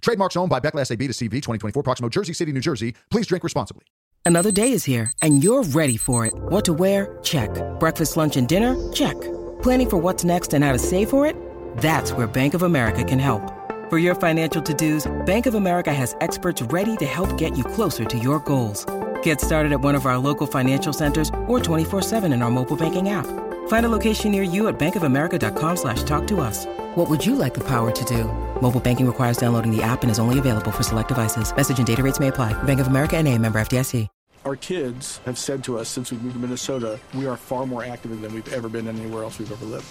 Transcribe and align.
Trademarks 0.00 0.36
owned 0.36 0.50
by 0.50 0.60
Becle 0.60 0.80
S.A.B. 0.80 1.06
de 1.06 1.12
C.V. 1.12 1.36
2024 1.36 1.82
Proximo, 1.82 2.08
Jersey 2.08 2.32
City, 2.32 2.52
New 2.52 2.60
Jersey. 2.60 2.94
Please 3.10 3.26
drink 3.26 3.44
responsibly. 3.44 3.84
Another 4.24 4.52
day 4.52 4.72
is 4.72 4.84
here, 4.84 5.10
and 5.22 5.42
you're 5.42 5.62
ready 5.62 5.96
for 5.96 6.26
it. 6.26 6.34
What 6.34 6.64
to 6.66 6.72
wear? 6.72 7.18
Check. 7.22 7.50
Breakfast, 7.80 8.16
lunch, 8.16 8.36
and 8.36 8.46
dinner? 8.46 8.76
Check. 8.92 9.20
Planning 9.62 9.90
for 9.90 9.96
what's 9.96 10.24
next 10.24 10.54
and 10.54 10.64
how 10.64 10.72
to 10.72 10.78
save 10.78 11.10
for 11.10 11.26
it? 11.26 11.34
That's 11.78 12.12
where 12.12 12.26
Bank 12.26 12.54
of 12.54 12.62
America 12.62 13.02
can 13.02 13.18
help. 13.18 13.42
For 13.90 13.98
your 13.98 14.14
financial 14.14 14.62
to 14.62 14.72
dos, 14.74 15.10
Bank 15.26 15.46
of 15.46 15.54
America 15.54 15.92
has 15.92 16.14
experts 16.20 16.62
ready 16.62 16.96
to 16.98 17.06
help 17.06 17.36
get 17.36 17.58
you 17.58 17.64
closer 17.64 18.04
to 18.04 18.18
your 18.18 18.38
goals. 18.40 18.86
Get 19.22 19.40
started 19.40 19.72
at 19.72 19.80
one 19.80 19.96
of 19.96 20.06
our 20.06 20.18
local 20.18 20.46
financial 20.46 20.92
centers 20.92 21.28
or 21.48 21.58
24-7 21.58 22.32
in 22.32 22.42
our 22.42 22.50
mobile 22.50 22.76
banking 22.76 23.08
app. 23.08 23.26
Find 23.70 23.86
a 23.86 23.88
location 23.88 24.32
near 24.32 24.42
you 24.42 24.66
at 24.66 24.80
bankofamerica.com 24.80 25.76
slash 25.76 26.02
talk 26.02 26.26
to 26.26 26.40
us. 26.40 26.66
What 26.96 27.08
would 27.08 27.24
you 27.24 27.36
like 27.36 27.54
the 27.54 27.62
power 27.62 27.92
to 27.92 28.04
do? 28.04 28.24
Mobile 28.60 28.80
banking 28.80 29.06
requires 29.06 29.36
downloading 29.36 29.70
the 29.70 29.80
app 29.80 30.02
and 30.02 30.10
is 30.10 30.18
only 30.18 30.40
available 30.40 30.72
for 30.72 30.82
select 30.82 31.06
devices. 31.06 31.54
Message 31.54 31.78
and 31.78 31.86
data 31.86 32.02
rates 32.02 32.18
may 32.18 32.28
apply. 32.28 32.52
Bank 32.64 32.80
of 32.80 32.88
America 32.88 33.16
and 33.16 33.28
a 33.28 33.38
member 33.38 33.60
FDIC. 33.60 34.08
Our 34.44 34.56
kids 34.56 35.18
have 35.18 35.38
said 35.38 35.62
to 35.64 35.78
us 35.78 35.88
since 35.88 36.10
we 36.10 36.18
moved 36.18 36.34
to 36.34 36.40
Minnesota, 36.40 36.98
we 37.14 37.28
are 37.28 37.36
far 37.36 37.64
more 37.64 37.84
active 37.84 38.20
than 38.20 38.34
we've 38.34 38.52
ever 38.52 38.68
been 38.68 38.88
anywhere 38.88 39.22
else 39.22 39.38
we've 39.38 39.52
ever 39.52 39.66
lived. 39.66 39.86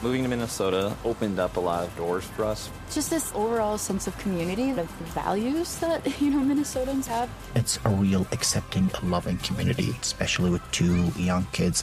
Moving 0.00 0.22
to 0.22 0.28
Minnesota 0.28 0.96
opened 1.04 1.40
up 1.40 1.56
a 1.56 1.60
lot 1.60 1.82
of 1.82 1.96
doors 1.96 2.22
for 2.22 2.44
us. 2.44 2.70
Just 2.92 3.10
this 3.10 3.32
overall 3.34 3.76
sense 3.76 4.06
of 4.06 4.16
community, 4.18 4.70
of 4.70 4.88
values 5.14 5.78
that, 5.78 6.20
you 6.20 6.30
know, 6.30 6.54
Minnesotans 6.54 7.06
have. 7.06 7.28
It's 7.56 7.80
a 7.86 7.88
real 7.88 8.24
accepting, 8.30 8.88
loving 9.02 9.38
community, 9.38 9.96
especially 10.00 10.50
with 10.50 10.62
two 10.70 11.10
young 11.16 11.44
kids. 11.50 11.82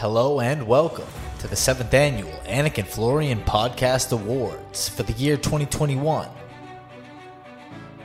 Hello 0.00 0.40
and 0.40 0.66
welcome 0.66 1.04
to 1.40 1.46
the 1.46 1.54
seventh 1.54 1.92
annual 1.92 2.32
Anik 2.46 2.78
and 2.78 2.88
Florian 2.88 3.38
Podcast 3.42 4.12
Awards 4.12 4.88
for 4.88 5.02
the 5.02 5.12
year 5.12 5.36
2021. 5.36 6.26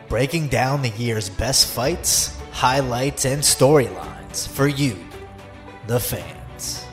Breaking 0.10 0.50
down 0.50 0.82
the 0.82 0.90
year's 0.90 1.30
best 1.30 1.68
fights, 1.68 2.38
highlights, 2.52 3.24
and 3.24 3.42
storylines 3.42 4.46
for 4.46 4.68
you, 4.68 4.98
the 5.88 5.98
fans. 5.98 6.84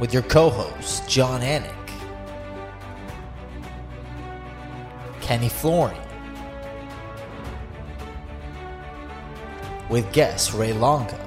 With 0.00 0.14
your 0.14 0.22
co 0.22 0.48
hosts, 0.48 1.06
Jon 1.06 1.42
Anik, 1.42 1.90
Kenny 5.20 5.50
Florian, 5.50 6.01
with 9.92 10.10
guest 10.14 10.54
Ray 10.54 10.72
Longo. 10.72 11.18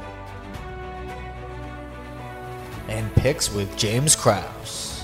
And 2.88 3.14
picks 3.16 3.54
with 3.54 3.78
James 3.78 4.16
Krause. 4.16 5.04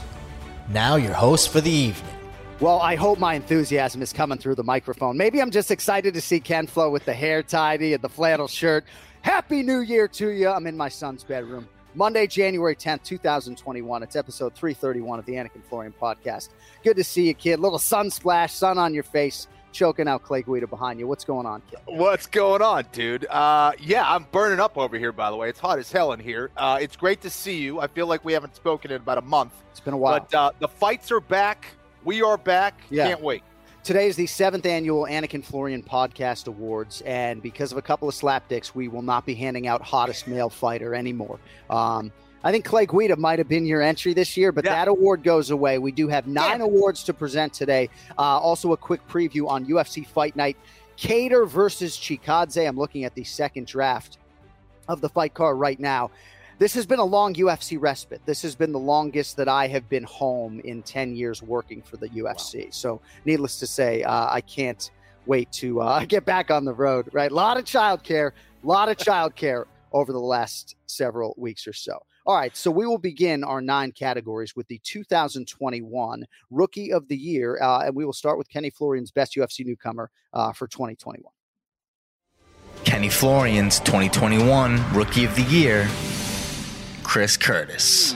Now 0.70 0.96
your 0.96 1.14
host 1.14 1.50
for 1.50 1.62
the 1.62 1.70
evening. 1.70 2.16
Well, 2.60 2.80
I 2.82 2.96
hope 2.96 3.20
my 3.20 3.36
enthusiasm 3.36 4.02
is 4.02 4.12
coming 4.14 4.40
through 4.40 4.56
the 4.56 4.64
microphone. 4.64 5.16
Maybe 5.16 5.40
I'm 5.42 5.52
just 5.52 5.70
excited 5.70 6.16
to 6.16 6.22
see 6.22 6.40
Ken 6.40 6.66
Flo 6.66 6.90
with 6.90 7.06
the 7.06 7.14
hair 7.14 7.44
tidy 7.44 7.94
and 7.94 8.04
the 8.04 8.10
flannel 8.10 8.48
shirt. 8.48 8.84
Happy 9.22 9.62
New 9.62 9.82
Year 9.82 10.08
to 10.08 10.30
you. 10.30 10.50
I'm 10.50 10.66
in 10.66 10.76
my 10.76 10.90
son's 10.90 11.24
bedroom. 11.24 11.68
Monday, 11.94 12.26
January 12.26 12.76
10th, 12.76 13.04
2021. 13.04 14.02
It's 14.02 14.16
episode 14.16 14.56
331 14.56 15.20
of 15.20 15.26
the 15.26 15.34
Anik 15.34 15.54
and 15.54 15.64
Florian 15.66 15.94
podcast. 16.02 16.50
Good 16.84 16.98
to 16.98 17.04
see 17.04 17.28
you, 17.28 17.36
kid. 17.36 17.60
Little 17.60 17.80
sun 17.80 18.10
splash, 18.10 18.54
sun 18.54 18.80
on 18.80 18.94
your 18.94 19.04
face 19.04 19.48
choking 19.72 20.08
out 20.08 20.24
Clay 20.24 20.42
Guida 20.42 20.68
behind 20.68 21.00
you. 21.00 21.08
What's 21.08 21.24
going 21.24 21.46
on, 21.46 21.62
kid? 21.70 21.80
What's 21.86 22.28
going 22.28 22.62
on, 22.62 22.86
dude? 22.92 23.26
Uh, 23.26 23.74
yeah, 23.80 24.04
I'm 24.08 24.26
burning 24.32 24.60
up 24.60 24.78
over 24.78 24.98
here, 24.98 25.12
by 25.12 25.30
the 25.30 25.36
way. 25.36 25.50
It's 25.50 25.60
hot 25.60 25.80
as 25.80 25.92
hell 25.92 26.14
in 26.14 26.20
here. 26.20 26.52
Uh, 26.58 26.80
it's 26.82 26.96
great 26.96 27.22
to 27.22 27.30
see 27.30 27.60
you. 27.60 27.80
I 27.80 27.88
feel 27.88 28.08
like 28.08 28.24
we 28.24 28.34
haven't 28.34 28.56
spoken 28.56 28.92
in 28.92 28.98
about 28.98 29.18
a 29.18 29.24
month. 29.24 29.54
It's 29.72 29.80
been 29.80 29.94
a 29.94 29.98
while. 29.98 30.20
But 30.20 30.34
uh, 30.34 30.52
the 30.60 30.68
fights 30.68 31.12
are 31.12 31.22
back. 31.22 31.68
We 32.04 32.22
are 32.22 32.38
back. 32.38 32.82
Yeah. 32.90 33.08
Can't 33.08 33.22
wait. 33.22 33.44
Today 33.84 34.08
is 34.08 34.16
the 34.16 34.28
seventh 34.28 34.68
annual 34.68 35.06
Anik 35.06 35.34
and 35.34 35.44
Florian 35.44 35.82
Podcast 35.82 36.48
Awards, 36.48 37.02
and 37.02 37.42
because 37.42 37.72
of 37.72 37.80
a 37.80 37.82
couple 37.82 38.08
of 38.08 38.14
slapdicks, 38.14 38.76
we 38.76 38.88
will 38.88 39.02
not 39.02 39.26
be 39.26 39.34
handing 39.34 39.66
out 39.66 39.82
hottest 39.82 40.28
male 40.28 40.52
fighter 40.52 40.94
anymore. 40.94 41.40
Um, 41.68 42.12
I 42.44 42.52
think 42.52 42.66
Clay 42.66 42.86
Guida 42.88 43.16
might 43.16 43.38
have 43.40 43.48
been 43.48 43.66
your 43.66 43.82
entry 43.82 44.14
this 44.14 44.36
year, 44.36 44.52
but 44.52 44.66
Yeah. 44.66 44.74
that 44.74 44.88
award 44.88 45.24
goes 45.24 45.52
away. 45.52 45.78
We 45.78 45.92
do 45.92 46.08
have 46.08 46.26
nine 46.28 46.62
it. 46.62 46.64
awards 46.64 47.04
to 47.04 47.14
present 47.14 47.54
today. 47.54 47.90
Uh, 48.18 48.22
also, 48.22 48.72
a 48.74 48.78
quick 48.78 49.08
preview 49.08 49.48
on 49.48 49.66
UFC 49.66 50.04
Fight 50.04 50.36
Night 50.36 50.58
Kattar 50.98 51.48
versus 51.48 51.98
Chikadze. 51.98 52.68
I'm 52.68 52.78
looking 52.78 53.04
at 53.06 53.14
the 53.16 53.24
second 53.24 53.68
draft 53.68 54.18
of 54.88 55.02
the 55.02 55.10
fight 55.10 55.34
card 55.34 55.60
right 55.60 55.80
now. 55.80 56.10
This 56.58 56.74
has 56.76 56.86
been 56.86 57.00
a 57.00 57.06
long 57.06 57.34
UFC 57.36 57.78
respite. 57.80 58.22
This 58.26 58.42
has 58.44 58.56
been 58.56 58.72
the 58.72 58.80
longest 58.80 59.38
that 59.38 59.48
I 59.48 59.68
have 59.68 59.88
been 59.90 60.04
home 60.04 60.60
in 60.60 60.84
10 60.84 61.16
years 61.16 61.42
working 61.42 61.82
for 61.82 61.98
the 61.98 62.08
UFC. 62.10 62.72
So, 62.74 63.02
needless 63.26 63.58
to 63.60 63.68
say, 63.68 64.04
uh, 64.04 64.28
I 64.32 64.42
can't 64.42 64.90
wait 65.28 65.52
to 65.54 65.82
uh, 65.82 66.06
get 66.08 66.26
back 66.26 66.50
on 66.52 66.66
the 66.66 66.74
road, 66.74 67.10
right? 67.14 67.32
A 67.32 67.36
lot 67.36 67.58
of 67.58 67.66
childcare, 67.66 68.32
a 68.64 68.68
lot 68.68 68.90
of 68.90 68.98
childcare 69.08 69.66
over 69.92 70.12
the 70.12 70.20
last 70.20 70.76
several 70.88 71.34
weeks 71.38 71.68
or 71.68 71.74
so. 71.74 72.00
All 72.26 72.36
right, 72.36 72.56
so 72.56 72.70
we 72.70 72.86
will 72.86 73.00
begin 73.00 73.44
our 73.44 73.62
nine 73.62 73.92
categories 73.92 74.56
with 74.56 74.68
the 74.68 74.80
2021 74.84 76.26
Rookie 76.52 76.94
of 76.94 77.08
the 77.08 77.18
Year, 77.18 77.60
uh, 77.60 77.86
and 77.86 77.96
we 77.96 78.06
will 78.06 78.14
start 78.14 78.38
with 78.38 78.48
Kenny 78.48 78.70
Florian's 78.70 79.12
best 79.12 79.36
UFC 79.36 79.66
newcomer 79.66 80.12
uh, 80.34 80.54
for 80.54 80.68
2021. 80.68 81.32
Kenny 82.84 83.10
Florian's 83.10 83.80
2021 83.80 84.94
Rookie 84.94 85.26
of 85.26 85.36
the 85.36 85.44
Year, 85.44 85.90
Chris 87.04 87.38
Curtis. 87.38 88.14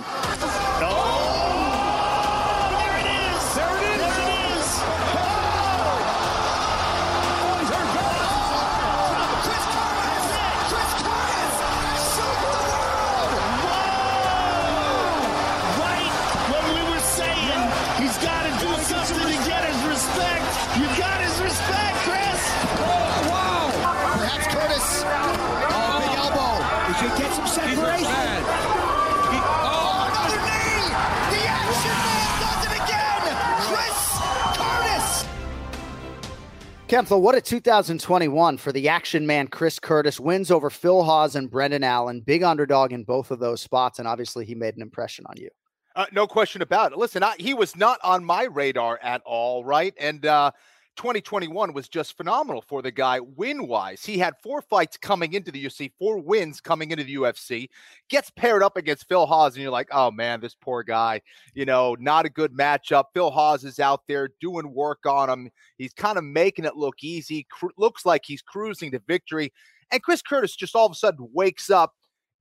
Ken 36.88 37.04
Flo, 37.04 37.18
what 37.18 37.34
a 37.34 37.42
2021 37.42 38.58
for 38.58 38.72
the 38.72 38.90
action 38.90 39.26
man 39.26 39.48
Chris 39.48 39.80
Curtis. 39.80 40.20
Wins 40.20 40.52
over 40.52 40.70
Phil 40.70 41.02
Hawes 41.02 41.36
and 41.36 41.50
Brendan 41.50 41.84
Allen. 41.84 42.22
Big 42.22 42.44
underdog 42.44 42.94
in 42.94 43.04
both 43.04 43.32
of 43.32 43.40
those 43.40 43.60
spots, 43.60 43.98
and 43.98 44.08
obviously 44.08 44.46
he 44.46 44.54
made 44.54 44.76
an 44.76 44.84
impression 44.84 45.26
on 45.28 45.36
you. 45.36 45.50
Uh, 45.96 46.06
no 46.12 46.28
question 46.28 46.62
about 46.62 46.92
it. 46.92 47.00
Listen, 47.00 47.24
I, 47.24 47.34
he 47.40 47.56
was 47.56 47.76
not 47.76 48.00
on 48.04 48.24
my 48.24 48.44
radar 48.44 49.00
at 49.02 49.24
all, 49.26 49.66
right? 49.66 49.96
And 50.00 50.28
uh, 50.28 50.52
2021 50.96 51.74
was 51.74 51.88
just 51.88 52.18
phenomenal 52.18 52.62
for 52.62 52.82
the 52.82 52.92
guy 52.92 53.20
win 53.20 53.68
wise. 53.68 54.06
He 54.06 54.18
had 54.18 54.34
four 54.42 54.62
fights 54.62 54.98
coming 54.98 55.34
into 55.34 55.52
the 55.52 55.66
UFC, 55.66 55.92
four 56.00 56.20
wins 56.20 56.62
coming 56.62 56.92
into 56.92 57.04
the 57.04 57.16
UFC, 57.16 57.70
gets 58.10 58.30
paired 58.32 58.64
up 58.64 58.78
against 58.78 59.08
Phil 59.08 59.26
Hawes, 59.26 59.56
and 59.56 59.64
you're 59.64 59.72
like, 59.72 59.90
oh 59.92 60.12
man, 60.12 60.40
this 60.40 60.56
poor 60.56 60.84
guy, 60.84 61.22
you 61.54 61.66
know, 61.66 61.96
not 62.00 62.26
a 62.26 62.30
good 62.30 62.54
matchup. 62.54 63.06
Phil 63.14 63.32
Hawes 63.32 63.64
is 63.64 63.80
out 63.80 64.02
there 64.08 64.30
doing 64.40 64.74
work 64.74 65.06
on 65.06 65.30
him. 65.30 65.50
He's 65.78 65.94
kind 65.94 66.18
of 66.18 66.24
making 66.24 66.66
it 66.66 66.76
look 66.76 67.04
easy, 67.04 67.46
looks 67.78 68.06
like 68.06 68.24
he's 68.26 68.42
cruising 68.42 68.92
to 68.92 69.02
victory. 69.08 69.52
And 69.92 70.02
Chris 70.02 70.22
Curtis 70.22 70.56
just 70.56 70.76
all 70.76 70.86
of 70.86 70.92
a 70.92 70.96
sudden 70.96 71.30
wakes 71.34 71.70
up 71.70 71.94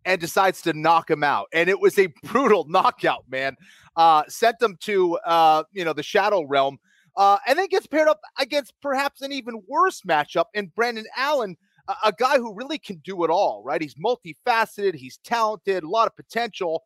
and 0.04 0.20
decides 0.20 0.62
to 0.62 0.72
knock 0.72 1.10
him 1.10 1.24
out. 1.24 1.48
And 1.52 1.68
it 1.68 1.80
was 1.80 1.98
a 1.98 2.08
brutal 2.24 2.66
knockout, 2.68 3.24
man. 3.28 3.56
Uh, 3.96 4.22
sent 4.28 4.60
him 4.60 4.76
to, 4.80 5.16
uh, 5.18 5.64
you 5.72 5.84
know, 5.84 5.92
the 5.92 6.02
Shadow 6.02 6.42
Realm 6.42 6.78
uh, 7.16 7.38
and 7.46 7.58
then 7.58 7.66
gets 7.68 7.86
paired 7.86 8.08
up 8.08 8.20
against 8.38 8.72
perhaps 8.82 9.22
an 9.22 9.32
even 9.32 9.62
worse 9.68 10.02
matchup 10.02 10.46
in 10.54 10.66
Brendan 10.74 11.06
Allen, 11.16 11.56
a, 11.88 11.94
a 12.06 12.12
guy 12.12 12.38
who 12.38 12.54
really 12.54 12.78
can 12.78 12.96
do 13.04 13.24
it 13.24 13.30
all, 13.30 13.62
right? 13.64 13.80
He's 13.80 13.94
multifaceted, 13.94 14.94
he's 14.94 15.18
talented, 15.18 15.84
a 15.84 15.88
lot 15.88 16.06
of 16.06 16.16
potential, 16.16 16.82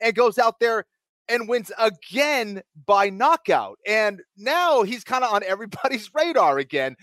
and 0.00 0.14
goes 0.14 0.38
out 0.38 0.60
there 0.60 0.84
and 1.28 1.48
wins 1.48 1.70
again 1.78 2.62
by 2.86 3.08
knockout. 3.08 3.78
And 3.86 4.20
now 4.36 4.82
he's 4.82 5.04
kind 5.04 5.24
of 5.24 5.32
on 5.32 5.42
everybody's 5.46 6.10
radar 6.14 6.58
again. 6.58 6.96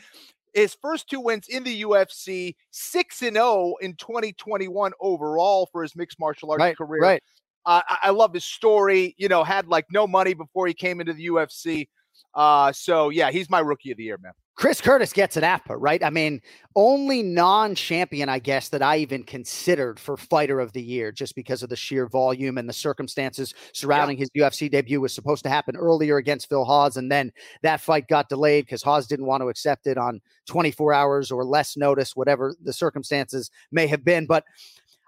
His 0.54 0.76
first 0.82 1.08
two 1.10 1.20
wins 1.20 1.48
in 1.48 1.64
the 1.64 1.84
UFC, 1.84 2.56
6 2.72 3.22
and 3.22 3.36
0 3.36 3.76
in 3.82 3.94
2021 3.96 4.92
overall 5.00 5.70
for 5.72 5.84
his 5.84 5.96
mixed 5.96 6.20
martial 6.20 6.52
arts 6.52 6.60
Right, 6.60 6.78
career. 6.78 7.02
right. 7.02 7.24
Uh, 7.66 7.82
I, 7.88 7.98
I 8.06 8.10
love 8.10 8.34
his 8.34 8.46
story. 8.46 9.14
You 9.18 9.28
know, 9.28 9.44
had 9.44 9.68
like 9.68 9.86
no 9.92 10.08
money 10.08 10.34
before 10.34 10.66
he 10.66 10.74
came 10.74 11.02
into 11.02 11.14
the 11.14 11.28
UFC. 11.28 11.88
Uh, 12.34 12.72
so 12.72 13.10
yeah, 13.10 13.32
he's 13.32 13.50
my 13.50 13.60
rookie 13.60 13.92
of 13.92 13.98
the 13.98 14.04
year, 14.04 14.18
man. 14.22 14.34
Chris 14.60 14.82
Curtis 14.82 15.14
gets 15.14 15.38
an 15.38 15.46
APA, 15.46 15.78
right? 15.78 16.04
I 16.04 16.10
mean, 16.10 16.42
only 16.76 17.24
non-champion, 17.24 18.28
I 18.28 18.40
guess, 18.40 18.68
that 18.70 18.82
I 18.82 18.98
even 18.98 19.24
considered 19.24 19.98
for 19.98 20.18
fighter 20.18 20.60
of 20.60 20.74
the 20.74 20.82
year, 20.82 21.14
just 21.14 21.34
because 21.34 21.64
of 21.64 21.70
the 21.70 21.78
sheer 21.78 22.08
volume 22.08 22.58
and 22.58 22.68
the 22.68 22.74
circumstances 22.74 23.54
surrounding 23.72 24.18
his 24.18 24.30
UFC 24.32 24.70
debut 24.70 25.00
was 25.00 25.14
supposed 25.14 25.44
to 25.44 25.50
happen 25.50 25.78
earlier 25.78 26.18
against 26.18 26.50
Phil 26.50 26.66
Hawes, 26.66 26.98
and 26.98 27.10
then 27.10 27.32
that 27.62 27.80
fight 27.80 28.10
got 28.10 28.28
delayed 28.28 28.66
because 28.66 28.84
Hawes 28.84 29.08
didn't 29.08 29.28
want 29.28 29.42
to 29.42 29.48
accept 29.48 29.88
it 29.88 29.98
on 29.98 30.20
24 30.48 30.92
hours 30.92 31.32
or 31.32 31.46
less 31.46 31.78
notice, 31.78 32.14
whatever 32.18 32.54
the 32.62 32.74
circumstances 32.74 33.50
may 33.72 33.88
have 33.88 34.04
been. 34.04 34.26
But 34.26 34.44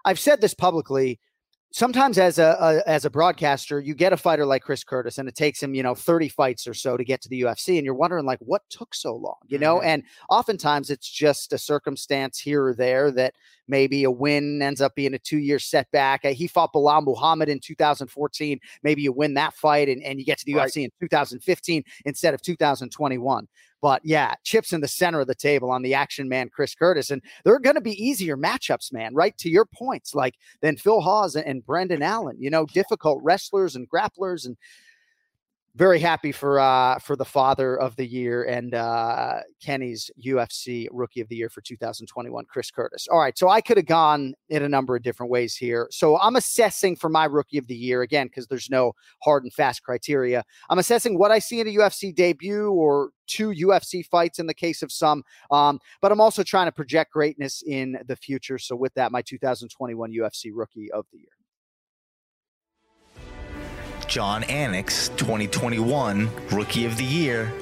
I've 0.06 0.18
said 0.18 0.40
this 0.40 0.54
publicly 0.54 1.20
sometimes 1.72 2.18
as 2.18 2.38
a, 2.38 2.56
a, 2.60 2.88
as 2.88 3.04
a 3.04 3.10
broadcaster 3.10 3.80
you 3.80 3.94
get 3.94 4.12
a 4.12 4.16
fighter 4.16 4.44
like 4.44 4.62
chris 4.62 4.84
curtis 4.84 5.18
and 5.18 5.28
it 5.28 5.34
takes 5.34 5.62
him 5.62 5.74
you 5.74 5.82
know 5.82 5.94
30 5.94 6.28
fights 6.28 6.66
or 6.66 6.74
so 6.74 6.96
to 6.96 7.04
get 7.04 7.20
to 7.22 7.28
the 7.28 7.42
ufc 7.42 7.76
and 7.76 7.84
you're 7.84 7.94
wondering 7.94 8.24
like 8.26 8.38
what 8.40 8.62
took 8.68 8.94
so 8.94 9.14
long 9.16 9.36
you 9.48 9.58
know 9.58 9.76
Mm-hmm. 9.76 9.88
and 9.88 10.02
oftentimes 10.28 10.90
it's 10.90 11.10
just 11.10 11.52
a 11.52 11.58
circumstance 11.58 12.38
here 12.38 12.66
or 12.66 12.74
there 12.74 13.10
that 13.12 13.34
maybe 13.68 14.04
a 14.04 14.10
win 14.10 14.60
ends 14.62 14.80
up 14.80 14.94
being 14.94 15.14
a 15.14 15.18
two 15.18 15.38
year 15.38 15.58
setback 15.58 16.24
Uh, 16.24 16.30
he 16.30 16.46
fought 16.46 16.72
belal 16.72 17.04
muhammad 17.04 17.48
in 17.48 17.58
2014 17.60 18.58
maybe 18.82 19.02
you 19.02 19.12
win 19.12 19.34
that 19.34 19.54
fight 19.54 19.88
and, 19.88 20.02
and 20.02 20.18
you 20.18 20.24
get 20.24 20.38
to 20.38 20.44
the 20.46 20.54
Right. 20.54 20.68
ufc 20.68 20.84
in 20.84 20.90
2015 21.00 21.84
instead 22.04 22.34
of 22.34 22.42
2021 22.42 23.48
but 23.82 24.00
yeah, 24.04 24.34
chips 24.44 24.72
in 24.72 24.80
the 24.80 24.86
center 24.88 25.20
of 25.20 25.26
the 25.26 25.34
table 25.34 25.68
on 25.70 25.82
the 25.82 25.92
action 25.92 26.28
man, 26.28 26.48
Chris 26.48 26.72
Curtis. 26.72 27.10
And 27.10 27.20
they're 27.44 27.58
going 27.58 27.74
to 27.74 27.80
be 27.82 28.00
easier 28.02 28.36
matchups, 28.36 28.92
man, 28.92 29.12
right? 29.12 29.36
To 29.38 29.50
your 29.50 29.64
points, 29.66 30.14
like 30.14 30.36
than 30.60 30.76
Phil 30.76 31.00
Hawes 31.00 31.34
and 31.34 31.66
Brendan 31.66 32.00
Allen, 32.00 32.36
you 32.38 32.48
know, 32.48 32.64
difficult 32.64 33.20
wrestlers 33.24 33.74
and 33.74 33.90
grapplers. 33.90 34.46
And 34.46 34.56
very 35.74 35.98
happy 35.98 36.32
for 36.32 36.60
uh 36.60 36.98
for 36.98 37.16
the 37.16 37.24
father 37.24 37.76
of 37.76 37.96
the 37.96 38.06
year 38.06 38.44
and 38.44 38.74
uh 38.74 39.40
Kenny's 39.62 40.10
UFC 40.24 40.86
rookie 40.90 41.20
of 41.20 41.28
the 41.28 41.36
year 41.36 41.48
for 41.48 41.62
2021 41.62 42.44
Chris 42.46 42.70
Curtis. 42.70 43.08
All 43.10 43.18
right, 43.18 43.36
so 43.38 43.48
I 43.48 43.60
could 43.60 43.78
have 43.78 43.86
gone 43.86 44.34
in 44.50 44.62
a 44.62 44.68
number 44.68 44.96
of 44.96 45.02
different 45.02 45.30
ways 45.30 45.56
here. 45.56 45.88
So 45.90 46.18
I'm 46.18 46.36
assessing 46.36 46.96
for 46.96 47.08
my 47.08 47.24
rookie 47.24 47.58
of 47.58 47.66
the 47.66 47.74
year 47.74 48.02
again 48.02 48.26
because 48.26 48.46
there's 48.48 48.68
no 48.68 48.92
hard 49.22 49.44
and 49.44 49.52
fast 49.52 49.82
criteria. 49.82 50.44
I'm 50.68 50.78
assessing 50.78 51.18
what 51.18 51.30
I 51.30 51.38
see 51.38 51.60
in 51.60 51.68
a 51.68 51.74
UFC 51.74 52.14
debut 52.14 52.70
or 52.70 53.10
two 53.26 53.50
UFC 53.50 54.04
fights 54.04 54.38
in 54.38 54.46
the 54.46 54.54
case 54.54 54.82
of 54.82 54.92
some. 54.92 55.22
Um, 55.50 55.80
but 56.02 56.12
I'm 56.12 56.20
also 56.20 56.42
trying 56.42 56.66
to 56.66 56.72
project 56.72 57.12
greatness 57.12 57.62
in 57.66 57.98
the 58.06 58.16
future. 58.16 58.58
So 58.58 58.76
with 58.76 58.92
that, 58.94 59.10
my 59.10 59.22
2021 59.22 60.12
UFC 60.12 60.50
rookie 60.52 60.92
of 60.92 61.06
the 61.12 61.18
year. 61.18 61.41
Jon 64.06 64.42
Anik's 64.42 65.08
2021 65.10 66.30
Rookie 66.50 66.84
of 66.84 66.96
the 66.96 67.04
Year, 67.04 67.52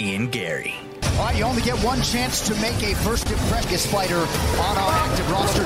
Ian 0.00 0.28
Garry. 0.28 0.74
All 1.02 1.26
right, 1.26 1.36
you 1.36 1.44
only 1.44 1.62
get 1.62 1.78
one 1.84 2.00
chance 2.02 2.46
to 2.48 2.54
make 2.60 2.82
a 2.82 2.94
first 2.96 3.30
impression 3.30 3.90
fighter 3.90 4.18
on 4.18 4.78
our 4.78 4.92
active 4.92 5.30
roster. 5.30 5.64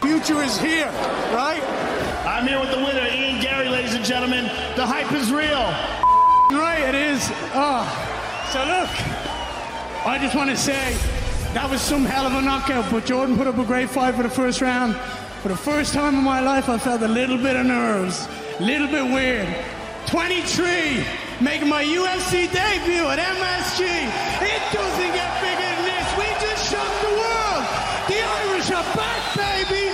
Future 0.00 0.42
is 0.42 0.58
here, 0.58 0.86
right? 1.32 1.62
I'm 2.26 2.46
here 2.46 2.60
with 2.60 2.70
the 2.70 2.78
winner, 2.78 3.06
Ian 3.06 3.40
Garry, 3.40 3.68
ladies 3.68 3.94
and 3.94 4.04
gentlemen. 4.04 4.44
The 4.76 4.86
hype 4.86 5.12
is 5.12 5.30
real. 5.30 5.64
Right, 6.58 6.80
it 6.80 6.94
is. 6.94 7.20
Oh, 7.54 7.84
so 8.52 8.60
look, 8.60 10.06
I 10.06 10.18
just 10.20 10.34
want 10.34 10.50
to 10.50 10.56
say 10.56 10.96
that 11.54 11.68
was 11.70 11.80
some 11.80 12.04
hell 12.04 12.26
of 12.26 12.34
a 12.34 12.42
knockout, 12.42 12.90
but 12.90 13.06
Jordan 13.06 13.36
put 13.36 13.46
up 13.46 13.58
a 13.58 13.64
great 13.64 13.88
fight 13.88 14.14
for 14.14 14.22
the 14.22 14.30
first 14.30 14.60
round. 14.60 14.94
For 15.42 15.48
the 15.48 15.56
first 15.56 15.94
time 15.94 16.14
in 16.16 16.24
my 16.24 16.40
life, 16.40 16.68
I 16.68 16.78
felt 16.78 17.02
a 17.02 17.08
little 17.08 17.38
bit 17.38 17.56
of 17.56 17.64
nerves, 17.64 18.28
a 18.58 18.62
little 18.62 18.88
bit 18.88 19.04
weird. 19.04 19.48
23, 20.06 21.04
making 21.40 21.68
my 21.68 21.84
UFC 21.84 22.50
debut 22.50 23.06
at 23.06 23.18
MSG. 23.18 23.84
It 23.84 24.62
doesn't 24.72 25.12
get 25.14 25.30
bigger 25.40 25.68
than 25.76 25.84
this. 25.84 26.06
We 26.18 26.26
just 26.40 26.70
shocked 26.70 27.00
the 27.02 27.14
world. 27.22 27.64
The 28.08 28.18
Irish 28.18 28.70
are 28.70 28.88
back, 28.96 29.22
baby. 29.36 29.92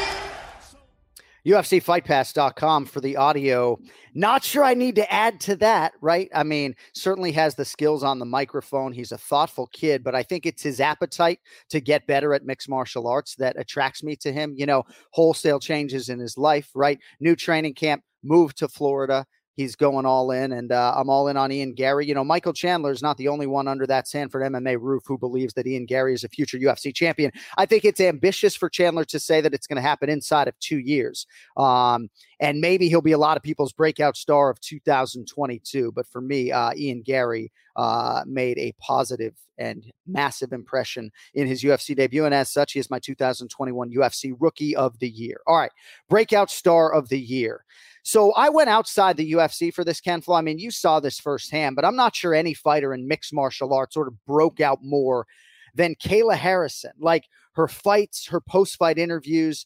UFCFightPass.com 1.46 2.86
for 2.86 3.00
the 3.00 3.16
audio. 3.16 3.78
Not 4.14 4.44
sure 4.44 4.64
I 4.64 4.74
need 4.74 4.94
to 4.94 5.12
add 5.12 5.40
to 5.40 5.56
that, 5.56 5.92
right? 6.00 6.28
I 6.34 6.42
mean, 6.42 6.74
certainly 6.94 7.32
has 7.32 7.54
the 7.54 7.64
skills 7.64 8.02
on 8.02 8.18
the 8.18 8.24
microphone. 8.24 8.92
He's 8.92 9.12
a 9.12 9.18
thoughtful 9.18 9.68
kid, 9.72 10.02
but 10.02 10.14
I 10.14 10.22
think 10.22 10.46
it's 10.46 10.62
his 10.62 10.80
appetite 10.80 11.40
to 11.70 11.80
get 11.80 12.06
better 12.06 12.32
at 12.32 12.44
mixed 12.44 12.68
martial 12.68 13.06
arts 13.06 13.34
that 13.36 13.58
attracts 13.58 14.02
me 14.02 14.16
to 14.16 14.32
him. 14.32 14.54
You 14.56 14.66
know, 14.66 14.84
wholesale 15.10 15.60
changes 15.60 16.08
in 16.08 16.18
his 16.18 16.38
life, 16.38 16.70
right? 16.74 16.98
New 17.20 17.36
training 17.36 17.74
camp, 17.74 18.02
move 18.22 18.54
to 18.54 18.68
Florida. 18.68 19.26
He's 19.56 19.76
going 19.76 20.04
all 20.04 20.32
in, 20.32 20.52
and 20.52 20.72
uh, 20.72 20.94
I'm 20.96 21.08
all 21.08 21.28
in 21.28 21.36
on 21.36 21.52
Ian 21.52 21.74
Garry. 21.74 22.06
You 22.06 22.14
know, 22.14 22.24
Michael 22.24 22.52
Chandler 22.52 22.90
is 22.90 23.02
not 23.02 23.16
the 23.18 23.28
only 23.28 23.46
one 23.46 23.68
under 23.68 23.86
that 23.86 24.08
Sanford 24.08 24.42
MMA 24.42 24.78
roof 24.80 25.04
who 25.06 25.16
believes 25.16 25.54
that 25.54 25.66
Ian 25.66 25.86
Garry 25.86 26.12
is 26.12 26.24
a 26.24 26.28
future 26.28 26.58
UFC 26.58 26.92
champion. 26.92 27.30
I 27.56 27.66
think 27.66 27.84
it's 27.84 28.00
ambitious 28.00 28.56
for 28.56 28.68
Chandler 28.68 29.04
to 29.04 29.20
say 29.20 29.40
that 29.40 29.54
it's 29.54 29.68
going 29.68 29.76
to 29.76 29.82
happen 29.82 30.10
inside 30.10 30.48
of 30.48 30.58
two 30.58 30.78
years. 30.78 31.26
Um, 31.56 32.08
and 32.40 32.60
maybe 32.60 32.88
he'll 32.88 33.00
be 33.00 33.12
a 33.12 33.18
lot 33.18 33.36
of 33.36 33.42
people's 33.42 33.72
breakout 33.72 34.16
star 34.16 34.50
of 34.50 34.60
2022. 34.60 35.92
But 35.92 36.06
for 36.06 36.20
me, 36.20 36.50
uh, 36.50 36.72
Ian 36.76 37.02
Garry 37.02 37.52
uh, 37.76 38.22
made 38.26 38.58
a 38.58 38.72
positive 38.80 39.34
and 39.58 39.84
massive 40.06 40.52
impression 40.52 41.10
in 41.34 41.46
his 41.46 41.62
UFC 41.62 41.94
debut. 41.94 42.24
And 42.24 42.34
as 42.34 42.50
such, 42.50 42.72
he 42.72 42.80
is 42.80 42.90
my 42.90 42.98
2021 42.98 43.92
UFC 43.92 44.34
Rookie 44.38 44.74
of 44.74 44.98
the 44.98 45.08
Year. 45.08 45.40
All 45.46 45.56
right, 45.56 45.72
breakout 46.08 46.50
star 46.50 46.92
of 46.92 47.08
the 47.08 47.20
year. 47.20 47.64
So 48.04 48.32
I 48.32 48.50
went 48.50 48.68
outside 48.68 49.16
the 49.16 49.32
UFC 49.32 49.72
for 49.72 49.82
this, 49.82 50.00
Ken 50.00 50.20
Flo. 50.20 50.36
I 50.36 50.42
mean, 50.42 50.58
you 50.58 50.70
saw 50.70 51.00
this 51.00 51.18
firsthand, 51.18 51.74
but 51.74 51.86
I'm 51.86 51.96
not 51.96 52.14
sure 52.14 52.34
any 52.34 52.52
fighter 52.52 52.92
in 52.92 53.08
mixed 53.08 53.32
martial 53.32 53.72
arts 53.72 53.94
sort 53.94 54.08
of 54.08 54.24
broke 54.26 54.60
out 54.60 54.80
more 54.82 55.26
than 55.74 55.94
Kayla 55.94 56.36
Harrison. 56.36 56.92
Like 56.98 57.24
her 57.54 57.66
fights, 57.66 58.26
her 58.28 58.42
post 58.42 58.76
fight 58.76 58.98
interviews, 58.98 59.64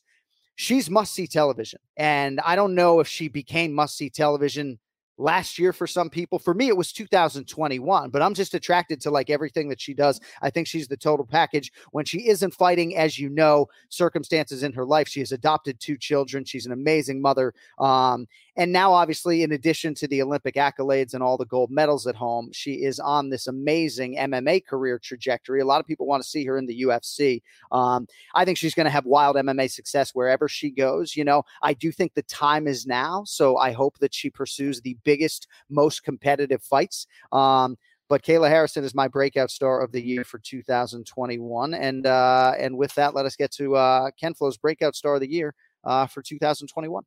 she's 0.55 0.89
must 0.89 1.15
see 1.15 1.27
television. 1.27 1.81
And 1.97 2.39
I 2.45 2.55
don't 2.55 2.77
know 2.77 3.01
if 3.01 3.09
she 3.09 3.27
became 3.27 3.73
must 3.73 3.97
see 3.97 4.09
television 4.09 4.79
last 5.19 5.59
year 5.59 5.73
for 5.73 5.87
some 5.87 6.09
people. 6.09 6.39
For 6.39 6.55
me, 6.55 6.69
it 6.69 6.77
was 6.77 6.93
2021, 6.93 8.11
but 8.11 8.23
I'm 8.23 8.35
just 8.35 8.55
attracted 8.55 9.01
to 9.03 9.11
like 9.11 9.29
everything 9.29 9.69
that 9.69 9.81
she 9.81 9.93
does. 9.93 10.21
I 10.41 10.51
think 10.51 10.67
she's 10.67 10.89
the 10.89 10.97
total 10.97 11.27
package. 11.27 11.73
When 11.91 12.05
she 12.05 12.29
isn't 12.29 12.55
fighting, 12.55 12.97
as 12.97 13.19
you 13.19 13.29
know, 13.29 13.67
circumstances 13.89 14.63
in 14.63 14.73
her 14.73 14.87
life, 14.87 15.09
she 15.09 15.21
has 15.21 15.33
adopted 15.33 15.81
two 15.81 15.97
children. 15.97 16.45
She's 16.45 16.67
an 16.67 16.73
amazing 16.73 17.21
mother. 17.21 17.53
Um, 17.79 18.27
and 18.59 18.73
now, 18.73 18.93
obviously, 18.93 19.45
in 19.45 19.53
addition 19.53 19.95
to 19.95 20.09
the 20.09 20.21
Olympic 20.21 20.57
accolades 20.57 21.15
and 21.15 21.23
all 21.23 21.37
the 21.37 21.47
gold 21.47 21.71
medals 21.71 22.09
at 22.09 22.17
home, 22.17 22.51
she 22.53 22.83
is 22.83 22.99
on 22.99 23.31
this 23.31 23.47
amazing 23.47 24.17
MMA 24.17 24.67
career 24.67 24.99
trajectory. 24.99 25.61
A 25.61 25.65
lot 25.65 25.79
of 25.79 25.87
people 25.87 26.07
want 26.07 26.25
to 26.25 26.29
see 26.29 26.45
her 26.45 26.59
in 26.59 26.67
the 26.67 26.83
UFC. 26.83 27.41
Um, 27.71 28.09
I 28.35 28.45
think 28.45 28.59
she's 28.59 28.75
going 28.75 28.87
to 28.87 28.91
have 28.91 29.07
wild 29.07 29.37
MMA 29.37 29.71
success 29.71 30.11
wherever 30.13 30.49
she 30.49 30.73
goes. 30.73 31.15
You 31.15 31.25
know, 31.25 31.45
I 31.63 31.73
do 31.73 31.93
think 31.93 32.15
the 32.15 32.23
time 32.23 32.67
is 32.67 32.85
now. 32.85 33.23
So 33.25 33.59
I 33.59 33.71
hope 33.71 33.97
that 33.99 34.13
she 34.13 34.29
pursues 34.29 34.81
the 34.81 34.99
biggest, 35.05 35.47
most 35.71 36.03
competitive 36.03 36.61
fights. 36.61 37.07
Um, 37.31 37.79
but 38.09 38.23
Kayla 38.23 38.49
Harrison 38.49 38.83
is 38.83 38.93
my 38.93 39.07
breakout 39.07 39.53
star 39.53 39.81
of 39.81 39.93
the 39.93 40.05
year 40.05 40.25
for 40.25 40.41
2021. 40.41 41.75
And 41.75 42.07
uh, 42.07 42.55
and 42.59 42.77
with 42.77 42.93
that, 42.97 43.15
let 43.15 43.25
us 43.25 43.37
get 43.37 43.53
to 43.53 43.77
uh, 43.77 44.11
Ken 44.19 44.35
Flo's 44.35 44.57
breakout 44.57 44.97
star 44.97 45.15
of 45.15 45.21
the 45.21 45.31
year 45.31 45.55
uh, 45.85 46.09
for 46.09 46.23
2021. 46.23 47.05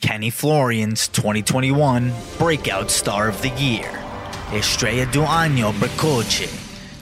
Kenny 0.00 0.30
Florian's 0.30 1.08
2021 1.08 2.12
Breakout 2.38 2.88
Star 2.88 3.28
of 3.28 3.42
the 3.42 3.48
Year, 3.50 3.90
Estrella 4.52 5.10
do 5.10 5.22
Año 5.22 5.72
Precoce, 5.72 6.48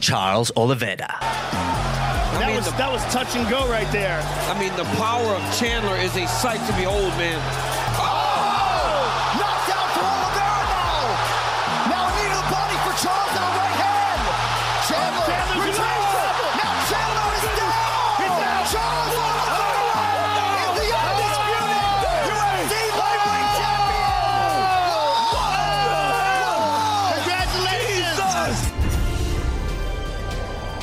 Charles 0.00 0.50
Oliveira. 0.56 1.14
That 1.20 2.52
was 2.56 2.66
that 2.78 2.90
was 2.90 3.02
touch 3.12 3.36
and 3.36 3.48
go 3.50 3.68
right 3.68 3.90
there. 3.92 4.20
I 4.48 4.58
mean, 4.58 4.74
the 4.76 4.84
power 4.96 5.34
of 5.34 5.58
Chandler 5.58 5.96
is 5.96 6.16
a 6.16 6.26
sight 6.26 6.64
to 6.66 6.72
behold, 6.76 7.12
man. 7.18 7.75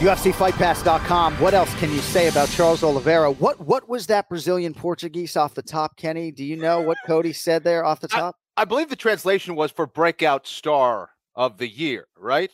UFCFightPass.com. 0.04 1.36
What 1.36 1.54
else 1.54 1.74
can 1.76 1.90
you 1.90 2.00
say 2.00 2.28
about 2.28 2.50
Charles 2.50 2.84
Oliveira? 2.84 3.32
What 3.32 3.62
what 3.62 3.88
was 3.88 4.06
that 4.08 4.28
Brazilian 4.28 4.74
Portuguese 4.74 5.38
off 5.38 5.54
the 5.54 5.62
top, 5.62 5.96
Kenny? 5.96 6.30
Do 6.30 6.44
you 6.44 6.58
know 6.58 6.82
what 6.82 6.98
Cody 7.08 7.32
said 7.32 7.64
there 7.64 7.86
off 7.86 8.02
the 8.02 8.10
top? 8.10 8.36
I 8.58 8.66
believe 8.66 8.90
the 8.90 8.98
translation 8.98 9.56
was 9.56 9.72
for 9.72 9.88
breakout 9.88 10.46
star 10.46 11.12
of 11.36 11.58
the 11.58 11.70
year, 11.70 12.08
right? 12.18 12.52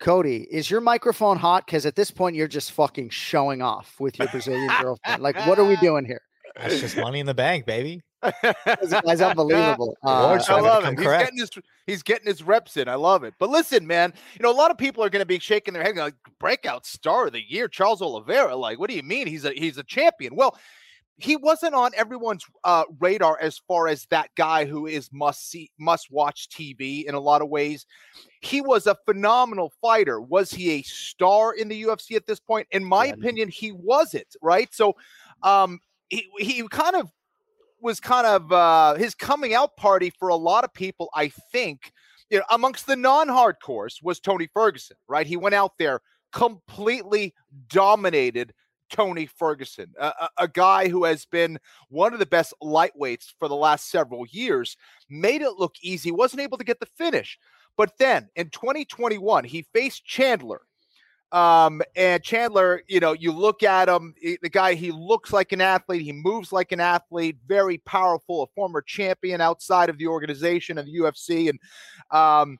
Cody, 0.00 0.46
is 0.50 0.70
your 0.70 0.80
microphone 0.80 1.36
hot? 1.36 1.66
Because 1.66 1.84
at 1.84 1.94
this 1.94 2.10
point, 2.10 2.36
you're 2.36 2.48
just 2.48 2.72
fucking 2.72 3.10
showing 3.10 3.60
off 3.60 3.94
with 4.00 4.18
your 4.18 4.28
Brazilian 4.28 4.70
girlfriend. 4.80 5.22
Like, 5.22 5.36
what 5.46 5.58
are 5.58 5.66
we 5.66 5.76
doing 5.76 6.06
here? 6.06 6.22
That's 6.56 6.80
just 6.80 6.96
money 6.96 7.20
in 7.20 7.26
the 7.26 7.34
bank, 7.34 7.66
baby. 7.66 8.00
This 8.42 9.00
guy's 9.04 9.20
unbelievable. 9.20 9.96
Uh, 10.04 10.38
I 10.48 10.60
love 10.60 10.84
it. 10.84 10.98
He's 10.98 11.06
getting 11.06 11.38
his 11.38 11.50
he's 11.86 12.02
getting 12.02 12.26
his 12.26 12.42
reps 12.42 12.76
in. 12.76 12.88
I 12.88 12.94
love 12.94 13.24
it. 13.24 13.34
But 13.38 13.50
listen, 13.50 13.86
man, 13.86 14.12
you 14.34 14.42
know 14.42 14.50
a 14.50 14.52
lot 14.52 14.70
of 14.70 14.78
people 14.78 15.02
are 15.02 15.08
going 15.08 15.22
to 15.22 15.26
be 15.26 15.38
shaking 15.38 15.74
their 15.74 15.82
head 15.82 15.96
like 15.96 16.14
breakout 16.38 16.86
star 16.86 17.26
of 17.26 17.32
the 17.32 17.42
year, 17.42 17.68
Charles 17.68 18.02
Oliveira. 18.02 18.54
Like, 18.54 18.78
what 18.78 18.90
do 18.90 18.96
you 18.96 19.02
mean? 19.02 19.26
He's 19.26 19.44
a 19.44 19.52
he's 19.52 19.78
a 19.78 19.82
champion. 19.82 20.36
Well, 20.36 20.56
he 21.16 21.36
wasn't 21.36 21.74
on 21.74 21.92
everyone's 21.96 22.44
uh, 22.64 22.84
radar 22.98 23.38
as 23.40 23.58
far 23.68 23.88
as 23.88 24.06
that 24.06 24.30
guy 24.36 24.64
who 24.64 24.86
is 24.86 25.10
must 25.12 25.48
see 25.48 25.70
must 25.78 26.10
watch 26.10 26.48
TV 26.48 27.04
in 27.04 27.14
a 27.14 27.20
lot 27.20 27.40
of 27.40 27.48
ways. 27.48 27.86
He 28.40 28.60
was 28.60 28.86
a 28.86 28.96
phenomenal 29.06 29.72
fighter. 29.80 30.20
Was 30.20 30.50
he 30.50 30.72
a 30.72 30.82
star 30.82 31.54
in 31.54 31.68
the 31.68 31.84
UFC 31.84 32.16
at 32.16 32.26
this 32.26 32.40
point? 32.40 32.66
In 32.72 32.84
my 32.84 33.06
opinion, 33.06 33.48
he 33.48 33.72
wasn't. 33.72 34.26
Right. 34.42 34.72
So, 34.74 34.96
um, 35.42 35.80
he 36.08 36.28
he 36.38 36.66
kind 36.68 36.96
of 36.96 37.10
was 37.84 38.00
kind 38.00 38.26
of 38.26 38.50
uh, 38.50 38.94
his 38.94 39.14
coming 39.14 39.54
out 39.54 39.76
party 39.76 40.10
for 40.18 40.28
a 40.28 40.34
lot 40.34 40.64
of 40.64 40.72
people. 40.72 41.10
I 41.14 41.28
think, 41.28 41.92
you 42.30 42.38
know, 42.38 42.44
amongst 42.50 42.86
the 42.86 42.96
non-hardcores 42.96 44.02
was 44.02 44.18
Tony 44.18 44.48
Ferguson. 44.52 44.96
Right. 45.06 45.26
He 45.26 45.36
went 45.36 45.54
out 45.54 45.72
there 45.78 46.00
completely 46.32 47.34
dominated 47.68 48.52
Tony 48.90 49.26
Ferguson, 49.26 49.92
a, 49.98 50.06
a, 50.06 50.28
a 50.38 50.48
guy 50.48 50.88
who 50.88 51.04
has 51.04 51.24
been 51.26 51.58
one 51.88 52.12
of 52.12 52.18
the 52.18 52.26
best 52.26 52.54
lightweights 52.62 53.32
for 53.38 53.48
the 53.48 53.56
last 53.56 53.90
several 53.90 54.26
years, 54.30 54.76
made 55.08 55.42
it 55.42 55.58
look 55.58 55.74
easy, 55.82 56.10
wasn't 56.10 56.42
able 56.42 56.58
to 56.58 56.64
get 56.64 56.80
the 56.80 56.86
finish. 56.86 57.38
But 57.76 57.92
then 57.98 58.28
in 58.36 58.50
2021, 58.50 59.44
he 59.44 59.66
faced 59.74 60.04
Chandler. 60.04 60.62
Um, 61.34 61.82
and 61.96 62.22
Chandler, 62.22 62.82
you 62.86 63.00
know, 63.00 63.12
you 63.12 63.32
look 63.32 63.64
at 63.64 63.88
him, 63.88 64.14
he- 64.20 64.38
the 64.40 64.48
guy, 64.48 64.74
he 64.74 64.92
looks 64.92 65.32
like 65.32 65.50
an 65.50 65.60
athlete, 65.60 66.02
he 66.02 66.12
moves 66.12 66.52
like 66.52 66.70
an 66.70 66.78
athlete, 66.78 67.38
very 67.48 67.78
powerful, 67.78 68.44
a 68.44 68.46
former 68.54 68.80
champion 68.80 69.40
outside 69.40 69.90
of 69.90 69.98
the 69.98 70.06
organization 70.06 70.78
of 70.78 70.86
the 70.86 70.92
UFC, 70.92 71.48
and 71.50 71.58
um, 72.16 72.56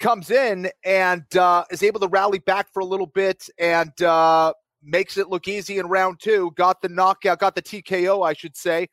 comes 0.00 0.32
in 0.32 0.68
and 0.84 1.24
uh, 1.36 1.62
is 1.70 1.84
able 1.84 2.00
to 2.00 2.08
rally 2.08 2.40
back 2.40 2.72
for 2.72 2.80
a 2.80 2.84
little 2.84 3.06
bit 3.06 3.48
and 3.56 4.02
uh, 4.02 4.52
makes 4.82 5.16
it 5.16 5.28
look 5.28 5.46
easy 5.46 5.78
in 5.78 5.86
round 5.86 6.18
two. 6.18 6.50
Got 6.56 6.82
the 6.82 6.88
knockout, 6.88 7.38
got 7.38 7.54
the 7.54 7.62
TKO, 7.62 8.26
I 8.26 8.32
should 8.32 8.56
say, 8.56 8.88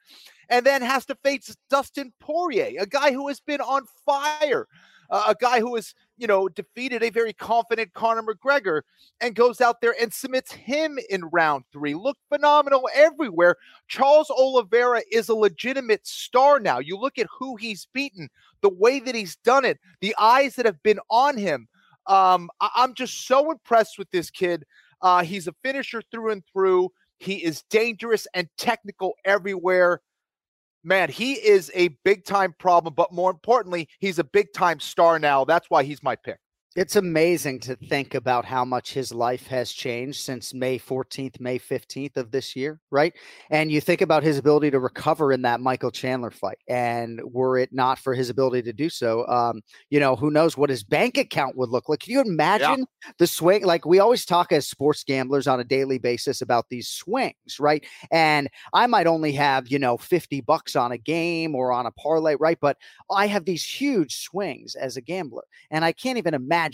and 0.49 0.63
then 0.63 0.83
has 0.83 1.03
to 1.07 1.15
face 1.23 1.55
Dustin 1.71 2.13
Poirier, 2.19 2.79
a 2.79 2.85
guy 2.85 3.11
who 3.11 3.27
has 3.29 3.39
been 3.39 3.61
on 3.61 3.87
fire, 4.05 4.67
uh, 5.09 5.25
a 5.29 5.35
guy 5.39 5.59
who 5.59 5.73
has 5.73 5.95
you 6.17 6.27
know 6.27 6.47
defeated 6.49 7.03
a 7.03 7.09
very 7.09 7.33
confident 7.33 7.93
Conor 7.93 8.23
McGregor 8.23 8.81
and 9.21 9.35
goes 9.35 9.61
out 9.61 9.81
there 9.81 9.95
and 9.99 10.13
submits 10.13 10.51
him 10.51 10.97
in 11.09 11.25
round 11.25 11.63
three. 11.71 11.93
Looked 11.93 12.21
phenomenal 12.29 12.89
everywhere. 12.93 13.55
Charles 13.87 14.29
Oliveira 14.29 15.01
is 15.11 15.29
a 15.29 15.35
legitimate 15.35 16.05
star 16.05 16.59
now. 16.59 16.79
You 16.79 16.97
look 16.97 17.17
at 17.17 17.27
who 17.37 17.55
he's 17.55 17.87
beaten, 17.93 18.29
the 18.61 18.69
way 18.69 18.99
that 18.99 19.15
he's 19.15 19.35
done 19.37 19.65
it, 19.65 19.79
the 20.01 20.15
eyes 20.19 20.55
that 20.55 20.65
have 20.65 20.81
been 20.83 20.99
on 21.09 21.37
him. 21.37 21.67
Um, 22.07 22.49
I- 22.61 22.71
I'm 22.75 22.93
just 22.93 23.27
so 23.27 23.51
impressed 23.51 23.97
with 23.97 24.09
this 24.11 24.29
kid. 24.29 24.63
Uh, 25.01 25.23
he's 25.23 25.47
a 25.47 25.55
finisher 25.63 26.01
through 26.11 26.31
and 26.31 26.43
through. 26.51 26.91
He 27.17 27.43
is 27.43 27.63
dangerous 27.69 28.27
and 28.33 28.47
technical 28.57 29.13
everywhere. 29.25 30.01
Man, 30.85 31.09
he 31.09 31.33
is 31.33 31.71
a 31.73 31.87
big 32.03 32.25
time 32.25 32.53
problem, 32.59 32.93
but 32.93 33.11
more 33.11 33.31
importantly, 33.31 33.89
he's 33.99 34.19
a 34.19 34.23
big 34.23 34.53
time 34.53 34.79
star 34.79 35.17
now. 35.17 35.43
That's 35.43 35.67
why 35.67 35.83
he's 35.83 36.03
my 36.03 36.15
pick. 36.15 36.37
It's 36.75 36.97
amazing 36.97 37.61
to 37.61 37.77
think 37.77 38.15
about 38.15 38.43
how 38.43 38.65
much 38.65 38.91
his 38.91 39.13
life 39.13 39.47
has 39.47 39.71
changed 39.71 40.19
since 40.19 40.53
May 40.53 40.77
14th, 40.77 41.39
May 41.39 41.57
15th 41.57 42.17
of 42.17 42.31
this 42.31 42.53
year, 42.53 42.81
right? 42.91 43.13
And 43.49 43.71
you 43.71 43.79
think 43.79 44.01
about 44.01 44.23
his 44.23 44.37
ability 44.37 44.71
to 44.71 44.79
recover 44.81 45.31
in 45.31 45.43
that 45.43 45.61
Michael 45.61 45.89
Chandler 45.89 46.31
fight. 46.31 46.57
And 46.67 47.21
were 47.23 47.57
it 47.57 47.69
not 47.71 47.97
for 47.97 48.13
his 48.13 48.29
ability 48.29 48.63
to 48.63 48.73
do 48.73 48.89
so, 48.89 49.25
um, 49.27 49.61
you 49.89 50.01
know, 50.01 50.17
who 50.17 50.29
knows 50.29 50.57
what 50.57 50.69
his 50.69 50.83
bank 50.83 51.17
account 51.17 51.55
would 51.55 51.69
look 51.69 51.87
like? 51.87 51.99
Can 51.99 52.11
you 52.11 52.19
imagine 52.19 52.85
the 53.19 53.27
swing? 53.27 53.63
Like 53.63 53.85
we 53.85 53.99
always 53.99 54.25
talk 54.25 54.51
as 54.51 54.67
sports 54.67 55.05
gamblers 55.05 55.47
on 55.47 55.61
a 55.61 55.63
daily 55.63 55.97
basis 55.97 56.41
about 56.41 56.67
these 56.67 56.89
swings, 56.89 57.57
right? 57.57 57.85
And 58.11 58.49
I 58.73 58.85
might 58.87 59.07
only 59.07 59.31
have, 59.31 59.69
you 59.69 59.79
know, 59.79 59.95
50 59.95 60.41
bucks 60.41 60.75
on 60.75 60.91
a 60.91 60.97
game 60.97 61.55
or 61.55 61.71
on 61.71 61.85
a 61.85 61.91
parlay, 61.91 62.35
right? 62.37 62.57
But 62.59 62.75
I 63.09 63.27
have 63.27 63.45
these 63.45 63.63
huge 63.63 64.17
swings 64.17 64.75
as 64.75 64.97
a 64.97 65.01
gambler. 65.01 65.43
And 65.71 65.85
I 65.85 65.93
can't 65.93 66.17
even 66.17 66.33
imagine 66.33 66.64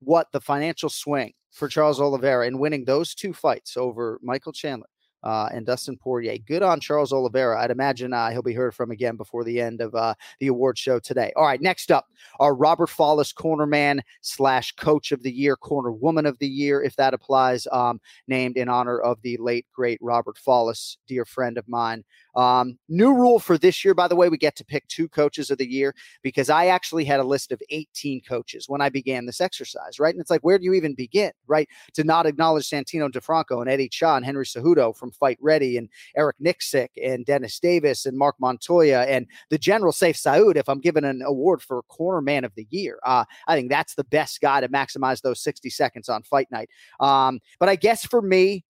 what 0.00 0.28
the 0.32 0.40
financial 0.40 0.88
swing 0.88 1.32
for 1.52 1.68
Charles 1.68 2.00
Oliveira 2.00 2.46
in 2.46 2.58
winning 2.58 2.84
those 2.84 3.14
two 3.14 3.32
fights 3.32 3.76
over 3.76 4.18
Michael 4.22 4.52
Chandler 4.52 4.88
uh, 5.22 5.48
and 5.52 5.66
Dustin 5.66 5.96
Poirier. 5.96 6.38
Good 6.38 6.62
on 6.62 6.80
Charles 6.80 7.12
Oliveira. 7.12 7.60
I'd 7.60 7.70
imagine 7.70 8.12
uh, 8.12 8.30
he'll 8.30 8.42
be 8.42 8.52
heard 8.52 8.74
from 8.74 8.90
again 8.90 9.16
before 9.16 9.44
the 9.44 9.60
end 9.60 9.80
of 9.80 9.94
uh, 9.94 10.14
the 10.40 10.46
award 10.48 10.78
show 10.78 10.98
today. 10.98 11.32
All 11.36 11.44
right, 11.44 11.60
next 11.60 11.90
up, 11.90 12.06
our 12.40 12.54
Robert 12.54 12.88
Follis 12.88 13.34
corner 13.34 13.66
man 13.66 14.02
slash 14.20 14.72
coach 14.72 15.12
of 15.12 15.22
the 15.22 15.32
year, 15.32 15.56
corner 15.56 15.90
woman 15.90 16.26
of 16.26 16.38
the 16.38 16.48
year, 16.48 16.82
if 16.82 16.96
that 16.96 17.14
applies, 17.14 17.66
um, 17.72 18.00
named 18.26 18.56
in 18.56 18.68
honor 18.68 18.98
of 19.00 19.20
the 19.22 19.36
late, 19.38 19.66
great 19.72 19.98
Robert 20.00 20.36
Follis, 20.36 20.96
dear 21.06 21.24
friend 21.24 21.58
of 21.58 21.68
mine. 21.68 22.04
Um, 22.38 22.78
new 22.88 23.12
rule 23.12 23.40
for 23.40 23.58
this 23.58 23.84
year, 23.84 23.94
by 23.94 24.06
the 24.06 24.14
way, 24.14 24.28
we 24.28 24.38
get 24.38 24.54
to 24.56 24.64
pick 24.64 24.86
two 24.86 25.08
coaches 25.08 25.50
of 25.50 25.58
the 25.58 25.68
year 25.68 25.92
because 26.22 26.48
I 26.48 26.66
actually 26.66 27.04
had 27.04 27.18
a 27.18 27.24
list 27.24 27.50
of 27.50 27.60
18 27.70 28.20
coaches 28.20 28.68
when 28.68 28.80
I 28.80 28.90
began 28.90 29.26
this 29.26 29.40
exercise, 29.40 29.98
right? 29.98 30.14
And 30.14 30.20
it's 30.20 30.30
like, 30.30 30.42
where 30.42 30.56
do 30.56 30.64
you 30.64 30.72
even 30.74 30.94
begin, 30.94 31.32
right? 31.48 31.68
To 31.94 32.04
not 32.04 32.26
acknowledge 32.26 32.70
Santino 32.70 33.10
DeFranco 33.10 33.60
and 33.60 33.68
Eddie 33.68 33.88
Cha 33.88 34.14
and 34.14 34.24
Henry 34.24 34.44
Cejudo 34.44 34.96
from 34.96 35.10
Fight 35.10 35.36
Ready 35.40 35.78
and 35.78 35.88
Eric 36.16 36.36
Nicksick 36.40 36.90
and 37.02 37.26
Dennis 37.26 37.58
Davis 37.58 38.06
and 38.06 38.16
Mark 38.16 38.36
Montoya 38.38 39.02
and 39.08 39.26
the 39.50 39.58
general 39.58 39.92
Saif 39.92 40.14
Saud 40.14 40.54
if 40.54 40.68
I'm 40.68 40.80
given 40.80 41.04
an 41.04 41.22
award 41.22 41.60
for 41.60 41.82
corner 41.88 42.20
man 42.20 42.44
of 42.44 42.54
the 42.54 42.68
year. 42.70 43.00
Uh, 43.04 43.24
I 43.48 43.56
think 43.56 43.68
that's 43.68 43.96
the 43.96 44.04
best 44.04 44.40
guy 44.40 44.60
to 44.60 44.68
maximize 44.68 45.22
those 45.22 45.42
60 45.42 45.70
seconds 45.70 46.08
on 46.08 46.22
fight 46.22 46.46
night. 46.52 46.70
Um, 47.00 47.40
but 47.58 47.68
I 47.68 47.74
guess 47.74 48.06
for 48.06 48.22
me, 48.22 48.64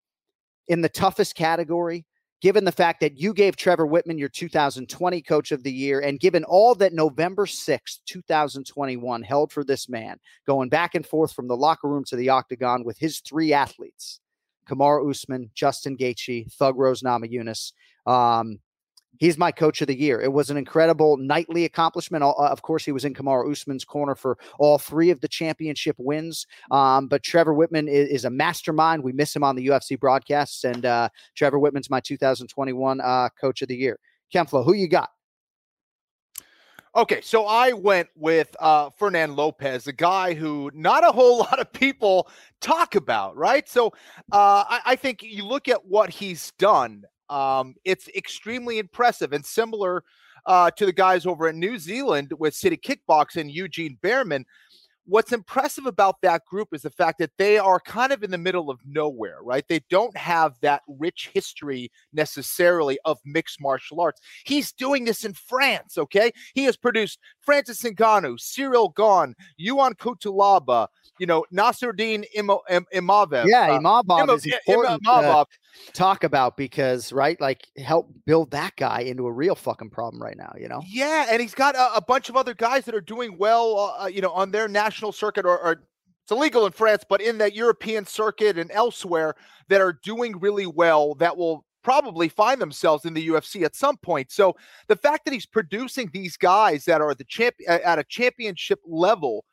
in 0.70 0.82
the 0.82 0.90
toughest 0.90 1.36
category, 1.36 2.06
given 2.41 2.65
the 2.65 2.72
fact 2.72 3.00
that 3.00 3.17
you 3.17 3.34
gave 3.34 3.56
Trevor 3.56 3.88
Wittman 3.88 4.20
your 4.20 4.29
2020 4.29 5.22
coach 5.22 5.51
of 5.51 5.63
the 5.63 5.72
year, 5.72 6.00
and 6.00 6.20
given 6.20 6.44
all 6.44 6.75
that 6.75 6.94
November 6.94 7.46
6th, 7.46 8.00
2021 8.06 9.24
held 9.24 9.51
for 9.51 9.63
this 9.63 9.89
man, 9.89 10.17
going 10.46 10.70
back 10.70 10.96
and 10.96 11.06
forth 11.06 11.34
from 11.34 11.48
the 11.48 11.58
locker 11.58 11.88
room 11.88 12.03
to 12.06 12.15
the 12.15 12.29
octagon 12.29 12.84
with 12.84 12.98
his 12.98 13.20
three 13.20 13.53
athletes, 13.53 14.20
Kamaru 14.70 15.10
Usman, 15.10 15.50
Justin 15.56 15.98
Gaethje, 15.98 16.51
Thug 16.53 16.77
Rose 16.77 17.01
Namajunas. 17.01 17.72
Um, 18.06 18.60
he's 19.18 19.38
my 19.38 19.52
coach 19.52 19.82
of 19.82 19.88
the 19.88 20.00
year. 20.00 20.22
It 20.22 20.32
was 20.32 20.50
an 20.50 20.58
incredible 20.58 21.18
nightly 21.18 21.66
accomplishment. 21.66 22.24
Uh, 22.24 22.32
Of 22.32 22.62
course, 22.62 22.86
he 22.86 22.92
was 22.92 23.06
in 23.06 23.14
Kamaru 23.14 23.52
Usman's 23.52 23.86
corner 23.86 24.16
for 24.16 24.38
all 24.60 24.78
three 24.78 25.10
of 25.10 25.22
the 25.22 25.28
championship 25.28 25.96
wins. 26.00 26.48
Um, 26.72 27.08
but 27.08 27.24
Trevor 27.24 27.54
Wittman 27.54 27.90
is, 27.90 28.10
is 28.10 28.26
a 28.26 28.30
mastermind. 28.30 29.04
We 29.04 29.14
miss 29.14 29.36
him 29.36 29.44
on 29.44 29.56
the 29.56 29.68
UFC 29.68 30.00
broadcasts, 30.00 30.64
and 30.64 30.86
uh, 30.86 31.10
Trevor 31.36 31.60
Wittman's 31.60 31.90
my 31.90 32.00
2021 32.00 33.02
uh, 33.02 33.30
coach 33.40 33.62
of 33.62 33.68
the 33.68 33.76
year. 33.76 34.00
Ken 34.32 34.46
Flo, 34.46 34.64
who 34.64 34.74
you 34.74 34.88
got? 34.88 35.10
Okay, 36.96 37.22
so 37.22 37.46
I 37.46 37.74
went 37.74 38.10
with 38.16 38.56
uh, 38.60 38.90
Fernand 38.90 39.36
Lopez, 39.36 39.86
a 39.86 39.94
guy 39.94 40.34
who 40.34 40.72
not 40.74 41.04
a 41.04 41.12
whole 41.12 41.38
lot 41.40 41.60
of 41.60 41.72
people 41.72 42.28
talk 42.60 42.96
about, 42.96 43.36
right? 43.38 43.70
So 43.70 43.88
uh, 44.32 44.64
I, 44.68 44.82
I 44.86 44.96
think 44.96 45.22
you 45.22 45.46
look 45.46 45.68
at 45.68 45.86
what 45.86 46.10
he's 46.10 46.52
done, 46.58 47.04
um, 47.30 47.76
it's 47.86 48.08
extremely 48.10 48.80
impressive 48.80 49.34
and 49.34 49.46
similar 49.46 50.04
uh, 50.46 50.72
to 50.72 50.86
the 50.86 50.94
guys 50.94 51.26
over 51.26 51.50
in 51.50 51.60
New 51.60 51.78
Zealand 51.78 52.34
with 52.40 52.56
City 52.56 52.78
Kickboxing, 52.78 53.52
Eugene 53.52 53.98
Bareman. 54.02 54.46
What's 55.10 55.32
impressive 55.32 55.86
about 55.86 56.20
that 56.22 56.44
group 56.44 56.70
is 56.74 56.82
the 56.82 56.90
fact 56.90 57.20
that 57.20 57.32
they 57.38 57.58
are 57.58 57.80
kind 57.80 58.12
of 58.12 58.24
in 58.24 58.32
the 58.32 58.38
middle 58.38 58.70
of 58.70 58.82
nowhere, 58.86 59.38
right? 59.42 59.64
They 59.70 59.80
don't 59.90 60.16
have 60.18 60.60
that 60.60 60.82
rich 60.86 61.30
history 61.34 61.90
necessarily 62.12 63.00
of 63.06 63.18
mixed 63.24 63.62
martial 63.62 64.02
arts. 64.02 64.20
He's 64.44 64.74
doing 64.74 65.06
this 65.06 65.24
in 65.24 65.32
France, 65.32 65.98
okay? 65.98 66.32
He 66.56 66.66
has 66.66 66.76
produced 66.76 67.20
Francis 67.40 67.82
Ngannou, 67.84 68.38
Cyril 68.38 68.90
Gane, 68.90 69.34
Yuan 69.56 69.94
Kutalaba, 69.94 70.88
you 71.20 71.26
know, 71.26 71.46
Nasruddin 71.54 72.26
Imo- 72.36 72.64
Im- 72.70 72.86
Imavev. 72.94 73.48
Yeah, 73.48 73.72
uh, 73.72 73.80
Imavov 73.80 74.24
Ima- 74.24 74.34
is 74.34 74.46
I- 74.46 74.60
important 74.68 75.04
Imavov. 75.04 75.46
Talk 75.94 76.24
about 76.24 76.58
because, 76.58 77.12
right, 77.12 77.40
like 77.40 77.68
help 77.78 78.12
build 78.26 78.52
that 78.52 78.76
guy 78.76 79.02
into 79.02 79.28
a 79.28 79.32
real 79.32 79.56
fucking 79.56 79.90
problem 79.90 80.22
right 80.22 80.38
now, 80.38 80.54
you 80.60 80.68
know? 80.68 80.82
Yeah, 80.88 81.28
and 81.30 81.42
he's 81.42 81.54
got 81.54 81.76
a, 81.76 81.96
a 81.96 82.02
bunch 82.02 82.30
of 82.30 82.36
other 82.36 82.54
guys 82.54 82.86
that 82.86 82.96
are 82.96 83.02
doing 83.02 83.38
well, 83.38 83.96
uh, 84.00 84.08
you 84.08 84.22
know, 84.22 84.32
on 84.32 84.52
their 84.52 84.68
national 84.68 85.12
circuit 85.12 85.46
or, 85.46 85.60
or 85.60 85.84
it's 86.24 86.32
illegal 86.32 86.66
in 86.66 86.74
France, 86.74 87.06
but 87.08 87.22
in 87.22 87.38
that 87.38 87.56
European 87.56 88.06
circuit 88.06 88.58
and 88.58 88.70
elsewhere 88.72 89.36
that 89.70 89.80
are 89.80 89.94
doing 90.04 90.38
really 90.40 90.68
well 90.68 91.16
that 91.16 91.38
will 91.38 91.66
probably 91.84 92.28
find 92.28 92.60
themselves 92.60 93.06
in 93.06 93.14
the 93.14 93.30
UFC 93.30 93.64
at 93.64 93.74
some 93.74 93.96
point. 93.96 94.30
So 94.30 94.58
the 94.90 94.98
fact 94.98 95.24
that 95.24 95.34
he's 95.34 95.46
producing 95.46 96.10
these 96.12 96.36
guys 96.36 96.84
that 96.84 97.00
are 97.00 97.16
the 97.16 97.24
champ 97.24 97.56
at 97.66 97.98
a 97.98 98.04
championship 98.04 98.80
level 98.86 99.46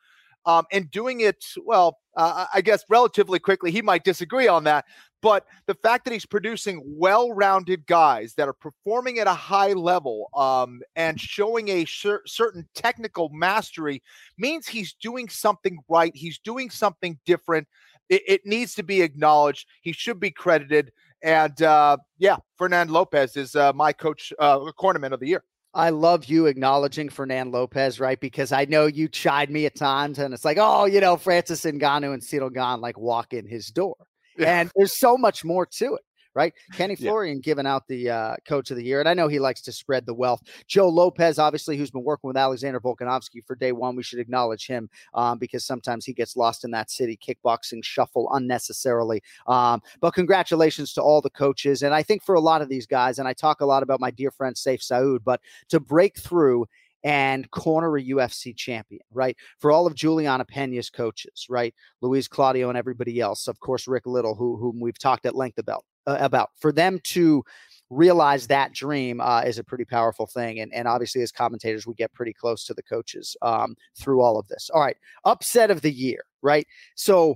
um, 0.45 0.65
and 0.71 0.91
doing 0.91 1.21
it 1.21 1.45
well, 1.63 1.99
uh, 2.17 2.45
I 2.53 2.59
guess 2.59 2.83
relatively 2.89 3.39
quickly, 3.39 3.71
he 3.71 3.81
might 3.81 4.03
disagree 4.03 4.49
on 4.49 4.65
that. 4.65 4.83
But 5.25 5.47
the 5.65 5.73
fact 5.73 6.05
that 6.05 6.13
he's 6.13 6.27
producing 6.27 6.83
well-rounded 6.85 7.87
guys 7.87 8.35
that 8.35 8.47
are 8.47 8.53
performing 8.53 9.17
at 9.17 9.25
a 9.25 9.33
high 9.33 9.73
level 9.73 10.29
um, 10.35 10.83
and 10.95 11.19
showing 11.19 11.67
a 11.69 11.85
cer- 11.85 12.21
certain 12.27 12.69
technical 12.75 13.29
mastery 13.29 14.03
means 14.37 14.67
he's 14.67 14.93
doing 14.93 15.27
something 15.27 15.79
right. 15.89 16.15
He's 16.15 16.37
doing 16.37 16.69
something 16.69 17.17
different. 17.25 17.67
It, 18.07 18.21
it 18.27 18.41
needs 18.45 18.75
to 18.75 18.83
be 18.83 19.01
acknowledged. 19.01 19.67
He 19.81 19.93
should 19.93 20.19
be 20.19 20.29
credited. 20.29 20.91
And 21.23 21.59
uh, 21.59 21.97
yeah, 22.19 22.37
Fernand 22.55 22.91
Lopez 22.91 23.35
is 23.35 23.55
uh, 23.55 23.73
my 23.73 23.93
coach, 23.93 24.31
uh, 24.37 24.59
cornerman 24.77 25.11
of 25.11 25.19
the 25.19 25.27
year. 25.29 25.43
I 25.73 25.89
love 25.89 26.25
you 26.25 26.45
acknowledging 26.45 27.09
Fernand 27.09 27.51
Lopez, 27.51 27.99
right? 27.99 28.19
Because 28.19 28.51
I 28.51 28.65
know 28.65 28.85
you 28.85 29.09
chide 29.09 29.49
me 29.49 29.65
at 29.65 29.75
times, 29.75 30.19
and 30.19 30.35
it's 30.35 30.45
like, 30.45 30.59
oh, 30.61 30.85
you 30.85 31.01
know, 31.01 31.17
Francis 31.17 31.65
Ngannou 31.65 32.13
and 32.13 32.23
Cyril 32.23 32.51
like 32.79 32.99
walk 32.99 33.33
in 33.33 33.47
his 33.47 33.69
door, 33.69 33.95
and 34.43 34.71
there's 34.75 34.97
so 34.99 35.17
much 35.17 35.43
more 35.43 35.65
to 35.77 35.95
it, 35.95 36.01
right? 36.33 36.53
Kenny 36.73 36.95
Yeah. 36.99 37.09
Florian 37.09 37.39
giving 37.39 37.65
out 37.65 37.87
the 37.87 38.09
uh, 38.09 38.35
coach 38.47 38.71
of 38.71 38.77
the 38.77 38.83
year, 38.83 38.99
and 38.99 39.07
I 39.07 39.13
know 39.13 39.27
he 39.27 39.39
likes 39.39 39.61
to 39.63 39.71
spread 39.71 40.05
the 40.05 40.13
wealth. 40.13 40.41
Joe 40.67 40.89
Lopez, 40.89 41.39
obviously, 41.39 41.77
who's 41.77 41.91
been 41.91 42.03
working 42.03 42.27
with 42.27 42.37
Alexander 42.37 42.79
Volkanovski 42.79 43.43
for 43.45 43.55
day 43.55 43.71
one, 43.71 43.95
we 43.95 44.03
should 44.03 44.19
acknowledge 44.19 44.67
him 44.67 44.89
um, 45.13 45.37
because 45.37 45.65
sometimes 45.65 46.05
he 46.05 46.13
gets 46.13 46.35
lost 46.35 46.63
in 46.65 46.71
that 46.71 46.91
city 46.91 47.17
kickboxing 47.17 47.83
shuffle 47.83 48.29
unnecessarily. 48.33 49.21
Um, 49.47 49.81
but 50.01 50.13
congratulations 50.13 50.93
to 50.93 51.01
all 51.01 51.21
the 51.21 51.29
coaches, 51.29 51.81
and 51.81 51.93
I 51.93 52.03
think 52.03 52.23
for 52.23 52.35
a 52.35 52.41
lot 52.41 52.61
of 52.61 52.69
these 52.69 52.85
guys, 52.85 53.19
and 53.19 53.27
I 53.27 53.33
talk 53.33 53.61
a 53.61 53.65
lot 53.65 53.83
about 53.83 53.99
my 53.99 54.11
dear 54.11 54.31
friend 54.31 54.55
Saif 54.55 54.81
Saud, 54.81 55.19
but 55.23 55.41
to 55.69 55.79
break 55.79 56.17
through 56.19 56.65
and 57.05 57.49
corner 57.51 57.97
a 57.97 58.03
UFC 58.03 58.57
champion, 58.57 59.03
right? 59.11 59.37
For 59.59 59.71
all 59.71 59.85
of 59.85 59.93
Julianna 59.93 60.43
Peña's 60.43 60.89
coaches, 60.89 61.45
right? 61.47 61.73
Luis 62.01 62.27
Claudio 62.27 62.67
and 62.67 62.77
everybody 62.77 63.19
else, 63.19 63.47
of 63.47 63.59
course, 63.59 63.87
Rick 63.87 64.07
Little, 64.07 64.33
who 64.33 64.57
whom 64.57 64.79
we've 64.79 64.97
talked 64.97 65.27
at 65.27 65.35
length 65.35 65.59
about, 65.59 65.85
uh, 66.07 66.17
about 66.19 66.49
for 66.59 66.71
them 66.71 66.99
to 67.03 67.43
realize 67.91 68.47
that 68.47 68.73
dream 68.73 69.21
uh, 69.21 69.41
is 69.41 69.59
a 69.59 69.63
pretty 69.63 69.85
powerful 69.85 70.25
thing. 70.25 70.59
And, 70.59 70.73
and 70.73 70.87
obviously, 70.87 71.21
as 71.21 71.31
commentators, 71.31 71.85
we 71.85 71.93
get 71.93 72.11
pretty 72.11 72.33
close 72.33 72.65
to 72.65 72.73
the 72.73 72.81
coaches 72.81 73.37
um, 73.43 73.75
through 73.95 74.21
all 74.21 74.39
of 74.39 74.47
this. 74.47 74.71
All 74.73 74.81
right, 74.81 74.97
upset 75.25 75.69
of 75.69 75.81
the 75.81 75.91
year, 75.91 76.25
right? 76.41 76.65
So 76.95 77.35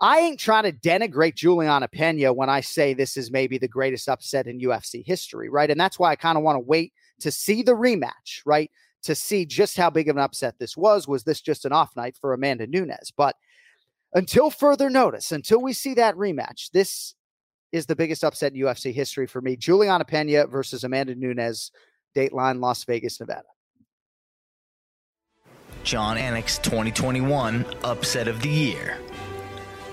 I 0.00 0.20
ain't 0.20 0.40
trying 0.40 0.64
to 0.64 0.72
denigrate 0.72 1.34
Julianna 1.34 1.88
Peña 1.88 2.34
when 2.34 2.48
I 2.48 2.62
say 2.62 2.94
this 2.94 3.18
is 3.18 3.30
maybe 3.30 3.58
the 3.58 3.68
greatest 3.68 4.08
upset 4.08 4.46
in 4.46 4.58
UFC 4.58 5.04
history, 5.04 5.50
right? 5.50 5.70
And 5.70 5.78
that's 5.78 5.98
why 5.98 6.12
I 6.12 6.16
kind 6.16 6.38
of 6.38 6.44
want 6.44 6.56
to 6.56 6.60
wait 6.60 6.94
to 7.20 7.30
see 7.30 7.62
the 7.62 7.72
rematch, 7.72 8.40
right? 8.46 8.70
To 9.04 9.14
see 9.14 9.44
just 9.44 9.76
how 9.76 9.90
big 9.90 10.08
of 10.08 10.16
an 10.16 10.22
upset 10.22 10.54
this 10.58 10.76
was. 10.76 11.08
Was 11.08 11.24
this 11.24 11.40
just 11.40 11.64
an 11.64 11.72
off 11.72 11.96
night 11.96 12.16
for 12.20 12.34
Amanda 12.34 12.66
Nunes? 12.66 13.12
But 13.16 13.34
until 14.14 14.50
further 14.50 14.88
notice, 14.90 15.32
until 15.32 15.60
we 15.60 15.72
see 15.72 15.94
that 15.94 16.14
rematch, 16.14 16.70
this 16.72 17.14
is 17.72 17.86
the 17.86 17.96
biggest 17.96 18.22
upset 18.22 18.52
in 18.52 18.60
UFC 18.60 18.92
history 18.92 19.26
for 19.26 19.40
me. 19.40 19.56
Julianna 19.56 20.04
Peña 20.04 20.48
versus 20.48 20.84
Amanda 20.84 21.14
Nunes, 21.14 21.72
Dateline 22.14 22.60
Las 22.60 22.84
Vegas, 22.84 23.18
Nevada. 23.18 23.42
Jon 25.82 26.16
Anik's 26.16 26.58
2021 26.58 27.64
Upset 27.82 28.28
of 28.28 28.40
the 28.42 28.48
Year. 28.48 28.98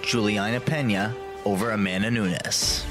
Julianna 0.03 0.59
Peña 0.59 1.15
over 1.45 1.71
Amanda 1.71 2.11
Nunes. 2.11 2.85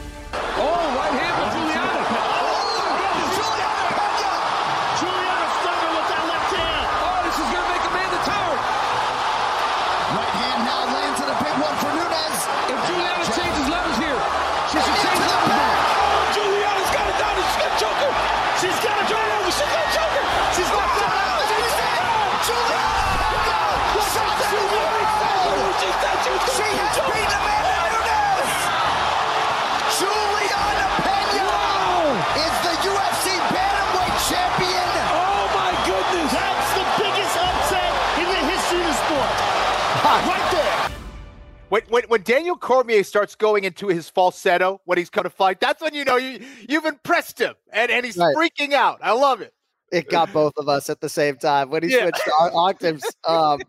When, 41.69 41.83
when, 41.89 42.05
when 42.05 42.23
Daniel 42.23 42.57
Cormier 42.57 43.05
starts 43.05 43.35
going 43.35 43.65
into 43.65 43.89
his 43.89 44.09
falsetto 44.09 44.81
when 44.87 44.97
he's 44.97 45.11
going 45.11 45.25
to 45.25 45.31
fight, 45.31 45.61
that's 45.61 45.83
when 45.83 45.95
you 45.95 46.05
know 46.05 46.17
you, 46.17 46.41
you've 46.69 46.87
impressed 46.87 47.39
him 47.39 47.55
and, 47.73 47.91
and 47.91 48.07
he's 48.07 48.17
Right. 48.17 48.35
freaking 48.35 48.73
out. 48.73 48.99
I 49.03 49.13
love 49.13 49.43
it. 49.43 49.53
It 49.93 50.09
got 50.09 50.33
both 50.33 50.55
of 50.57 50.69
us 50.69 50.91
at 50.91 51.01
the 51.01 51.09
same 51.09 51.37
time 51.37 51.71
when 51.71 51.83
he 51.83 51.91
Yeah. 51.91 52.03
switched 52.03 52.29
octaves. 52.55 53.17
Um, 53.27 53.61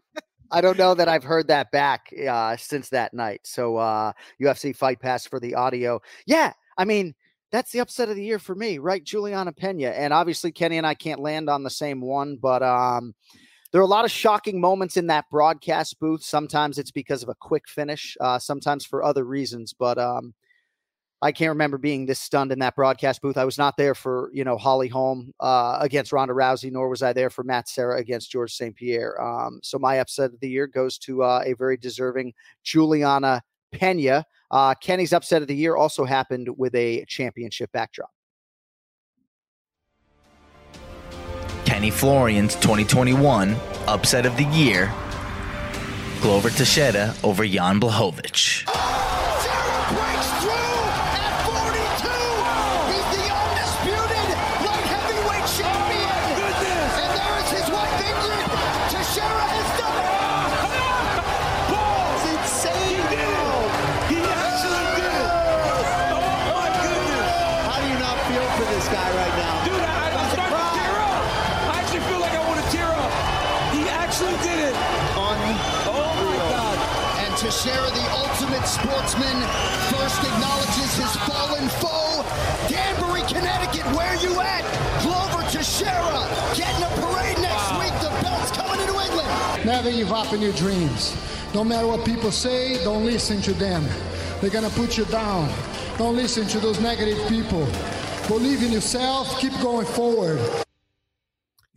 I 0.52 0.62
don't 0.62 0.78
know 0.78 0.96
that 0.96 1.08
I've 1.08 1.24
heard 1.24 1.48
that 1.50 1.72
back 1.72 2.12
uh, 2.28 2.58
since 2.58 2.90
that 2.90 3.14
night. 3.14 3.42
So 3.44 3.78
uh, 3.78 4.14
UFC 4.42 4.76
Fight 4.76 5.00
Pass 5.00 5.28
for 5.28 5.40
the 5.40 5.56
audio. 5.56 6.02
Yeah, 6.26 6.54
I 6.78 6.86
mean 6.86 7.14
that's 7.52 7.72
the 7.72 7.80
upset 7.80 8.10
of 8.10 8.16
the 8.16 8.24
year 8.24 8.40
for 8.40 8.56
me, 8.56 8.78
right? 8.78 9.04
Julianna 9.04 9.52
Peña, 9.54 9.94
and 9.96 10.14
obviously 10.14 10.52
Kenny 10.52 10.78
and 10.78 10.88
I 10.88 10.94
can't 10.94 11.20
land 11.20 11.50
on 11.50 11.64
the 11.64 11.70
same 11.70 12.02
one, 12.02 12.38
but 12.38 12.64
um, 12.64 13.14
there 13.71 13.82
are 13.82 13.86
a 13.86 13.88
lot 13.88 14.05
of 14.05 14.12
shocking 14.12 14.60
moments 14.60 14.97
in 14.97 15.08
that 15.08 15.29
broadcast 15.29 15.99
booth. 15.99 16.23
Sometimes 16.23 16.77
it's 16.77 16.91
because 16.91 17.23
of 17.23 17.29
a 17.29 17.36
quick 17.36 17.67
finish, 17.67 18.17
uh, 18.19 18.39
sometimes 18.39 18.86
for 18.86 19.03
other 19.03 19.23
reasons, 19.23 19.73
but 19.73 19.97
um, 19.97 20.34
I 21.21 21.32
can't 21.32 21.49
remember 21.49 21.77
being 21.77 22.05
this 22.05 22.19
stunned 22.19 22.51
in 22.51 22.60
that 22.60 22.75
broadcast 22.75 23.21
booth. 23.21 23.38
I 23.38 23.45
was 23.45 23.58
not 23.58 23.75
there 23.75 23.93
for, 23.93 24.32
you 24.34 24.43
know, 24.43 24.58
Holly 24.58 24.88
Holm 24.88 25.34
uh, 25.39 25.77
against 25.82 26.13
Ronda 26.13 26.34
Rousey, 26.34 26.71
nor 26.71 26.89
was 26.89 27.03
I 27.03 27.12
there 27.12 27.29
for 27.29 27.43
Matt 27.43 27.67
Serra 27.67 27.99
against 27.99 28.32
George 28.32 28.53
St. 28.53 28.75
Pierre. 28.75 29.21
Um, 29.21 29.60
so 29.62 29.77
my 29.77 29.97
upset 29.99 30.34
of 30.34 30.39
the 30.39 30.49
year 30.49 30.65
goes 30.65 30.97
to 30.99 31.23
uh, 31.23 31.43
a 31.45 31.53
very 31.53 31.75
deserving 31.75 32.34
Julianna 32.63 33.41
Peña. 33.75 34.23
Uh, 34.49 34.73
Kenny's 34.75 35.13
upset 35.13 35.41
of 35.41 35.47
the 35.47 35.55
year 35.55 35.75
also 35.75 36.05
happened 36.05 36.47
with 36.58 36.73
a 36.73 37.03
championship 37.05 37.71
backdrop. 37.73 38.10
Kenny 41.80 41.92
Florian's 41.92 42.56
2021 42.56 43.56
Upset 43.88 44.26
of 44.26 44.36
the 44.36 44.44
Year. 44.44 44.94
Glover 46.20 46.50
Teixeira 46.50 47.15
over 47.24 47.48
Jan 47.48 47.80
Blachowicz. 47.80 48.65
Never 89.69 89.91
give 89.91 90.12
up 90.12 90.34
in 90.34 90.41
your 90.41 90.53
dreams. 90.53 91.15
No 91.53 91.63
matter 91.63 91.86
what 91.86 92.03
people 92.03 92.32
say, 92.32 92.84
don't 92.84 93.05
listen 93.05 93.39
to 93.43 93.53
them. 93.53 93.88
They're 94.41 94.49
gonna 94.49 94.71
put 94.71 94.97
you 94.97 95.05
down. 95.05 95.47
Don't 95.95 96.15
listen 96.15 96.47
to 96.47 96.60
those 96.60 96.79
negative 96.79 97.19
people. 97.27 97.67
Believe 98.27 98.63
in 98.63 98.71
yourself, 98.71 99.39
keep 99.39 99.53
going 99.62 99.86
forward. 99.86 100.39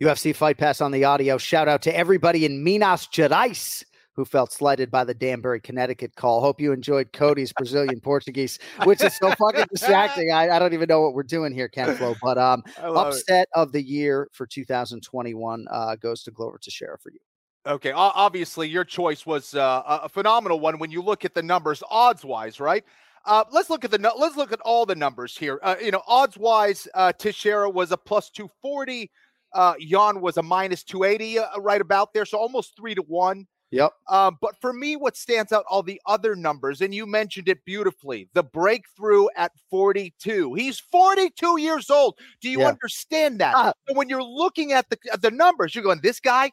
UFC 0.01 0.35
Fight 0.35 0.57
Pass 0.57 0.81
on 0.81 0.89
the 0.89 1.03
audio. 1.03 1.37
Shout 1.37 1.67
out 1.67 1.83
to 1.83 1.95
everybody 1.95 2.45
in 2.45 2.63
Minas 2.63 3.05
Gerais 3.05 3.83
who 4.15 4.25
felt 4.25 4.51
slighted 4.51 4.89
by 4.89 5.03
the 5.03 5.13
Danbury, 5.13 5.59
Connecticut 5.61 6.15
call. 6.15 6.41
Hope 6.41 6.59
you 6.59 6.71
enjoyed 6.71 7.13
Cody's 7.13 7.53
Brazilian 7.53 7.99
Portuguese, 8.01 8.57
which 8.85 9.03
is 9.03 9.15
so 9.17 9.29
fucking 9.35 9.65
distracting. 9.69 10.31
I, 10.31 10.49
I, 10.49 10.57
don't 10.57 10.73
even 10.73 10.87
know 10.87 11.01
what 11.01 11.13
we're 11.13 11.21
doing 11.21 11.53
here, 11.53 11.67
Ken 11.67 11.95
Flo. 11.95 12.15
But 12.23 12.39
um, 12.39 12.63
upset 12.81 13.43
it. 13.43 13.59
of 13.59 13.71
the 13.71 13.83
year 13.83 14.29
for 14.31 14.47
2021 14.47 15.67
uh, 15.69 15.95
goes 15.97 16.23
to 16.23 16.31
Glover 16.31 16.57
Teixeira 16.57 16.97
for 16.97 17.11
you. 17.11 17.19
Okay, 17.65 17.91
obviously 17.91 18.67
your 18.67 18.83
choice 18.83 19.25
was 19.25 19.55
uh, 19.55 19.83
a 19.85 20.09
phenomenal 20.09 20.59
one 20.59 20.79
when 20.79 20.91
you 20.91 21.01
look 21.01 21.23
at 21.23 21.33
the 21.33 21.41
numbers 21.41 21.81
odds 21.89 22.25
wise, 22.25 22.59
right? 22.59 22.83
Uh, 23.25 23.45
let's 23.51 23.69
look 23.69 23.85
at 23.85 23.91
the 23.91 24.13
let's 24.17 24.35
look 24.35 24.51
at 24.51 24.59
all 24.61 24.85
the 24.85 24.95
numbers 24.95 25.37
here. 25.37 25.59
Uh, 25.63 25.75
you 25.81 25.91
know, 25.91 26.01
odds 26.05 26.37
wise, 26.37 26.89
uh, 26.93 27.13
Teixeira 27.13 27.69
was 27.69 27.93
a 27.93 27.97
plus 27.97 28.29
two 28.29 28.49
forty. 28.61 29.09
Uh, 29.53 29.75
Jan 29.79 30.19
was 30.19 30.35
a 30.35 30.43
minus 30.43 30.83
two 30.83 31.03
eighty, 31.03 31.39
uh, 31.39 31.45
right 31.59 31.79
about 31.79 32.13
there, 32.13 32.25
so 32.25 32.37
almost 32.37 32.75
three 32.75 32.95
to 32.95 33.01
one. 33.03 33.47
Yep. 33.71 33.91
Um, 34.07 34.37
but 34.39 34.59
for 34.61 34.71
me, 34.71 34.95
what 34.97 35.17
stands 35.17 35.51
out 35.51 35.65
all 35.67 35.81
the 35.81 35.99
other 36.05 36.35
numbers, 36.35 36.81
and 36.81 36.93
you 36.93 37.07
mentioned 37.07 37.47
it 37.47 37.65
beautifully, 37.65 38.29
the 38.33 38.43
breakthrough 38.43 39.25
at 39.35 39.51
42. 39.71 40.53
He's 40.53 40.79
42 40.79 41.59
years 41.59 41.89
old. 41.89 42.19
Do 42.39 42.51
you 42.51 42.59
yeah. 42.59 42.67
understand 42.67 43.39
that? 43.39 43.55
Uh, 43.55 43.73
so 43.87 43.95
when 43.95 44.09
you're 44.09 44.21
looking 44.21 44.73
at 44.73 44.87
the 44.91 44.97
at 45.11 45.23
the 45.23 45.31
numbers, 45.31 45.73
you're 45.73 45.83
going, 45.83 46.01
this 46.03 46.19
guy 46.19 46.51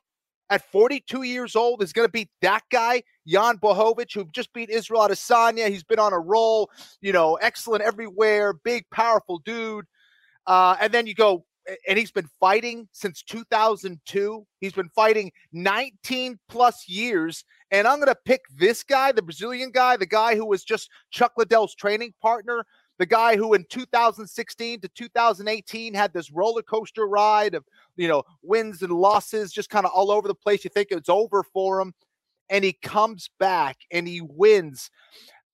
at 0.50 0.68
42 0.70 1.22
years 1.22 1.54
old 1.56 1.82
is 1.82 1.92
going 1.92 2.06
to 2.06 2.12
beat 2.12 2.28
that 2.42 2.62
guy, 2.70 3.02
Jan 3.26 3.56
Blachowicz, 3.58 4.12
who 4.12 4.26
just 4.32 4.52
beat 4.52 4.68
Israel 4.68 5.02
Adesanya. 5.02 5.68
He's 5.68 5.84
been 5.84 6.00
on 6.00 6.12
a 6.12 6.18
roll, 6.18 6.70
you 7.00 7.12
know, 7.12 7.36
excellent 7.36 7.82
everywhere, 7.82 8.52
big, 8.52 8.84
powerful 8.90 9.38
dude. 9.44 9.86
Uh, 10.46 10.76
and 10.80 10.92
then 10.92 11.06
you 11.06 11.14
go, 11.14 11.44
and 11.88 11.96
he's 11.98 12.10
been 12.10 12.28
fighting 12.40 12.88
since 12.92 13.22
2002. 13.22 14.46
He's 14.60 14.72
been 14.72 14.88
fighting 14.88 15.30
19 15.52 16.38
plus 16.48 16.88
years. 16.88 17.44
And 17.70 17.86
I'm 17.86 17.98
going 17.98 18.08
to 18.08 18.18
pick 18.24 18.40
this 18.56 18.82
guy, 18.82 19.12
the 19.12 19.22
Brazilian 19.22 19.70
guy, 19.70 19.96
the 19.96 20.06
guy 20.06 20.34
who 20.34 20.46
was 20.46 20.64
just 20.64 20.90
Chuck 21.10 21.32
Liddell's 21.36 21.74
training 21.74 22.14
partner, 22.20 22.64
the 23.00 23.06
guy 23.06 23.34
who 23.34 23.54
in 23.54 23.64
2016 23.70 24.80
to 24.82 24.88
2018 24.88 25.94
had 25.94 26.12
this 26.12 26.30
roller 26.30 26.60
coaster 26.60 27.08
ride 27.08 27.54
of, 27.54 27.64
you 27.96 28.06
know, 28.06 28.22
wins 28.42 28.82
and 28.82 28.92
losses, 28.92 29.54
just 29.54 29.70
kind 29.70 29.86
of 29.86 29.92
all 29.92 30.10
over 30.10 30.28
the 30.28 30.34
place. 30.34 30.64
You 30.64 30.70
think 30.70 30.88
it's 30.90 31.08
over 31.08 31.42
for 31.42 31.80
him. 31.80 31.94
And 32.50 32.62
he 32.62 32.74
comes 32.74 33.30
back 33.38 33.78
and 33.90 34.06
he 34.06 34.20
wins 34.20 34.90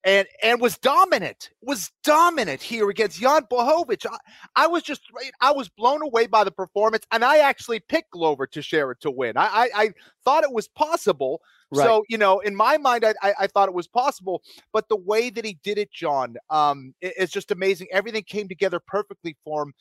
and 0.07 0.29
and 0.41 0.61
was 0.61 0.79
dominant, 0.79 1.51
was 1.61 1.91
dominant 2.05 2.63
here 2.63 2.89
against 2.89 3.21
Jan 3.21 3.43
Blachowicz. 3.51 4.07
I, 4.07 4.17
I, 4.55 4.67
was 4.69 4.85
just 4.85 5.03
I 5.41 5.51
was 5.51 5.69
blown 5.69 6.01
away 6.01 6.29
by 6.29 6.45
the 6.45 6.53
performance, 6.53 7.05
and 7.11 7.25
I 7.25 7.39
actually 7.39 7.81
picked 7.81 8.13
Glover 8.13 8.47
Teixeira 8.47 8.97
to 9.01 9.11
win. 9.11 9.37
I 9.37 9.47
I, 9.47 9.69
I 9.75 9.91
thought 10.25 10.45
it 10.45 10.53
was 10.53 10.69
possible. 10.69 11.43
Right. 11.73 11.85
So 11.85 12.05
you 12.09 12.17
know, 12.17 12.39
in 12.39 12.55
my 12.55 12.79
mind, 12.79 13.05
I, 13.05 13.15
I, 13.21 13.35
I 13.41 13.47
thought 13.49 13.69
it 13.69 13.75
was 13.75 13.89
possible, 13.89 14.43
but 14.73 14.89
the 14.89 14.97
way 14.97 15.29
that 15.29 15.45
he 15.45 15.59
did 15.65 15.77
it, 15.77 15.91
John, 15.91 16.37
um, 16.51 16.95
it, 17.01 17.15
it's 17.19 17.33
just 17.33 17.51
amazing. 17.51 17.89
Everything 17.91 18.23
came 18.23 18.49
together 18.49 18.81
perfectly 18.81 19.37
for 19.45 19.65
him. 19.65 19.75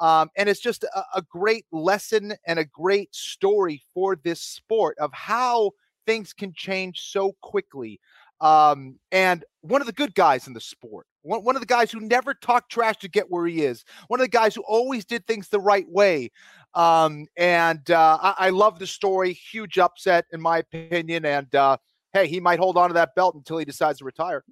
Um, 0.00 0.30
and 0.36 0.48
it's 0.48 0.60
just 0.60 0.84
a, 0.84 1.04
a 1.14 1.22
great 1.22 1.66
lesson 1.70 2.34
and 2.46 2.58
a 2.58 2.64
great 2.64 3.14
story 3.14 3.82
for 3.92 4.16
this 4.16 4.40
sport 4.40 4.96
of 4.98 5.12
how 5.12 5.72
things 6.06 6.32
can 6.32 6.52
change 6.54 7.00
so 7.00 7.36
quickly. 7.42 8.00
Um, 8.42 8.98
and 9.12 9.44
one 9.60 9.80
of 9.80 9.86
the 9.86 9.92
good 9.92 10.16
guys 10.16 10.48
in 10.48 10.52
the 10.52 10.60
sport, 10.60 11.06
one, 11.22 11.44
one 11.44 11.54
of 11.54 11.62
the 11.62 11.66
guys 11.66 11.92
who 11.92 12.00
never 12.00 12.34
talked 12.34 12.72
trash 12.72 12.96
to 12.98 13.08
get 13.08 13.30
where 13.30 13.46
he 13.46 13.62
is, 13.62 13.84
one 14.08 14.18
of 14.18 14.24
the 14.24 14.28
guys 14.30 14.54
who 14.54 14.62
always 14.62 15.04
did 15.04 15.26
things 15.26 15.48
the 15.48 15.60
right 15.60 15.88
way. 15.88 16.30
Um, 16.74 17.26
and 17.36 17.88
uh, 17.90 18.18
I, 18.20 18.34
I, 18.46 18.50
love 18.50 18.78
the 18.78 18.86
story. 18.86 19.34
Huge 19.34 19.78
upset, 19.78 20.24
in 20.32 20.40
my 20.40 20.58
opinion. 20.58 21.24
And 21.24 21.54
uh, 21.54 21.76
hey, 22.14 22.26
he 22.26 22.40
might 22.40 22.58
hold 22.58 22.76
on 22.76 22.88
to 22.88 22.94
that 22.94 23.14
belt 23.14 23.34
until 23.34 23.58
he 23.58 23.64
decides 23.64 23.98
to 23.98 24.04
retire. 24.04 24.42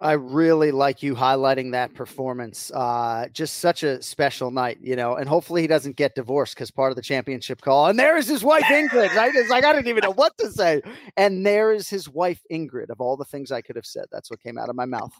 I 0.00 0.12
really 0.12 0.70
like 0.70 1.02
you 1.02 1.16
highlighting 1.16 1.72
that 1.72 1.92
performance. 1.92 2.70
Uh, 2.72 3.26
just 3.32 3.58
such 3.58 3.82
a 3.82 4.00
special 4.00 4.52
night, 4.52 4.78
you 4.80 4.94
know, 4.94 5.16
and 5.16 5.28
hopefully 5.28 5.62
he 5.62 5.66
doesn't 5.66 5.96
get 5.96 6.14
divorced 6.14 6.54
because 6.54 6.70
part 6.70 6.92
of 6.92 6.96
the 6.96 7.02
championship 7.02 7.60
call. 7.60 7.86
And 7.88 7.98
there 7.98 8.16
is 8.16 8.28
his 8.28 8.44
wife 8.44 8.64
Ingrid, 8.64 9.14
right? 9.16 9.34
It's 9.34 9.50
like 9.50 9.64
I 9.64 9.72
didn't 9.72 9.88
even 9.88 10.02
know 10.02 10.12
what 10.12 10.38
to 10.38 10.52
say. 10.52 10.82
And 11.16 11.44
there 11.44 11.72
is 11.72 11.88
his 11.88 12.08
wife 12.08 12.40
Ingrid. 12.50 12.90
Of 12.90 13.00
all 13.00 13.16
the 13.16 13.24
things 13.24 13.50
I 13.50 13.60
could 13.60 13.74
have 13.74 13.86
said, 13.86 14.04
that's 14.12 14.30
what 14.30 14.40
came 14.40 14.56
out 14.56 14.68
of 14.68 14.76
my 14.76 14.84
mouth. 14.84 15.12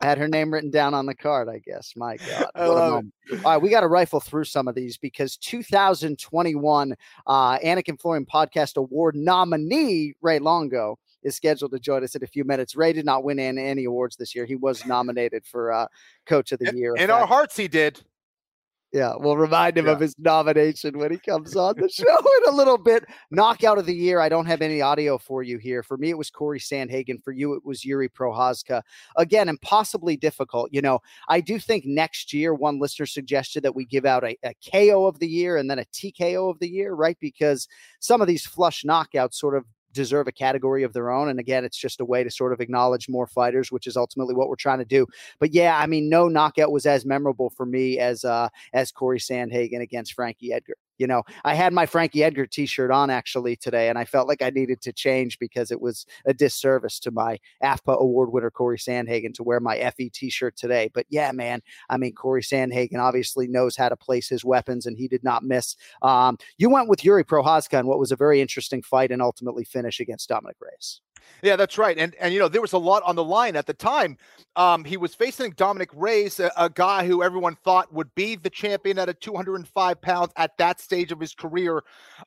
I 0.00 0.06
had 0.06 0.18
her 0.18 0.28
name 0.28 0.52
written 0.52 0.70
down 0.70 0.94
on 0.94 1.06
the 1.06 1.14
card, 1.14 1.48
I 1.48 1.58
guess. 1.58 1.94
My 1.96 2.16
God. 2.16 2.50
All 3.44 3.52
right, 3.52 3.62
we 3.62 3.68
got 3.68 3.80
to 3.80 3.88
rifle 3.88 4.20
through 4.20 4.44
some 4.44 4.68
of 4.68 4.74
these 4.74 4.96
because 4.96 5.36
2021 5.38 6.94
uh, 7.26 7.58
Anik 7.58 8.00
& 8.00 8.00
Florian 8.00 8.24
Podcast 8.24 8.76
Award 8.76 9.16
nominee 9.16 10.14
Ray 10.22 10.38
Longo 10.38 10.98
is 11.22 11.36
scheduled 11.36 11.72
to 11.72 11.78
join 11.78 12.04
us 12.04 12.14
in 12.14 12.22
a 12.22 12.26
few 12.26 12.44
minutes. 12.44 12.76
Ray 12.76 12.92
did 12.92 13.04
not 13.04 13.24
win 13.24 13.38
any 13.38 13.84
awards 13.84 14.16
this 14.16 14.34
year. 14.34 14.46
He 14.46 14.56
was 14.56 14.84
nominated 14.86 15.44
for 15.46 15.72
uh, 15.72 15.86
Coach 16.26 16.52
of 16.52 16.58
the 16.58 16.74
Year. 16.74 16.94
In, 16.96 17.04
in 17.04 17.10
our 17.10 17.26
hearts, 17.26 17.56
he 17.56 17.68
did. 17.68 18.00
Yeah, 18.90 19.12
we'll 19.18 19.36
remind 19.36 19.76
him 19.76 19.84
yeah. 19.84 19.92
of 19.92 20.00
his 20.00 20.14
nomination 20.18 20.96
when 20.96 21.10
he 21.10 21.18
comes 21.18 21.54
on 21.54 21.74
the 21.76 21.90
show 21.90 22.04
in 22.46 22.52
a 22.52 22.56
little 22.56 22.78
bit. 22.78 23.04
Knockout 23.30 23.76
of 23.76 23.84
the 23.84 23.94
year. 23.94 24.18
I 24.18 24.30
don't 24.30 24.46
have 24.46 24.62
any 24.62 24.80
audio 24.80 25.18
for 25.18 25.42
you 25.42 25.58
here. 25.58 25.82
For 25.82 25.98
me, 25.98 26.08
it 26.08 26.16
was 26.16 26.30
Corey 26.30 26.58
Sandhagen. 26.58 27.22
For 27.22 27.32
you, 27.32 27.52
it 27.52 27.66
was 27.66 27.82
Jiri 27.82 28.08
Prochazka. 28.08 28.80
Again, 29.16 29.50
impossibly 29.50 30.16
difficult. 30.16 30.70
You 30.72 30.80
know, 30.80 31.00
I 31.28 31.42
do 31.42 31.58
think 31.58 31.84
next 31.84 32.32
year, 32.32 32.54
one 32.54 32.80
listener 32.80 33.04
suggested 33.04 33.62
that 33.62 33.74
we 33.74 33.84
give 33.84 34.06
out 34.06 34.24
a, 34.24 34.38
a 34.42 34.54
KO 34.72 35.06
of 35.06 35.18
the 35.18 35.28
year 35.28 35.58
and 35.58 35.70
then 35.70 35.78
a 35.78 35.84
TKO 35.84 36.50
of 36.50 36.58
the 36.58 36.68
year, 36.68 36.94
right? 36.94 37.18
Because 37.20 37.68
some 38.00 38.22
of 38.22 38.26
these 38.26 38.46
flush 38.46 38.84
knockouts 38.84 39.34
sort 39.34 39.54
of 39.54 39.66
deserve 39.98 40.28
a 40.28 40.32
category 40.32 40.82
of 40.84 40.92
their 40.92 41.10
own. 41.10 41.28
And 41.28 41.38
again, 41.40 41.64
it's 41.64 41.76
just 41.76 42.00
a 42.00 42.04
way 42.04 42.24
to 42.24 42.30
sort 42.30 42.52
of 42.52 42.60
acknowledge 42.60 43.08
more 43.08 43.26
fighters, 43.26 43.72
which 43.72 43.86
is 43.86 43.96
ultimately 43.96 44.34
what 44.34 44.48
we're 44.48 44.56
trying 44.56 44.78
to 44.78 44.84
do. 44.84 45.06
But 45.38 45.52
yeah, 45.52 45.76
I 45.78 45.86
mean, 45.86 46.08
no 46.08 46.28
knockout 46.28 46.72
was 46.72 46.86
as 46.86 47.04
memorable 47.04 47.50
for 47.50 47.66
me 47.66 47.98
as 47.98 48.24
uh 48.24 48.48
as 48.72 48.92
Corey 48.92 49.18
Sandhagen 49.18 49.80
against 49.80 50.14
Frankie 50.14 50.52
Edgar. 50.52 50.76
You 50.98 51.06
know, 51.06 51.22
I 51.44 51.54
had 51.54 51.72
my 51.72 51.86
Frankie 51.86 52.24
Edgar 52.24 52.46
t-shirt 52.46 52.90
on 52.90 53.10
actually 53.10 53.56
today, 53.56 53.88
and 53.88 53.98
I 53.98 54.04
felt 54.04 54.28
like 54.28 54.42
I 54.42 54.50
needed 54.50 54.80
to 54.82 54.92
change 54.92 55.38
because 55.38 55.70
it 55.70 55.80
was 55.80 56.06
a 56.26 56.34
disservice 56.34 56.98
to 57.00 57.10
my 57.10 57.38
AFPA 57.62 57.98
award 57.98 58.32
winner 58.32 58.50
Corey 58.50 58.78
Sandhagen 58.78 59.32
to 59.34 59.42
wear 59.42 59.60
my 59.60 59.78
FE 59.96 60.10
t-shirt 60.10 60.56
today. 60.56 60.90
But 60.92 61.06
yeah, 61.08 61.32
man, 61.32 61.62
I 61.88 61.96
mean, 61.96 62.14
Corey 62.14 62.42
Sandhagen 62.42 62.98
obviously 62.98 63.46
knows 63.46 63.76
how 63.76 63.88
to 63.88 63.96
place 63.96 64.28
his 64.28 64.44
weapons, 64.44 64.86
and 64.86 64.96
he 64.96 65.08
did 65.08 65.24
not 65.24 65.44
miss. 65.44 65.76
Um, 66.02 66.38
you 66.58 66.68
went 66.70 66.88
with 66.88 67.00
Jiri 67.00 67.24
Prochazka 67.24 67.78
in 67.80 67.86
what 67.86 67.98
was 67.98 68.12
a 68.12 68.16
very 68.16 68.40
interesting 68.40 68.82
fight 68.82 69.10
and 69.10 69.22
ultimately 69.22 69.64
finish 69.64 70.00
against 70.00 70.28
Dominick 70.28 70.56
Reyes. 70.60 71.00
Yeah, 71.42 71.56
that's 71.56 71.78
right. 71.78 71.96
And 71.96 72.14
and 72.16 72.32
you 72.32 72.40
know 72.40 72.48
there 72.48 72.60
was 72.60 72.72
a 72.72 72.78
lot 72.78 73.02
on 73.04 73.16
the 73.16 73.24
line 73.24 73.56
at 73.56 73.66
the 73.66 73.74
time. 73.74 74.16
Um, 74.56 74.84
he 74.84 74.96
was 74.96 75.14
facing 75.14 75.52
Dominick 75.52 75.90
Reyes, 75.94 76.40
a, 76.40 76.50
a, 76.56 76.68
guy 76.68 77.06
who 77.06 77.22
everyone 77.22 77.54
thought 77.64 77.92
would 77.92 78.12
be 78.16 78.34
the 78.34 78.50
champion 78.50 78.98
at 78.98 79.08
a 79.08 79.14
205 79.14 80.00
pounds 80.00 80.32
at 80.36 80.56
that 80.58 80.80
stage 80.88 81.12
of 81.12 81.20
his 81.20 81.34
career. 81.34 81.82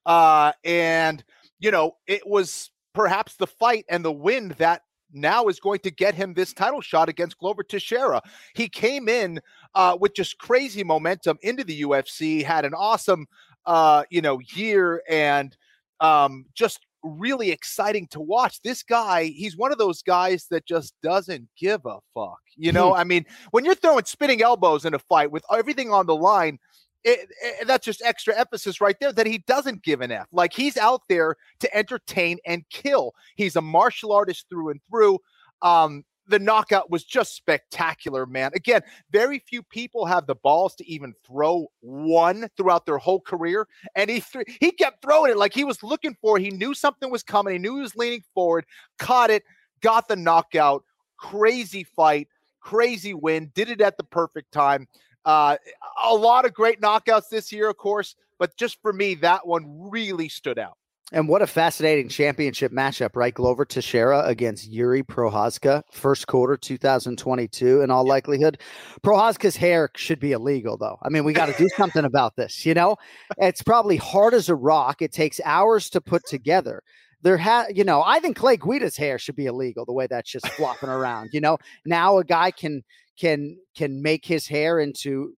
Uh, 0.06 0.52
and 0.64 1.24
you 1.60 1.72
know 1.72 1.96
it 2.08 2.26
was 2.28 2.70
perhaps 2.94 3.36
the 3.36 3.48
fight 3.48 3.86
and 3.90 4.06
the 4.06 4.12
win 4.12 4.54
that 4.58 4.82
now 5.14 5.48
is 5.48 5.60
going 5.60 5.80
to 5.80 5.92
get 5.92 6.16
him 6.16 6.34
this 6.34 6.54
title 6.54 6.82
shot 6.82 7.10
against 7.10 7.38
Glover 7.38 7.64
Teixeira. 7.64 8.22
He 8.56 8.70
came 8.70 9.10
in 9.10 9.42
uh, 9.76 9.98
with 10.00 10.14
just 10.16 10.38
crazy 10.38 10.84
momentum 10.84 11.38
into 11.42 11.64
the 11.64 11.82
UFC, 11.82 12.44
had 12.44 12.66
an 12.66 12.74
awesome, 12.74 13.28
uh, 13.66 14.04
you 14.10 14.22
know, 14.22 14.40
year 14.54 15.02
and 15.10 15.56
um, 16.00 16.46
just 16.54 16.80
really 17.04 17.52
exciting 17.52 18.08
to 18.08 18.20
watch. 18.20 18.62
This 18.62 18.84
guy, 18.84 19.26
he's 19.26 19.58
one 19.58 19.72
of 19.72 19.78
those 19.78 20.02
guys 20.02 20.48
that 20.52 20.66
just 20.66 20.94
doesn't 21.02 21.48
give 21.58 21.82
a 21.86 22.00
fuck. 22.14 22.40
You 22.56 22.72
know, 22.72 22.96
I 22.96 23.04
mean, 23.04 23.26
when 23.52 23.66
you're 23.66 23.76
throwing 23.76 24.06
spinning 24.06 24.42
elbows 24.42 24.86
in 24.86 24.94
a 24.94 25.00
fight 25.00 25.32
with 25.32 25.44
everything 25.52 25.92
on 25.92 26.06
the 26.06 26.16
line, 26.16 26.60
it, 27.04 27.30
it, 27.42 27.68
that's 27.68 27.86
just 27.86 28.02
extra 28.04 28.38
emphasis 28.38 28.82
right 28.82 28.96
there 29.00 29.12
that 29.12 29.28
he 29.28 29.40
doesn't 29.40 29.84
give 29.84 30.02
an 30.02 30.12
F. 30.12 30.28
Like 30.32 30.54
he's 30.54 30.78
out 30.78 31.02
there 31.10 31.36
to 31.60 31.76
entertain 31.76 32.38
and 32.46 32.64
kill. 32.70 33.14
He's 33.36 33.56
a 33.56 33.62
martial 33.62 34.12
artist 34.12 34.46
through 34.50 34.70
and 34.70 34.82
through. 34.90 35.20
Um, 35.62 36.04
the 36.28 36.40
knockout 36.40 36.90
was 36.90 37.04
just 37.04 37.36
spectacular, 37.36 38.26
man. 38.26 38.52
Again, 38.56 38.82
very 39.12 39.40
few 39.40 39.62
people 39.62 40.06
have 40.06 40.28
the 40.28 40.36
balls 40.36 40.76
to 40.76 40.88
even 40.90 41.14
throw 41.26 41.68
one 41.82 42.48
throughout 42.56 42.86
their 42.86 42.98
whole 42.98 43.20
career, 43.20 43.68
and 43.96 44.10
he 44.10 44.22
th- 44.22 44.58
he 44.60 44.72
kept 44.72 45.02
throwing 45.02 45.32
it 45.32 45.38
like 45.38 45.54
he 45.54 45.64
was 45.64 45.84
looking 45.84 46.16
for. 46.22 46.38
It. 46.38 46.44
He 46.44 46.52
knew 46.52 46.74
something 46.74 47.12
was 47.12 47.24
coming. 47.24 47.54
He 47.54 47.60
knew 47.60 47.76
he 47.76 47.82
was 47.82 47.96
leaning 47.96 48.24
forward, 48.34 48.66
caught 48.98 49.30
it, 49.30 49.44
got 49.82 50.08
the 50.08 50.16
knockout. 50.16 50.84
Crazy 51.18 51.84
fight, 51.84 52.28
crazy 52.62 53.14
win. 53.14 53.52
Did 53.54 53.70
it 53.70 53.82
at 53.82 53.98
the 53.98 54.04
perfect 54.04 54.52
time. 54.52 54.88
Uh, 55.26 55.58
a 56.04 56.14
lot 56.14 56.46
of 56.46 56.54
great 56.54 56.82
knockouts 56.82 57.30
this 57.30 57.52
year, 57.52 57.70
of 57.70 57.78
course, 57.78 58.16
but 58.40 58.56
just 58.58 58.82
for 58.82 58.92
me, 58.92 59.16
that 59.16 59.46
one 59.46 59.66
really 59.90 60.30
stood 60.30 60.58
out. 60.58 60.78
And 61.14 61.28
what 61.28 61.42
a 61.42 61.48
fascinating 61.48 62.08
championship 62.08 62.72
matchup, 62.72 63.16
right? 63.16 63.34
Glover 63.34 63.66
Teixeira 63.66 64.24
against 64.26 64.72
Jiri 64.72 65.04
Prochazka, 65.04 65.84
first 65.92 66.28
quarter 66.28 66.56
2022, 66.56 67.82
in 67.82 67.92
all 67.92 68.08
likelihood. 68.08 68.62
Prochazka's 69.04 69.58
hair 69.58 69.90
should 69.98 70.22
be 70.22 70.32
illegal, 70.32 70.78
though. 70.78 70.98
I 71.04 71.10
mean, 71.10 71.26
we 71.26 71.34
got 71.34 71.48
to 71.48 71.58
do 71.58 71.68
something 71.76 72.06
about 72.06 72.38
this, 72.38 72.66
you 72.66 72.74
know? 72.74 72.96
It's 73.38 73.62
probably 73.62 73.98
hard 73.98 74.34
as 74.34 74.48
a 74.48 74.56
rock. 74.56 75.02
It 75.02 75.12
takes 75.12 75.42
hours 75.44 75.90
to 75.90 76.00
put 76.00 76.26
together. 76.26 76.82
There 77.24 77.38
ha 77.38 77.66
you 77.70 77.84
know, 77.84 78.02
I 78.04 78.20
think 78.20 78.38
Clay 78.38 78.58
Guida's 78.58 78.98
hair 78.98 79.20
should 79.20 79.36
be 79.36 79.46
illegal 79.46 79.86
the 79.86 79.94
way 79.94 80.08
that's 80.08 80.32
just 80.32 80.48
flopping 80.48 80.90
around. 80.90 81.32
You 81.34 81.42
know, 81.42 81.58
now 81.86 82.18
a 82.18 82.24
guy 82.24 82.52
can 82.52 82.84
can 83.22 83.56
can 83.76 84.02
make 84.02 84.26
his 84.26 84.48
hair 84.48 84.80
into 84.80 85.36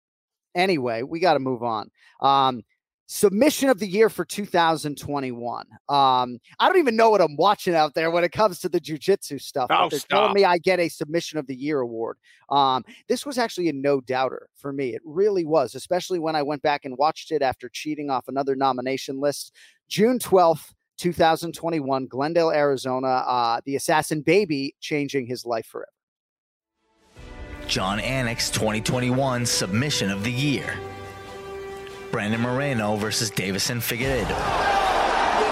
anyway, 0.56 1.04
we 1.04 1.20
got 1.20 1.34
to 1.34 1.40
move 1.40 1.64
on. 1.64 1.92
Um, 2.22 2.64
submission 3.08 3.70
of 3.70 3.80
the 3.80 3.88
year 3.88 4.10
for 4.10 4.24
2021. 4.24 5.66
Um, 5.90 6.40
I 6.60 6.68
don't 6.68 6.78
even 6.78 6.96
know 6.96 7.10
what 7.10 7.20
I'm 7.20 7.36
watching 7.36 7.76
out 7.76 7.94
there 7.94 8.10
when 8.10 8.24
it 8.24 8.32
comes 8.32 8.60
to 8.60 8.70
the 8.70 8.80
jujitsu 8.80 9.42
stuff. 9.42 9.68
Oh, 9.70 9.90
they're 9.90 10.00
stop. 10.00 10.10
telling 10.10 10.34
me 10.34 10.46
I 10.46 10.58
get 10.58 10.80
a 10.80 10.88
submission 10.88 11.38
of 11.38 11.46
the 11.46 11.56
year 11.56 11.82
award. 11.82 12.18
Um, 12.50 12.86
this 13.10 13.26
was 13.26 13.38
actually 13.38 13.68
a 13.68 13.74
no 13.74 14.00
doubter 14.00 14.48
for 14.56 14.72
me. 14.72 14.96
It 14.96 15.02
really 15.04 15.44
was, 15.44 15.76
especially 15.76 16.20
when 16.20 16.38
I 16.38 16.42
went 16.42 16.62
back 16.62 16.86
and 16.86 16.98
watched 16.98 17.32
it 17.32 17.42
after 17.42 17.68
cheating 17.68 18.10
off 18.10 18.30
another 18.30 18.56
nomination 18.56 19.20
list. 19.20 19.54
June 19.90 20.20
12th. 20.20 20.74
2021, 21.00 22.06
Glendale, 22.06 22.52
Arizona. 22.52 23.08
Uh, 23.08 23.60
the 23.66 23.76
assassin 23.76 24.22
baby 24.22 24.76
changing 24.80 25.26
his 25.26 25.44
life 25.44 25.66
forever. 25.66 25.90
Jon 27.74 27.98
Anik's 27.98 28.52
2021 28.52 29.48
Submission 29.48 30.12
of 30.12 30.24
the 30.24 30.32
Year. 30.32 30.78
Brandon 32.12 32.40
Moreno 32.40 32.98
versus 32.98 33.32
Deiveson 33.32 33.82
Figueiredo. 33.82 34.38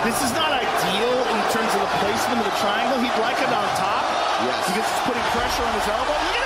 This 0.05 0.21
is 0.21 0.31
not 0.34 0.51
ideal 0.53 1.17
in 1.17 1.41
terms 1.49 1.73
of 1.73 1.81
the 1.81 1.91
placement 1.97 2.38
of 2.38 2.45
the 2.45 2.57
triangle. 2.62 3.01
He'd 3.01 3.19
like 3.19 3.41
it 3.41 3.49
on 3.49 3.65
top. 3.73 4.05
Yes. 4.45 4.67
Because 4.67 4.86
it's 4.86 5.01
putting 5.07 5.23
pressure 5.34 5.63
on 5.63 5.73
his 5.73 5.88
elbow. 5.88 6.40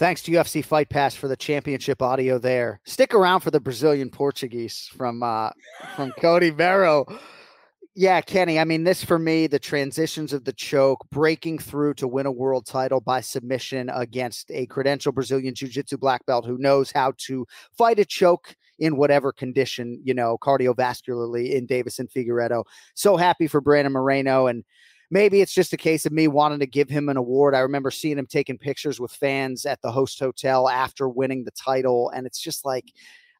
Thanks 0.00 0.22
to 0.22 0.32
UFC 0.32 0.64
Fight 0.64 0.88
Pass 0.88 1.14
for 1.14 1.28
the 1.28 1.36
championship 1.36 2.00
audio 2.00 2.38
there. 2.38 2.80
Stick 2.86 3.12
around 3.12 3.40
for 3.40 3.50
the 3.50 3.60
Brazilian 3.60 4.08
Portuguese 4.08 4.88
from 4.96 5.22
uh 5.22 5.50
from 5.94 6.10
Cody 6.12 6.50
Merrow. 6.50 7.04
Yeah, 7.94 8.22
Kenny. 8.22 8.58
I 8.58 8.64
mean, 8.64 8.84
this 8.84 9.04
for 9.04 9.18
me, 9.18 9.46
the 9.46 9.58
transitions 9.58 10.32
of 10.32 10.46
the 10.46 10.54
choke, 10.54 11.06
breaking 11.10 11.58
through 11.58 11.92
to 11.94 12.08
win 12.08 12.24
a 12.24 12.32
world 12.32 12.64
title 12.64 13.02
by 13.02 13.20
submission 13.20 13.90
against 13.90 14.50
a 14.50 14.64
credential 14.68 15.12
Brazilian 15.12 15.54
Jiu 15.54 15.68
Jitsu 15.68 15.98
black 15.98 16.24
belt 16.24 16.46
who 16.46 16.56
knows 16.56 16.90
how 16.90 17.12
to 17.26 17.46
fight 17.76 17.98
a 17.98 18.06
choke 18.06 18.56
in 18.78 18.96
whatever 18.96 19.32
condition, 19.32 20.00
you 20.02 20.14
know, 20.14 20.38
cardiovascularly 20.38 21.52
in 21.52 21.66
Deiveson 21.66 22.10
Figueiredo. 22.10 22.64
So 22.94 23.18
happy 23.18 23.46
for 23.46 23.60
Brandon 23.60 23.92
Moreno. 23.92 24.46
And 24.46 24.64
maybe 25.10 25.40
it's 25.40 25.54
just 25.54 25.72
a 25.72 25.76
case 25.76 26.06
of 26.06 26.12
me 26.12 26.28
wanting 26.28 26.60
to 26.60 26.66
give 26.66 26.88
him 26.88 27.08
an 27.08 27.16
award. 27.16 27.54
I 27.54 27.60
remember 27.60 27.90
seeing 27.90 28.18
him 28.18 28.26
taking 28.26 28.58
pictures 28.58 29.00
with 29.00 29.12
fans 29.12 29.66
at 29.66 29.82
the 29.82 29.90
host 29.90 30.18
hotel 30.18 30.68
after 30.68 31.08
winning 31.08 31.44
the 31.44 31.50
title. 31.52 32.10
And 32.10 32.26
it's 32.26 32.40
just 32.40 32.64
like, 32.64 32.92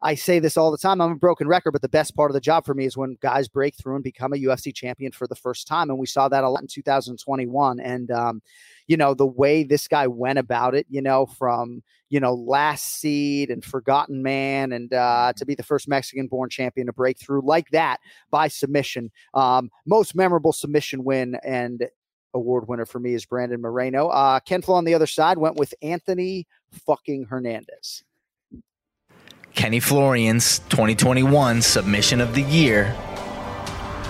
I 0.03 0.15
say 0.15 0.39
this 0.39 0.57
all 0.57 0.71
the 0.71 0.79
time. 0.79 1.01
I'm 1.01 1.13
a 1.13 1.17
broken 1.17 1.47
record, 1.47 1.73
but 1.73 1.83
the 1.83 1.89
best 1.89 2.17
part 2.17 2.31
of 2.31 2.35
the 2.35 2.41
job 2.41 2.65
for 2.65 2.73
me 2.73 2.87
is 2.87 2.97
when 2.97 3.19
guys 3.21 3.49
break 3.49 3.75
through 3.77 3.97
and 3.97 4.05
become 4.05 4.33
a 4.33 4.37
UFC 4.37 4.75
champion 4.75 5.13
for 5.13 5.27
the 5.27 5.35
first 5.35 5.67
time. 5.69 5.91
And 5.91 5.99
we 5.99 6.07
saw 6.07 6.27
that 6.29 6.43
a 6.43 6.49
lot 6.49 6.63
in 6.63 6.69
2021. 6.69 7.81
And, 7.81 8.11
um, 8.11 8.41
you 8.87 8.97
know, 8.97 9.13
the 9.13 9.27
way 9.27 9.63
this 9.63 9.89
guy 9.89 10.07
went 10.07 10.39
about 10.39 10.75
it, 10.75 10.87
you 10.89 11.03
know, 11.03 11.27
from, 11.27 11.83
you 12.09 12.19
know, 12.19 12.33
last 12.33 13.01
seed 13.01 13.51
and 13.51 13.63
forgotten 13.63 14.23
man 14.23 14.73
and 14.73 14.95
uh, 14.95 15.35
to 15.37 15.45
be 15.45 15.55
the 15.55 15.63
first 15.63 15.87
Mexican 15.87 16.29
born 16.29 16.49
champion 16.49 16.87
to 16.87 16.95
break 16.95 17.19
through 17.19 17.43
like 17.45 17.69
that 17.71 17.99
by 18.31 18.49
submission. 18.49 19.11
Um, 19.35 19.71
most 19.87 20.15
memorable 20.15 20.55
submission 20.55 21.05
win 21.05 21.37
and 21.45 21.87
award 22.33 22.69
winner 22.69 22.87
for 22.87 23.01
me 23.01 23.13
is 23.13 23.27
Brandon 23.27 23.61
Moreno. 23.61 24.09
Uh, 24.09 24.41
Ken 24.41 24.63
Flo 24.63 24.77
on 24.77 24.85
the 24.85 24.95
other 24.95 25.07
side 25.07 25.37
went 25.37 25.57
with 25.57 25.75
Anthony 25.83 26.47
fucking 26.71 27.25
Hernandez. 27.25 28.05
Kenny 29.55 29.81
Florian's 29.81 30.61
2021 30.71 31.63
Submission 31.63 32.21
of 32.21 32.35
the 32.35 32.43
Year. 32.43 32.95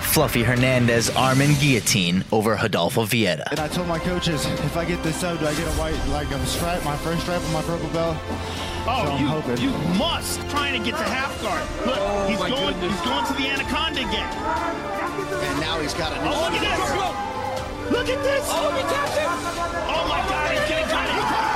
Fluffy 0.00 0.42
Hernandez 0.42 1.08
arm 1.10 1.40
and 1.40 1.56
guillotine 1.60 2.24
over 2.32 2.54
Rodolfo 2.54 3.04
Vieira. 3.04 3.46
And 3.50 3.60
I 3.60 3.68
told 3.68 3.86
my 3.86 3.98
coaches, 4.00 4.44
if 4.44 4.76
I 4.76 4.84
get 4.84 5.02
this 5.04 5.22
up, 5.22 5.38
do 5.38 5.46
I 5.46 5.54
get 5.54 5.66
a 5.66 5.70
white, 5.78 5.94
like 6.08 6.28
a 6.30 6.46
stripe, 6.46 6.84
my 6.84 6.96
first 6.98 7.22
stripe 7.22 7.42
on 7.42 7.52
my 7.52 7.62
purple 7.62 7.88
belt? 7.90 8.16
Oh, 8.20 9.04
So 9.06 9.12
I'm 9.12 9.22
you, 9.22 9.28
hoping. 9.28 9.58
you 9.58 9.70
must 9.98 10.40
trying 10.50 10.74
to 10.78 10.84
get 10.84 10.98
to 10.98 11.04
half 11.04 11.30
guard. 11.42 11.62
Look, 11.86 11.96
Oh, 12.00 12.26
he's 12.26 12.38
going. 12.38 12.74
goodness. 12.74 12.90
He's 12.92 13.06
going 13.08 13.26
to 13.26 13.32
the 13.34 13.46
anaconda 13.48 14.00
again. 14.00 14.32
And 15.46 15.60
now 15.60 15.78
he's 15.78 15.94
got 15.94 16.10
a 16.12 16.16
new 16.24 16.30
Oh, 16.30 16.40
look 16.42 16.58
at 16.58 16.62
this! 16.66 17.90
Look 17.92 18.08
at 18.08 18.22
this! 18.24 18.44
Oh, 18.50 18.70
he 18.74 18.82
tapped 18.82 19.14
him! 19.14 19.30
Oh 19.94 20.06
my 20.10 20.20
God, 20.28 20.58
he's 20.58 20.68
getting 20.68 20.88
caught. 20.90 21.49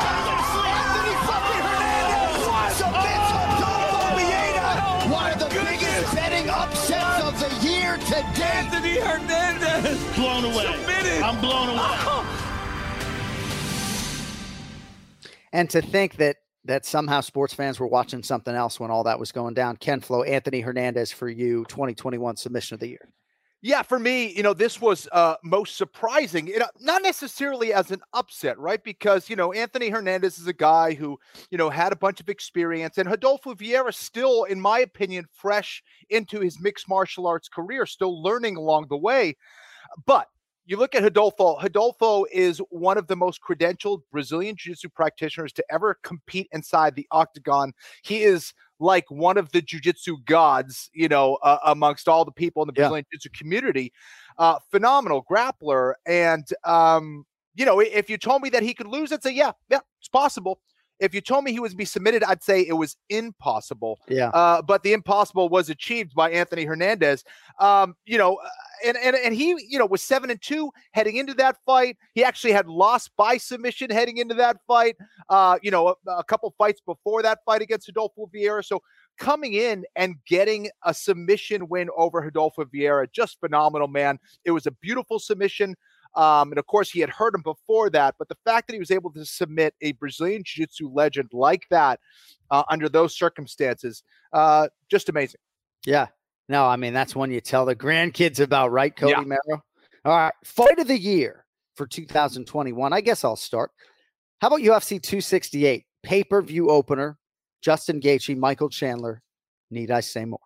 Anthony 8.85 9.01
Hernandez. 9.01 10.17
blown 10.17 10.45
away. 10.45 10.65
Submitted. 10.65 11.23
I'm 11.23 11.41
blown 11.41 11.69
away. 11.71 11.79
Oh. 11.81 12.41
And 15.53 15.71
to 15.71 15.81
think 15.81 16.17
that 16.17 16.37
that 16.67 16.87
somehow 16.87 17.21
sports 17.21 17.53
fans 17.53 17.79
were 17.79 17.87
watching 17.87 18.23
something 18.23 18.55
else 18.55 18.81
when 18.81 18.91
all 18.91 19.05
that 19.05 19.21
was 19.21 19.33
going 19.33 19.53
down. 19.53 19.77
Ken 19.77 20.01
Flo, 20.01 20.23
Anthony 20.23 20.61
Hernandez 20.61 21.13
for 21.13 21.29
you, 21.29 21.67
2021 21.69 22.37
submission 22.37 22.75
of 22.75 22.81
the 22.81 22.89
year. 22.89 23.07
Yeah, 23.65 23.81
for 23.81 23.99
me, 23.99 24.31
you 24.37 24.43
know, 24.43 24.53
this 24.53 24.79
was 24.79 25.09
uh, 25.11 25.37
most 25.43 25.79
surprising. 25.79 26.53
Know, 26.55 26.67
not 26.81 27.03
necessarily 27.03 27.73
as 27.73 27.91
an 27.91 28.03
upset, 28.13 28.59
right? 28.59 28.85
Because 28.85 29.31
you 29.31 29.37
know, 29.37 29.55
Anthony 29.55 29.89
Hernandez 29.89 30.39
is 30.39 30.47
a 30.47 30.53
guy 30.53 30.93
who, 30.93 31.19
you 31.51 31.57
know, 31.57 31.71
had 31.71 31.91
a 31.91 31.97
bunch 31.97 32.21
of 32.21 32.29
experience, 32.29 32.99
and 32.99 33.09
Rodolfo 33.09 33.55
Vieira 33.55 33.95
still, 33.95 34.45
in 34.45 34.61
my 34.61 34.81
opinion, 34.81 35.25
fresh 35.33 35.83
into 36.11 36.41
his 36.41 36.61
mixed 36.61 36.91
martial 36.91 37.27
arts 37.27 37.49
career, 37.49 37.87
still 37.87 38.23
learning 38.23 38.59
along 38.59 38.89
the 38.91 38.99
way. 38.99 39.35
But 40.05 40.29
you 40.67 40.77
look 40.77 40.95
at 40.95 41.03
Rodolfo. 41.03 41.59
Rodolfo 41.63 42.27
is 42.31 42.59
one 42.69 42.99
of 42.99 43.07
the 43.07 43.17
most 43.17 43.41
credentialed 43.41 44.03
Brazilian 44.13 44.57
Jiu-Jitsu 44.59 44.91
practitioners 44.91 45.55
to 45.55 45.65
ever 45.71 45.99
compete 46.03 46.49
inside 46.53 46.97
the 46.97 47.07
octagon. 47.11 47.73
He 48.03 48.25
is 48.25 48.53
like 48.81 49.11
one 49.11 49.39
of 49.39 49.53
the 49.53 49.63
Jiu-Jitsu 49.63 50.19
gods, 50.27 50.91
you 50.93 51.09
know, 51.09 51.37
uh, 51.37 51.59
amongst 51.67 52.09
all 52.09 52.25
the 52.25 52.33
people 52.33 52.63
in 52.63 52.67
the 52.67 52.75
Yeah. 52.77 52.89
Brazilian 52.89 53.05
Jiu-Jitsu 53.13 53.31
community. 53.39 53.93
Uh, 54.39 54.59
phenomenal 54.71 55.25
grappler, 55.31 55.95
and 56.07 56.45
um, 56.65 57.25
you 57.55 57.65
know, 57.65 57.79
if 57.81 58.11
you 58.11 58.19
told 58.19 58.43
me 58.43 58.51
that 58.51 58.63
he 58.65 58.75
could 58.75 58.89
lose, 58.89 59.13
I'd 59.13 59.23
say, 59.23 59.33
yeah, 59.33 59.53
yeah, 59.71 59.79
it's 60.01 60.09
possible. 60.09 60.59
If 61.01 61.15
you 61.15 61.21
told 61.21 61.45
me 61.45 61.53
he 61.53 61.61
was 61.61 61.75
be 61.75 61.85
submitted, 61.85 62.23
I'd 62.23 62.43
say 62.43 62.63
it 62.63 62.75
was 62.75 62.97
impossible. 63.09 63.99
Yeah. 64.09 64.29
Uh, 64.29 64.63
but 64.63 64.83
the 64.83 64.93
impossible 64.93 65.49
was 65.49 65.69
achieved 65.69 66.15
by 66.15 66.31
Anthony 66.31 66.65
Hernandez. 66.65 67.25
Um, 67.59 67.95
you 68.05 68.19
know, 68.19 68.37
uh, 68.37 68.49
and 68.87 68.97
and 68.97 69.17
and 69.17 69.35
he, 69.35 69.57
you 69.69 69.79
know, 69.79 69.87
was 69.87 70.03
seven 70.03 70.31
and 70.31 70.41
two 70.41 70.71
heading 70.93 71.17
into 71.17 71.35
that 71.35 71.57
fight. 71.67 71.97
He 72.15 72.25
actually 72.25 72.53
had 72.53 72.69
lost 72.69 73.11
by 73.17 73.37
submission 73.37 73.91
heading 73.91 74.19
into 74.19 74.35
that 74.35 74.59
fight. 74.67 74.97
Uh, 75.29 75.59
you 75.63 75.71
know, 75.71 75.89
a, 75.89 76.11
a 76.11 76.25
couple 76.25 76.55
fights 76.57 76.81
before 76.81 77.23
that 77.23 77.41
fight 77.45 77.63
against 77.63 77.89
Adolfo 77.89 78.31
Vieira. 78.35 78.65
So 78.65 78.83
coming 79.19 79.55
in 79.55 79.85
and 79.97 80.17
getting 80.27 80.69
a 80.85 80.95
submission 80.95 81.69
win 81.69 81.89
over 81.97 82.21
Rodolfo 82.21 82.65
Vieira, 82.65 83.07
just 83.13 83.39
phenomenal, 83.41 83.89
man. 83.89 84.19
It 84.45 84.51
was 84.51 84.67
a 84.67 84.71
beautiful 84.71 85.19
submission. 85.19 85.77
Um, 86.17 86.53
and 86.53 86.59
of 86.59 86.67
course, 86.67 86.91
he 86.91 87.01
had 87.01 87.11
heard 87.11 87.35
him 87.35 87.43
before 87.43 87.91
that, 87.91 88.15
but 88.19 88.29
the 88.29 88.37
fact 88.45 88.69
that 88.69 88.75
he 88.75 88.79
was 88.79 88.91
able 88.91 89.11
to 89.13 89.25
submit 89.25 89.75
a 89.81 89.93
Brazilian 89.93 90.43
Jiu 90.45 90.65
Jitsu 90.65 90.89
legend 90.93 91.31
like 91.33 91.63
that 91.71 92.01
uh, 92.51 92.63
under 92.69 92.89
those 92.89 93.17
circumstances, 93.17 94.03
uh, 94.33 94.69
just 94.89 95.09
amazing. 95.09 95.41
Yeah. 95.87 96.07
No, 96.49 96.67
I 96.67 96.77
mean, 96.77 96.93
that's 96.93 97.17
one 97.17 97.31
you 97.31 97.41
tell 97.41 97.65
the 97.65 97.75
grandkids 97.75 98.39
about, 98.39 98.71
right, 98.71 98.95
Cody 98.95 99.13
Yeah. 99.13 99.21
Merrow? 99.21 99.63
All 100.05 100.17
right. 100.17 100.33
Fight 100.45 100.79
of 100.79 100.87
the 100.87 100.99
year 100.99 101.47
for 101.75 101.87
2021. 101.87 102.93
I 102.93 103.01
guess 103.01 103.25
I'll 103.25 103.37
start. 103.37 103.71
How 104.41 104.49
about 104.49 104.61
UFC 104.61 105.01
268? 105.03 105.85
Pay 106.03 106.25
per 106.25 106.43
view 106.43 106.69
opener. 106.71 107.19
Justin 107.63 108.01
Gaethje, 108.01 108.37
Michael 108.37 108.69
Chandler. 108.69 109.23
Need 109.71 109.91
I 109.91 110.01
say 110.01 110.27
more? 110.27 110.39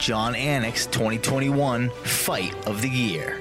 Jon 0.00 0.32
Anik's 0.32 0.86
2021 0.86 1.92
Fight 2.08 2.56
of 2.66 2.80
the 2.80 2.88
Year. 2.88 3.36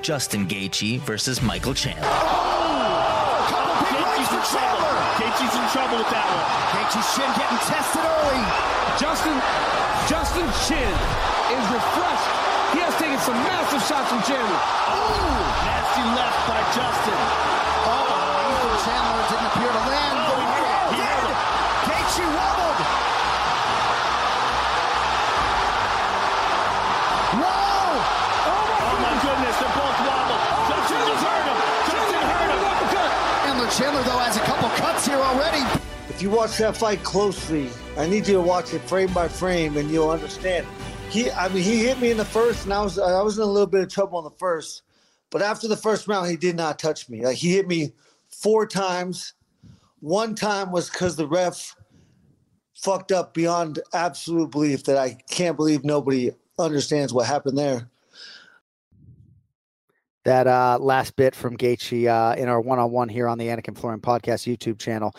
Justin 0.00 0.48
Gaethje 0.48 0.98
versus 1.04 1.42
Michael 1.42 1.74
Chandler. 1.74 2.08
Oh! 2.08 3.44
Gaethje's 3.92 4.32
in 4.32 4.40
trouble 4.48 4.88
Gaethje's 5.20 5.52
in 5.52 5.66
trouble 5.68 6.00
with 6.00 6.08
that 6.08 6.24
one. 6.32 6.48
Gaethje's 6.72 7.04
chin 7.12 7.28
getting 7.36 7.60
tested 7.68 8.00
early. 8.00 8.40
Justin, 8.96 9.36
Justin 10.08 10.48
chin 10.64 10.96
is 11.52 11.64
refreshed. 11.68 12.32
He 12.72 12.80
has 12.80 12.96
taken 12.96 13.20
some 13.20 13.36
massive 13.44 13.84
shots 13.84 14.08
from 14.08 14.24
Chandler. 14.24 14.60
Oh! 14.88 15.20
nasty 15.68 16.04
left 16.16 16.40
by 16.48 16.60
Justin. 16.72 17.20
Oh, 17.84 18.48
Ethan 18.48 18.76
Chandler 18.88 19.22
didn't 19.28 19.48
appear 19.52 19.72
to 19.76 19.84
land. 19.92 20.19
If 36.20 36.24
you 36.24 36.30
watch 36.32 36.58
that 36.58 36.76
fight 36.76 37.02
closely, 37.02 37.70
I 37.96 38.06
need 38.06 38.28
you 38.28 38.34
to 38.34 38.42
watch 38.42 38.74
it 38.74 38.82
frame 38.82 39.10
by 39.14 39.26
frame, 39.26 39.78
and 39.78 39.90
you'll 39.90 40.10
understand. 40.10 40.66
He, 41.08 41.30
I 41.30 41.48
mean, 41.48 41.62
he 41.62 41.78
hit 41.78 41.98
me 41.98 42.10
in 42.10 42.18
the 42.18 42.26
first, 42.26 42.64
and 42.64 42.74
I 42.74 42.82
was, 42.82 42.98
I 42.98 43.22
was 43.22 43.38
in 43.38 43.42
a 43.42 43.46
little 43.46 43.66
bit 43.66 43.80
of 43.80 43.88
trouble 43.88 44.18
in 44.18 44.24
the 44.24 44.38
first, 44.38 44.82
but 45.30 45.40
after 45.40 45.66
the 45.66 45.78
first 45.78 46.08
round, 46.08 46.28
he 46.28 46.36
did 46.36 46.56
not 46.56 46.78
touch 46.78 47.08
me. 47.08 47.24
Like 47.24 47.38
he 47.38 47.52
hit 47.52 47.66
me 47.66 47.94
four 48.28 48.66
times. 48.66 49.32
One 50.00 50.34
time 50.34 50.72
was 50.72 50.90
because 50.90 51.16
the 51.16 51.26
ref 51.26 51.74
fucked 52.74 53.12
up 53.12 53.32
beyond 53.32 53.78
absolute 53.94 54.50
belief 54.50 54.84
that 54.84 54.98
I 54.98 55.16
can't 55.30 55.56
believe 55.56 55.84
nobody 55.86 56.32
understands 56.58 57.14
what 57.14 57.28
happened 57.28 57.56
there. 57.56 57.88
That 60.24 60.46
uh, 60.46 60.76
last 60.78 61.16
bit 61.16 61.34
from 61.34 61.56
Gaethje 61.56 62.08
uh, 62.08 62.36
in 62.36 62.50
our 62.50 62.60
one-on-one 62.60 63.08
here 63.08 63.26
on 63.26 63.38
the 63.38 63.46
Anik 63.46 63.68
and 63.68 63.78
Florian 63.78 64.02
podcast 64.02 64.46
YouTube 64.46 64.78
channel. 64.78 65.14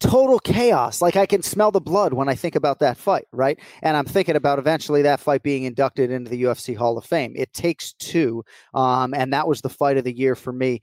Total 0.00 0.38
chaos. 0.38 1.02
Like 1.02 1.16
I 1.16 1.26
can 1.26 1.42
smell 1.42 1.70
the 1.70 1.80
blood 1.80 2.14
when 2.14 2.28
I 2.28 2.34
think 2.34 2.56
about 2.56 2.78
that 2.78 2.96
fight, 2.96 3.26
right? 3.32 3.60
And 3.82 3.98
I'm 3.98 4.06
thinking 4.06 4.34
about 4.34 4.58
eventually 4.58 5.02
that 5.02 5.20
fight 5.20 5.42
being 5.42 5.64
inducted 5.64 6.10
into 6.10 6.30
the 6.30 6.42
UFC 6.44 6.74
Hall 6.74 6.96
of 6.96 7.04
Fame. 7.04 7.34
It 7.36 7.52
takes 7.52 7.92
two, 7.92 8.42
um, 8.72 9.12
and 9.12 9.30
that 9.34 9.46
was 9.46 9.60
the 9.60 9.68
fight 9.68 9.98
of 9.98 10.04
the 10.04 10.16
year 10.16 10.34
for 10.34 10.52
me. 10.52 10.80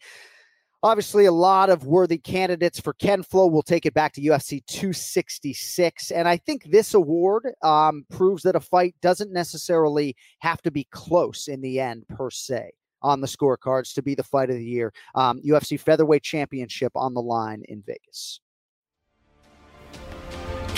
Obviously, 0.84 1.26
a 1.26 1.32
lot 1.32 1.72
of 1.72 1.88
worthy 1.88 2.20
candidates 2.20 2.80
for 2.80 2.94
Ken 2.94 3.24
Flo. 3.24 3.48
We'll 3.48 3.64
take 3.64 3.88
it 3.88 3.96
back 3.96 4.14
to 4.14 4.22
UFC 4.22 4.64
266. 4.68 6.12
And 6.12 6.28
I 6.28 6.38
think 6.38 6.66
this 6.66 6.94
award 6.94 7.48
um, 7.64 8.06
proves 8.12 8.44
that 8.44 8.56
a 8.56 8.60
fight 8.60 8.94
doesn't 9.02 9.34
necessarily 9.34 10.16
have 10.40 10.62
to 10.62 10.70
be 10.70 10.88
close 10.92 11.48
in 11.48 11.62
the 11.62 11.80
end, 11.80 12.08
per 12.08 12.30
se, 12.30 12.70
on 13.02 13.22
the 13.22 13.28
scorecards 13.28 13.96
to 13.96 14.04
be 14.04 14.14
the 14.14 14.22
fight 14.22 14.52
of 14.52 14.58
the 14.58 14.64
year. 14.64 14.94
Um, 15.16 15.42
UFC 15.42 15.80
Featherweight 15.80 16.22
Championship 16.22 16.92
on 16.96 17.16
the 17.16 17.24
line 17.24 17.64
in 17.68 17.82
Vegas. 17.82 18.42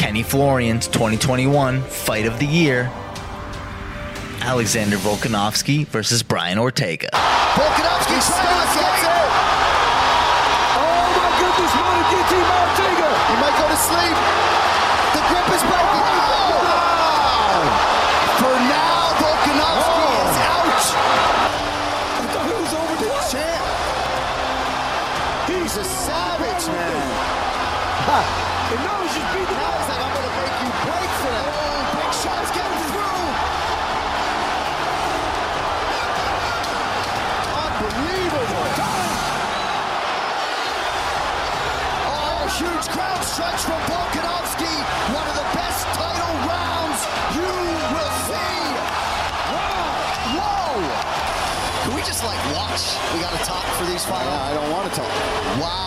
Kenny 0.09 0.23
Florian's 0.23 0.87
2021 0.87 1.83
Fight 1.83 2.25
of 2.25 2.39
the 2.39 2.45
Year. 2.47 2.91
Alexander 4.41 4.97
Volkanovski 4.97 5.85
versus 5.85 6.23
Brian 6.23 6.57
Ortega. 6.57 7.09
Volkanovski 7.13 8.17
tries 8.17 8.73
gets 8.73 9.03
it. 9.05 9.29
Oh 10.81 11.13
my 11.13 11.29
goodness, 11.37 11.73
what 11.77 11.93
a 11.93 12.09
Ortega. 12.41 13.05
He 13.29 13.35
might 13.37 13.53
go 13.61 13.69
to 13.69 13.77
sleep. 13.77 14.17
The 15.13 15.21
grip 15.29 15.45
is 15.55 15.61
broken. 15.69 15.88
I 54.91 54.95
don't 54.95 55.05
want 55.05 55.21
to 55.21 55.21
talk. 55.21 55.61
Wow. 55.61 55.79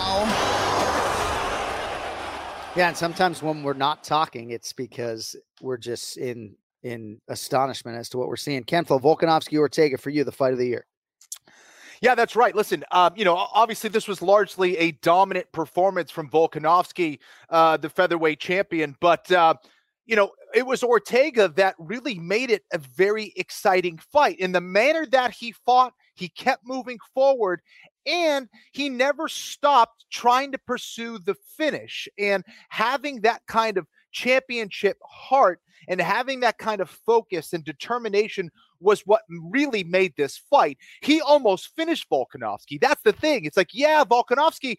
Yeah, 2.75 2.87
and 2.87 2.97
sometimes 2.97 3.43
when 3.43 3.63
we're 3.63 3.73
not 3.73 4.03
talking, 4.03 4.51
it's 4.51 4.73
because 4.73 5.35
we're 5.61 5.77
just 5.77 6.17
in 6.17 6.55
in 6.83 7.21
astonishment 7.29 7.97
as 7.97 8.09
to 8.09 8.17
what 8.17 8.27
we're 8.27 8.35
seeing. 8.35 8.63
Ken 8.63 8.83
Flo, 8.83 8.99
Volkanovski, 8.99 9.57
Ortega 9.57 9.97
for 9.97 10.09
you, 10.09 10.25
the 10.25 10.31
fight 10.31 10.51
of 10.51 10.59
the 10.59 10.67
year. 10.67 10.85
Yeah, 12.01 12.15
that's 12.15 12.35
right. 12.35 12.53
Listen, 12.53 12.83
um, 12.91 13.13
you 13.15 13.23
know, 13.23 13.35
obviously 13.37 13.89
this 13.89 14.05
was 14.05 14.21
largely 14.21 14.77
a 14.77 14.91
dominant 14.91 15.49
performance 15.53 16.11
from 16.11 16.29
Volkanovski, 16.29 17.19
uh, 17.49 17.77
the 17.77 17.89
featherweight 17.89 18.41
champion, 18.41 18.97
but 18.99 19.31
uh, 19.31 19.53
you 20.05 20.17
know, 20.17 20.31
it 20.53 20.65
was 20.65 20.83
Ortega 20.83 21.47
that 21.49 21.75
really 21.79 22.19
made 22.19 22.51
it 22.51 22.63
a 22.73 22.77
very 22.77 23.31
exciting 23.37 23.97
fight. 23.97 24.39
In 24.39 24.51
the 24.51 24.61
manner 24.61 25.05
that 25.07 25.31
he 25.31 25.53
fought, 25.53 25.93
he 26.15 26.27
kept 26.27 26.67
moving 26.67 26.99
forward 27.13 27.61
and 28.05 28.49
he 28.71 28.89
never 28.89 29.27
stopped 29.27 30.05
trying 30.11 30.51
to 30.51 30.57
pursue 30.57 31.19
the 31.19 31.35
finish. 31.57 32.07
And 32.17 32.43
having 32.69 33.21
that 33.21 33.41
kind 33.47 33.77
of 33.77 33.87
championship 34.11 34.97
heart 35.03 35.59
and 35.87 35.99
having 35.99 36.41
that 36.41 36.57
kind 36.57 36.81
of 36.81 36.89
focus 36.89 37.53
and 37.53 37.63
determination 37.63 38.49
was 38.79 39.01
what 39.01 39.23
really 39.29 39.83
made 39.83 40.13
this 40.15 40.37
fight. 40.49 40.77
He 41.01 41.21
almost 41.21 41.75
finished 41.75 42.07
Volkanovski. 42.09 42.79
That's 42.79 43.01
the 43.03 43.13
thing. 43.13 43.45
It's 43.45 43.57
like, 43.57 43.73
yeah, 43.73 44.03
Volkanovski 44.03 44.77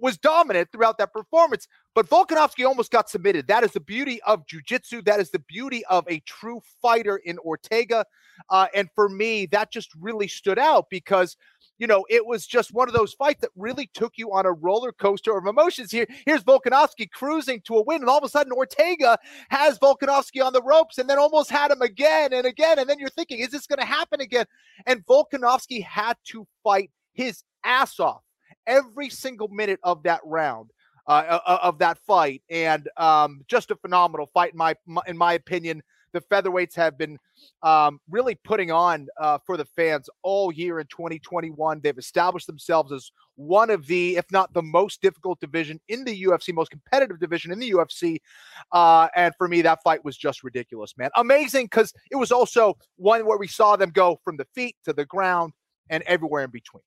was 0.00 0.16
dominant 0.16 0.70
throughout 0.70 0.98
that 0.98 1.12
performance, 1.12 1.66
but 1.94 2.08
Volkanovski 2.08 2.64
almost 2.64 2.90
got 2.90 3.10
submitted. 3.10 3.48
That 3.48 3.64
is 3.64 3.72
the 3.72 3.80
beauty 3.80 4.22
of 4.22 4.46
jujitsu. 4.46 5.04
That 5.04 5.20
is 5.20 5.30
the 5.30 5.40
beauty 5.40 5.84
of 5.86 6.04
a 6.08 6.20
true 6.20 6.60
fighter 6.80 7.16
in 7.16 7.38
Ortega. 7.38 8.04
Uh, 8.50 8.68
and 8.74 8.88
for 8.94 9.08
me, 9.08 9.46
that 9.46 9.72
just 9.72 9.90
really 9.98 10.28
stood 10.28 10.58
out 10.58 10.86
because 10.90 11.36
you 11.78 11.86
know, 11.86 12.04
it 12.10 12.26
was 12.26 12.46
just 12.46 12.72
one 12.72 12.88
of 12.88 12.94
those 12.94 13.14
fights 13.14 13.40
that 13.40 13.50
really 13.56 13.88
took 13.94 14.14
you 14.16 14.32
on 14.32 14.46
a 14.46 14.52
roller 14.52 14.92
coaster 14.92 15.36
of 15.36 15.46
emotions. 15.46 15.92
Here, 15.92 16.06
here's 16.26 16.42
Volkanovski 16.42 17.10
cruising 17.10 17.60
to 17.62 17.76
a 17.76 17.82
win, 17.82 18.00
and 18.00 18.10
all 18.10 18.18
of 18.18 18.24
a 18.24 18.28
sudden 18.28 18.52
Ortega 18.52 19.16
has 19.50 19.78
Volkanovski 19.78 20.44
on 20.44 20.52
the 20.52 20.62
ropes, 20.62 20.98
and 20.98 21.08
then 21.08 21.18
almost 21.18 21.50
had 21.50 21.70
him 21.70 21.82
again 21.82 22.32
and 22.32 22.46
again. 22.46 22.78
And 22.78 22.90
then 22.90 22.98
you're 22.98 23.08
thinking, 23.08 23.38
is 23.38 23.50
this 23.50 23.66
going 23.66 23.78
to 23.78 23.86
happen 23.86 24.20
again? 24.20 24.46
And 24.86 25.06
Volkanovski 25.06 25.82
had 25.84 26.16
to 26.24 26.46
fight 26.64 26.90
his 27.12 27.42
ass 27.64 28.00
off 28.00 28.22
every 28.66 29.08
single 29.08 29.48
minute 29.48 29.80
of 29.82 30.02
that 30.02 30.20
round. 30.24 30.70
Uh, 31.06 31.38
of 31.62 31.78
that 31.78 31.96
fight, 32.06 32.42
and 32.50 32.86
um, 32.98 33.40
just 33.48 33.70
a 33.70 33.76
phenomenal 33.76 34.26
fight 34.26 34.52
in 34.52 34.58
my 34.58 34.74
in 35.06 35.16
my 35.16 35.32
opinion. 35.32 35.82
The 36.12 36.20
featherweights 36.20 36.74
have 36.76 36.96
been 36.96 37.18
um, 37.62 38.00
really 38.08 38.34
putting 38.34 38.70
on 38.70 39.08
uh, 39.20 39.38
for 39.44 39.56
the 39.56 39.64
fans 39.64 40.08
all 40.22 40.52
year 40.52 40.80
in 40.80 40.86
2021. 40.86 41.80
They've 41.82 41.98
established 41.98 42.46
themselves 42.46 42.92
as 42.92 43.10
one 43.36 43.70
of 43.70 43.86
the, 43.86 44.16
if 44.16 44.24
not 44.32 44.52
the 44.52 44.62
most 44.62 45.00
difficult 45.00 45.38
division 45.40 45.80
in 45.88 46.04
the 46.04 46.24
UFC, 46.24 46.52
most 46.52 46.70
competitive 46.70 47.20
division 47.20 47.52
in 47.52 47.58
the 47.58 47.70
UFC. 47.70 48.18
Uh, 48.72 49.08
and 49.14 49.34
for 49.36 49.48
me, 49.48 49.62
that 49.62 49.82
fight 49.82 50.04
was 50.04 50.16
just 50.16 50.42
ridiculous, 50.42 50.94
man. 50.96 51.10
Amazing 51.16 51.66
because 51.66 51.92
it 52.10 52.16
was 52.16 52.32
also 52.32 52.76
one 52.96 53.24
where 53.26 53.38
we 53.38 53.48
saw 53.48 53.76
them 53.76 53.90
go 53.90 54.18
from 54.24 54.36
the 54.36 54.46
feet 54.54 54.76
to 54.84 54.92
the 54.92 55.04
ground 55.04 55.52
and 55.90 56.02
everywhere 56.04 56.44
in 56.44 56.50
between. 56.50 56.82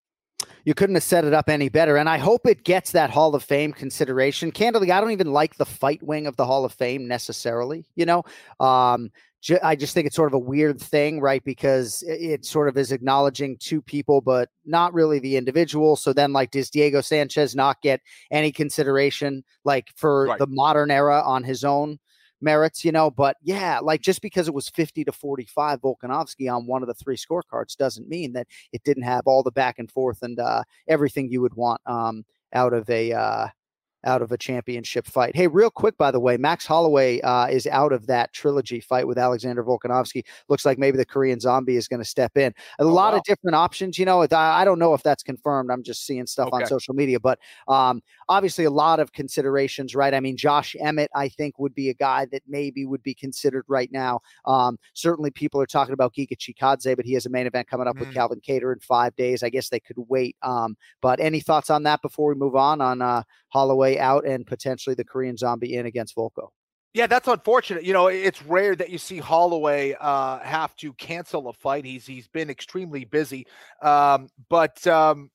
You 0.65 0.73
couldn't 0.73 0.95
have 0.95 1.03
set 1.03 1.25
it 1.25 1.33
up 1.33 1.49
any 1.49 1.69
better. 1.69 1.97
And 1.97 2.07
I 2.09 2.17
hope 2.17 2.45
it 2.45 2.63
gets 2.63 2.91
that 2.91 3.09
Hall 3.09 3.33
of 3.35 3.43
Fame 3.43 3.73
consideration. 3.73 4.51
Candidly, 4.51 4.91
I 4.91 4.99
don't 5.01 5.11
even 5.11 5.31
like 5.33 5.55
the 5.55 5.65
fight 5.65 6.01
wing 6.03 6.27
of 6.27 6.35
the 6.35 6.45
Hall 6.45 6.65
of 6.65 6.73
Fame 6.73 7.07
necessarily. 7.07 7.85
You 7.95 8.05
know, 8.05 8.23
um, 8.59 9.11
ju- 9.41 9.59
I 9.63 9.75
just 9.75 9.93
think 9.93 10.07
it's 10.07 10.15
sort 10.15 10.29
of 10.29 10.33
a 10.33 10.39
weird 10.39 10.79
thing, 10.79 11.19
right? 11.19 11.43
Because 11.43 12.03
it, 12.03 12.21
it 12.21 12.45
sort 12.45 12.67
of 12.69 12.77
is 12.77 12.91
acknowledging 12.91 13.57
two 13.57 13.81
people, 13.81 14.21
but 14.21 14.49
not 14.65 14.93
really 14.93 15.19
the 15.19 15.37
individual. 15.37 15.95
So 15.95 16.13
then, 16.13 16.33
like, 16.33 16.51
does 16.51 16.69
Diego 16.69 17.01
Sanchez 17.01 17.55
not 17.55 17.81
get 17.81 18.01
any 18.29 18.51
consideration, 18.51 19.43
like, 19.65 19.89
for 19.95 20.27
Right. 20.27 20.39
the 20.39 20.47
modern 20.47 20.91
era 20.91 21.21
on 21.25 21.43
his 21.43 21.63
own? 21.63 21.99
Merits, 22.41 22.83
you 22.83 22.91
know. 22.91 23.11
But 23.11 23.37
yeah, 23.41 23.79
like 23.79 24.01
just 24.01 24.21
because 24.21 24.47
it 24.47 24.53
was 24.53 24.69
50 24.69 25.03
to 25.05 25.11
45 25.11 25.81
Volkanovski 25.81 26.53
on 26.53 26.67
one 26.67 26.81
of 26.81 26.87
the 26.87 26.93
three 26.93 27.17
scorecards 27.17 27.75
doesn't 27.75 28.09
mean 28.09 28.33
that 28.33 28.47
it 28.71 28.83
didn't 28.83 29.03
have 29.03 29.23
all 29.25 29.43
the 29.43 29.51
back 29.51 29.79
and 29.79 29.91
forth 29.91 30.21
and 30.21 30.39
uh, 30.39 30.63
everything 30.87 31.29
you 31.29 31.41
would 31.41 31.55
want 31.55 31.81
um, 31.85 32.25
out 32.53 32.73
of 32.73 32.89
a 32.89 33.13
uh, 33.13 33.47
out 34.03 34.21
of 34.21 34.31
a 34.31 34.37
championship 34.37 35.05
fight. 35.05 35.35
Hey, 35.35 35.47
real 35.47 35.69
quick, 35.69 35.97
by 35.97 36.11
the 36.11 36.19
way, 36.19 36.37
Max 36.37 36.65
Holloway 36.65 37.21
uh, 37.21 37.47
is 37.47 37.67
out 37.67 37.93
of 37.93 38.07
that 38.07 38.33
trilogy 38.33 38.79
fight 38.79 39.07
with 39.07 39.17
Alexander 39.17 39.63
Volkanovski. 39.63 40.23
Looks 40.49 40.65
like 40.65 40.77
maybe 40.77 40.97
the 40.97 41.05
Korean 41.05 41.39
Zombie 41.39 41.75
is 41.75 41.87
going 41.87 41.99
to 41.99 42.07
step 42.07 42.37
in. 42.37 42.53
A 42.79 42.85
lot 42.85 43.13
wow. 43.13 43.19
of 43.19 43.23
different 43.23 43.55
options. 43.55 43.99
You 43.99 44.05
know, 44.05 44.23
I, 44.23 44.61
I 44.61 44.65
don't 44.65 44.79
know 44.79 44.93
if 44.93 45.03
that's 45.03 45.23
confirmed. 45.23 45.69
I'm 45.71 45.83
just 45.83 46.05
seeing 46.05 46.25
stuff 46.25 46.49
on 46.51 46.65
social 46.65 46.93
media, 46.93 47.19
but 47.19 47.39
um, 47.67 48.01
obviously 48.31 48.63
a 48.63 48.71
lot 48.71 49.01
of 49.01 49.11
considerations, 49.11 49.93
right? 49.93 50.13
I 50.13 50.21
mean, 50.21 50.37
Josh 50.37 50.73
Emmett, 50.79 51.11
I 51.13 51.27
think, 51.27 51.59
would 51.59 51.75
be 51.75 51.89
a 51.89 51.93
guy 51.93 52.25
that 52.31 52.43
maybe 52.47 52.85
would 52.85 53.03
be 53.03 53.13
considered 53.13 53.65
right 53.67 53.91
now. 53.91 54.21
Um, 54.45 54.77
certainly, 54.93 55.31
people 55.31 55.61
are 55.61 55.65
talking 55.65 55.93
about 55.93 56.15
Giga 56.15 56.37
Chikadze, 56.37 56.95
but 56.95 57.05
he 57.05 57.13
has 57.13 57.25
a 57.25 57.29
main 57.29 57.45
event 57.45 57.67
coming 57.67 57.87
up 57.87 57.99
with 57.99 58.13
Calvin 58.13 58.39
Kattar 58.39 58.71
in 58.71 58.79
five 58.79 59.13
days. 59.17 59.43
I 59.43 59.49
guess 59.49 59.67
they 59.67 59.81
could 59.81 59.97
wait. 59.97 60.37
Um, 60.41 60.77
but 61.01 61.19
any 61.19 61.41
thoughts 61.41 61.69
on 61.69 61.83
that 61.83 62.01
before 62.01 62.29
we 62.29 62.35
move 62.35 62.55
on 62.55 62.79
on 62.79 63.01
uh, 63.01 63.23
Holloway 63.49 63.97
out 63.97 64.25
and 64.25 64.47
potentially 64.47 64.95
the 64.95 65.03
Korean 65.03 65.35
Zombie 65.35 65.75
in 65.75 65.85
against 65.85 66.15
Volko? 66.15 66.49
Yeah, 66.93 67.07
that's 67.07 67.27
unfortunate. 67.27 67.83
You 67.83 67.93
know, 67.93 68.07
it's 68.07 68.43
rare 68.43 68.75
that 68.75 68.89
you 68.89 68.97
see 68.97 69.17
Holloway 69.17 69.95
uh, 69.99 70.39
have 70.39 70.75
to 70.77 70.93
cancel 70.93 71.47
a 71.47 71.53
fight. 71.53 71.85
He's 71.85 72.05
he's 72.05 72.27
been 72.27 72.49
extremely 72.49 73.05
busy, 73.05 73.47
um, 73.81 74.27
but 74.49 74.85
um, 74.87 75.31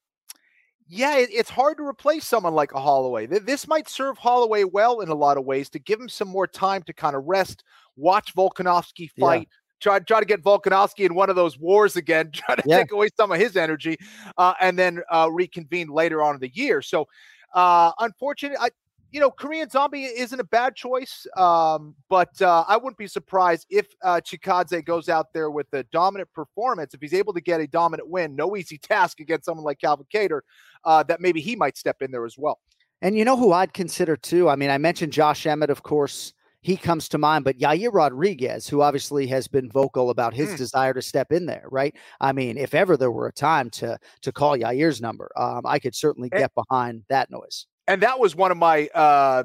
yeah, 0.88 1.16
it, 1.18 1.28
it's 1.32 1.50
hard 1.50 1.78
to 1.78 1.84
replace 1.84 2.26
someone 2.26 2.54
like 2.54 2.72
a 2.72 2.80
Holloway. 2.80 3.26
This 3.26 3.66
might 3.66 3.88
serve 3.88 4.18
Holloway 4.18 4.64
well 4.64 5.00
in 5.00 5.08
a 5.08 5.14
lot 5.14 5.36
of 5.36 5.44
ways 5.44 5.68
to 5.70 5.78
give 5.78 6.00
him 6.00 6.08
some 6.08 6.28
more 6.28 6.46
time 6.46 6.82
to 6.84 6.92
kind 6.92 7.16
of 7.16 7.24
rest, 7.24 7.64
watch 7.96 8.34
Volkanovski 8.34 9.10
Yeah. 9.16 9.24
fight. 9.26 9.48
Try, 9.80 9.98
try 9.98 10.20
to 10.20 10.26
get 10.26 10.42
Volkanovski 10.42 11.04
in 11.04 11.14
one 11.14 11.28
of 11.28 11.36
those 11.36 11.58
wars 11.58 11.96
again. 11.96 12.30
Try 12.34 12.54
to 12.56 12.62
Yeah. 12.64 12.78
take 12.78 12.92
away 12.92 13.08
some 13.16 13.30
of 13.30 13.38
his 13.38 13.56
energy, 13.56 13.96
uh, 14.38 14.54
and 14.60 14.78
then 14.78 15.02
uh, 15.10 15.28
reconvene 15.30 15.88
later 15.88 16.22
on 16.22 16.34
in 16.34 16.40
the 16.40 16.50
year. 16.54 16.80
So, 16.80 17.06
uh, 17.52 17.92
unfortunate. 17.98 18.56
I, 18.60 18.70
you 19.12 19.20
know, 19.20 19.30
Korean 19.30 19.68
Zombie 19.70 20.04
isn't 20.04 20.38
a 20.38 20.44
bad 20.44 20.74
choice, 20.74 21.26
um, 21.36 21.94
but 22.08 22.40
uh, 22.42 22.64
I 22.68 22.76
wouldn't 22.76 22.98
be 22.98 23.06
surprised 23.06 23.66
if 23.70 23.86
uh, 24.02 24.20
Chikadze 24.24 24.84
goes 24.84 25.08
out 25.08 25.32
there 25.32 25.50
with 25.50 25.66
a 25.72 25.84
dominant 25.84 26.32
performance. 26.32 26.92
If 26.94 27.00
he's 27.00 27.14
able 27.14 27.32
to 27.34 27.40
get 27.40 27.60
a 27.60 27.66
dominant 27.66 28.08
win, 28.08 28.34
no 28.36 28.56
easy 28.56 28.78
task 28.82 29.20
against 29.20 29.44
someone 29.46 29.64
like 29.64 29.78
Calvin 29.80 30.06
Kattar, 30.12 30.40
uh, 30.84 31.02
that 31.04 31.20
maybe 31.20 31.40
he 31.40 31.56
might 31.56 31.76
step 31.76 32.02
in 32.02 32.10
there 32.10 32.24
as 32.26 32.36
well. 32.36 32.60
And 33.02 33.16
you 33.16 33.24
know 33.24 33.36
who 33.36 33.52
I'd 33.52 33.74
consider 33.74 34.16
too? 34.16 34.48
I 34.48 34.56
mean, 34.56 34.70
I 34.70 34.78
mentioned 34.78 35.12
Josh 35.12 35.46
Emmett, 35.46 35.70
of 35.70 35.82
course. 35.82 36.32
He 36.62 36.76
comes 36.76 37.08
to 37.10 37.18
mind, 37.18 37.44
but 37.44 37.58
Yair 37.58 37.90
Rodriguez, 37.92 38.66
who 38.66 38.82
obviously 38.82 39.28
has 39.28 39.46
been 39.46 39.70
vocal 39.70 40.10
about 40.10 40.34
his 40.34 40.50
Hmm. 40.50 40.56
desire 40.56 40.94
to 40.94 41.02
step 41.02 41.30
in 41.30 41.46
there, 41.46 41.66
right? 41.70 41.94
I 42.20 42.32
mean, 42.32 42.56
if 42.58 42.74
ever 42.74 42.96
there 42.96 43.12
were 43.12 43.28
a 43.28 43.32
time 43.32 43.70
to 43.70 43.98
to 44.22 44.32
call 44.32 44.56
Yair's 44.56 45.00
number, 45.00 45.30
um, 45.36 45.60
I 45.64 45.78
could 45.78 45.94
certainly 45.94 46.28
And- 46.32 46.40
get 46.40 46.52
behind 46.56 47.04
that 47.08 47.30
noise. 47.30 47.66
And 47.88 48.02
that 48.02 48.18
was 48.18 48.34
one 48.34 48.50
of 48.50 48.56
my 48.56 48.88
uh, 48.94 49.44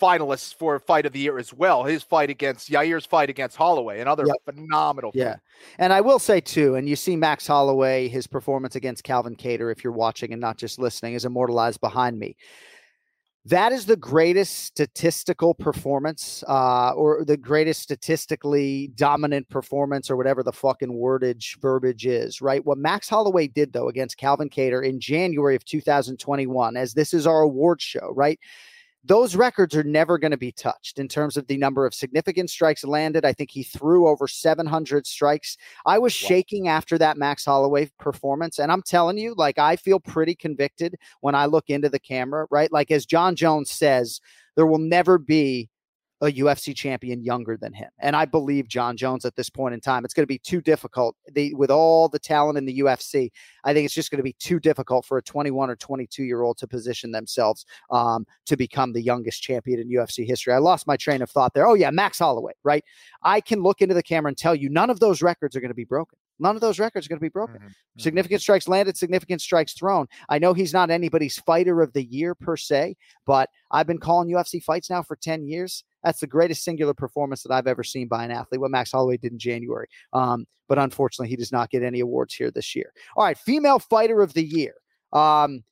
finalists 0.00 0.54
for 0.54 0.78
fight 0.78 1.06
of 1.06 1.12
the 1.12 1.20
year 1.20 1.38
as 1.38 1.52
well. 1.54 1.84
His 1.84 2.02
fight 2.02 2.30
against 2.30 2.68
Yair's 2.68 3.06
fight 3.06 3.30
against 3.30 3.56
Holloway, 3.56 4.00
another 4.00 4.24
Yep. 4.26 4.36
phenomenal. 4.44 5.12
fight. 5.12 5.18
Yeah. 5.18 5.36
And 5.78 5.92
I 5.92 6.00
will 6.00 6.18
say 6.18 6.40
too, 6.40 6.74
and 6.74 6.88
you 6.88 6.96
see 6.96 7.16
Max 7.16 7.46
Holloway, 7.46 8.08
his 8.08 8.26
performance 8.26 8.76
against 8.76 9.04
Calvin 9.04 9.36
Kattar, 9.36 9.72
if 9.72 9.82
you're 9.84 9.92
watching 9.92 10.32
and 10.32 10.40
not 10.40 10.58
just 10.58 10.78
listening, 10.78 11.14
is 11.14 11.24
immortalized 11.24 11.80
behind 11.80 12.18
me. 12.18 12.36
That 13.48 13.70
is 13.70 13.86
the 13.86 13.96
greatest 13.96 14.64
statistical 14.64 15.54
performance, 15.54 16.42
uh, 16.48 16.90
or 16.96 17.24
the 17.24 17.36
greatest 17.36 17.80
statistically 17.80 18.88
dominant 18.96 19.48
performance, 19.48 20.10
or 20.10 20.16
whatever 20.16 20.42
the 20.42 20.52
fucking 20.52 20.88
wordage 20.88 21.56
verbiage 21.60 22.06
is, 22.06 22.40
right? 22.40 22.64
What 22.66 22.76
Max 22.76 23.08
Holloway 23.08 23.46
did 23.46 23.72
though 23.72 23.88
against 23.88 24.16
Calvin 24.16 24.50
Kattar 24.50 24.84
in 24.84 24.98
January 24.98 25.54
of 25.54 25.64
2021, 25.64 26.76
as 26.76 26.94
this 26.94 27.14
is 27.14 27.24
our 27.24 27.42
awards 27.42 27.84
show, 27.84 28.12
right? 28.16 28.40
Those 29.06 29.36
records 29.36 29.76
are 29.76 29.84
never 29.84 30.18
going 30.18 30.32
to 30.32 30.36
be 30.36 30.50
touched 30.50 30.98
in 30.98 31.06
terms 31.06 31.36
of 31.36 31.46
the 31.46 31.56
number 31.56 31.86
of 31.86 31.94
significant 31.94 32.50
strikes 32.50 32.82
landed. 32.82 33.24
I 33.24 33.32
think 33.32 33.52
he 33.52 33.62
threw 33.62 34.08
over 34.08 34.26
700 34.26 35.06
strikes. 35.06 35.56
I 35.84 35.98
was 35.98 36.12
shaking 36.12 36.66
after 36.66 36.98
that 36.98 37.16
Max 37.16 37.44
Holloway 37.44 37.88
performance. 38.00 38.58
And 38.58 38.72
I'm 38.72 38.82
telling 38.82 39.16
you, 39.16 39.34
like, 39.36 39.58
I 39.58 39.76
feel 39.76 40.00
pretty 40.00 40.34
convicted 40.34 40.96
when 41.20 41.36
I 41.36 41.46
look 41.46 41.70
into 41.70 41.88
the 41.88 42.00
camera, 42.00 42.48
right? 42.50 42.72
Like, 42.72 42.90
as 42.90 43.06
Jon 43.06 43.36
Jones 43.36 43.70
says, 43.70 44.20
there 44.56 44.66
will 44.66 44.78
never 44.78 45.18
be 45.18 45.70
a 46.22 46.26
UFC 46.26 46.74
champion 46.74 47.22
younger 47.22 47.56
than 47.56 47.72
him. 47.72 47.90
And 47.98 48.16
I 48.16 48.24
believe 48.24 48.68
Jon 48.68 48.96
Jones 48.96 49.24
at 49.24 49.36
this 49.36 49.50
point 49.50 49.74
in 49.74 49.80
time. 49.80 50.04
It's 50.04 50.14
going 50.14 50.22
to 50.22 50.26
be 50.26 50.38
too 50.38 50.60
difficult. 50.62 51.14
They, 51.30 51.52
with 51.54 51.70
all 51.70 52.08
the 52.08 52.18
talent 52.18 52.56
in 52.56 52.64
the 52.64 52.80
UFC, 52.80 53.30
I 53.64 53.74
think 53.74 53.84
it's 53.84 53.94
just 53.94 54.10
going 54.10 54.18
to 54.18 54.22
be 54.22 54.34
too 54.38 54.58
difficult 54.58 55.04
for 55.04 55.18
a 55.18 55.22
21 55.22 55.68
or 55.68 55.76
22 55.76 56.24
year 56.24 56.42
old 56.42 56.56
to 56.58 56.66
position 56.66 57.12
themselves 57.12 57.66
um, 57.90 58.26
to 58.46 58.56
become 58.56 58.92
the 58.92 59.02
youngest 59.02 59.42
champion 59.42 59.78
in 59.78 59.90
UFC 59.90 60.26
history. 60.26 60.54
I 60.54 60.58
lost 60.58 60.86
my 60.86 60.96
train 60.96 61.20
of 61.20 61.30
thought 61.30 61.52
there. 61.52 61.66
Oh, 61.66 61.74
yeah, 61.74 61.90
Max 61.90 62.18
Holloway, 62.18 62.52
right? 62.64 62.84
I 63.22 63.40
can 63.40 63.62
look 63.62 63.82
into 63.82 63.94
the 63.94 64.02
camera 64.02 64.28
and 64.28 64.38
tell 64.38 64.54
you 64.54 64.70
none 64.70 64.88
of 64.88 65.00
those 65.00 65.20
records 65.20 65.54
are 65.54 65.60
going 65.60 65.70
to 65.70 65.74
be 65.74 65.84
broken. 65.84 66.18
None 66.38 66.54
of 66.54 66.60
those 66.60 66.78
records 66.78 67.06
are 67.06 67.08
going 67.08 67.18
to 67.18 67.24
be 67.24 67.30
broken. 67.30 67.56
Significant 67.98 68.42
strikes 68.42 68.68
landed, 68.68 68.96
significant 68.96 69.40
strikes 69.40 69.72
thrown. 69.72 70.06
I 70.28 70.38
know 70.38 70.52
he's 70.52 70.72
not 70.72 70.90
anybody's 70.90 71.38
fighter 71.38 71.80
of 71.80 71.92
the 71.94 72.04
year 72.04 72.34
per 72.34 72.56
se, 72.56 72.96
but 73.24 73.48
I've 73.70 73.86
been 73.86 73.98
calling 73.98 74.28
UFC 74.28 74.62
fights 74.62 74.90
now 74.90 75.02
for 75.02 75.16
10 75.16 75.46
years. 75.46 75.84
That's 76.06 76.20
the 76.20 76.28
greatest 76.28 76.62
singular 76.62 76.94
performance 76.94 77.42
that 77.42 77.52
I've 77.52 77.66
ever 77.66 77.82
seen 77.82 78.06
by 78.06 78.24
an 78.24 78.30
athlete, 78.30 78.60
what 78.60 78.70
Max 78.70 78.92
Holloway 78.92 79.16
did 79.16 79.32
in 79.32 79.40
January. 79.40 79.88
Um, 80.12 80.46
but 80.68 80.78
unfortunately, 80.78 81.28
he 81.28 81.34
does 81.34 81.50
not 81.50 81.68
get 81.68 81.82
any 81.82 81.98
awards 81.98 82.32
here 82.32 82.52
this 82.52 82.76
year. 82.76 82.92
All 83.16 83.24
right, 83.24 83.36
female 83.36 83.80
fighter 83.80 84.22
of 84.22 84.32
the 84.32 84.44
year. 84.44 84.74
Um, 85.12 85.64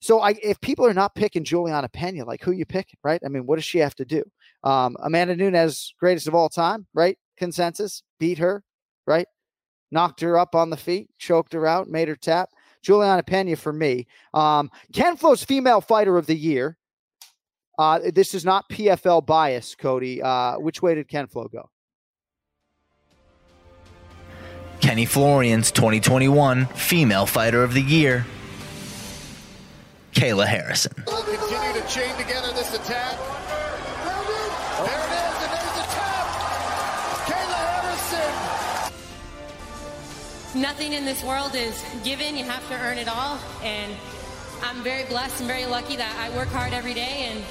so 0.00 0.20
I, 0.20 0.36
if 0.44 0.60
people 0.60 0.86
are 0.86 0.94
not 0.94 1.16
picking 1.16 1.42
Julianna 1.42 1.88
Peña, 1.88 2.24
like 2.24 2.40
who 2.40 2.52
you 2.52 2.64
picking, 2.64 2.98
right? 3.02 3.20
I 3.24 3.28
mean, 3.28 3.46
what 3.46 3.56
does 3.56 3.64
she 3.64 3.78
have 3.78 3.96
to 3.96 4.04
do? 4.04 4.22
Um, 4.62 4.96
Amanda 5.02 5.34
Nunes, 5.34 5.92
greatest 5.98 6.28
of 6.28 6.36
all 6.36 6.48
time, 6.48 6.86
right? 6.94 7.18
Consensus, 7.36 8.04
beat 8.20 8.38
her, 8.38 8.62
right? 9.08 9.26
Knocked 9.90 10.20
her 10.20 10.38
up 10.38 10.54
on 10.54 10.70
the 10.70 10.76
feet, 10.76 11.10
choked 11.18 11.52
her 11.52 11.66
out, 11.66 11.88
made 11.88 12.06
her 12.06 12.14
tap. 12.14 12.48
Julianna 12.82 13.24
Peña 13.24 13.58
for 13.58 13.72
me. 13.72 14.06
Um, 14.34 14.70
Ken 14.92 15.16
Flo's 15.16 15.42
female 15.42 15.80
fighter 15.80 16.16
of 16.16 16.26
the 16.26 16.36
year. 16.36 16.78
Uh, 17.80 17.98
this 18.12 18.34
is 18.34 18.44
not 18.44 18.68
PFL 18.68 19.24
bias, 19.24 19.74
Cody. 19.74 20.20
Uh, 20.20 20.58
which 20.58 20.82
way 20.82 20.94
did 20.94 21.08
Ken 21.08 21.26
Flo 21.26 21.48
go? 21.48 21.70
Kenny 24.82 25.06
Florian's 25.06 25.70
2021 25.70 26.66
Female 26.66 27.24
Fighter 27.24 27.64
of 27.64 27.72
the 27.72 27.80
Year, 27.80 28.26
Kayla 30.12 30.44
Harrison. 30.44 30.92
Continue 30.92 31.80
to 31.80 31.88
chain 31.88 32.14
together 32.18 32.52
this 32.52 32.74
attack. 32.74 33.16
There 33.16 34.84
it 34.84 35.12
is, 35.16 35.36
and 35.40 35.50
there's 35.50 35.72
the 35.72 35.86
tap. 35.88 36.26
Kayla 37.24 37.60
Harrison. 40.52 40.60
Nothing 40.60 40.92
in 40.92 41.06
this 41.06 41.24
world 41.24 41.54
is 41.54 41.82
given. 42.04 42.36
You 42.36 42.44
have 42.44 42.68
to 42.68 42.74
earn 42.74 42.98
it 42.98 43.08
all. 43.08 43.38
And 43.62 43.90
I'm 44.62 44.82
very 44.82 45.04
blessed 45.04 45.40
and 45.40 45.48
very 45.48 45.64
lucky 45.64 45.96
that 45.96 46.14
I 46.18 46.28
work 46.36 46.48
hard 46.48 46.74
every 46.74 46.92
day. 46.92 47.30
And 47.30 47.42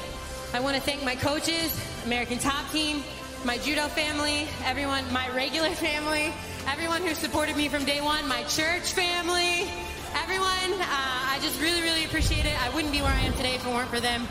I 0.51 0.59
want 0.59 0.75
to 0.75 0.81
thank 0.81 1.03
my 1.03 1.15
coaches, 1.15 1.79
American 2.05 2.39
Top 2.39 2.71
Team, 2.71 3.03
my 3.45 3.59
judo 3.59 3.87
family, 3.87 4.47
everyone, 4.65 5.03
my 5.13 5.29
regular 5.29 5.69
family, 5.85 6.33
everyone 6.67 7.03
who 7.03 7.13
supported 7.13 7.55
me 7.55 7.67
from 7.67 7.85
day 7.85 8.01
one, 8.01 8.27
my 8.27 8.41
church 8.43 8.93
family, 8.93 9.69
everyone. 10.15 10.81
Uh, 10.81 10.87
I 10.89 11.37
just 11.43 11.61
really, 11.61 11.81
really 11.83 12.03
appreciate 12.03 12.45
it. 12.45 12.59
I 12.63 12.73
wouldn't 12.73 12.91
be 12.91 13.01
where 13.01 13.11
I 13.11 13.19
am 13.19 13.33
today 13.33 13.55
if 13.55 13.65
it 13.65 13.69
weren't 13.69 13.89
for 13.89 13.99
them. 13.99 14.21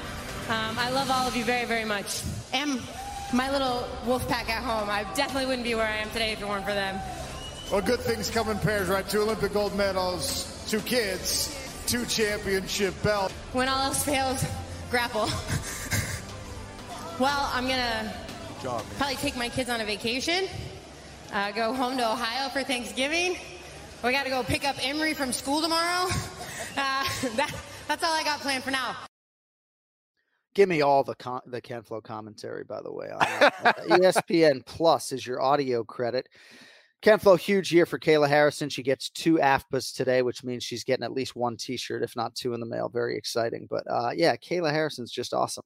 Um, 0.49 0.77
I 0.77 0.91
love 0.91 1.09
all 1.09 1.29
of 1.29 1.37
you 1.37 1.45
very, 1.45 1.67
very 1.67 1.85
much. 1.85 2.23
And 2.53 2.81
my 3.33 3.53
little 3.53 3.87
wolf 4.05 4.27
pack 4.27 4.51
at 4.51 4.65
home. 4.65 4.91
I 4.91 5.05
definitely 5.15 5.47
wouldn't 5.47 5.65
be 5.65 5.77
where 5.77 5.87
I 5.87 5.99
am 5.99 6.11
today 6.11 6.33
if 6.33 6.43
it 6.43 6.49
weren't 6.49 6.65
for 6.65 6.75
them. 6.75 6.99
Well, 7.71 7.81
good 7.81 8.01
things 8.01 8.29
come 8.29 8.49
in 8.49 8.59
pairs, 8.59 8.89
right? 8.89 9.09
Two 9.09 9.23
Olympic 9.23 9.53
gold 9.53 9.77
medals, 9.77 10.67
two 10.69 10.81
kids, 10.81 11.55
two 11.87 12.05
championship 12.07 13.01
belts. 13.05 13.33
When 13.53 13.69
all 13.69 13.83
else 13.83 14.05
fails, 14.05 14.45
grapple. 14.91 15.29
well, 17.19 17.51
I'm 17.53 17.67
gonna 17.67 18.13
job, 18.63 18.85
probably 18.97 19.17
take 19.17 19.37
my 19.37 19.49
kids 19.49 19.71
on 19.71 19.81
a 19.81 19.85
vacation, 19.85 20.47
uh, 21.33 21.51
go 21.53 21.73
home 21.73 21.97
to 21.97 22.11
Ohio 22.11 22.49
for 22.49 22.63
Thanksgiving. 22.63 23.37
We 24.05 24.13
got 24.13 24.25
to 24.25 24.31
go 24.31 24.45
pick 24.45 24.65
up 24.65 24.77
Emery 24.81 25.15
from 25.15 25.33
school 25.33 25.61
tomorrow. 25.63 26.09
Uh, 26.77 27.05
that, 27.35 27.53
that's 27.89 28.05
all 28.05 28.13
I 28.13 28.23
got 28.23 28.39
planned 28.39 28.63
for 28.63 28.71
now. 28.71 28.95
Give 30.55 30.69
me 30.69 30.81
all 30.83 31.03
the 31.03 31.17
con- 31.17 31.41
the 31.47 31.61
Ken 31.61 31.83
Flo 31.83 32.01
commentary, 32.01 32.63
by 32.63 32.81
the 32.83 32.93
way. 32.93 33.11
on. 33.11 33.21
ESPN 33.99 34.65
Plus 34.65 35.11
is 35.11 35.27
your 35.27 35.43
audio 35.43 35.83
credit. 35.83 36.29
Ken 37.03 37.19
Flo, 37.19 37.35
huge 37.35 37.73
year 37.73 37.85
for 37.85 37.99
Kayla 37.99 38.29
Harrison. 38.29 38.69
She 38.69 38.85
gets 38.85 39.11
two 39.11 39.39
AFPAs 39.39 39.93
today, 39.93 40.23
which 40.23 40.45
means 40.45 40.63
she's 40.63 40.85
getting 40.85 41.05
at 41.05 41.13
least 41.13 41.35
one 41.35 41.57
T-shirt, 41.57 42.05
if 42.05 42.15
not 42.15 42.37
two, 42.37 42.55
in 42.55 42.61
the 42.61 42.67
mail. 42.67 42.89
Very 42.89 43.17
exciting. 43.17 43.67
But 43.69 43.83
uh, 43.91 44.11
yeah, 44.15 44.37
Kayla 44.37 44.71
Harrison's 44.71 45.11
just 45.11 45.35
awesome. 45.35 45.65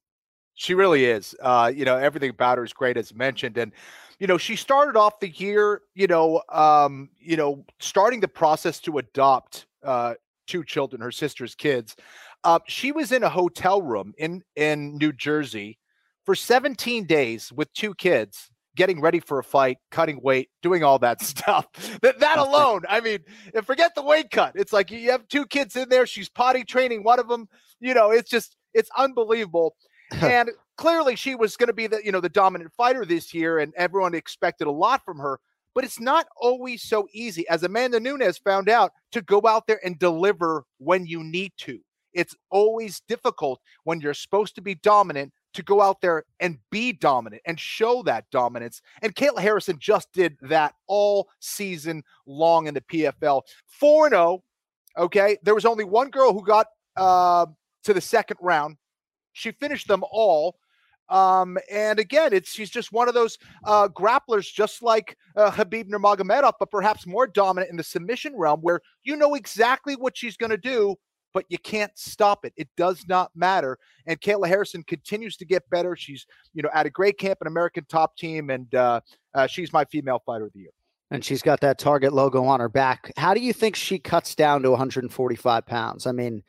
She 0.55 0.73
really 0.73 1.05
is. 1.05 1.35
Uh, 1.41 1.71
you 1.73 1.85
know, 1.85 1.97
everything 1.97 2.29
about 2.29 2.57
her 2.57 2.63
is 2.63 2.73
great, 2.73 2.97
as 2.97 3.13
mentioned. 3.13 3.57
And, 3.57 3.71
you 4.19 4.27
know, 4.27 4.37
she 4.37 4.55
started 4.55 4.97
off 4.97 5.19
the 5.19 5.29
year, 5.29 5.81
you 5.95 6.07
know, 6.07 6.41
um, 6.49 7.09
you 7.19 7.35
know, 7.37 7.65
starting 7.79 8.19
the 8.19 8.27
process 8.27 8.79
to 8.81 8.97
adopt 8.97 9.65
uh 9.83 10.13
two 10.47 10.63
children, 10.63 11.01
her 11.01 11.11
sister's 11.11 11.55
kids. 11.55 11.95
Uh, 12.43 12.59
she 12.67 12.91
was 12.91 13.11
in 13.11 13.23
a 13.23 13.29
hotel 13.29 13.81
room 13.81 14.13
in 14.17 14.43
in 14.55 14.97
New 14.97 15.13
Jersey 15.13 15.79
for 16.25 16.35
17 16.35 17.05
days 17.05 17.51
with 17.51 17.71
two 17.73 17.93
kids, 17.95 18.49
getting 18.75 19.01
ready 19.01 19.19
for 19.19 19.39
a 19.39 19.43
fight, 19.43 19.77
cutting 19.91 20.19
weight, 20.21 20.49
doing 20.61 20.83
all 20.83 20.99
that 20.99 21.21
stuff. 21.31 21.67
That 22.01 22.19
that 22.19 22.37
alone, 22.37 22.83
I 22.89 22.99
mean, 23.01 23.19
and 23.53 23.65
forget 23.65 23.95
the 23.95 24.03
weight 24.03 24.31
cut. 24.31 24.53
It's 24.55 24.73
like 24.73 24.91
you 24.91 25.11
have 25.11 25.27
two 25.27 25.45
kids 25.45 25.75
in 25.75 25.89
there. 25.89 26.05
She's 26.05 26.29
potty 26.29 26.63
training 26.63 27.03
one 27.03 27.19
of 27.19 27.27
them. 27.27 27.47
You 27.79 27.93
know, 27.93 28.11
it's 28.11 28.29
just 28.29 28.55
it's 28.73 28.89
unbelievable. 28.97 29.75
and 30.21 30.49
clearly, 30.77 31.15
she 31.15 31.35
was 31.35 31.57
going 31.57 31.67
to 31.67 31.73
be 31.73 31.87
the 31.87 32.01
you 32.03 32.11
know 32.11 32.21
the 32.21 32.29
dominant 32.29 32.71
fighter 32.73 33.05
this 33.05 33.33
year, 33.33 33.59
and 33.59 33.73
everyone 33.75 34.13
expected 34.13 34.67
a 34.67 34.71
lot 34.71 35.03
from 35.03 35.17
her. 35.19 35.39
But 35.75 35.83
it's 35.83 35.99
not 35.99 36.27
always 36.37 36.83
so 36.83 37.07
easy, 37.13 37.47
as 37.49 37.63
Amanda 37.63 37.99
Nunes 37.99 38.37
found 38.37 38.69
out, 38.69 38.91
to 39.11 39.21
go 39.23 39.41
out 39.47 39.65
there 39.65 39.79
and 39.83 39.97
deliver 39.97 40.65
when 40.77 41.07
you 41.07 41.23
need 41.23 41.51
to. 41.59 41.79
It's 42.13 42.35
always 42.51 43.01
difficult 43.07 43.59
when 43.83 43.99
you're 43.99 44.13
supposed 44.13 44.55
to 44.55 44.61
be 44.61 44.75
dominant 44.75 45.33
to 45.53 45.63
go 45.63 45.81
out 45.81 46.01
there 46.01 46.25
and 46.39 46.57
be 46.71 46.93
dominant 46.93 47.41
and 47.45 47.59
show 47.59 48.03
that 48.03 48.29
dominance. 48.31 48.81
And 49.01 49.15
Kayla 49.15 49.39
Harrison 49.39 49.77
just 49.79 50.11
did 50.13 50.37
that 50.41 50.75
all 50.87 51.29
season 51.39 52.03
long 52.25 52.67
in 52.67 52.73
the 52.73 52.81
PFL. 52.81 53.41
4 53.67 54.09
0. 54.09 54.43
Okay. 54.97 55.37
There 55.43 55.55
was 55.55 55.65
only 55.65 55.83
one 55.83 56.09
girl 56.09 56.33
who 56.33 56.43
got 56.43 56.67
uh, 56.95 57.45
to 57.83 57.93
the 57.93 58.01
second 58.01 58.37
round. 58.41 58.77
She 59.33 59.51
finished 59.51 59.87
them 59.87 60.03
all. 60.11 60.55
Um, 61.09 61.57
and 61.69 61.99
again, 61.99 62.33
it's 62.33 62.51
she's 62.51 62.69
just 62.69 62.91
one 62.91 63.07
of 63.07 63.13
those 63.13 63.37
uh, 63.65 63.89
grapplers, 63.89 64.51
just 64.51 64.81
like 64.81 65.17
uh, 65.35 65.51
Khabib 65.51 65.89
Nurmagomedov, 65.89 66.53
but 66.59 66.71
perhaps 66.71 67.05
more 67.05 67.27
dominant 67.27 67.69
in 67.69 67.77
the 67.77 67.83
submission 67.83 68.35
realm, 68.37 68.61
where 68.61 68.79
you 69.03 69.15
know 69.15 69.35
exactly 69.35 69.95
what 69.95 70.17
she's 70.17 70.37
going 70.37 70.49
to 70.49 70.57
do, 70.57 70.95
but 71.33 71.45
you 71.49 71.57
can't 71.57 71.91
stop 71.95 72.45
it. 72.45 72.53
It 72.55 72.69
does 72.77 73.05
not 73.07 73.31
matter. 73.35 73.77
And 74.07 74.19
Kayla 74.21 74.47
Harrison 74.47 74.83
continues 74.83 75.35
to 75.37 75.45
get 75.45 75.69
better. 75.69 75.95
She's 75.95 76.25
you 76.53 76.63
know 76.63 76.69
at 76.73 76.85
a 76.85 76.89
great 76.89 77.17
camp, 77.17 77.39
an 77.41 77.47
American 77.47 77.85
top 77.89 78.15
team, 78.15 78.49
and 78.49 78.73
uh, 78.73 79.01
uh, 79.35 79.47
she's 79.47 79.73
my 79.73 79.85
female 79.85 80.21
fighter 80.25 80.45
of 80.45 80.53
the 80.53 80.61
year. 80.61 80.71
And 81.11 81.23
she's 81.23 81.43
got 81.43 81.59
that 81.59 81.77
Target 81.77 82.11
logo 82.11 82.43
on 82.45 82.59
her 82.59 82.69
back. 82.69 83.11
How 83.17 83.35
do 83.35 83.39
you 83.39 83.53
think 83.53 83.75
she 83.75 83.99
cuts 83.99 84.33
down 84.33 84.63
to 84.63 84.71
145 84.71 85.65
pounds? 85.67 86.07
I 86.07 86.11
mean, 86.11 86.41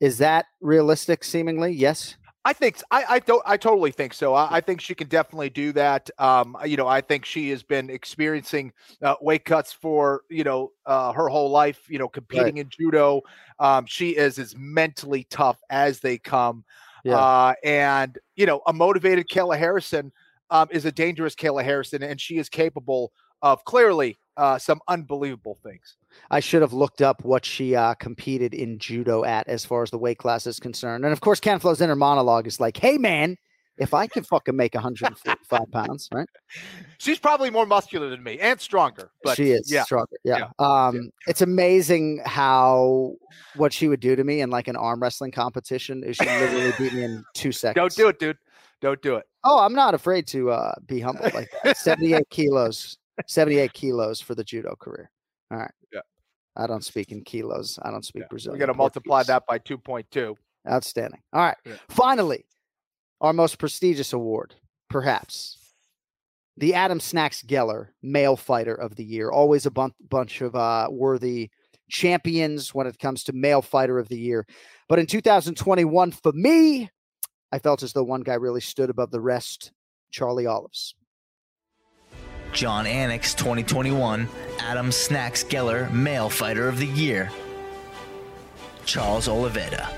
is 0.00 0.18
that 0.18 0.46
realistic? 0.60 1.24
Seemingly, 1.24 1.72
yes. 1.72 2.16
I 2.44 2.52
think 2.52 2.80
I 2.90 3.04
I 3.08 3.18
don't 3.18 3.42
I 3.44 3.56
totally 3.56 3.90
think 3.90 4.14
so. 4.14 4.32
I, 4.32 4.56
I, 4.56 4.60
think 4.60 4.80
she 4.80 4.94
can 4.94 5.08
definitely 5.08 5.50
do 5.50 5.70
that. 5.72 6.08
Um, 6.18 6.56
you 6.64 6.76
know, 6.76 6.86
I 6.86 7.02
think 7.02 7.26
she 7.26 7.50
has 7.50 7.62
been 7.62 7.90
experiencing 7.90 8.72
uh, 9.02 9.16
weight 9.20 9.44
cuts 9.44 9.72
for 9.72 10.22
you 10.30 10.44
know 10.44 10.72
uh, 10.86 11.12
her 11.12 11.28
whole 11.28 11.50
life. 11.50 11.82
You 11.90 11.98
know, 11.98 12.08
competing 12.08 12.54
right. 12.54 12.58
in 12.58 12.70
judo. 12.70 13.20
Um, 13.58 13.84
she 13.86 14.10
is 14.10 14.38
as 14.38 14.54
mentally 14.56 15.26
tough 15.28 15.58
as 15.68 16.00
they 16.00 16.16
come. 16.16 16.64
Yeah. 17.04 17.18
Uh, 17.18 17.54
and 17.64 18.18
you 18.36 18.46
know, 18.46 18.62
a 18.66 18.72
motivated 18.72 19.28
Kayla 19.28 19.58
Harrison 19.58 20.10
um, 20.48 20.68
is 20.70 20.84
a 20.84 20.92
dangerous 20.92 21.34
Kayla 21.34 21.64
Harrison, 21.64 22.02
and 22.02 22.20
she 22.20 22.38
is 22.38 22.48
capable 22.48 23.12
of 23.42 23.64
clearly 23.64 24.16
uh, 24.38 24.56
some 24.56 24.80
unbelievable 24.88 25.58
things. 25.62 25.96
I 26.30 26.40
should 26.40 26.62
have 26.62 26.72
looked 26.72 27.02
up 27.02 27.24
what 27.24 27.44
she 27.44 27.74
uh, 27.74 27.94
competed 27.94 28.54
in 28.54 28.78
judo 28.78 29.24
at 29.24 29.48
as 29.48 29.64
far 29.64 29.82
as 29.82 29.90
the 29.90 29.98
weight 29.98 30.18
class 30.18 30.46
is 30.46 30.60
concerned. 30.60 31.04
And 31.04 31.12
of 31.12 31.20
course, 31.20 31.40
Ken 31.40 31.58
Flo's 31.58 31.80
inner 31.80 31.96
monologue 31.96 32.46
is 32.46 32.60
like, 32.60 32.76
hey, 32.76 32.98
man, 32.98 33.36
if 33.78 33.94
I 33.94 34.06
can 34.06 34.22
fucking 34.22 34.56
make 34.56 34.74
145 34.74 35.60
pounds, 35.72 36.08
right? 36.12 36.28
She's 36.98 37.18
probably 37.18 37.50
more 37.50 37.66
muscular 37.66 38.08
than 38.10 38.22
me 38.22 38.38
and 38.38 38.60
stronger, 38.60 39.10
but 39.24 39.36
she 39.36 39.50
is 39.50 39.70
yeah. 39.70 39.82
stronger. 39.82 40.16
Yeah. 40.24 40.50
yeah. 40.60 40.86
Um, 40.86 40.96
yeah. 40.96 41.02
it's 41.26 41.42
amazing 41.42 42.22
how 42.24 43.14
what 43.56 43.72
she 43.72 43.88
would 43.88 44.00
do 44.00 44.14
to 44.16 44.24
me 44.24 44.40
in 44.40 44.50
like 44.50 44.68
an 44.68 44.76
arm 44.76 45.02
wrestling 45.02 45.32
competition 45.32 46.04
is 46.04 46.16
she 46.16 46.26
literally 46.26 46.72
beat 46.78 46.92
me 46.92 47.02
in 47.04 47.24
two 47.34 47.52
seconds. 47.52 47.94
Don't 47.94 48.04
do 48.04 48.08
it, 48.08 48.18
dude. 48.18 48.38
Don't 48.80 49.02
do 49.02 49.16
it. 49.16 49.24
Oh, 49.42 49.58
I'm 49.58 49.74
not 49.74 49.94
afraid 49.94 50.28
to 50.28 50.50
uh, 50.50 50.74
be 50.86 51.00
humble. 51.00 51.28
Like 51.34 51.48
78 51.74 52.30
kilos 52.30 52.98
78 53.26 53.72
kilos 53.72 54.20
for 54.20 54.34
the 54.34 54.44
judo 54.44 54.74
career. 54.78 55.10
All 55.50 55.58
right. 55.58 55.70
Yeah. 55.92 56.00
I 56.56 56.66
don't 56.66 56.84
speak 56.84 57.12
in 57.12 57.22
kilos. 57.22 57.78
I 57.82 57.90
don't 57.90 58.04
speak 58.04 58.22
yeah. 58.22 58.28
Brazilian. 58.30 58.54
We're 58.54 58.66
going 58.66 58.74
to 58.74 58.78
multiply 58.78 59.22
that 59.24 59.44
by 59.46 59.58
2.2. 59.58 60.34
Outstanding. 60.68 61.20
All 61.32 61.42
right. 61.42 61.56
Yeah. 61.64 61.74
Finally, 61.88 62.44
our 63.20 63.32
most 63.32 63.58
prestigious 63.58 64.12
award, 64.12 64.54
perhaps. 64.90 65.56
The 66.56 66.74
Adam 66.74 66.98
Snacks 66.98 67.42
Geller 67.42 67.88
Male 68.02 68.36
Fighter 68.36 68.74
of 68.74 68.96
the 68.96 69.04
Year. 69.04 69.30
Always 69.30 69.66
a 69.66 69.70
bun- 69.70 69.94
bunch 70.08 70.40
of 70.40 70.56
uh, 70.56 70.88
worthy 70.90 71.50
champions 71.88 72.74
when 72.74 72.86
it 72.86 72.98
comes 72.98 73.24
to 73.24 73.32
Male 73.32 73.62
Fighter 73.62 73.98
of 73.98 74.08
the 74.08 74.18
Year. 74.18 74.46
But 74.88 74.98
in 74.98 75.06
2021, 75.06 76.10
for 76.10 76.32
me, 76.32 76.90
I 77.52 77.58
felt 77.58 77.82
as 77.82 77.92
though 77.92 78.02
one 78.02 78.22
guy 78.22 78.34
really 78.34 78.60
stood 78.60 78.90
above 78.90 79.10
the 79.10 79.20
rest 79.20 79.72
Charlie 80.10 80.46
Olives. 80.46 80.94
Jon 82.52 82.86
Anik's 82.86 83.34
2021 83.34 84.28
Adam 84.60 84.90
Snacks 84.90 85.44
Geller 85.44 85.90
Male 85.92 86.30
Fighter 86.30 86.68
of 86.68 86.78
the 86.78 86.86
Year, 86.86 87.30
Charles 88.84 89.28
Oliveira. 89.28 89.88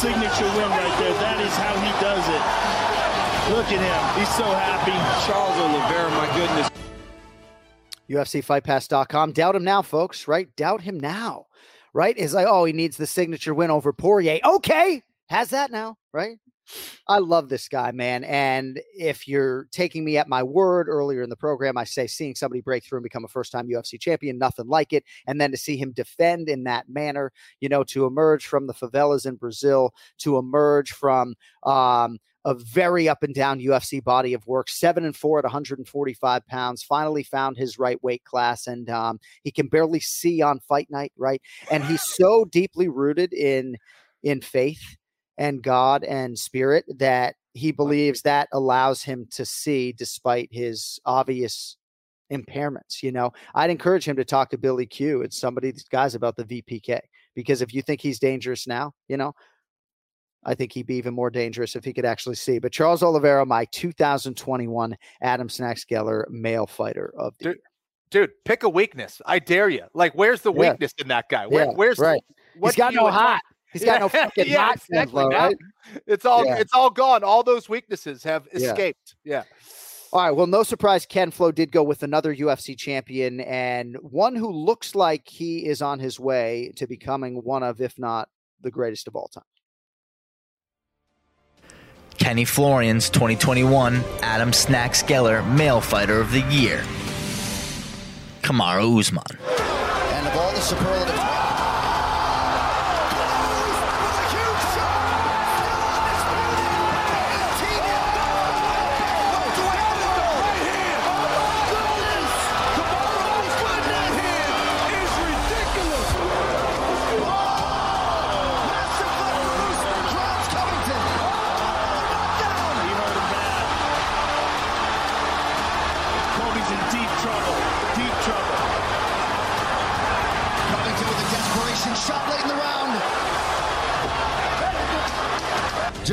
Signature 0.00 0.48
win 0.56 0.70
right 0.70 0.96
there. 0.98 1.12
That 1.20 1.38
is 1.44 1.52
how 1.60 1.76
he 1.76 1.92
does 2.00 2.24
it. 2.24 2.42
Look 3.54 3.66
at 3.66 3.80
him. 3.84 4.18
He's 4.18 4.34
so 4.34 4.44
happy. 4.44 4.96
Charles 5.26 5.58
Oliveira, 5.60 6.10
my 6.12 6.26
goodness. 6.34 6.70
UFCFightPass.com. 8.08 9.32
Doubt 9.32 9.56
him 9.56 9.64
now, 9.64 9.82
folks, 9.82 10.26
right? 10.26 10.48
Doubt 10.56 10.80
him 10.80 10.98
now, 10.98 11.46
right? 11.92 12.16
Is 12.16 12.32
like, 12.32 12.46
oh, 12.48 12.64
he 12.64 12.72
needs 12.72 12.96
the 12.96 13.06
signature 13.06 13.52
win 13.52 13.70
over 13.70 13.92
Poirier. 13.92 14.40
Okay. 14.42 15.02
Has 15.28 15.50
that 15.50 15.70
now, 15.70 15.96
right? 16.14 16.38
I 17.08 17.18
love 17.18 17.48
this 17.48 17.68
guy, 17.68 17.90
man. 17.92 18.24
And 18.24 18.80
if 18.96 19.26
you're 19.26 19.66
taking 19.72 20.04
me 20.04 20.16
at 20.16 20.28
my 20.28 20.42
word 20.42 20.88
earlier 20.88 21.22
in 21.22 21.30
the 21.30 21.36
program, 21.36 21.76
I 21.76 21.84
say 21.84 22.06
seeing 22.06 22.34
somebody 22.34 22.60
break 22.60 22.84
through 22.84 22.98
and 22.98 23.02
become 23.02 23.24
a 23.24 23.28
first 23.28 23.52
time 23.52 23.68
UFC 23.68 24.00
champion, 24.00 24.38
nothing 24.38 24.68
like 24.68 24.92
it. 24.92 25.04
And 25.26 25.40
then 25.40 25.50
to 25.50 25.56
see 25.56 25.76
him 25.76 25.92
defend 25.92 26.48
in 26.48 26.64
that 26.64 26.88
manner, 26.88 27.32
you 27.60 27.68
know, 27.68 27.82
to 27.84 28.06
emerge 28.06 28.46
from 28.46 28.66
the 28.66 28.74
favelas 28.74 29.26
in 29.26 29.36
Brazil, 29.36 29.92
to 30.18 30.38
emerge 30.38 30.92
from, 30.92 31.34
um, 31.64 32.18
a 32.46 32.54
very 32.54 33.06
up 33.06 33.22
and 33.22 33.34
down 33.34 33.60
UFC 33.60 34.02
body 34.02 34.32
of 34.32 34.46
work, 34.46 34.70
seven 34.70 35.04
and 35.04 35.14
four 35.14 35.38
at 35.38 35.44
145 35.44 36.46
pounds. 36.46 36.82
Finally 36.82 37.22
found 37.22 37.58
his 37.58 37.78
right 37.78 38.02
weight 38.02 38.24
class, 38.24 38.66
and 38.66 38.88
um, 38.88 39.20
he 39.42 39.50
can 39.50 39.68
barely 39.68 40.00
see 40.00 40.40
on 40.40 40.58
fight 40.60 40.88
night, 40.90 41.12
right? 41.18 41.42
And 41.70 41.84
he's 41.84 42.02
so 42.02 42.46
deeply 42.46 42.88
rooted 42.88 43.34
in 43.34 43.76
in 44.22 44.40
faith 44.40 44.96
and 45.40 45.62
God 45.62 46.04
and 46.04 46.38
spirit 46.38 46.84
that 46.98 47.34
he 47.54 47.72
believes 47.72 48.22
that 48.22 48.48
allows 48.52 49.02
him 49.02 49.26
to 49.32 49.44
see 49.46 49.90
despite 49.90 50.50
his 50.52 51.00
obvious 51.06 51.78
impairments. 52.30 53.02
You 53.02 53.10
know, 53.10 53.32
I'd 53.54 53.70
encourage 53.70 54.06
him 54.06 54.16
to 54.16 54.24
talk 54.24 54.50
to 54.50 54.58
Billy 54.58 54.86
Q 54.86 55.22
and 55.22 55.32
somebody, 55.32 55.72
these 55.72 55.88
guys 55.88 56.14
about 56.14 56.36
the 56.36 56.44
VPK, 56.44 57.00
because 57.34 57.62
if 57.62 57.72
you 57.72 57.80
think 57.80 58.02
he's 58.02 58.18
dangerous 58.18 58.66
now, 58.66 58.92
you 59.08 59.16
know, 59.16 59.32
I 60.44 60.54
think 60.54 60.72
he'd 60.72 60.86
be 60.86 60.96
even 60.96 61.14
more 61.14 61.30
dangerous 61.30 61.74
if 61.74 61.84
he 61.84 61.94
could 61.94 62.04
actually 62.04 62.36
see. 62.36 62.58
But 62.58 62.72
Charles 62.72 63.02
Oliveira, 63.02 63.44
my 63.46 63.64
2021 63.72 64.94
Adam 65.22 65.48
Snacks 65.48 65.86
Geller 65.90 66.28
male 66.28 66.66
fighter 66.66 67.14
of 67.18 67.32
the 67.38 67.44
dude, 67.44 67.54
year. 67.54 67.62
Dude, 68.10 68.30
pick 68.44 68.62
a 68.62 68.68
weakness. 68.68 69.22
I 69.24 69.38
dare 69.38 69.70
you. 69.70 69.84
Like, 69.94 70.12
where's 70.14 70.42
the 70.42 70.52
yeah. 70.52 70.72
weakness 70.72 70.92
in 70.98 71.08
that 71.08 71.30
guy? 71.30 71.46
Where, 71.46 71.64
yeah, 71.64 71.72
where's 71.72 71.98
right? 71.98 72.22
The, 72.60 72.66
He's 72.66 72.76
got 72.76 72.92
no 72.92 73.10
hot. 73.10 73.40
He's 73.72 73.84
got 73.84 73.94
yeah, 73.94 73.98
no 73.98 74.08
fucking 74.08 74.48
yeah, 74.48 74.66
hot 74.66 74.76
exactly. 74.76 75.24
right? 75.26 75.56
It's 76.06 76.24
all 76.24 76.44
yeah. 76.44 76.56
it's 76.56 76.72
all 76.74 76.90
gone. 76.90 77.22
All 77.22 77.42
those 77.42 77.68
weaknesses 77.68 78.22
have 78.24 78.48
escaped. 78.52 79.14
Yeah. 79.24 79.44
All 80.12 80.22
right. 80.22 80.32
Well, 80.32 80.48
no 80.48 80.64
surprise, 80.64 81.06
Ken 81.06 81.30
Flo 81.30 81.52
did 81.52 81.70
go 81.70 81.84
with 81.84 82.02
another 82.02 82.34
UFC 82.34 82.76
champion 82.76 83.40
and 83.40 83.96
one 84.02 84.34
who 84.34 84.50
looks 84.50 84.96
like 84.96 85.28
he 85.28 85.66
is 85.66 85.80
on 85.80 86.00
his 86.00 86.18
way 86.18 86.72
to 86.76 86.88
becoming 86.88 87.36
one 87.44 87.62
of, 87.62 87.80
if 87.80 87.96
not 87.96 88.28
the 88.60 88.72
greatest 88.72 89.06
of 89.06 89.14
all 89.14 89.28
time. 89.28 89.44
Kenny 92.18 92.44
Florian's 92.44 93.08
2021 93.08 94.02
Adam 94.20 94.52
Snacks 94.52 95.02
Geller 95.02 95.46
Male 95.56 95.80
Fighter 95.80 96.20
of 96.20 96.32
the 96.32 96.42
Year. 96.42 96.82
Kamaru 98.42 98.98
Usman. 98.98 99.22
And 99.30 100.26
of 100.26 100.36
all 100.36 100.52
the 100.52 100.60
superlatives 100.60 101.39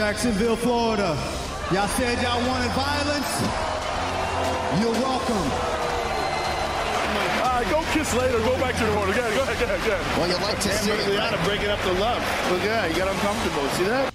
Jacksonville, 0.07 0.55
Florida. 0.55 1.17
Y'all 1.69 1.85
said 1.89 2.23
y'all 2.23 2.39
wanted 2.47 2.71
violence. 2.71 3.41
You're 4.79 4.93
welcome. 5.03 5.35
All 7.43 7.51
right, 7.51 7.67
go 7.69 7.83
kiss 7.91 8.13
later. 8.13 8.39
Go 8.39 8.57
back 8.57 8.77
to 8.77 8.85
the 8.85 8.95
water. 8.95 9.11
Go 9.11 9.19
ahead, 9.19 9.35
go 9.35 9.43
ahead, 9.43 9.59
go 9.59 9.65
ahead. 9.65 9.85
Go 9.85 9.91
ahead. 9.91 10.17
Well, 10.17 10.29
you 10.29 10.37
like 10.45 10.61
to 10.61 10.69
see 10.69 10.91
it, 10.91 11.09
Liana 11.09 11.37
breaking 11.43 11.67
up 11.67 11.81
the 11.81 11.91
love. 11.99 12.19
Look 12.49 12.61
at 12.61 12.67
that. 12.67 12.91
You 12.91 12.95
got 12.95 13.09
uncomfortable. 13.09 13.67
See 13.71 13.83
that? 13.83 14.13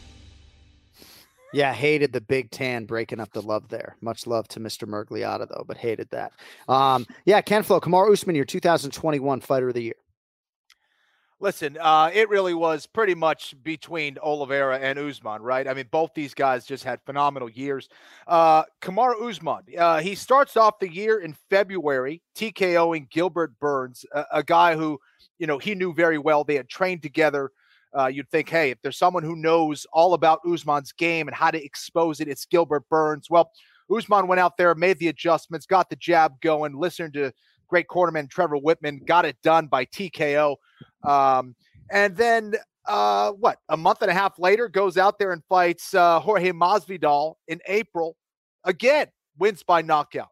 Yeah, 1.52 1.74
hated 1.74 2.14
the 2.14 2.22
Big 2.22 2.50
Tan 2.50 2.86
breaking 2.86 3.20
up 3.20 3.30
the 3.34 3.42
love 3.42 3.68
there. 3.68 3.96
Much 4.00 4.26
love 4.26 4.48
to 4.48 4.60
Mr. 4.60 4.88
Miragliotta, 4.88 5.46
though, 5.46 5.64
but 5.68 5.76
hated 5.76 6.08
that. 6.08 6.32
Um, 6.70 7.06
yeah, 7.26 7.42
Ken 7.42 7.62
Flo, 7.62 7.82
Kamaru 7.82 8.12
Usman, 8.12 8.34
your 8.34 8.46
2021 8.46 9.40
Fighter 9.42 9.68
of 9.68 9.74
the 9.74 9.82
Year. 9.82 9.94
Listen, 11.42 11.76
uh, 11.80 12.08
it 12.14 12.28
really 12.28 12.54
was 12.54 12.86
pretty 12.86 13.16
much 13.16 13.56
between 13.64 14.16
Oliveira 14.18 14.78
and 14.78 14.96
Usman, 14.96 15.42
right? 15.42 15.66
I 15.66 15.74
mean, 15.74 15.88
both 15.90 16.14
these 16.14 16.34
guys 16.34 16.64
just 16.64 16.84
had 16.84 17.00
phenomenal 17.04 17.50
years. 17.50 17.88
Uh, 18.28 18.62
Kamaru 18.80 19.28
Usman, 19.28 19.62
uh, 19.76 19.98
he 19.98 20.14
starts 20.14 20.56
off 20.56 20.78
the 20.78 20.88
year 20.88 21.18
in 21.18 21.34
February, 21.50 22.22
TKOing 22.36 23.10
Gilbert 23.10 23.58
Burns, 23.58 24.06
a, 24.14 24.24
a 24.34 24.42
guy 24.44 24.76
who, 24.76 25.00
you 25.40 25.48
know, 25.48 25.58
he 25.58 25.74
knew 25.74 25.92
very 25.92 26.16
well. 26.16 26.44
They 26.44 26.54
had 26.54 26.68
trained 26.68 27.02
together. 27.02 27.50
Uh, 27.92 28.06
you'd 28.06 28.30
think, 28.30 28.48
hey, 28.48 28.70
if 28.70 28.80
there's 28.80 28.96
someone 28.96 29.24
who 29.24 29.34
knows 29.34 29.84
all 29.92 30.14
about 30.14 30.38
Usman's 30.48 30.92
game 30.92 31.26
and 31.26 31.36
how 31.36 31.50
to 31.50 31.60
expose 31.60 32.20
it, 32.20 32.28
it's 32.28 32.44
Gilbert 32.44 32.88
Burns. 32.88 33.28
Well, 33.28 33.50
Usman 33.92 34.28
went 34.28 34.38
out 34.38 34.56
there, 34.56 34.76
made 34.76 35.00
the 35.00 35.08
adjustments, 35.08 35.66
got 35.66 35.90
the 35.90 35.96
jab 35.96 36.40
going, 36.40 36.78
listened 36.78 37.14
to 37.14 37.32
great 37.66 37.88
cornerman 37.88 38.30
Trevor 38.30 38.58
Wittman, 38.58 39.04
got 39.06 39.24
it 39.24 39.36
done 39.42 39.66
by 39.66 39.86
TKO. 39.86 40.54
Um, 41.02 41.54
and 41.90 42.16
then 42.16 42.54
uh, 42.86 43.32
what? 43.32 43.58
A 43.68 43.76
month 43.76 44.02
and 44.02 44.10
a 44.10 44.14
half 44.14 44.38
later, 44.38 44.68
goes 44.68 44.96
out 44.96 45.18
there 45.18 45.32
and 45.32 45.42
fights 45.48 45.94
uh, 45.94 46.20
Jorge 46.20 46.52
Masvidal 46.52 47.34
in 47.48 47.60
April. 47.66 48.16
Again, 48.64 49.08
wins 49.38 49.62
by 49.62 49.82
knockout. 49.82 50.28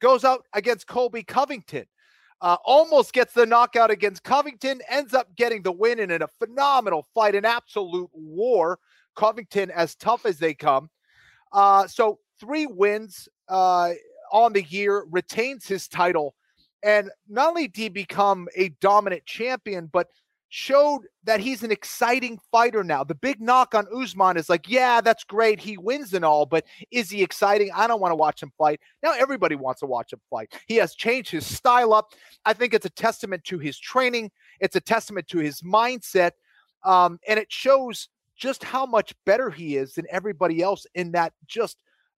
Goes 0.00 0.24
out 0.24 0.46
against 0.52 0.86
Colby 0.86 1.22
Covington. 1.22 1.86
Uh, 2.40 2.56
almost 2.64 3.12
gets 3.12 3.34
the 3.34 3.44
knockout 3.44 3.90
against 3.90 4.24
Covington, 4.24 4.80
ends 4.88 5.12
up 5.12 5.28
getting 5.36 5.62
the 5.62 5.72
win 5.72 6.00
in 6.00 6.22
a 6.22 6.28
phenomenal 6.38 7.06
fight, 7.14 7.34
an 7.34 7.44
absolute 7.44 8.08
war. 8.14 8.78
Covington 9.14 9.70
as 9.70 9.94
tough 9.94 10.24
as 10.24 10.38
they 10.38 10.54
come. 10.54 10.88
Uh, 11.52 11.86
so 11.86 12.18
three 12.38 12.64
wins 12.64 13.28
uh, 13.48 13.92
on 14.32 14.52
the 14.52 14.62
year, 14.62 15.04
retains 15.10 15.66
his 15.66 15.88
title, 15.88 16.34
and 16.82 17.10
not 17.28 17.48
only 17.48 17.68
did 17.68 17.80
he 17.80 17.88
become 17.88 18.48
a 18.56 18.70
dominant 18.80 19.26
champion, 19.26 19.86
but 19.92 20.08
showed 20.50 21.02
that 21.22 21.38
he's 21.38 21.62
an 21.62 21.70
exciting 21.70 22.38
fighter 22.50 22.82
now. 22.82 23.04
The 23.04 23.14
big 23.14 23.40
knock 23.40 23.74
on 23.74 23.86
Usman 23.94 24.36
is 24.36 24.48
like, 24.48 24.68
yeah, 24.68 25.00
that's 25.00 25.22
great. 25.22 25.60
He 25.60 25.78
wins 25.78 26.12
and 26.12 26.24
all, 26.24 26.44
but 26.44 26.64
is 26.90 27.08
he 27.08 27.22
exciting? 27.22 27.70
I 27.74 27.86
don't 27.86 28.00
want 28.00 28.10
to 28.10 28.16
watch 28.16 28.42
him 28.42 28.52
fight. 28.58 28.80
Now 29.02 29.12
everybody 29.12 29.54
wants 29.54 29.80
to 29.80 29.86
watch 29.86 30.12
him 30.12 30.20
fight. 30.28 30.52
He 30.66 30.74
has 30.76 30.94
changed 30.96 31.30
his 31.30 31.46
style 31.46 31.94
up. 31.94 32.14
I 32.44 32.52
think 32.52 32.74
it's 32.74 32.86
a 32.86 32.90
testament 32.90 33.44
to 33.44 33.58
his 33.58 33.78
training, 33.78 34.32
it's 34.58 34.76
a 34.76 34.80
testament 34.80 35.28
to 35.28 35.38
his 35.38 35.62
mindset. 35.62 36.32
Um, 36.84 37.20
and 37.28 37.38
it 37.38 37.52
shows 37.52 38.08
just 38.36 38.64
how 38.64 38.86
much 38.86 39.14
better 39.26 39.50
he 39.50 39.76
is 39.76 39.94
than 39.94 40.06
everybody 40.10 40.62
else 40.62 40.84
in 40.94 41.12
that 41.12 41.32
just 41.46 41.76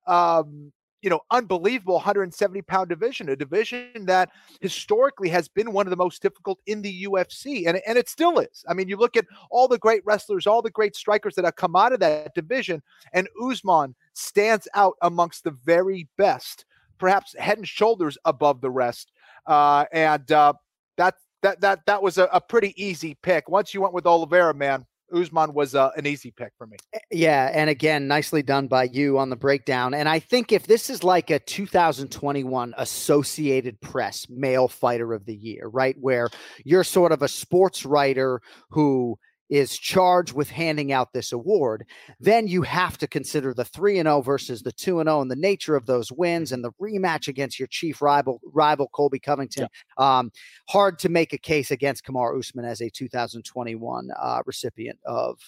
um, 0.07 0.73
you 1.03 1.11
know, 1.11 1.21
unbelievable 1.31 1.95
170 1.95 2.63
pound 2.63 2.89
division, 2.89 3.29
a 3.29 3.37
division 3.37 4.07
that 4.07 4.31
historically 4.61 5.29
has 5.29 5.49
been 5.49 5.73
one 5.73 5.87
of 5.87 5.91
the 5.91 5.97
most 5.97 6.23
difficult 6.23 6.59
in 6.67 6.83
the 6.83 7.05
UFC. 7.05 7.67
And, 7.67 7.81
and 7.87 7.97
it 7.97 8.09
still 8.09 8.39
is. 8.39 8.65
I 8.69 8.75
mean, 8.75 8.89
you 8.89 8.97
look 8.97 9.17
at 9.17 9.27
all 9.51 9.69
the 9.69 9.79
great 9.79 10.03
wrestlers, 10.05 10.47
all 10.47 10.63
the 10.63 10.71
great 10.71 10.95
strikers 10.95 11.35
that 11.35 11.45
have 11.45 11.57
come 11.57 11.77
out 11.77 11.93
of 11.93 12.01
that 12.01 12.35
division, 12.35 12.83
and 13.13 13.29
Usman 13.43 13.95
stands 14.13 14.69
out 14.75 14.95
amongst 15.03 15.45
the 15.45 15.53
very 15.65 16.09
best, 16.19 16.65
perhaps 16.99 17.35
head 17.39 17.59
and 17.59 17.69
shoulders 17.69 18.19
above 18.25 18.61
the 18.61 18.71
rest. 18.71 19.13
Uh, 19.47 19.87
and 19.93 20.31
uh, 20.33 20.53
that, 20.97 21.15
that, 21.43 21.61
that, 21.61 21.87
that 21.87 22.03
was 22.03 22.19
a, 22.19 22.25
a 22.33 22.41
pretty 22.41 22.75
easy 22.83 23.17
pick. 23.23 23.49
Once 23.49 23.73
you 23.73 23.81
went 23.81 23.95
with 23.95 24.07
Oliveira, 24.07 24.55
man, 24.55 24.85
Usman 25.13 25.55
was 25.55 25.75
uh, 25.75 25.91
an 25.97 26.07
easy 26.07 26.31
pick 26.31 26.53
for 26.57 26.67
me. 26.67 26.77
Yeah, 27.11 27.51
and 27.53 27.71
again, 27.71 28.09
nicely 28.09 28.43
done 28.43 28.69
by 28.69 28.85
you 28.85 29.19
on 29.19 29.31
the 29.31 29.37
breakdown. 29.37 29.95
And 29.95 30.09
I 30.09 30.19
think 30.19 30.53
if 30.53 30.67
this 30.67 30.91
is 30.91 31.05
like 31.05 31.31
a 31.31 31.39
2021 31.39 32.75
Associated 32.77 33.81
Press 33.81 34.27
Male 34.29 34.69
Fighter 34.69 35.13
of 35.13 35.27
the 35.27 35.35
Year, 35.35 35.69
right, 35.69 35.97
where 35.99 36.29
you're 36.65 36.85
sort 36.85 37.13
of 37.13 37.23
a 37.23 37.29
sports 37.29 37.85
writer 37.85 38.41
who 38.71 39.19
is 39.51 39.77
charged 39.77 40.33
with 40.33 40.49
handing 40.49 40.93
out 40.93 41.13
this 41.13 41.33
award, 41.33 41.85
then 42.21 42.47
you 42.47 42.63
have 42.63 42.97
to 42.99 43.07
consider 43.07 43.53
the 43.53 43.65
3 43.65 43.99
and 43.99 44.07
0 44.07 44.23
versus 44.23 44.63
the 44.63 44.73
2 44.73 45.01
and 45.01 45.09
0 45.09 45.21
and 45.21 45.31
the 45.31 45.37
nature 45.37 45.77
of 45.77 45.87
those 45.87 46.13
wins 46.13 46.53
and 46.53 46.65
the 46.65 46.73
rematch 46.81 47.29
against 47.29 47.59
your 47.59 47.69
chief 47.69 48.01
rival 48.01 48.41
rival 48.53 48.89
Colby 48.89 49.19
Covington. 49.19 49.67
Yeah. 49.99 50.19
Um, 50.19 50.31
hard 50.69 50.99
to 51.01 51.09
make 51.09 51.33
a 51.33 51.39
case 51.39 51.71
against 51.71 52.05
Kamaru 52.05 52.39
Usman 52.39 52.65
as 52.65 52.81
a 52.81 52.89
2021 52.89 54.09
uh, 54.19 54.43
recipient 54.47 54.99
of 55.05 55.39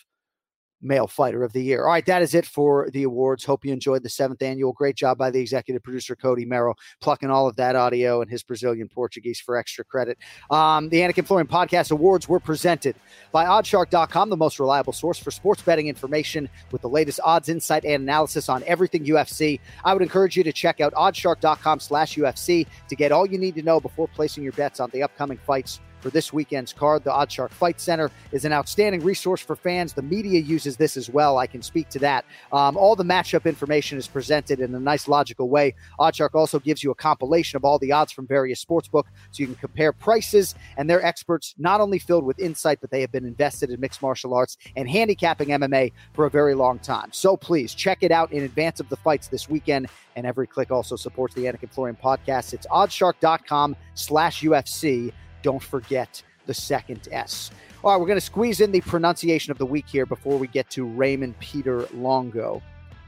Male 0.82 1.06
Fighter 1.06 1.44
of 1.44 1.52
the 1.52 1.62
Year. 1.62 1.84
All 1.84 1.92
right, 1.92 2.04
that 2.06 2.22
is 2.22 2.34
it 2.34 2.44
for 2.44 2.90
the 2.90 3.04
awards. 3.04 3.44
Hope 3.44 3.64
you 3.64 3.72
enjoyed 3.72 4.02
the 4.02 4.08
seventh 4.08 4.42
annual. 4.42 4.72
Great 4.72 4.96
job 4.96 5.18
by 5.18 5.30
the 5.30 5.40
executive 5.40 5.82
producer, 5.82 6.16
Cody 6.16 6.44
Merrow, 6.44 6.74
plucking 7.00 7.30
all 7.30 7.48
of 7.48 7.56
that 7.56 7.76
audio 7.76 8.20
and 8.20 8.30
his 8.30 8.42
Brazilian 8.42 8.88
Portuguese 8.88 9.40
for 9.40 9.56
extra 9.56 9.84
credit. 9.84 10.18
Um, 10.50 10.88
the 10.88 10.98
Anik 10.98 11.18
and 11.18 11.26
Florian 11.26 11.46
Podcast 11.46 11.90
Awards 11.90 12.28
were 12.28 12.40
presented 12.40 12.96
by 13.30 13.44
OddsShark.com, 13.44 14.30
the 14.30 14.36
most 14.36 14.58
reliable 14.58 14.92
source 14.92 15.18
for 15.18 15.30
sports 15.30 15.62
betting 15.62 15.88
information 15.88 16.48
with 16.70 16.82
the 16.82 16.88
latest 16.88 17.20
odds, 17.24 17.48
insight, 17.48 17.84
and 17.84 18.02
analysis 18.02 18.48
on 18.48 18.62
everything 18.66 19.04
UFC. 19.04 19.60
I 19.84 19.92
would 19.92 20.02
encourage 20.02 20.36
you 20.36 20.44
to 20.44 20.52
check 20.52 20.80
out 20.80 20.92
OddsShark.com 20.94 21.80
slash 21.80 22.16
UFC 22.16 22.66
to 22.88 22.96
get 22.96 23.12
all 23.12 23.26
you 23.26 23.38
need 23.38 23.54
to 23.54 23.62
know 23.62 23.80
before 23.80 24.08
placing 24.08 24.42
your 24.42 24.52
bets 24.52 24.80
on 24.80 24.90
the 24.90 25.02
upcoming 25.02 25.38
fights 25.38 25.80
for 26.02 26.10
this 26.10 26.32
weekend's 26.32 26.72
card. 26.72 27.04
The 27.04 27.10
OddsShark 27.10 27.50
Fight 27.50 27.80
Center 27.80 28.10
is 28.32 28.44
an 28.44 28.52
outstanding 28.52 29.02
resource 29.02 29.40
for 29.40 29.56
fans. 29.56 29.92
The 29.92 30.02
media 30.02 30.40
uses 30.40 30.76
this 30.76 30.96
as 30.96 31.08
well. 31.08 31.38
I 31.38 31.46
can 31.46 31.62
speak 31.62 31.88
to 31.90 31.98
that. 32.00 32.24
Um, 32.52 32.76
all 32.76 32.96
the 32.96 33.04
matchup 33.04 33.44
information 33.44 33.98
is 33.98 34.08
presented 34.08 34.60
in 34.60 34.74
a 34.74 34.80
nice, 34.80 35.08
logical 35.08 35.48
way. 35.48 35.74
OddsShark 35.98 36.34
also 36.34 36.58
gives 36.58 36.82
you 36.82 36.90
a 36.90 36.94
compilation 36.94 37.56
of 37.56 37.64
all 37.64 37.78
the 37.78 37.92
odds 37.92 38.12
from 38.12 38.26
various 38.26 38.62
sportsbook 38.62 39.04
so 39.30 39.42
you 39.42 39.46
can 39.46 39.54
compare 39.56 39.92
prices. 39.92 40.54
And 40.76 40.90
they're 40.90 41.04
experts 41.04 41.54
not 41.58 41.80
only 41.80 41.98
filled 41.98 42.24
with 42.24 42.38
insight, 42.38 42.78
but 42.80 42.90
they 42.90 43.00
have 43.00 43.12
been 43.12 43.24
invested 43.24 43.70
in 43.70 43.80
mixed 43.80 44.02
martial 44.02 44.34
arts 44.34 44.56
and 44.76 44.88
handicapping 44.88 45.48
MMA 45.48 45.92
for 46.12 46.26
a 46.26 46.30
very 46.30 46.54
long 46.54 46.78
time. 46.80 47.10
So 47.12 47.36
please 47.36 47.74
check 47.74 47.98
it 48.02 48.10
out 48.10 48.32
in 48.32 48.42
advance 48.42 48.80
of 48.80 48.88
the 48.88 48.96
fights 48.96 49.28
this 49.28 49.48
weekend. 49.48 49.88
And 50.16 50.26
every 50.26 50.46
click 50.46 50.70
also 50.70 50.96
supports 50.96 51.34
the 51.34 51.44
Anik 51.44 51.62
and 51.62 51.70
Florian 51.70 51.96
podcast. 51.96 52.52
It's 52.52 52.66
OddsShark.com 52.66 53.76
slash 53.94 54.42
UFC 54.42 55.12
don't 55.42 55.62
forget 55.62 56.22
the 56.46 56.54
second 56.54 57.08
S. 57.10 57.50
All 57.84 57.92
right, 57.92 58.00
we're 58.00 58.06
going 58.06 58.16
to 58.16 58.24
squeeze 58.24 58.60
in 58.60 58.72
the 58.72 58.80
pronunciation 58.82 59.50
of 59.50 59.58
the 59.58 59.66
week 59.66 59.86
here 59.88 60.06
before 60.06 60.38
we 60.38 60.46
get 60.46 60.70
to 60.70 60.84
Raymond 60.84 61.38
Peter 61.40 61.86
Longo. 61.94 62.62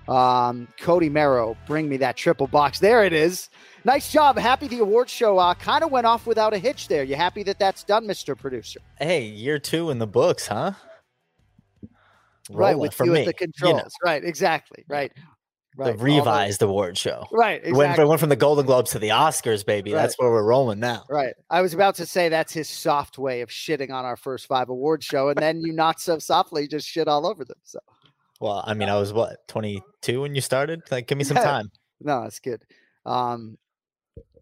Um, 0.09 0.69
Cody 0.79 1.09
Merrow, 1.09 1.57
bring 1.67 1.89
me 1.89 1.97
that 1.99 2.17
triple 2.17 2.47
box. 2.47 2.79
There 2.79 3.05
it 3.05 3.13
is. 3.13 3.49
Nice 3.85 4.13
job. 4.13 4.37
Happy 4.37 4.69
the 4.69 4.81
awards 4.81 5.11
show 5.11 5.39
uh, 5.39 5.55
kind 5.55 5.83
of 5.83 5.91
went 5.91 6.07
off 6.07 6.27
without 6.27 6.53
a 6.53 6.59
hitch 6.59 6.89
there. 6.89 7.05
You 7.05 7.17
happy 7.17 7.43
that 7.45 7.59
that's 7.59 7.85
done, 7.85 8.07
Mr. 8.07 8.37
Producer? 8.37 8.81
Hey, 8.99 9.25
year 9.25 9.59
two 9.59 9.91
in 9.91 9.99
the 9.99 10.07
books, 10.07 10.49
huh? 10.49 10.73
Roll 12.51 12.59
right, 12.59 12.79
with 12.79 13.01
you 13.01 13.13
me. 13.13 13.21
at 13.21 13.27
the 13.27 13.33
controls. 13.33 13.73
You 13.73 13.79
know. 13.79 13.89
Right, 14.05 14.23
exactly. 14.23 14.85
Right. 14.89 15.13
Right. 15.77 15.97
The 15.97 16.05
revised 16.05 16.63
award 16.63 16.97
show. 16.97 17.27
Right. 17.33 17.57
Exactly. 17.57 17.73
Went, 17.73 17.97
from, 17.97 18.09
went 18.09 18.21
from 18.21 18.29
the 18.29 18.37
Golden 18.37 18.65
Globes 18.65 18.93
to 18.93 19.01
the 19.01 19.09
Oscars, 19.09 19.67
baby. 19.67 19.93
Right. 19.93 20.03
That's 20.03 20.15
where 20.19 20.31
we're 20.31 20.45
rolling 20.45 20.79
now. 20.79 21.05
Right. 21.11 21.35
I 21.51 21.63
was 21.63 21.75
about 21.75 21.97
to 21.97 22.07
say 22.07 22.29
that's 22.29 22.53
his 22.53 22.69
soft 22.69 23.19
way 23.19 23.41
of 23.41 23.49
shitting 23.49 23.91
on 23.91 24.05
our 24.05 24.17
first 24.17 24.47
five 24.47 24.69
award 24.69 25.03
show, 25.03 25.31
and 25.31 25.39
then 25.39 25.61
you 25.61 25.73
not 25.73 26.01
so 26.01 26.21
softly 26.21 26.69
just 26.69 26.87
shit 26.87 27.09
all 27.09 27.27
over 27.27 27.45
them. 27.45 27.59
So. 27.65 27.81
Well, 28.41 28.63
I 28.65 28.75
mean, 28.75 28.89
I 28.89 28.97
was 28.99 29.13
what 29.13 29.47
22 29.49 30.21
when 30.21 30.35
you 30.37 30.41
started. 30.41 30.83
Like, 30.93 31.09
give 31.09 31.19
me 31.19 31.25
some 31.25 31.37
time. 31.39 31.71
no, 32.01 32.23
that's 32.23 32.39
good. 32.39 32.63
Um, 33.05 33.59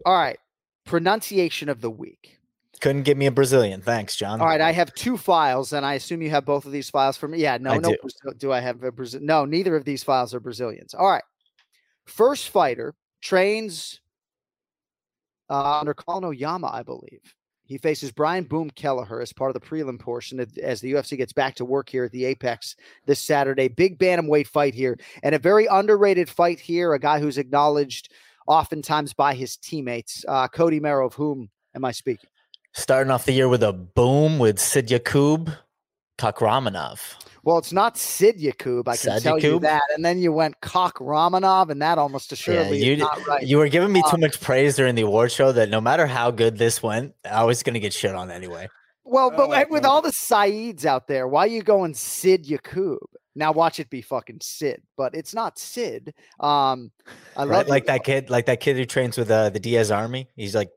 all 0.05 0.15
right. 0.15 0.39
Pronunciation 0.85 1.71
of 1.71 1.81
the 1.81 1.91
week. 1.91 2.39
Couldn't 2.83 3.03
give 3.03 3.17
me 3.17 3.27
a 3.27 3.31
Brazilian. 3.31 3.81
Thanks, 3.81 4.17
Jon. 4.17 4.41
All 4.41 4.47
right, 4.49 4.61
I 4.61 4.73
have 4.73 4.93
two 4.95 5.17
files, 5.17 5.73
and 5.73 5.87
I 5.87 5.95
assume 5.95 6.21
you 6.21 6.31
have 6.31 6.45
both 6.45 6.67
of 6.67 6.73
these 6.73 6.91
files 6.91 7.17
for 7.17 7.29
me. 7.29 7.39
Yeah, 7.39 7.57
no, 7.61 7.71
I 7.71 7.79
no. 7.79 7.91
do. 7.91 8.33
Do 8.39 8.53
I 8.53 8.59
have 8.59 8.83
a 8.83 8.91
Brazil? 8.91 9.21
No, 9.23 9.45
neither 9.45 9.77
of 9.77 9.85
these 9.85 10.03
files 10.03 10.35
are 10.35 10.41
Brazilians. 10.41 10.93
All 10.93 11.09
right. 11.09 11.23
First 12.07 12.49
fighter 12.49 12.97
trains 13.21 14.01
uh, 15.49 15.79
under 15.79 15.95
Colin 15.95 16.25
Oyama, 16.25 16.71
I 16.73 16.83
believe. 16.83 17.21
He 17.67 17.79
faces 17.79 18.11
Brian 18.11 18.43
Boom 18.43 18.69
Kelleher 18.71 19.21
as 19.21 19.33
part 19.33 19.55
of 19.55 19.63
the 19.63 19.67
prelim 19.67 20.01
portion 20.01 20.41
of- 20.41 20.59
as 20.59 20.81
the 20.81 20.93
UFC 20.93 21.17
gets 21.17 21.33
back 21.33 21.55
to 21.55 21.65
work 21.65 21.89
here 21.89 22.05
at 22.05 22.11
the 22.11 22.25
Apex 22.25 22.75
this 23.07 23.21
Saturday. 23.21 23.69
Big 23.69 23.97
bantamweight 23.97 24.49
fight 24.49 24.75
here, 24.75 24.99
and 25.23 25.37
a 25.37 25.39
very 25.39 25.67
underrated 25.67 26.29
fight 26.29 26.59
here. 26.59 26.95
A 26.95 26.99
guy 26.99 27.21
who's 27.21 27.39
acknowledged 27.39 28.13
oftentimes 28.49 29.15
by 29.15 29.35
his 29.35 29.57
teammates. 29.57 30.25
Uh, 30.27 30.49
Cody 30.49 30.81
Merrow, 30.81 31.07
of 31.07 31.15
whom 31.15 31.49
am 31.77 31.85
I 31.85 31.93
speaking? 31.93 32.29
Starting 32.75 33.11
off 33.11 33.27
the 33.27 33.33
year 33.33 33.49
with 33.49 33.63
a 33.63 33.73
boom 33.73 34.39
with 34.39 34.59
Sid 34.59 34.91
Yakub 34.91 35.51
Kakramanov. 36.19 37.01
Well, 37.45 37.59
it's 37.59 37.73
not 37.73 37.99
Sid 37.99 38.41
Yakub, 38.41 38.89
I 38.89 38.97
can 38.97 39.13
Sid 39.15 39.23
tell 39.25 39.39
you 39.39 39.59
that. 39.61 39.83
And 39.95 40.05
then 40.05 40.19
you 40.19 40.33
went 40.33 40.61
Kok 40.61 40.99
Ramanov, 40.99 41.71
and 41.71 41.83
that 41.83 41.99
almost 41.99 42.31
Yeah, 42.31 42.33
assuredly 42.33 42.83
you 42.85 42.93
is 42.95 43.01
not 43.01 43.27
right. 43.27 43.47
you 43.47 43.59
were 43.59 43.69
giving 43.69 43.93
me 43.93 44.01
too 44.03 44.15
Um, 44.15 44.21
much 44.21 44.41
praise 44.41 44.77
during 44.77 44.95
the 44.95 45.03
award 45.03 45.33
show 45.33 45.53
that 45.53 45.69
no 45.69 45.81
matter 45.81 46.07
how 46.07 46.31
good 46.31 46.57
this 46.57 46.83
went, 46.83 47.15
I 47.31 47.45
was 47.45 47.63
gonna 47.63 47.81
get 47.81 47.93
shit 47.93 48.15
on 48.15 48.31
anyway. 48.31 48.69
Well, 49.05 49.33
Oh, 49.35 49.49
but 49.49 49.71
with 49.71 49.85
all 49.85 50.01
the 50.01 50.13
Saids 50.13 50.87
out 50.87 51.09
there, 51.09 51.27
why 51.29 51.41
are 51.45 51.49
you 51.49 51.63
going 51.63 51.93
Sid 51.95 52.47
Yakub? 52.47 53.01
Now 53.35 53.53
watch 53.53 53.81
it 53.81 53.91
be 53.91 54.01
fucking 54.03 54.39
Sid, 54.41 54.81
but 54.97 55.15
it's 55.15 55.35
not 55.35 55.59
Sid. 55.59 56.15
Um, 56.39 56.93
I 57.37 57.45
Right? 57.45 57.59
love 57.59 57.69
Like 57.69 57.83
you. 57.83 57.87
that 57.89 58.05
kid, 58.05 58.31
like 58.31 58.47
that 58.47 58.61
kid 58.61 58.77
who 58.77 58.85
trains 58.85 59.19
with 59.19 59.31
uh, 59.31 59.51
the 59.51 59.59
Diaz 59.61 59.91
Army. 59.91 60.29
He's 60.37 60.55
like 60.55 60.71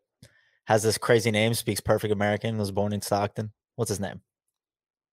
has 0.66 0.84
this 0.84 0.98
crazy 0.98 1.32
name, 1.32 1.54
speaks 1.54 1.80
perfect 1.80 2.12
American, 2.12 2.58
was 2.58 2.72
born 2.72 2.94
in 2.94 3.02
Stockton. 3.02 3.52
What's 3.76 3.90
his 3.90 4.00
name? 4.00 4.22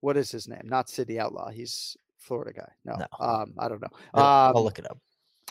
What 0.00 0.16
is 0.16 0.30
his 0.30 0.48
name? 0.48 0.62
Not 0.64 0.88
Sid 0.88 1.07
the 1.09 1.20
Outlaw. 1.20 1.50
He's 1.50 1.96
Florida 2.18 2.53
guy. 2.53 2.72
No, 2.84 2.96
No. 2.96 3.07
um, 3.26 3.53
I 3.59 3.68
don't 3.68 3.80
know. 3.80 3.88
I'll, 4.14 4.48
Um, 4.50 4.57
I'll 4.57 4.64
look 4.64 4.78
it 4.78 4.90
up. 4.90 4.98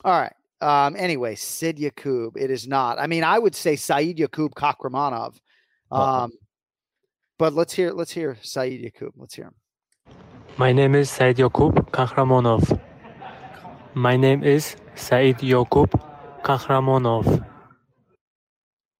All 0.04 0.12
right. 0.20 0.34
Um, 0.62 0.95
anyway, 0.97 1.36
Sid 1.36 1.80
Yakub. 1.80 2.38
It 2.38 2.52
is 2.52 2.68
not. 2.68 2.99
I 2.99 3.08
mean, 3.08 3.24
I 3.24 3.39
would 3.39 3.56
say 3.56 3.76
Saeed 3.76 4.20
Yakub 4.20 4.54
Kakramanov. 4.56 5.38
Well- 5.89 6.02
Um, 6.02 6.32
but 7.38 7.54
let's 7.54 7.74
hear. 7.74 7.91
Let's 7.91 8.12
hear 8.12 8.38
Saeed 8.41 8.82
Yakub. 8.82 9.14
Let's 9.18 9.36
hear 9.36 9.45
him. 9.45 9.56
My 10.58 10.72
name 10.72 10.95
is 10.95 11.10
Said 11.10 11.39
Yakub 11.39 11.91
Kahramonov. 11.91 12.80
My 13.93 14.16
name 14.18 14.43
is 14.43 14.76
Said 14.95 15.41
Yakub 15.41 15.89
Kahramonov. 16.43 17.45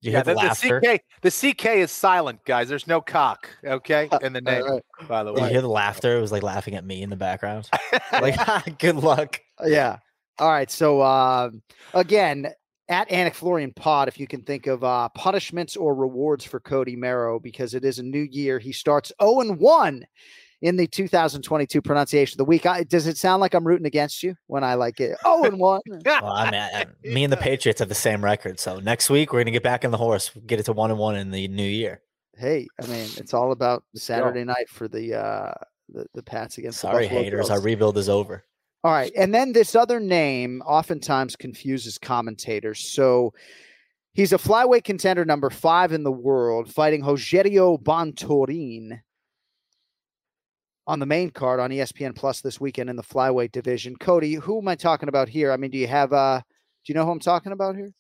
You 0.02 0.12
yeah, 0.12 0.18
hear 0.18 0.24
the 0.24 0.34
the, 0.34 0.40
the 0.42 0.48
laughter? 0.48 0.82
CK 0.82 1.02
the 1.22 1.32
CK 1.32 1.66
is 1.78 1.92
silent, 1.92 2.44
guys. 2.44 2.68
There's 2.68 2.88
no 2.88 3.02
cock, 3.02 3.48
okay, 3.64 4.10
in 4.22 4.34
the 4.34 4.42
name. 4.42 4.64
By 5.08 5.24
the 5.24 5.34
Did 5.34 5.44
you 5.44 5.50
hear 5.50 5.62
the 5.62 5.70
laughter? 5.70 6.18
It 6.18 6.22
was 6.22 6.32
like 6.32 6.42
laughing 6.42 6.76
at 6.76 6.84
me 6.84 7.04
in 7.04 7.12
the 7.12 7.16
background. 7.16 7.70
like, 8.12 8.78
good 8.80 8.96
luck. 8.96 9.40
Yeah. 9.64 9.98
All 10.40 10.50
right. 10.50 10.72
So 10.72 11.04
um, 11.04 11.62
again, 11.94 12.48
at 12.90 13.10
Anik 13.10 13.36
Florian 13.36 13.74
Pod, 13.74 14.08
if 14.08 14.20
you 14.20 14.26
can 14.26 14.42
think 14.42 14.66
of 14.66 14.84
uh, 14.84 15.08
punishments 15.10 15.78
or 15.78 15.94
rewards 15.94 16.46
for 16.46 16.60
Cody 16.60 16.96
Merrow, 16.96 17.40
because 17.40 17.76
it 17.76 17.86
is 17.86 18.00
a 18.00 18.04
new 18.04 18.28
year. 18.32 18.58
He 18.58 18.72
starts 18.72 19.12
0 19.22 19.42
and 19.42 19.60
1 19.60 20.06
in 20.62 20.76
the 20.78 20.88
2022 20.88 21.82
pronunciation 21.82 22.36
of 22.36 22.38
the 22.38 22.46
week. 22.46 22.66
I, 22.66 22.84
does 22.84 23.08
it 23.08 23.18
sound 23.18 23.42
like 23.42 23.54
I'm 23.54 23.66
rooting 23.66 23.88
against 23.88 24.22
you 24.22 24.36
when 24.48 24.64
I 24.64 24.76
like 24.76 25.00
it? 25.00 25.18
0 25.24 25.44
and 25.44 25.60
1. 25.60 25.82
Well, 26.06 26.26
I 26.28 26.52
mean, 26.52 26.54
I, 26.62 26.86
me 27.04 27.24
and 27.24 27.34
the 27.34 27.38
Patriots 27.38 27.80
have 27.80 27.90
the 27.90 27.96
same 27.96 28.24
record. 28.24 28.60
So 28.60 28.80
next 28.80 29.10
week 29.10 29.34
we're 29.34 29.42
gonna 29.42 29.52
get 29.52 29.64
back 29.64 29.86
on 29.86 29.92
the 29.92 29.98
horse, 29.98 30.32
get 30.46 30.60
it 30.60 30.64
to 30.64 30.74
one 30.74 30.92
and 30.92 31.00
one 31.00 31.16
in 31.16 31.32
the 31.32 31.48
new 31.48 31.64
year. 31.64 32.02
Hey, 32.38 32.68
I 32.82 32.88
mean, 32.88 33.10
it's 33.18 33.34
all 33.34 33.52
about 33.52 33.84
Saturday 33.96 34.44
night 34.44 34.70
for 34.70 34.88
the 34.88 35.16
uh, 35.16 35.54
the, 35.90 36.06
the 36.14 36.24
Pats 36.24 36.58
against 36.58 36.80
Sorry, 36.80 37.08
haters, 37.08 37.48
Bills. 37.48 37.50
our 37.50 37.62
rebuild 37.62 37.98
is 37.98 38.10
over. 38.10 38.46
All 38.84 38.92
right. 38.92 39.12
And 39.16 39.34
then 39.34 39.54
this 39.54 39.76
other 39.76 40.00
name 40.00 40.62
oftentimes 40.66 41.36
confuses 41.36 41.98
commentators. 41.98 42.80
So 42.80 43.34
he's 44.14 44.34
a 44.34 44.38
flyweight 44.38 44.84
contender 44.84 45.24
number 45.24 45.50
five 45.50 45.92
in 45.92 46.04
the 46.04 46.12
world, 46.12 46.74
fighting 46.74 47.04
Rogerio 47.04 47.82
Bontorin 47.82 49.02
on 50.88 51.00
the 51.00 51.06
main 51.06 51.30
card 51.30 51.60
on 51.60 51.70
ESPN 51.70 52.16
Plus 52.16 52.42
this 52.42 52.60
weekend 52.60 52.90
in 52.90 52.96
the 52.96 53.04
flyweight 53.04 53.52
division. 53.52 53.96
Cody, 53.98 54.36
who 54.36 54.60
am 54.60 54.68
I 54.68 54.76
talking 54.76 55.10
about 55.10 55.30
here? 55.30 55.52
I 55.52 55.58
mean, 55.58 55.72
do 55.72 55.78
you 55.78 55.88
have 55.88 56.14
uh 56.14 56.42
do 56.84 56.92
you 56.92 56.96
know 56.96 57.06
who 57.06 57.12
I'm 57.12 57.20
talking 57.20 57.52
about 57.52 57.76
here? 57.76 57.94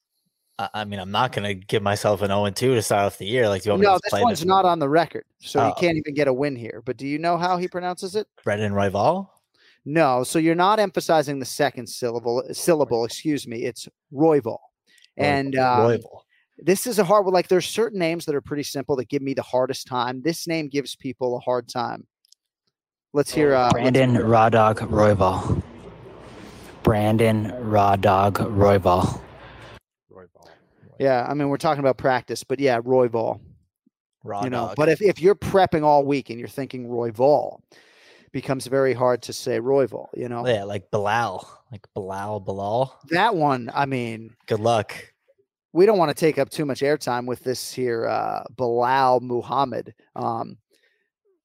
I, 0.74 0.86
mean, 0.86 1.00
I'm 1.00 1.10
not 1.12 1.32
gonna 1.32 1.56
give 1.56 1.82
myself 1.82 2.22
an 2.22 2.28
0 2.28 2.46
and 2.46 2.56
2 2.56 2.76
to 2.76 2.82
start 2.84 3.06
off 3.06 3.18
the 3.18 3.26
year. 3.26 3.50
Like, 3.50 3.64
do 3.64 3.70
you 3.70 3.72
want 3.72 3.82
me 3.82 3.88
No, 3.88 3.96
to 3.96 4.02
this 4.04 4.10
play 4.12 4.22
one's 4.22 4.40
this? 4.40 4.46
not 4.46 4.64
on 4.66 4.78
the 4.78 4.90
record. 4.90 5.26
So 5.40 5.64
you 5.66 5.72
Oh. 5.72 5.80
can't 5.80 5.98
even 5.98 6.14
get 6.14 6.28
a 6.28 6.34
win 6.34 6.56
here. 6.56 6.84
But 6.86 6.98
do 6.98 7.08
you 7.08 7.18
know 7.18 7.38
how 7.38 7.58
he 7.58 7.68
pronounces 7.68 8.16
it? 8.16 8.28
Brendan 8.44 8.74
Rival? 8.74 9.32
No, 9.86 10.24
so 10.24 10.38
you're 10.38 10.54
not 10.54 10.80
emphasizing 10.80 11.40
the 11.40 11.46
second 11.46 11.88
syllable 11.88 12.44
syllable, 12.52 13.06
excuse 13.06 13.48
me. 13.48 13.64
It's 13.66 13.88
Royval. 14.14 14.60
And 15.18 15.56
um, 15.58 15.80
Royval. 15.82 16.22
this 16.60 16.86
is 16.86 17.00
a 17.00 17.04
hard 17.04 17.26
one. 17.26 17.34
Like 17.34 17.48
there's 17.48 17.66
certain 17.68 17.98
names 17.98 18.26
that 18.26 18.36
are 18.36 18.42
pretty 18.42 18.64
simple 18.64 18.96
that 18.98 19.10
give 19.10 19.24
me 19.24 19.34
the 19.34 19.42
hardest 19.42 19.88
time. 19.88 20.22
This 20.22 20.46
name 20.48 20.68
gives 20.68 20.96
people 20.96 21.36
a 21.36 21.40
hard 21.40 21.68
time. 21.70 22.06
Let's 23.14 23.32
hear 23.34 23.53
uh 23.53 23.64
let's 23.66 23.74
Brandon 23.74 24.12
hear- 24.16 24.26
Raw 24.26 24.49
Dog 24.49 24.80
Royval. 24.80 25.62
Brandon 26.84 27.53
Raw 27.59 27.95
Dog 27.95 28.38
Royval. 28.39 29.22
Yeah, 30.99 31.26
I 31.28 31.34
mean 31.34 31.49
we're 31.49 31.57
talking 31.57 31.80
about 31.80 31.97
practice, 31.97 32.43
but 32.43 32.59
yeah, 32.59 32.80
Royval. 32.80 33.39
Raw 34.24 34.43
you 34.43 34.51
know, 34.51 34.68
dog. 34.68 34.76
but 34.76 34.88
if, 34.88 35.01
if 35.01 35.20
you're 35.20 35.34
prepping 35.36 35.84
all 35.84 36.05
week 36.05 36.30
and 36.30 36.38
you're 36.38 36.47
thinking 36.47 36.88
Royval, 36.88 37.59
becomes 38.32 38.68
very 38.68 38.93
hard 38.93 39.24
to 39.24 39.34
say 39.34 39.59
Royval, 39.59 40.09
you 40.16 40.30
know. 40.30 40.45
yeah, 40.47 40.64
like 40.64 40.91
Bilal, 40.91 41.49
like 41.72 41.88
Bilal, 41.95 42.39
Bilal. 42.39 42.95
That 43.09 43.34
one, 43.36 43.72
I 43.74 43.88
mean, 43.88 44.36
Good 44.45 44.59
luck. 44.59 44.93
we 45.74 45.88
don't 45.88 45.97
want 45.97 46.09
to 46.09 46.14
take 46.16 46.38
up 46.38 46.51
too 46.51 46.66
much 46.68 46.82
airtime 46.82 47.26
with 47.26 47.43
this 47.43 47.74
here 47.74 48.05
uh 48.07 48.43
Belal 48.55 49.22
Muhammad. 49.22 49.95
Um 50.16 50.57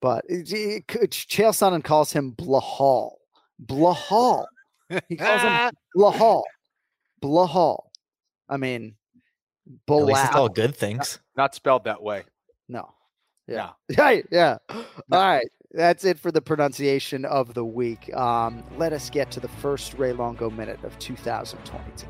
but 0.01 0.25
it- 0.29 0.53
it- 0.53 0.85
it- 0.95 1.11
Chael 1.11 1.51
Sonnen 1.53 1.83
calls 1.85 2.13
him 2.13 2.33
Blahal. 2.35 3.13
Blahal. 3.65 4.47
He 5.09 5.17
calls 5.17 5.43
him 5.43 5.71
Blahal. 5.97 6.43
Blahal. 7.23 7.79
I 8.49 8.57
mean 8.57 8.95
At 9.89 9.95
least 9.95 10.25
it's 10.27 10.35
all 10.37 10.49
good 10.49 10.77
things. 10.77 11.19
not 11.37 11.55
spelled 11.55 11.85
that 11.85 12.03
way. 12.03 12.25
No. 12.69 12.93
Yeah. 13.49 13.71
Right. 13.97 14.25
Yeah. 14.33 14.59
All 14.71 14.83
right. 15.11 15.47
That's 15.73 16.05
it 16.05 16.19
for 16.19 16.31
the 16.33 16.41
pronunciation 16.41 17.25
of 17.25 17.53
the 17.55 17.65
week. 17.65 18.15
Um, 18.15 18.63
let 18.79 18.93
us 18.93 19.11
get 19.11 19.31
to 19.33 19.41
the 19.41 19.49
first 19.49 19.95
Ray 19.95 20.13
Longo 20.13 20.49
minute 20.51 20.83
of 20.85 20.99
2022. 20.99 22.07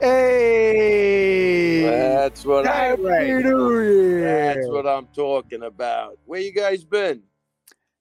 Hey. 0.00 1.82
That's 1.82 2.44
what 2.44 2.66
Happy 2.66 3.06
I'm. 3.08 3.42
New 3.42 3.80
Year. 3.80 4.54
That's 4.54 4.68
what 4.68 4.86
I'm 4.86 5.06
talking 5.14 5.62
about. 5.62 6.18
Where 6.24 6.40
you 6.40 6.52
guys 6.52 6.84
been? 6.84 7.22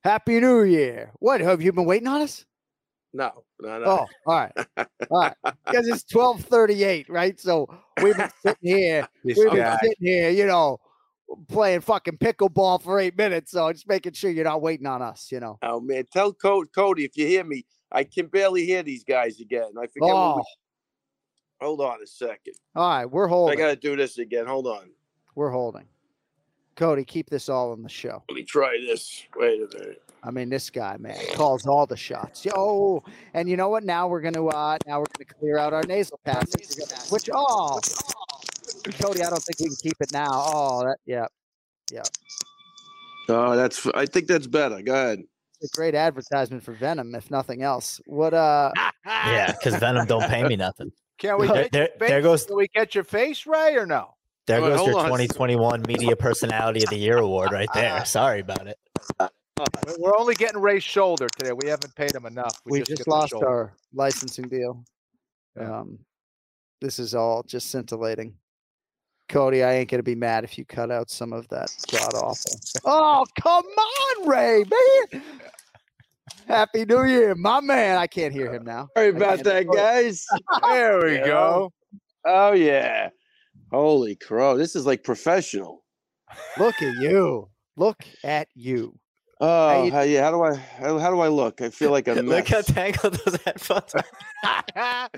Happy 0.03 0.39
New 0.39 0.63
Year. 0.63 1.11
What 1.19 1.41
have 1.41 1.61
you 1.61 1.71
been 1.71 1.85
waiting 1.85 2.07
on 2.07 2.21
us? 2.21 2.45
No, 3.13 3.43
no, 3.61 3.79
no. 3.79 3.85
Oh, 3.85 4.05
all 4.25 4.35
right. 4.35 4.51
All 5.11 5.21
right. 5.21 5.35
Because 5.65 5.87
it's 5.87 6.03
1238, 6.13 7.09
right? 7.09 7.39
So 7.39 7.67
we've 8.01 8.17
been 8.17 8.31
sitting 8.41 8.57
here. 8.61 9.07
We've 9.23 9.35
been 9.35 9.55
guy. 9.55 9.77
sitting 9.81 9.95
here, 9.99 10.29
you 10.31 10.47
know, 10.47 10.79
playing 11.47 11.81
fucking 11.81 12.17
pickleball 12.17 12.81
for 12.81 12.99
eight 12.99 13.15
minutes. 13.15 13.51
So 13.51 13.71
just 13.71 13.87
making 13.87 14.13
sure 14.13 14.31
you're 14.31 14.43
not 14.45 14.61
waiting 14.63 14.87
on 14.87 15.03
us, 15.03 15.31
you 15.31 15.39
know. 15.39 15.59
Oh 15.61 15.79
man, 15.79 16.05
tell 16.11 16.33
Co- 16.33 16.65
Cody 16.65 17.05
if 17.05 17.15
you 17.15 17.27
hear 17.27 17.43
me. 17.43 17.65
I 17.91 18.03
can 18.03 18.25
barely 18.25 18.65
hear 18.65 18.81
these 18.81 19.03
guys 19.03 19.39
again. 19.39 19.69
I 19.77 19.85
forget. 19.85 20.01
What 20.01 20.13
Oh, 20.15 20.35
we... 20.37 20.43
Hold 21.63 21.79
on 21.79 22.01
a 22.03 22.07
second. 22.07 22.55
all 22.75 22.89
right. 22.89 23.05
We're 23.05 23.27
holding. 23.27 23.57
I 23.57 23.61
gotta 23.61 23.77
do 23.77 23.95
this 23.95 24.17
again. 24.17 24.45
Hold 24.45 24.67
on. 24.67 24.89
We're 25.35 25.49
holding. 25.49 25.85
Cody, 26.75 27.05
keep 27.05 27.29
this 27.29 27.47
all 27.47 27.71
on 27.71 27.83
the 27.83 27.89
show. 27.89 28.21
Let 28.29 28.35
me 28.35 28.43
try 28.43 28.77
this. 28.85 29.23
Wait 29.37 29.61
a 29.61 29.77
minute. 29.77 30.01
I 30.23 30.31
mean, 30.31 30.49
this 30.49 30.69
guy, 30.69 30.97
man, 30.97 31.17
calls 31.35 31.65
all 31.65 31.85
the 31.85 31.95
shots. 31.95 32.43
Yo, 32.45 33.03
and 33.33 33.47
you 33.47 33.55
know 33.55 33.69
what? 33.69 33.83
Now 33.83 34.07
we're 34.07 34.21
gonna 34.21 34.45
uh 34.45 34.77
now 34.85 34.99
we're 34.99 35.05
gonna 35.17 35.39
clear 35.39 35.57
out 35.57 35.73
our 35.73 35.83
nasal 35.83 36.19
passages. 36.25 36.75
We're 36.77 36.85
gonna- 36.85 37.01
Which 37.09 37.29
oh, 37.33 37.79
Cody, 38.99 39.23
I 39.23 39.29
don't 39.29 39.41
think 39.43 39.59
we 39.59 39.67
can 39.67 39.75
keep 39.81 39.95
it 40.01 40.11
now. 40.11 40.27
Oh, 40.31 40.83
that 40.83 40.97
yeah, 41.05 41.27
yeah. 41.91 42.03
Oh, 43.29 43.55
that's. 43.55 43.85
I 43.87 44.05
think 44.05 44.27
that's 44.27 44.47
better. 44.47 44.81
Go 44.81 44.93
ahead. 44.93 45.23
It's 45.61 45.73
a 45.73 45.75
great 45.77 45.95
advertisement 45.95 46.61
for 46.63 46.73
Venom, 46.73 47.15
if 47.15 47.31
nothing 47.31 47.61
else. 47.63 48.01
What 48.05 48.33
uh? 48.33 48.71
Yeah, 49.05 49.51
because 49.51 49.75
Venom 49.75 50.07
don't 50.07 50.27
pay 50.29 50.43
me 50.43 50.55
nothing. 50.55 50.91
Can 51.17 51.37
we 51.39 51.47
There- 51.47 51.55
get 51.63 51.71
there- 51.71 51.81
your 51.99 52.07
there 52.09 52.21
goes- 52.21 52.45
Can 52.45 52.55
we 52.55 52.67
get 52.67 52.95
your 52.95 53.03
face, 53.03 53.45
Ray, 53.45 53.75
or 53.75 53.85
no? 53.85 54.15
There 54.47 54.61
Wait, 54.61 54.69
goes 54.75 54.87
your 54.87 54.97
on. 54.99 55.05
2021 55.05 55.83
Media 55.87 56.15
Personality 56.15 56.83
of 56.83 56.89
the 56.89 56.97
Year 56.97 57.17
award 57.17 57.51
right 57.51 57.69
there. 57.73 58.03
Sorry 58.05 58.41
about 58.41 58.67
it. 58.67 58.77
We're- 59.19 59.95
We're 59.99 60.17
only 60.17 60.35
getting 60.35 60.59
Ray's 60.59 60.83
shoulder 60.83 61.27
today. 61.37 61.53
We 61.53 61.69
haven't 61.69 61.95
paid 61.95 62.13
him 62.13 62.25
enough. 62.25 62.59
We, 62.65 62.79
just, 62.79 62.97
just, 62.97 63.07
lost 63.07 63.33
our 63.33 63.73
licensing 63.93 64.49
deal. 64.49 64.83
Um, 65.59 65.99
this 66.81 66.97
is 66.99 67.13
all 67.15 67.43
just 67.43 67.69
scintillating. 67.69 68.33
Cody, 69.29 69.63
I 69.63 69.73
ain't 69.75 69.89
gonna 69.89 70.03
be 70.03 70.15
mad 70.15 70.43
if 70.43 70.57
you 70.57 70.65
cut 70.65 70.91
out 70.91 71.09
some 71.09 71.31
of 71.31 71.47
that 71.49 71.73
god 71.91 72.13
awful. 72.15 72.51
oh, 72.85 73.25
come 73.39 73.63
on, 73.65 74.27
Ray, 74.27 74.63
man! 75.11 75.23
Happy 76.47 76.85
New 76.85 77.03
Year, 77.05 77.35
my 77.35 77.59
man. 77.61 77.97
I 77.97 78.07
can't 78.07 78.33
hear 78.33 78.53
him 78.53 78.63
now. 78.63 78.87
Sorry 78.95 79.09
about 79.09 79.43
can't- 79.43 79.43
that, 79.45 79.67
guys. 79.67 80.25
There 80.63 81.03
we 81.05 81.15
Yeah. 81.15 81.25
go. 81.25 81.71
Oh 82.25 82.53
yeah. 82.53 83.09
Holy 83.69 84.15
crow! 84.15 84.55
This 84.57 84.77
is 84.77 84.85
like 84.85 85.03
professional. 85.03 85.83
Look 86.57 86.81
at 86.81 86.95
you. 87.01 87.49
Look 87.75 88.01
at 88.23 88.47
you. 88.55 88.97
Oh 89.41 89.83
you- 89.83 89.91
how, 89.91 90.01
yeah. 90.03 90.23
How 90.23 90.31
do 90.31 90.41
I? 90.41 90.55
How, 90.55 90.97
how 90.99 91.09
do 91.11 91.19
I 91.19 91.27
look? 91.27 91.59
I 91.61 91.69
feel 91.69 91.91
like 91.91 92.07
a 92.07 92.15
mess. 92.15 92.23
Look 92.25 92.47
how 92.47 92.61
tangled 92.61 93.15
those 93.15 93.41
headphones 93.43 93.93
are. 93.95 94.05
Ah, 94.75 95.09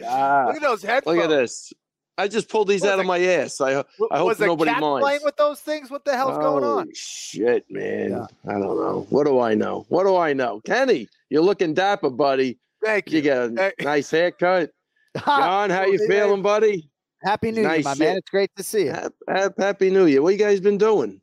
Look 0.47 0.55
at 0.55 0.61
those 0.63 0.81
headphones. 0.81 1.15
Look 1.17 1.25
at 1.25 1.29
this. 1.29 1.71
I 2.17 2.27
just 2.29 2.47
pulled 2.49 2.67
these 2.69 2.81
Was 2.81 2.91
out 2.91 2.99
of 2.99 3.05
it- 3.05 3.07
my 3.07 3.19
ass. 3.19 3.59
I, 3.59 3.79
I 4.11 4.17
hope 4.17 4.27
was 4.27 4.39
a 4.41 4.45
nobody 4.45 4.71
cat 4.71 4.79
minds. 4.81 5.03
playing 5.03 5.21
with 5.23 5.35
those 5.35 5.59
things? 5.59 5.89
What 5.91 6.05
the 6.05 6.15
hell's 6.15 6.37
going 6.37 6.63
on? 6.63 6.87
Shit, 6.95 7.65
man. 7.69 8.25
I 8.47 8.51
don't 8.53 8.61
know. 8.61 9.05
What 9.09 9.25
do 9.25 9.39
I 9.39 9.53
know? 9.53 9.85
What 9.89 10.03
do 10.05 10.15
I 10.15 10.31
know? 10.33 10.61
Kenny, 10.65 11.07
you're 11.29 11.41
looking 11.43 11.73
dapper, 11.73 12.09
buddy. 12.09 12.57
Thank 12.83 13.11
you. 13.11 13.17
You 13.17 13.23
got 13.23 13.49
a 13.49 13.73
nice 13.83 14.09
haircut. 14.11 14.71
Jon, 15.25 15.69
how 15.69 15.85
you 15.85 15.97
feeling, 16.07 16.41
buddy? 16.41 16.89
Happy 17.23 17.51
New 17.51 17.63
Nice 17.63 17.77
Year, 17.77 17.83
my 17.83 17.93
shit. 17.93 17.99
man. 17.99 18.17
It's 18.17 18.29
great 18.29 18.51
to 18.55 18.63
see 18.63 18.83
you. 18.85 18.91
Hap- 18.91 19.13
hap- 19.27 19.57
Happy 19.59 19.89
New 19.89 20.05
Year. 20.05 20.21
What 20.21 20.33
you 20.33 20.37
guys 20.39 20.59
been 20.59 20.77
doing? 20.77 21.19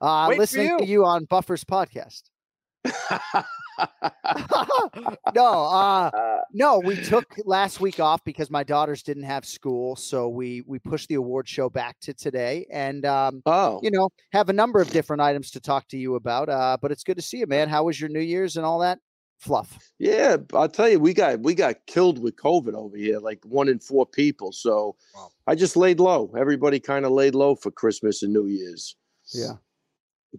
Uh, 0.00 0.26
Wait 0.28 0.34
for 0.36 0.40
listening 0.42 0.78
to 0.78 0.84
you 0.86 1.04
on 1.04 1.24
Buffer's 1.24 1.64
podcast. 1.64 2.22
no, 5.34 5.64
uh, 5.64 6.10
no, 6.52 6.78
we 6.78 6.96
took 6.96 7.34
last 7.44 7.80
week 7.80 8.00
off 8.00 8.22
because 8.24 8.50
my 8.50 8.62
daughters 8.62 9.02
didn't 9.02 9.24
have 9.24 9.44
school, 9.44 9.96
so 9.96 10.28
we 10.28 10.62
we 10.66 10.78
pushed 10.78 11.08
the 11.08 11.14
award 11.14 11.48
show 11.48 11.68
back 11.68 11.98
to 12.00 12.14
today, 12.14 12.66
and 12.70 13.04
um, 13.06 13.42
oh, 13.46 13.80
you 13.82 13.90
know, 13.90 14.08
have 14.32 14.48
a 14.48 14.52
number 14.52 14.80
of 14.80 14.90
different 14.90 15.22
items 15.22 15.50
to 15.52 15.60
talk 15.60 15.88
to 15.88 15.96
you 15.96 16.16
about. 16.16 16.48
Uh, 16.48 16.76
but 16.80 16.92
it's 16.92 17.04
good 17.04 17.16
to 17.16 17.22
see 17.22 17.38
you, 17.38 17.46
man. 17.46 17.68
How 17.68 17.84
was 17.84 18.00
your 18.00 18.10
New 18.10 18.20
Year's 18.20 18.56
and 18.56 18.66
all 18.66 18.80
that 18.80 18.98
fluff? 19.38 19.78
Yeah, 19.98 20.36
I'll 20.54 20.68
tell 20.68 20.88
you, 20.88 21.00
we 21.00 21.14
got 21.14 21.40
we 21.40 21.54
got 21.54 21.86
killed 21.86 22.22
with 22.22 22.36
COVID 22.36 22.74
over 22.74 22.96
here, 22.96 23.18
like 23.18 23.40
one 23.44 23.68
in 23.68 23.78
four 23.78 24.06
people. 24.06 24.52
So 24.52 24.96
I 25.46 25.54
just 25.54 25.76
laid 25.76 26.00
low. 26.00 26.32
Everybody 26.38 26.78
kind 26.80 27.04
of 27.04 27.12
laid 27.12 27.34
low 27.34 27.54
for 27.54 27.70
Christmas 27.70 28.22
and 28.22 28.32
New 28.32 28.46
Year's. 28.46 28.96
Yeah. 29.32 29.54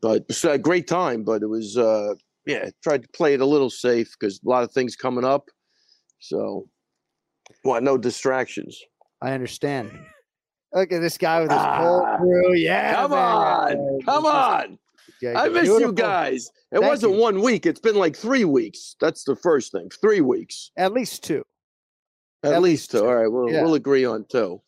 But 0.02 0.26
it's 0.30 0.46
a 0.46 0.58
great 0.58 0.88
time, 0.88 1.24
but 1.24 1.42
it 1.42 1.48
was 1.48 1.78
uh 1.78 2.16
yeah, 2.46 2.70
tried 2.84 3.04
to 3.04 3.10
play 3.10 3.34
it 3.34 3.42
a 3.42 3.46
little 3.46 3.70
safe 3.70 4.16
because 4.20 4.40
a 4.46 4.50
lot 4.50 4.64
of 4.64 4.72
things 4.72 4.96
coming 4.96 5.26
up. 5.26 5.50
So 6.20 6.68
well, 7.64 7.82
no 7.82 7.98
distractions. 7.98 8.80
I 9.22 9.32
understand. 9.34 9.92
Look 10.74 10.92
at 10.94 11.02
this 11.02 11.18
guy 11.18 11.42
with 11.42 11.52
his 11.52 11.60
Ah, 11.60 11.80
pull 11.80 12.18
through. 12.20 12.54
Yeah, 12.56 12.96
come 12.96 13.12
man. 13.12 13.20
on, 13.20 14.02
come 14.06 14.26
on. 14.26 14.80
Yeah, 15.22 15.40
I 15.40 15.50
miss 15.50 15.64
beautiful. 15.64 15.82
you 15.90 15.94
guys. 15.94 16.48
It 16.72 16.80
Thank 16.80 16.86
wasn't 16.86 17.14
you. 17.16 17.20
one 17.20 17.42
week. 17.42 17.66
It's 17.66 17.80
been 17.82 17.96
like 17.96 18.16
three 18.16 18.46
weeks. 18.46 18.96
That's 19.02 19.24
the 19.24 19.36
first 19.36 19.72
thing. 19.72 19.90
Three 20.02 20.22
weeks. 20.22 20.72
At 20.78 20.94
least 20.94 21.24
two. 21.24 21.44
At, 22.44 22.54
At 22.54 22.62
least 22.62 22.90
two. 22.92 23.06
All 23.06 23.14
right, 23.16 23.28
we'll 23.28 23.52
Yeah. 23.52 23.62
we'll 23.62 23.76
agree 23.76 24.06
on 24.06 24.26
two. 24.32 24.62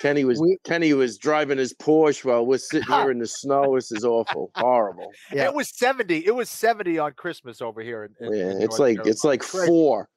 Kenny 0.00 0.24
was 0.24 0.42
Kenny 0.64 0.92
was 0.94 1.18
driving 1.18 1.58
his 1.58 1.74
Porsche 1.74 2.24
while 2.24 2.46
we're 2.46 2.58
sitting 2.58 2.88
here 2.88 3.10
in 3.10 3.18
the 3.18 3.26
snow. 3.42 3.74
This 3.76 3.92
is 3.92 4.04
awful, 4.04 4.50
horrible. 4.56 5.12
Yeah. 5.32 5.44
It 5.44 5.54
was 5.54 5.68
70. 5.76 6.26
It 6.26 6.34
was 6.34 6.48
70 6.48 6.98
on 6.98 7.12
Christmas 7.12 7.60
over 7.60 7.82
here. 7.82 8.04
In, 8.20 8.26
in- 8.26 8.32
Yeah, 8.34 8.50
in 8.52 8.62
it's 8.62 8.78
like 8.78 8.96
Carolina. 8.96 9.10
it's 9.10 9.24
like 9.24 9.42
four. 9.42 10.08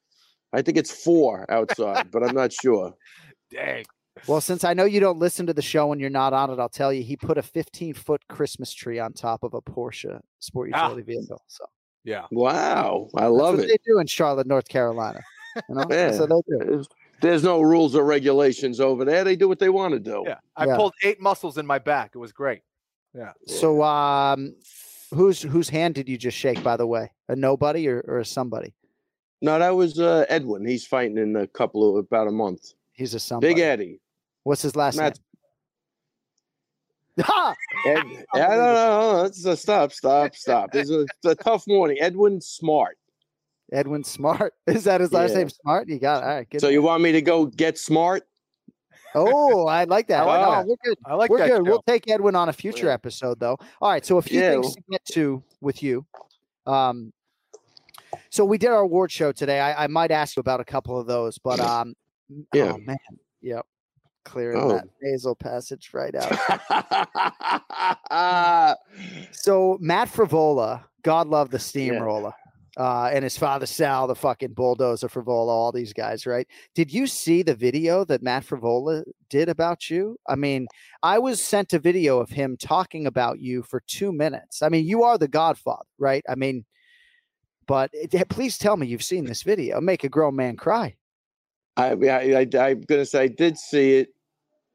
I 0.54 0.62
think 0.62 0.78
it's 0.78 0.92
four 1.04 1.46
outside, 1.52 2.12
but 2.12 2.24
I'm 2.24 2.36
not 2.36 2.54
sure. 2.54 2.94
Dang. 3.52 3.84
Well, 4.28 4.40
since 4.42 4.64
I 4.64 4.74
know 4.74 4.86
you 4.86 5.00
don't 5.00 5.18
listen 5.18 5.48
to 5.48 5.54
the 5.54 5.62
show 5.64 5.88
when 5.88 6.00
you're 6.00 6.10
not 6.12 6.34
on 6.34 6.52
it, 6.52 6.60
I'll 6.60 6.70
tell 6.70 6.94
you 6.94 7.02
he 7.04 7.18
put 7.18 7.38
a 7.38 7.42
15 7.42 7.96
foot 7.96 8.22
Christmas 8.30 8.72
tree 8.74 9.00
on 9.00 9.12
top 9.14 9.44
of 9.44 9.54
a 9.56 9.62
Porsche 9.62 10.20
sport 10.40 10.70
Ah. 10.74 10.90
utility 10.90 11.14
vehicle. 11.14 11.42
So 11.48 11.66
Yeah. 12.06 12.26
Wow, 12.32 13.10
I 13.16 13.22
that's 13.22 13.32
love 13.32 13.56
what 13.56 13.64
it. 13.66 13.68
they 13.68 13.78
do 13.92 14.00
in 14.00 14.06
Charlotte, 14.08 14.48
North 14.48 14.68
Carolina. 14.70 15.20
You 15.68 15.76
know, 15.76 15.82
Yeah. 15.90 15.96
that's 16.12 16.20
what 16.20 16.30
they 16.48 16.58
do. 16.68 16.84
There's, 17.24 17.42
there's 17.42 17.44
no 17.44 17.62
rules 17.62 17.96
or 17.96 18.04
regulations 18.04 18.80
over 18.80 19.06
there. 19.06 19.24
They 19.24 19.36
do 19.36 19.48
what 19.48 19.60
they 19.60 19.70
want 19.70 19.94
to 19.94 20.00
do. 20.00 20.24
Yeah. 20.28 20.40
I 20.58 20.66
Yeah. 20.66 20.76
pulled 20.76 20.94
eight 21.04 21.22
muscles 21.22 21.58
in 21.58 21.66
my 21.66 21.80
back. 21.80 22.12
It 22.14 22.18
was 22.18 22.32
great. 22.34 22.62
Yeah. 23.16 23.32
So, 23.48 23.82
um, 23.84 24.56
whose 25.14 25.42
whose 25.42 25.70
hand 25.70 25.96
did 25.96 26.10
you 26.10 26.18
just 26.18 26.38
shake? 26.38 26.62
By 26.64 26.76
the 26.78 26.86
way, 26.88 27.12
a 27.30 27.36
nobody 27.36 27.88
or, 27.88 28.04
or 28.08 28.20
a 28.20 28.26
somebody? 28.26 28.74
No, 29.42 29.58
that 29.60 29.70
was 29.76 30.00
uh, 30.00 30.26
Edwin. 30.30 30.66
He's 30.66 30.86
fighting 30.86 31.18
in 31.18 31.36
a 31.36 31.48
couple 31.48 31.90
of 31.90 31.96
about 32.06 32.28
a 32.28 32.32
month. 32.32 32.74
He's 32.94 33.14
a 33.14 33.20
somebody. 33.20 33.54
Big 33.54 33.62
Eddie. 33.64 34.00
What's 34.44 34.62
his 34.62 34.76
last 34.76 34.98
Matt- 34.98 35.18
name? 35.18 35.24
Ha! 37.26 37.56
Ed, 37.86 37.98
I 38.34 38.38
don't 38.40 38.58
know. 38.58 39.24
It's 39.26 39.46
a, 39.46 39.56
stop, 39.56 39.92
stop, 39.92 40.36
stop. 40.36 40.74
It's 40.74 40.90
a, 40.90 41.02
it's 41.02 41.26
a 41.26 41.36
tough 41.36 41.64
morning. 41.68 41.98
Edwin 42.02 42.42
Smart. 42.42 42.98
Edwin 43.74 44.04
Smart. 44.04 44.54
Is 44.68 44.84
that 44.86 45.02
his 45.02 45.12
last 45.12 45.32
Yeah. 45.32 45.38
name? 45.40 45.50
Smart. 45.50 45.90
You 45.90 46.00
got 46.00 46.20
it. 46.24 46.26
All 46.26 46.36
right. 46.36 46.50
Good. 46.50 46.62
So 46.62 46.70
you 46.70 46.82
want 46.82 47.02
me 47.04 47.12
to 47.12 47.22
go 47.22 47.46
get 47.48 47.78
smart? 47.78 48.24
Oh, 49.16 49.68
I 49.68 49.84
like 49.84 50.08
that. 50.08 50.24
I 50.24 50.26
like 50.26 50.66
No, 50.66 50.70
we're 50.70 50.76
good. 50.90 50.98
I 51.06 51.14
like 51.16 51.30
we're 51.30 51.38
that 51.40 51.48
good. 51.50 51.62
We'll 51.68 51.84
take 51.86 52.10
Edwin 52.10 52.36
on 52.36 52.50
a 52.50 52.54
future 52.54 52.90
episode, 52.90 53.40
though. 53.40 53.58
All 53.82 53.92
right. 53.92 54.04
So 54.06 54.18
a 54.18 54.22
few 54.22 54.40
Yeah, 54.40 54.52
things 54.54 54.74
to 54.76 54.82
get 54.90 55.06
to 55.14 55.44
with 55.62 55.84
you. 55.84 56.06
Um, 56.66 57.14
so 58.32 58.44
we 58.46 58.58
did 58.58 58.70
our 58.70 58.80
award 58.80 59.12
show 59.12 59.32
today. 59.32 59.60
I, 59.60 59.84
I 59.84 59.88
might 59.88 60.10
ask 60.12 60.36
you 60.36 60.40
about 60.40 60.60
a 60.62 60.66
couple 60.66 61.00
of 61.00 61.06
those, 61.06 61.38
but 61.38 61.60
um, 61.60 61.94
Yeah. 62.54 62.74
oh 62.74 62.78
man, 62.80 62.98
yep, 63.42 63.66
clearing 64.26 64.58
Oh. 64.62 64.70
that 64.70 64.88
nasal 65.02 65.36
passage 65.36 65.92
right 65.94 66.16
out. 66.16 66.32
so 69.32 69.78
Matt 69.80 70.10
Frevola, 70.10 70.84
God 71.04 71.28
love 71.28 71.52
the 71.52 71.60
steamroller. 71.60 72.34
Uh, 72.76 73.10
and 73.14 73.24
his 73.24 73.38
father 73.38 73.68
Sal, 73.68 74.08
the 74.08 74.16
fucking 74.16 74.54
bulldozer 74.54 75.08
Frevola, 75.08 75.50
all 75.50 75.72
these 75.72 75.94
guys, 75.94 76.26
right? 76.26 76.48
Did 76.74 76.92
you 76.92 77.06
see 77.06 77.44
the 77.44 77.54
video 77.54 78.04
that 78.06 78.24
Matt 78.24 78.46
Frevola 78.46 79.04
did 79.30 79.48
about 79.48 79.92
you? 79.92 80.18
I 80.28 80.36
mean, 80.36 80.68
I 81.04 81.20
was 81.20 81.40
sent 81.40 81.74
a 81.74 81.80
video 81.80 82.20
of 82.20 82.30
him 82.32 82.58
talking 82.58 83.06
about 83.06 83.40
you 83.40 83.62
for 83.62 83.84
two 83.86 84.12
minutes. 84.12 84.64
I 84.64 84.70
mean, 84.70 84.88
you 84.88 85.04
are 85.04 85.20
the 85.20 85.28
Godfather, 85.28 85.86
right? 86.00 86.24
I 86.28 86.34
mean, 86.36 86.66
but 87.68 87.92
it- 87.94 88.30
please 88.30 88.58
tell 88.58 88.76
me 88.76 88.88
you've 88.88 89.04
seen 89.04 89.26
this 89.26 89.44
video. 89.44 89.80
Make 89.80 90.04
a 90.04 90.10
grown 90.10 90.36
man 90.36 90.56
cry. 90.56 90.96
I, 91.78 91.92
I, 91.94 92.48
I, 92.54 92.70
I'm 92.70 92.82
gonna 92.82 93.06
say 93.06 93.24
I 93.24 93.28
did 93.28 93.58
see 93.58 93.98
it. 93.98 94.10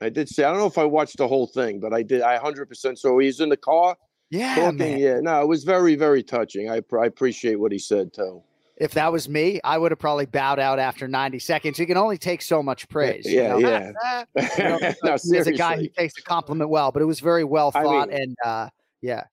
I 0.00 0.08
did 0.08 0.28
see. 0.28 0.44
I 0.44 0.50
don't 0.50 0.58
know 0.58 0.66
if 0.66 0.78
I 0.78 0.84
watched 0.84 1.16
the 1.16 1.28
whole 1.28 1.46
thing, 1.46 1.80
but 1.80 1.92
I 1.92 2.02
did. 2.02 2.22
I 2.22 2.38
100% 2.38 2.98
so 2.98 3.18
he's 3.18 3.40
in 3.40 3.48
the 3.48 3.56
car. 3.56 3.96
Yeah, 4.30 4.54
talking. 4.56 4.78
man. 4.78 4.98
Yeah, 4.98 5.20
no, 5.20 5.40
it 5.42 5.48
was 5.48 5.64
very, 5.64 5.94
very 5.94 6.22
touching. 6.22 6.70
I, 6.70 6.82
I 7.00 7.06
appreciate 7.06 7.56
what 7.56 7.72
he 7.72 7.78
said 7.78 8.12
too. 8.12 8.42
If 8.76 8.92
that 8.92 9.10
was 9.10 9.28
me, 9.28 9.60
I 9.64 9.76
would 9.76 9.90
have 9.90 9.98
probably 9.98 10.26
bowed 10.26 10.60
out 10.60 10.78
after 10.78 11.08
90 11.08 11.40
seconds. 11.40 11.78
You 11.80 11.86
can 11.86 11.96
only 11.96 12.16
take 12.18 12.42
so 12.42 12.62
much 12.62 12.88
praise. 12.88 13.26
you 13.26 13.40
yeah, 13.40 13.48
know? 13.48 13.58
yeah. 13.58 14.24
You 14.58 14.64
know, 14.64 14.78
no, 15.02 15.16
he 15.20 15.36
a 15.38 15.52
guy 15.52 15.76
who 15.78 15.88
takes 15.88 16.14
a 16.18 16.22
compliment 16.22 16.70
well, 16.70 16.92
but 16.92 17.02
it 17.02 17.06
was 17.06 17.18
very 17.20 17.42
well 17.44 17.72
I 17.74 17.82
thought. 17.82 18.08
mean- 18.10 18.20
and 18.20 18.36
uh, 18.44 18.68
yeah, 19.00 19.24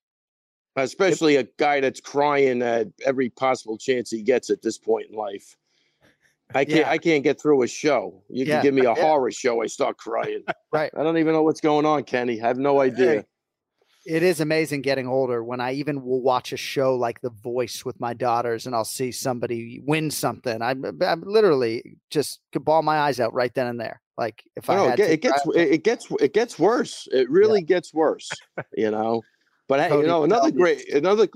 Especially 0.78 1.38
a 1.38 1.44
guy 1.58 1.80
that's 1.80 2.02
crying 2.02 2.62
at 2.62 2.88
every 3.06 3.30
possible 3.30 3.78
chance 3.78 4.10
he 4.12 4.22
gets 4.22 4.50
at 4.50 4.62
this 4.62 4.78
point 4.78 5.10
in 5.10 5.16
life. 5.16 5.56
I 6.54 6.66
can't. 6.66 6.80
Yeah. 6.82 6.90
I 6.90 6.98
can't 6.98 7.24
get 7.24 7.42
through 7.42 7.64
a 7.64 7.68
show. 7.68 8.22
You 8.30 8.46
Yeah, 8.46 8.56
can 8.56 8.64
give 8.64 8.74
me 8.74 8.82
a 8.82 8.94
yeah. 8.96 9.02
horror 9.02 9.32
show, 9.32 9.62
I 9.64 9.68
start 9.68 9.98
crying. 9.98 10.44
right. 10.74 10.92
I 10.98 11.04
don't 11.04 11.18
even 11.18 11.34
know 11.34 11.44
what's 11.44 11.62
going 11.62 11.86
on, 11.86 12.04
Kenny. 12.04 12.42
I 12.42 12.48
have 12.48 12.58
no 12.58 12.82
idea. 12.82 13.26
It 14.06 14.22
is 14.22 14.40
amazing 14.40 14.82
getting 14.82 15.08
older 15.08 15.44
when 15.44 15.60
I 15.60 15.74
even 15.74 16.04
will 16.04 16.22
watch 16.22 16.54
a 16.54 16.58
show 16.58 16.96
like 16.96 17.22
The 17.22 17.32
Voice 17.32 17.84
with 17.84 18.00
my 18.00 18.14
daughters 18.14 18.68
and 18.68 18.76
I'll 18.76 18.86
see 18.86 19.12
somebody 19.12 19.82
win 19.84 20.12
something. 20.12 20.62
I'm, 20.62 20.86
uh, 20.86 20.92
I'm 21.06 21.24
literally 21.26 21.98
just 22.12 22.40
could 22.54 22.64
ball 22.64 22.84
my 22.84 23.00
eyes 23.00 23.20
out 23.20 23.34
right 23.34 23.54
then 23.54 23.68
and 23.68 23.80
there. 23.80 24.02
Like 24.18 24.44
if 24.56 24.70
I 24.70 24.76
oh, 24.76 24.84
No, 24.84 24.90
had 24.92 25.00
it, 25.00 25.08
to 25.08 25.14
it 25.14 25.22
gets 25.22 25.44
grab- 25.44 25.58
it 25.58 25.74
it 25.74 25.84
gets 25.84 26.08
it 26.22 26.34
gets 26.34 26.60
worse. 26.60 27.08
It 27.12 27.30
really 27.30 27.62
gets 27.62 27.94
worse. 27.94 28.30
You 28.78 28.92
know. 28.92 29.24
But 29.68 29.80
hey, 29.80 29.90
Cody, 29.90 30.02
you 30.04 30.08
know 30.08 30.24
another 30.24 30.52
tell 30.52 30.60
great 30.60 30.88
another. 30.94 31.28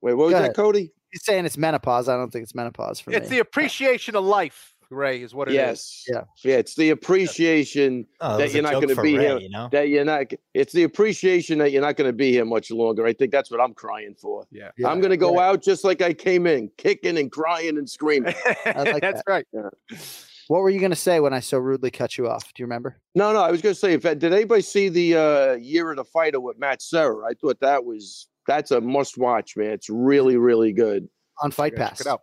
Wait, 0.00 0.14
what 0.14 0.26
was 0.26 0.32
Go 0.32 0.38
that, 0.38 0.44
ahead. 0.44 0.56
Cody? 0.56 0.92
He's 1.12 1.24
saying 1.24 1.44
it's 1.44 1.56
menopause. 1.56 2.08
I 2.08 2.16
don't 2.16 2.30
think 2.32 2.42
it's 2.42 2.54
menopause 2.54 3.00
for 3.00 3.12
It's 3.12 3.30
me. 3.30 3.36
the 3.36 3.40
appreciation 3.40 4.16
of 4.16 4.24
life, 4.24 4.73
Ray, 4.94 5.20
is 5.22 5.34
what 5.34 5.48
it 5.48 5.52
is. 5.52 5.56
yes. 5.56 6.04
Yeah. 6.08 6.22
Yeah. 6.44 6.56
It's 6.58 6.74
the 6.74 6.90
appreciation 6.90 8.06
Oh, 8.20 8.32
that 8.32 8.36
that 8.38 8.44
was 8.44 8.52
a 8.52 8.54
you're 8.56 8.62
not 8.62 8.72
going 8.74 8.88
to 8.94 9.02
be 9.02 9.18
Ray, 9.18 9.24
here. 9.24 9.38
you 9.38 9.50
know? 9.50 9.68
That 9.72 9.88
you're 9.88 10.04
not. 10.04 10.26
It's 10.54 10.72
the 10.72 10.84
appreciation 10.84 11.58
that 11.58 11.72
you're 11.72 11.82
not 11.82 11.96
going 11.96 12.08
to 12.08 12.12
be 12.16 12.30
here 12.30 12.44
much 12.44 12.70
longer. 12.70 13.06
I 13.06 13.12
think 13.12 13.32
that's 13.32 13.50
what 13.50 13.60
I'm 13.60 13.74
crying 13.74 14.14
for. 14.20 14.46
Yeah. 14.50 14.70
I'm 14.86 15.00
going 15.00 15.10
to 15.10 15.16
go 15.16 15.38
out 15.38 15.62
just 15.62 15.84
like 15.84 16.00
I 16.02 16.12
came 16.14 16.46
in, 16.46 16.70
kicking 16.78 17.18
and 17.18 17.30
crying 17.30 17.76
and 17.78 17.88
screaming. 17.88 18.34
like 18.66 19.00
That's 19.00 19.22
that. 19.24 19.24
right. 19.26 19.46
What 20.48 20.60
were 20.60 20.68
you 20.70 20.78
going 20.78 20.90
to 20.90 20.96
say 20.96 21.20
when 21.20 21.32
I 21.32 21.40
so 21.40 21.58
rudely 21.58 21.90
cut 21.90 22.18
you 22.18 22.28
off? 22.28 22.44
Do 22.52 22.62
you 22.62 22.66
remember? 22.66 23.00
No, 23.14 23.32
no, 23.32 23.40
I 23.40 23.50
was 23.50 23.62
going 23.62 23.74
to 23.74 23.78
say, 23.80 23.94
if 23.94 24.02
did 24.02 24.24
anybody 24.24 24.60
see 24.60 24.90
the 24.90 25.16
uh, 25.16 25.52
Year 25.54 25.90
of 25.90 25.96
the 25.96 26.04
Fighter 26.04 26.38
with 26.40 26.58
Matt 26.58 26.82
Serra? 26.82 27.24
I 27.26 27.32
thought 27.34 27.60
that 27.60 27.84
was 27.84 28.28
that's 28.46 28.70
a 28.70 28.80
must 28.80 29.16
watch, 29.16 29.56
man. 29.56 29.70
It's 29.70 29.88
really, 29.88 30.36
really 30.36 30.72
good. 30.72 31.08
On 31.42 31.50
Fight 31.50 31.72
Yeah, 31.74 31.84
check 31.84 31.88
Pass. 31.90 32.00
it 32.02 32.06
out. 32.08 32.22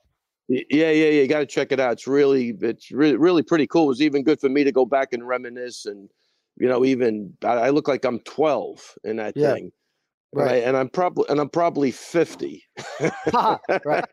Y- 0.52 0.66
Yeah, 0.70 0.92
yeah, 0.92 1.06
yeah. 1.10 1.22
You 1.22 1.28
got 1.28 1.40
to 1.40 1.46
check 1.46 1.72
it 1.72 1.80
out. 1.80 1.94
It's 1.94 2.08
really, 2.08 2.56
it's 2.62 2.92
really, 2.92 3.16
really 3.16 3.42
pretty 3.44 3.68
cool. 3.68 3.86
It 3.86 3.88
was 3.88 4.02
even 4.02 4.24
good 4.24 4.40
for 4.42 4.50
me 4.50 4.64
to 4.64 4.72
go 4.72 4.86
back 4.86 5.14
and 5.14 5.26
reminisce, 5.28 5.86
and 5.86 6.10
you 6.58 6.68
know, 6.68 6.84
even 6.84 7.34
I, 7.44 7.54
I 7.54 7.70
look 7.70 7.88
like 7.88 8.04
I'm 8.06 8.20
12 8.20 8.96
in 9.06 9.16
that 9.18 9.38
Yeah. 9.38 9.54
thing, 9.54 9.72
and, 10.34 10.42
I, 10.42 10.46
Right. 10.46 10.64
and 10.64 10.76
I'm 10.78 10.90
probably 10.90 11.26
and 11.30 11.40
I'm 11.40 11.50
probably 11.50 11.92
50. 11.92 12.64
right. 13.34 13.60
I 13.70 14.04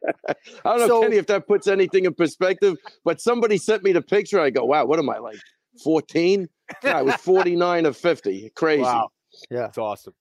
don't 0.64 0.78
know, 0.80 0.86
So- 0.86 1.02
Kenny, 1.02 1.16
if 1.16 1.26
that 1.26 1.46
puts 1.48 1.66
anything 1.66 2.04
in 2.04 2.14
perspective, 2.14 2.76
but 3.04 3.20
somebody 3.20 3.56
sent 3.58 3.82
me 3.82 3.92
the 3.92 4.02
picture. 4.02 4.40
I 4.40 4.50
go, 4.50 4.64
wow, 4.64 4.84
what 4.84 4.98
am 5.00 5.10
I 5.10 5.18
like, 5.18 5.38
14? 5.82 6.48
I 6.84 7.02
was 7.02 7.14
49 7.20 7.86
or 7.86 7.92
50. 7.92 8.50
Crazy. 8.54 8.82
Wow. 8.82 9.08
Yeah. 9.50 9.66
It's 9.66 9.78
awesome. 9.78 10.14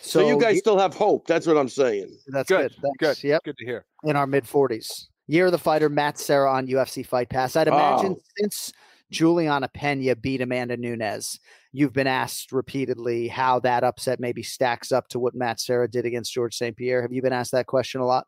So, 0.00 0.26
you 0.26 0.38
guys 0.38 0.54
ye- 0.54 0.60
still 0.60 0.78
have 0.78 0.94
hope. 0.94 1.26
That's 1.26 1.46
what 1.46 1.56
I'm 1.56 1.68
saying. 1.70 2.14
That's 2.28 2.48
Good. 2.48 2.70
good. 2.72 2.82
Thanks. 3.00 3.20
Good. 3.22 3.28
Yep. 3.28 3.44
Good 3.44 3.56
to 3.58 3.64
hear. 3.64 3.84
In 4.04 4.14
our 4.16 4.26
mid 4.26 4.44
40s. 4.44 5.06
Year 5.28 5.46
of 5.46 5.52
the 5.52 5.58
Fighter, 5.58 5.88
Matt 5.88 6.18
Serra 6.18 6.52
on 6.52 6.66
UFC 6.68 7.04
Fight 7.04 7.28
Pass. 7.28 7.56
I'd 7.56 7.68
imagine 7.68 8.12
Oh. 8.18 8.22
since 8.38 8.72
Julianna 9.10 9.68
Peña 9.68 10.20
beat 10.20 10.40
Amanda 10.40 10.76
Nunes. 10.76 11.38
You've 11.72 11.92
been 11.92 12.06
asked 12.06 12.52
repeatedly 12.52 13.28
how 13.28 13.60
that 13.60 13.84
upset 13.84 14.18
maybe 14.20 14.42
stacks 14.42 14.92
up 14.92 15.08
to 15.08 15.18
what 15.18 15.34
Matt 15.34 15.60
Serra 15.60 15.88
did 15.90 16.06
against 16.06 16.32
George 16.32 16.56
St. 16.56 16.76
Pierre. 16.76 17.02
Have 17.02 17.12
you 17.12 17.22
been 17.22 17.32
asked 17.32 17.52
that 17.52 17.66
question 17.66 18.00
a 18.00 18.06
lot? 18.06 18.26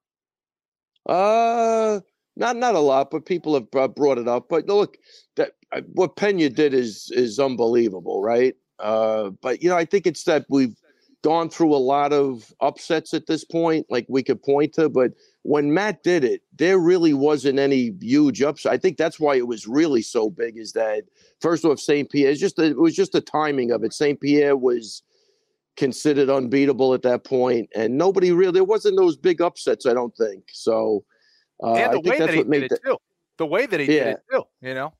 Uh, 1.07 2.01
not 2.37 2.57
not 2.57 2.75
a 2.75 2.81
lot, 2.81 3.11
but 3.11 3.27
people 3.27 3.55
have 3.55 3.95
brought 3.95 4.19
it 4.19 4.29
up. 4.29 4.49
But 4.49 4.67
look, 4.67 4.97
that 5.37 5.53
uh, 5.73 5.81
what 5.95 6.17
Pena 6.17 6.49
did 6.51 6.75
is 6.75 7.11
is 7.15 7.39
unbelievable, 7.39 8.23
right? 8.23 8.55
Uh, 8.79 9.31
but 9.43 9.63
you 9.63 9.69
know, 9.69 9.77
I 9.77 9.85
think 9.85 10.07
it's 10.07 10.25
that 10.25 10.45
we've 10.49 10.77
gone 11.23 11.51
through 11.51 11.75
a 11.75 11.77
lot 11.77 12.13
of 12.13 12.53
upsets 12.61 13.13
at 13.13 13.27
this 13.27 13.45
point, 13.45 13.87
like 13.91 14.07
we 14.09 14.23
could 14.23 14.43
point 14.43 14.73
to. 14.75 14.89
But 14.89 15.13
when 15.43 15.75
Matt 15.75 16.03
did 16.03 16.25
it, 16.25 16.43
there 16.57 16.79
really 16.79 17.13
wasn't 17.15 17.59
any 17.59 17.93
huge 18.01 18.41
upset. 18.43 18.73
I 18.73 18.77
think 18.79 18.97
that's 18.97 19.19
why 19.19 19.37
it 19.37 19.47
was 19.49 19.67
really 19.67 20.03
so 20.03 20.31
big. 20.31 20.57
Is 20.57 20.73
that 20.73 21.05
first 21.41 21.65
off, 21.65 21.81
Saint 21.81 22.11
Pierre? 22.11 22.31
It's 22.31 22.41
just 22.41 22.59
it 22.59 22.79
was 22.79 22.95
just 22.95 23.13
the 23.13 23.21
timing 23.21 23.71
of 23.73 23.83
it. 23.83 23.93
Saint 23.93 24.21
Pierre 24.21 24.57
was 24.57 25.03
considered 25.77 26.29
unbeatable 26.29 26.95
at 26.95 27.03
that 27.03 27.25
point, 27.25 27.69
and 27.75 27.97
nobody 27.99 28.33
really 28.33 28.53
there 28.53 28.65
wasn't 28.65 28.97
those 28.97 29.17
big 29.17 29.41
upsets. 29.41 29.87
I 29.87 29.95
don't 29.95 30.17
think 30.17 30.45
so. 30.53 31.05
Uh, 31.63 31.73
and 31.75 31.79
I 31.85 31.89
the 31.89 31.93
think 31.95 32.07
way 32.07 32.19
that's 32.19 32.27
that 32.27 32.31
he 32.33 32.37
what 32.39 32.45
did 32.45 32.51
made 32.51 32.63
it 32.65 32.71
that- 32.71 32.85
too. 32.85 32.97
The 33.39 33.47
way 33.47 33.67
that 33.67 33.79
he 33.81 33.87
did 33.87 34.07
it 34.09 34.21
too. 34.33 34.43
You 34.61 34.75
know. 34.75 34.93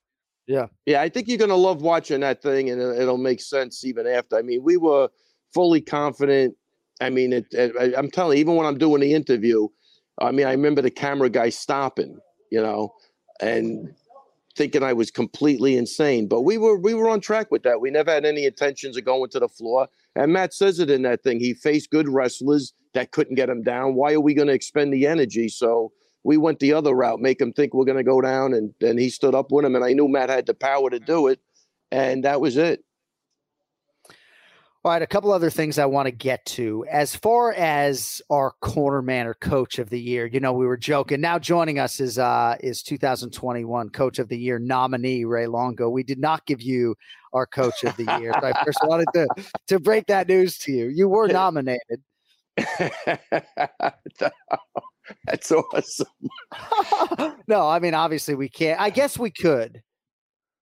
Yeah. 0.47 0.67
Yeah, 0.87 1.03
I 1.03 1.09
think 1.09 1.29
you're 1.29 1.37
going 1.39 1.51
to 1.51 1.57
love 1.57 1.83
watching 1.83 2.21
that 2.21 2.41
thing, 2.43 2.71
and 2.71 2.81
it- 2.81 3.03
it'll 3.03 3.19
make 3.19 3.41
sense 3.41 3.85
even 3.85 4.07
after. 4.07 4.37
I 4.37 4.43
mean, 4.43 4.63
we 4.63 4.77
were 4.77 5.09
fully 5.53 5.81
confident. 5.81 6.57
I 7.01 7.11
mean, 7.11 7.33
it, 7.33 7.47
it, 7.53 7.95
I'm 7.97 8.11
telling 8.11 8.39
you, 8.39 8.41
even 8.43 8.57
when 8.57 8.67
I'm 8.67 8.79
doing 8.79 9.01
the 9.01 9.15
interview, 9.15 9.69
I 10.21 10.33
mean, 10.33 10.47
I 10.47 10.51
remember 10.51 10.83
the 10.83 10.91
camera 10.91 11.31
guy 11.31 11.49
stopping, 11.51 12.19
you 12.51 12.61
know, 12.61 12.95
and 13.41 13.95
thinking 14.57 14.83
I 14.83 14.93
was 14.93 15.11
completely 15.11 15.77
insane. 15.77 16.27
But 16.27 16.43
we 16.43 16.59
were 16.59 16.77
we 16.77 16.95
were 16.95 17.09
on 17.09 17.21
track 17.21 17.51
with 17.51 17.63
that. 17.63 17.81
We 17.81 17.91
never 17.91 18.11
had 18.11 18.25
any 18.25 18.45
intentions 18.45 18.97
of 18.97 19.05
going 19.05 19.31
to 19.31 19.39
the 19.39 19.49
floor. 19.49 19.89
And 20.17 20.33
Matt 20.33 20.53
says 20.53 20.81
it 20.81 20.91
in 20.91 21.03
that 21.03 21.23
thing. 21.23 21.39
He 21.39 21.55
faced 21.55 21.91
good 21.91 22.09
wrestlers 22.09 22.75
that 22.95 23.13
couldn't 23.13 23.37
get 23.37 23.49
him 23.49 23.63
down. 23.63 23.95
Why 23.95 24.15
are 24.15 24.21
we 24.21 24.35
going 24.35 24.49
to 24.49 24.55
expend 24.55 24.93
the 24.93 25.07
energy? 25.07 25.49
So 25.49 25.93
we 26.25 26.37
went 26.37 26.59
the 26.59 26.73
other 26.73 26.93
route, 26.93 27.21
make 27.21 27.41
him 27.41 27.53
think 27.53 27.73
we're 27.73 27.85
going 27.85 27.97
to 27.99 28.05
go 28.05 28.21
down, 28.21 28.53
and 28.53 28.75
then 28.81 28.99
he 28.99 29.09
stood 29.09 29.35
up 29.35 29.53
with 29.53 29.65
him. 29.65 29.77
And 29.77 29.85
I 29.85 29.93
knew 29.93 30.09
Matt 30.09 30.31
had 30.31 30.47
the 30.47 30.55
power 30.55 30.91
to 30.91 30.99
do 30.99 31.29
it, 31.29 31.41
and 31.93 32.25
that 32.25 32.41
was 32.41 32.57
it. 32.57 32.85
All 34.85 34.93
right, 34.93 35.03
a 35.03 35.09
couple 35.09 35.33
other 35.33 35.51
things 35.51 35.77
I 35.77 35.87
want 35.87 36.07
to 36.07 36.13
get 36.13 36.45
to. 36.47 36.87
As 36.89 37.17
far 37.17 37.53
as 37.53 38.23
our 38.31 38.53
corner 38.61 39.03
man 39.03 39.27
or 39.27 39.35
coach 39.35 39.81
of 39.81 39.91
the 39.91 40.01
year, 40.01 40.25
you 40.27 40.39
know, 40.39 40.53
we 40.53 40.67
were 40.67 40.77
joking. 40.77 41.21
Now 41.21 41.37
joining 41.37 41.81
us 41.81 41.99
is 41.99 42.17
uh 42.17 42.57
is 42.61 42.83
2021 42.85 43.91
coach 43.91 44.21
of 44.21 44.29
the 44.29 44.39
year 44.39 44.61
nominee 44.61 45.25
Ray 45.25 45.49
Longo. 45.49 45.91
We 45.91 46.05
did 46.05 46.21
not 46.21 46.47
give 46.47 46.63
you 46.63 46.95
our 47.33 47.45
coach 47.45 47.83
of 47.83 47.97
the 47.97 48.05
year. 48.21 48.33
So 48.41 48.47
I 48.47 48.65
first 48.65 48.79
wanted 48.85 49.09
to 49.15 49.27
to 49.67 49.81
break 49.81 50.07
that 50.07 50.29
news 50.29 50.57
to 50.59 50.71
you. 50.73 50.87
You 50.87 51.09
were 51.09 51.27
nominated. 51.33 52.01
That's 55.27 55.51
awesome. 55.51 56.07
no, 57.49 57.69
I 57.69 57.81
mean 57.81 57.95
obviously 57.95 58.37
we 58.37 58.49
can't. 58.49 58.81
I 58.81 58.91
guess 58.91 59.19
we 59.19 59.33
could. 59.33 59.83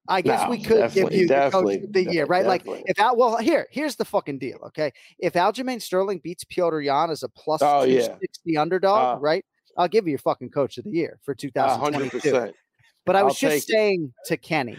I 0.09 0.20
guess 0.20 0.42
No, 0.44 0.50
we 0.50 0.62
could 0.62 0.92
give 0.92 1.12
you 1.12 1.26
the 1.28 1.48
coach 1.50 1.76
of 1.76 1.92
the 1.92 2.04
year, 2.04 2.26
right? 2.26 2.46
Like 2.46 2.62
if 2.66 2.98
Al, 2.98 3.16
well, 3.16 3.36
here, 3.38 3.66
here's 3.70 3.96
the 3.96 4.04
fucking 4.04 4.38
deal, 4.38 4.59
okay? 4.66 4.92
If 5.18 5.34
Aljamain 5.34 5.80
Sterling 5.82 6.20
beats 6.22 6.44
Petr 6.44 6.84
Yan 6.84 7.11
as 7.11 7.22
a 7.22 7.28
plus 7.28 7.62
Oh, 7.62 7.84
yeah. 7.84 8.16
underdog, 8.59 9.18
Uh, 9.18 9.20
right? 9.20 9.44
I'll 9.76 9.88
give 9.88 10.07
you 10.07 10.11
your 10.11 10.18
fucking 10.18 10.50
coach 10.50 10.78
of 10.78 10.84
the 10.84 10.90
year 10.90 11.18
for 11.22 11.34
2022. 11.34 12.32
100%. 12.32 12.52
But 13.04 13.16
I 13.16 13.22
was 13.22 13.32
I'll 13.32 13.50
just 13.50 13.66
take 13.68 13.74
it. 13.74 13.78
saying 13.78 14.12
to 14.26 14.36
Kenny, 14.36 14.78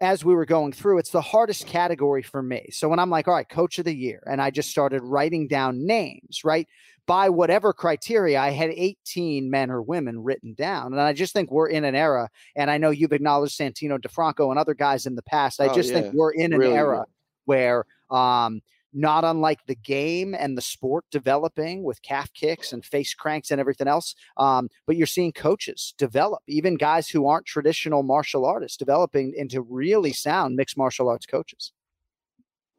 as 0.00 0.24
we 0.24 0.34
were 0.34 0.44
going 0.44 0.72
through, 0.72 0.98
it's 0.98 1.10
the 1.10 1.20
hardest 1.20 1.66
category 1.66 2.22
for 2.22 2.42
me. 2.42 2.68
So 2.72 2.88
when 2.88 2.98
I'm 2.98 3.10
like, 3.10 3.28
all 3.28 3.34
right, 3.34 3.48
coach 3.48 3.78
of 3.78 3.84
the 3.84 3.94
year, 3.94 4.22
and 4.26 4.42
I 4.42 4.50
just 4.50 4.70
started 4.70 5.02
writing 5.02 5.46
down 5.48 5.86
names, 5.86 6.40
right? 6.44 6.66
By 7.06 7.28
whatever 7.28 7.72
criteria, 7.72 8.40
I 8.40 8.50
had 8.50 8.70
18 8.70 9.50
men 9.50 9.70
or 9.70 9.82
women 9.82 10.22
written 10.22 10.54
down. 10.54 10.92
And 10.92 11.00
I 11.00 11.12
just 11.12 11.32
think 11.32 11.50
we're 11.50 11.68
in 11.68 11.84
an 11.84 11.94
era, 11.94 12.28
and 12.56 12.70
I 12.70 12.78
know 12.78 12.90
you've 12.90 13.12
acknowledged 13.12 13.58
Santino 13.58 13.98
DeFranco 13.98 14.50
and 14.50 14.58
other 14.58 14.74
guys 14.74 15.06
in 15.06 15.14
the 15.14 15.22
past. 15.22 15.60
I 15.60 15.66
Oh, 15.68 15.74
just 15.74 15.90
yeah. 15.92 16.00
think 16.02 16.14
we're 16.14 16.32
in 16.32 16.52
an 16.52 16.58
Really 16.58 16.74
era 16.76 17.06
where 17.44 17.84
um 18.10 18.60
not 18.94 19.24
unlike 19.24 19.66
the 19.66 19.74
game 19.74 20.34
and 20.34 20.56
the 20.56 20.62
sport 20.62 21.04
developing 21.10 21.82
with 21.82 22.00
calf 22.02 22.32
kicks 22.32 22.72
and 22.72 22.84
face 22.84 23.12
cranks 23.12 23.50
and 23.50 23.60
everything 23.60 23.88
else. 23.88 24.14
Um, 24.36 24.68
but 24.86 24.96
you're 24.96 25.06
seeing 25.06 25.32
coaches 25.32 25.94
develop, 25.98 26.42
even 26.46 26.76
guys 26.76 27.08
who 27.08 27.26
aren't 27.26 27.46
traditional 27.46 28.02
martial 28.02 28.44
artists, 28.46 28.76
developing 28.76 29.34
into 29.36 29.60
really 29.60 30.12
sound 30.12 30.56
mixed 30.56 30.78
martial 30.78 31.08
arts 31.08 31.26
coaches. 31.26 31.72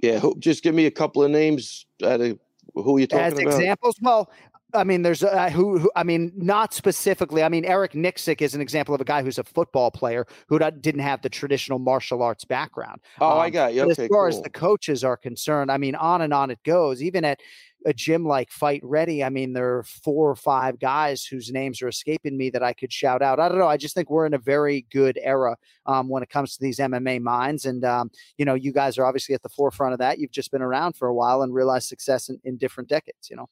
Yeah, 0.02 0.22
just 0.40 0.64
give 0.64 0.76
me 0.76 0.86
a 0.86 0.92
couple 0.92 1.24
of 1.24 1.32
names. 1.32 1.86
Out 2.04 2.22
of, 2.22 2.40
who 2.74 2.98
you 2.98 3.08
talking 3.08 3.26
As 3.26 3.34
about? 3.34 3.46
examples, 3.46 3.96
well, 4.02 4.30
I 4.76 4.84
mean, 4.84 5.02
there's 5.02 5.24
uh, 5.24 5.50
who, 5.50 5.80
who, 5.80 5.92
I 5.96 6.04
mean, 6.04 6.32
not 6.36 6.74
specifically. 6.74 7.44
I 7.44 7.50
mean, 7.50 7.66
Eric 7.66 7.94
Nicksick 7.94 8.42
is 8.42 8.54
an 8.54 8.62
example 8.62 8.94
of 8.94 9.02
a 9.02 9.06
guy 9.06 9.24
who's 9.24 9.38
a 9.38 9.44
football 9.44 9.92
player 9.92 10.26
who 10.48 10.60
didn't 10.60 11.02
have 11.02 11.22
the 11.22 11.30
traditional 11.30 11.80
martial 11.80 12.22
arts 12.22 12.46
background. 12.46 13.02
Oh, 13.20 13.38
I 13.38 13.48
Um, 13.48 13.52
got 13.52 13.74
you. 13.74 13.84
Okay, 13.84 14.04
as 14.04 14.10
far 14.10 14.28
as 14.28 14.42
the 14.42 14.50
coaches 14.50 15.04
are 15.04 15.18
concerned, 15.18 15.72
I 15.72 15.78
mean, 15.78 15.96
on 15.96 16.22
and 16.22 16.34
on 16.34 16.52
it 16.52 16.62
goes. 16.64 17.02
Even 17.02 17.26
at 17.26 17.40
a 17.86 17.94
gym 17.94 18.26
like 18.26 18.50
Fight 18.52 18.82
Ready, 18.84 19.24
I 19.24 19.30
mean, 19.30 19.54
there 19.54 19.78
are 19.78 19.84
four 19.84 20.30
or 20.30 20.36
five 20.36 20.80
guys 20.80 21.24
whose 21.24 21.52
names 21.52 21.82
are 21.82 21.88
escaping 21.88 22.36
me 22.36 22.50
that 22.50 22.64
I 22.64 22.74
could 22.74 22.92
shout 22.92 23.22
out. 23.22 23.40
I 23.40 23.48
don't 23.48 23.60
know. 23.60 23.68
I 23.68 23.78
just 23.78 23.94
think 23.94 24.10
we're 24.10 24.26
in 24.26 24.34
a 24.34 24.40
very 24.40 24.88
good 24.92 25.20
era 25.22 25.56
um, 25.86 26.10
when 26.10 26.24
it 26.24 26.30
comes 26.30 26.56
to 26.58 26.64
these 26.64 26.80
MMA 26.80 27.22
minds. 27.22 27.66
And, 27.66 27.86
um, 27.86 28.10
you 28.38 28.46
know, 28.46 28.56
you 28.56 28.74
guys 28.74 28.98
are 28.98 29.06
obviously 29.06 29.36
at 29.36 29.44
the 29.44 29.50
forefront 29.50 29.94
of 29.94 30.00
that. 30.00 30.18
You've 30.18 30.32
just 30.32 30.52
been 30.52 30.64
around 30.64 30.96
for 30.96 31.08
a 31.08 31.14
while 31.14 31.44
and 31.44 31.54
realized 31.54 31.88
success 31.88 32.28
in, 32.30 32.40
in 32.44 32.58
different 32.58 32.90
decades, 32.90 33.30
you 33.30 33.36
know? 33.36 33.50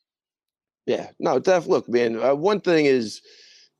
Yeah, 0.85 1.09
no, 1.19 1.39
def. 1.39 1.67
Look, 1.67 1.87
man. 1.87 2.21
Uh, 2.21 2.35
one 2.35 2.59
thing 2.59 2.85
is, 2.85 3.21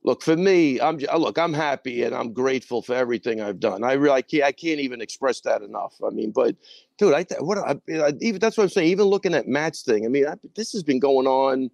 look 0.03 0.21
for 0.21 0.37
me. 0.37 0.79
I'm 0.79 0.99
uh, 1.11 1.17
look. 1.17 1.37
I'm 1.37 1.53
happy 1.53 2.03
and 2.03 2.15
I'm 2.15 2.33
grateful 2.33 2.81
for 2.81 2.95
everything 2.95 3.41
I've 3.41 3.59
done. 3.59 3.83
I 3.83 3.93
really 3.93 4.15
I 4.15 4.21
can't, 4.21 4.43
I 4.43 4.51
can't 4.51 4.79
even 4.79 5.01
express 5.01 5.41
that 5.41 5.61
enough. 5.61 5.95
I 6.05 6.09
mean, 6.11 6.31
but 6.31 6.55
dude, 6.97 7.13
I 7.13 7.25
what 7.39 7.57
I, 7.57 7.75
I, 7.93 8.13
even 8.21 8.39
that's 8.39 8.57
what 8.57 8.63
I'm 8.63 8.69
saying. 8.69 8.89
Even 8.89 9.05
looking 9.05 9.33
at 9.33 9.47
Matt's 9.47 9.81
thing, 9.83 10.05
I 10.05 10.09
mean, 10.09 10.27
I, 10.27 10.35
this 10.55 10.71
has 10.71 10.83
been 10.83 10.99
going 10.99 11.27
on 11.27 11.69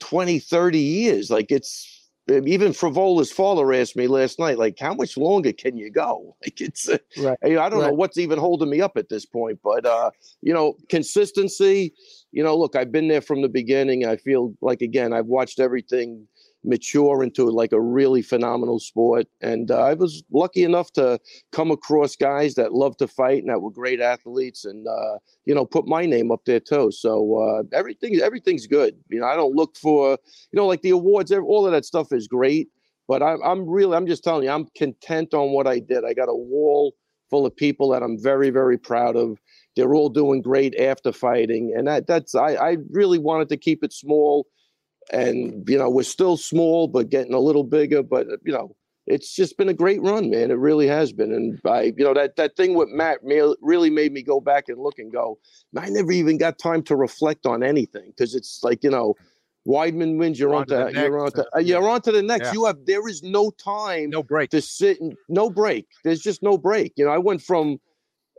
20, 0.00 0.38
30 0.38 0.78
years. 0.78 1.30
Like 1.30 1.50
it's 1.50 1.97
even 2.30 2.72
Frevola's 2.72 3.32
father 3.32 3.72
asked 3.72 3.96
me 3.96 4.06
last 4.06 4.38
night, 4.38 4.58
like, 4.58 4.78
how 4.78 4.92
much 4.94 5.16
longer 5.16 5.52
can 5.52 5.76
you 5.76 5.90
go? 5.90 6.36
Like 6.44 6.60
it's, 6.60 6.88
uh, 6.88 6.98
Right. 7.16 7.38
I 7.42 7.68
don't 7.68 7.80
know 7.80 7.92
what's 7.92 8.18
even 8.18 8.38
holding 8.38 8.70
me 8.70 8.80
up 8.80 8.96
at 8.96 9.08
this 9.08 9.26
point, 9.26 9.58
but 9.62 9.84
uh, 9.84 10.10
you 10.40 10.52
know, 10.52 10.76
consistency. 10.88 11.94
You 12.32 12.42
know, 12.42 12.56
look, 12.56 12.76
I've 12.76 12.92
been 12.92 13.08
there 13.08 13.20
from 13.20 13.42
the 13.42 13.48
beginning. 13.48 14.06
I 14.06 14.16
feel 14.16 14.54
like 14.60 14.82
again, 14.82 15.12
I've 15.12 15.26
watched 15.26 15.58
everything 15.58 16.26
mature 16.64 17.22
into 17.22 17.44
like 17.50 17.72
a 17.72 17.80
really 17.80 18.22
phenomenal 18.22 18.78
sport, 18.80 19.26
and 19.40 19.70
uh, 19.70 19.78
I 19.78 19.94
was 19.94 20.22
lucky 20.32 20.64
enough 20.64 20.92
to 20.94 21.18
come 21.52 21.70
across 21.70 22.16
guys 22.16 22.54
that 22.54 22.72
love 22.72 22.96
to 22.98 23.08
fight 23.08 23.42
and 23.42 23.48
that 23.48 23.62
were 23.62 23.70
great 23.70 24.00
athletes, 24.00 24.64
and 24.64 24.86
uh, 24.86 25.18
you 25.44 25.54
know, 25.54 25.64
put 25.64 25.86
my 25.86 26.04
name 26.04 26.30
up 26.30 26.44
there 26.44 26.60
too. 26.60 26.90
So 26.90 27.36
uh, 27.36 27.62
everything, 27.76 28.20
everything's 28.20 28.66
good. 28.66 28.96
You 29.08 29.20
know, 29.20 29.26
I 29.26 29.36
don't 29.36 29.54
look 29.54 29.76
for, 29.76 30.18
you 30.52 30.56
know, 30.56 30.66
like 30.66 30.82
the 30.82 30.90
awards. 30.90 31.32
All 31.32 31.66
of 31.66 31.72
that 31.72 31.84
stuff 31.84 32.12
is 32.12 32.28
great, 32.28 32.68
but 33.06 33.22
I'm, 33.22 33.42
I'm 33.42 33.68
really, 33.68 33.96
I'm 33.96 34.06
just 34.06 34.24
telling 34.24 34.44
you, 34.44 34.50
I'm 34.50 34.66
content 34.76 35.34
on 35.34 35.52
what 35.52 35.66
I 35.66 35.78
did. 35.78 36.04
I 36.04 36.12
got 36.12 36.28
a 36.28 36.34
wall 36.34 36.94
full 37.30 37.46
of 37.46 37.54
people 37.54 37.90
that 37.90 38.02
I'm 38.02 38.20
very, 38.20 38.50
very 38.50 38.78
proud 38.78 39.16
of. 39.16 39.38
They're 39.76 39.94
all 39.94 40.08
doing 40.08 40.42
great 40.42 40.74
after 40.76 41.12
fighting, 41.12 41.72
and 41.76 41.86
that 41.86 42.06
that's 42.06 42.34
I, 42.34 42.54
I 42.54 42.76
really 42.90 43.18
wanted 43.18 43.48
to 43.50 43.56
keep 43.56 43.84
it 43.84 43.92
small, 43.92 44.46
and 45.12 45.68
you 45.68 45.78
know 45.78 45.88
we're 45.88 46.02
still 46.02 46.36
small 46.36 46.88
but 46.88 47.08
getting 47.10 47.34
a 47.34 47.40
little 47.40 47.64
bigger. 47.64 48.02
But 48.02 48.26
you 48.44 48.52
know 48.52 48.74
it's 49.06 49.34
just 49.34 49.56
been 49.56 49.70
a 49.70 49.74
great 49.74 50.02
run, 50.02 50.30
man. 50.30 50.50
It 50.50 50.58
really 50.58 50.86
has 50.86 51.12
been, 51.12 51.32
and 51.32 51.58
I 51.64 51.94
you 51.96 52.04
know 52.04 52.14
that 52.14 52.36
that 52.36 52.56
thing 52.56 52.74
with 52.74 52.88
Matt 52.90 53.18
really 53.22 53.90
made 53.90 54.12
me 54.12 54.22
go 54.22 54.40
back 54.40 54.68
and 54.68 54.78
look 54.78 54.98
and 54.98 55.12
go. 55.12 55.38
I 55.76 55.88
never 55.88 56.12
even 56.12 56.36
got 56.36 56.58
time 56.58 56.82
to 56.84 56.96
reflect 56.96 57.46
on 57.46 57.62
anything 57.62 58.12
because 58.16 58.34
it's 58.34 58.60
like 58.62 58.84
you 58.84 58.90
know. 58.90 59.14
Weidman 59.66 60.16
wins, 60.16 60.40
you're 60.40 60.54
on, 60.54 60.62
On 60.62 60.66
to 60.68 60.74
the 60.76 60.92
you're 61.02 61.18
on 61.18 61.24
next, 61.24 61.34
to, 61.34 61.42
uh, 61.42 61.56
uh, 61.56 61.58
you're 61.58 61.88
on 61.90 62.00
to 62.00 62.12
the 62.12 62.22
next. 62.22 62.46
Yeah. 62.46 62.52
You 62.54 62.64
have 62.64 62.86
there 62.86 63.06
is 63.06 63.22
no 63.22 63.50
time, 63.50 64.08
no 64.08 64.22
break 64.22 64.48
to 64.50 64.62
sit 64.62 64.98
and 64.98 65.14
no 65.28 65.50
break. 65.50 65.86
There's 66.04 66.22
just 66.22 66.42
no 66.42 66.56
break. 66.56 66.94
You 66.96 67.04
know, 67.04 67.10
I 67.10 67.18
went 67.18 67.42
from 67.42 67.78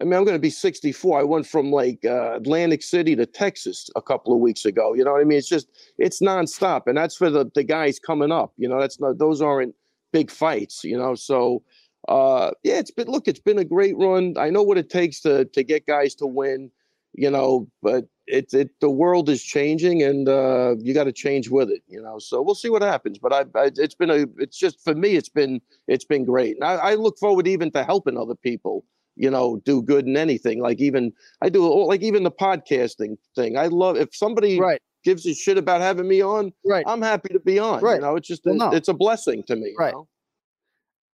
I 0.02 0.06
mean, 0.06 0.14
I'm 0.14 0.24
going 0.24 0.36
to 0.36 0.40
be 0.40 0.50
64. 0.50 1.20
I 1.20 1.24
went 1.24 1.46
from 1.46 1.72
like 1.72 2.06
uh, 2.06 2.36
Atlantic 2.36 2.84
City 2.84 3.16
to 3.18 3.26
Texas 3.26 3.90
a 3.96 4.02
couple 4.02 4.34
of 4.34 4.40
weeks 4.40 4.64
ago. 4.64 4.94
You 4.94 5.04
know 5.04 5.12
what 5.12 5.22
I 5.22 5.26
mean? 5.26 5.38
It's 5.38 5.50
just 5.50 5.68
it's 5.98 6.22
nonstop, 6.22 6.84
and 6.88 6.98
that's 6.98 7.18
for 7.18 7.30
the 7.30 7.50
the 7.54 7.64
guys 7.64 8.00
coming 8.00 8.32
up. 8.32 8.54
You 8.58 8.70
know, 8.70 8.80
that's 8.80 9.00
not 9.00 9.18
those 9.18 9.42
aren't 9.42 9.76
big 10.14 10.32
fights. 10.32 10.84
You 10.84 10.98
know, 10.98 11.16
so 11.16 11.64
uh, 12.08 12.52
yeah, 12.64 12.80
it's 12.80 12.92
been 12.92 13.08
look, 13.08 13.28
it's 13.28 13.42
been 13.42 13.60
a 13.60 13.66
great 13.66 13.98
run. 13.98 14.36
I 14.38 14.50
know 14.50 14.64
what 14.64 14.78
it 14.78 14.90
takes 14.90 15.20
to 15.22 15.46
to 15.46 15.64
get 15.64 15.86
guys 15.86 16.16
to 16.16 16.26
win. 16.26 16.72
You 17.14 17.32
know, 17.32 17.68
but 17.82 18.06
it's 18.28 18.54
it 18.54 18.70
the 18.80 18.90
world 18.90 19.28
is 19.28 19.44
changing, 19.44 20.02
and 20.02 20.30
uh, 20.30 20.76
you 20.80 20.94
got 20.94 21.06
to 21.06 21.12
change 21.12 21.50
with 21.50 21.70
it. 21.70 21.82
You 21.88 22.02
know, 22.02 22.20
so 22.20 22.42
we'll 22.42 22.56
see 22.56 22.70
what 22.70 22.84
happens. 22.84 23.18
But 23.18 23.34
I, 23.34 23.40
I, 23.60 23.72
it's 23.76 23.96
been 23.96 24.12
a, 24.12 24.28
it's 24.38 24.58
just 24.58 24.82
for 24.82 24.96
me, 24.96 25.16
it's 25.16 25.30
been 25.30 25.60
it's 25.88 26.06
been 26.06 26.24
great. 26.24 26.56
And 26.56 26.64
I, 26.64 26.76
I 26.76 26.96
look 26.96 27.18
forward 27.18 27.48
even 27.48 27.72
to 27.72 27.84
helping 27.84 28.18
other 28.18 28.36
people. 28.36 28.86
You 29.20 29.30
know, 29.30 29.62
do 29.66 29.82
good 29.82 30.08
in 30.08 30.18
anything. 30.18 30.62
Like 30.62 30.80
even 30.80 31.12
I 31.42 31.50
do, 31.50 31.64
oh, 31.66 31.86
like 31.86 32.02
even 32.02 32.24
the 32.24 32.32
podcasting 32.32 33.18
thing. 33.36 33.58
I 33.58 33.68
love 33.68 33.98
if 33.98 34.16
somebody 34.16 34.60
right. 34.60 34.82
gives 35.04 35.28
a 35.28 35.34
shit 35.36 35.58
about 35.58 35.82
having 35.82 36.08
me 36.08 36.22
on. 36.22 36.54
Right, 36.66 36.86
I'm 36.88 37.02
happy 37.02 37.30
to 37.34 37.40
be 37.40 37.60
on. 37.60 37.82
Right. 37.82 37.96
You 37.96 38.02
know, 38.02 38.16
it's 38.16 38.28
just 38.28 38.46
Well, 38.46 38.56
no. 38.56 38.72
it's 38.72 38.88
a 38.88 38.94
blessing 38.94 39.44
to 39.44 39.56
me. 39.56 39.70
you 39.70 39.76
Right. 39.78 39.94
know? 39.94 40.08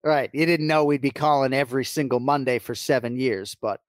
Right. 0.03 0.29
You 0.33 0.45
didn't 0.45 0.67
know 0.67 0.85
we'd 0.85 1.01
be 1.01 1.09
calling 1.09 1.51
every 1.51 1.83
single 1.83 2.19
Monday 2.19 2.59
for 2.59 2.75
seven 2.75 3.17
years, 3.17 3.55
but 3.59 3.81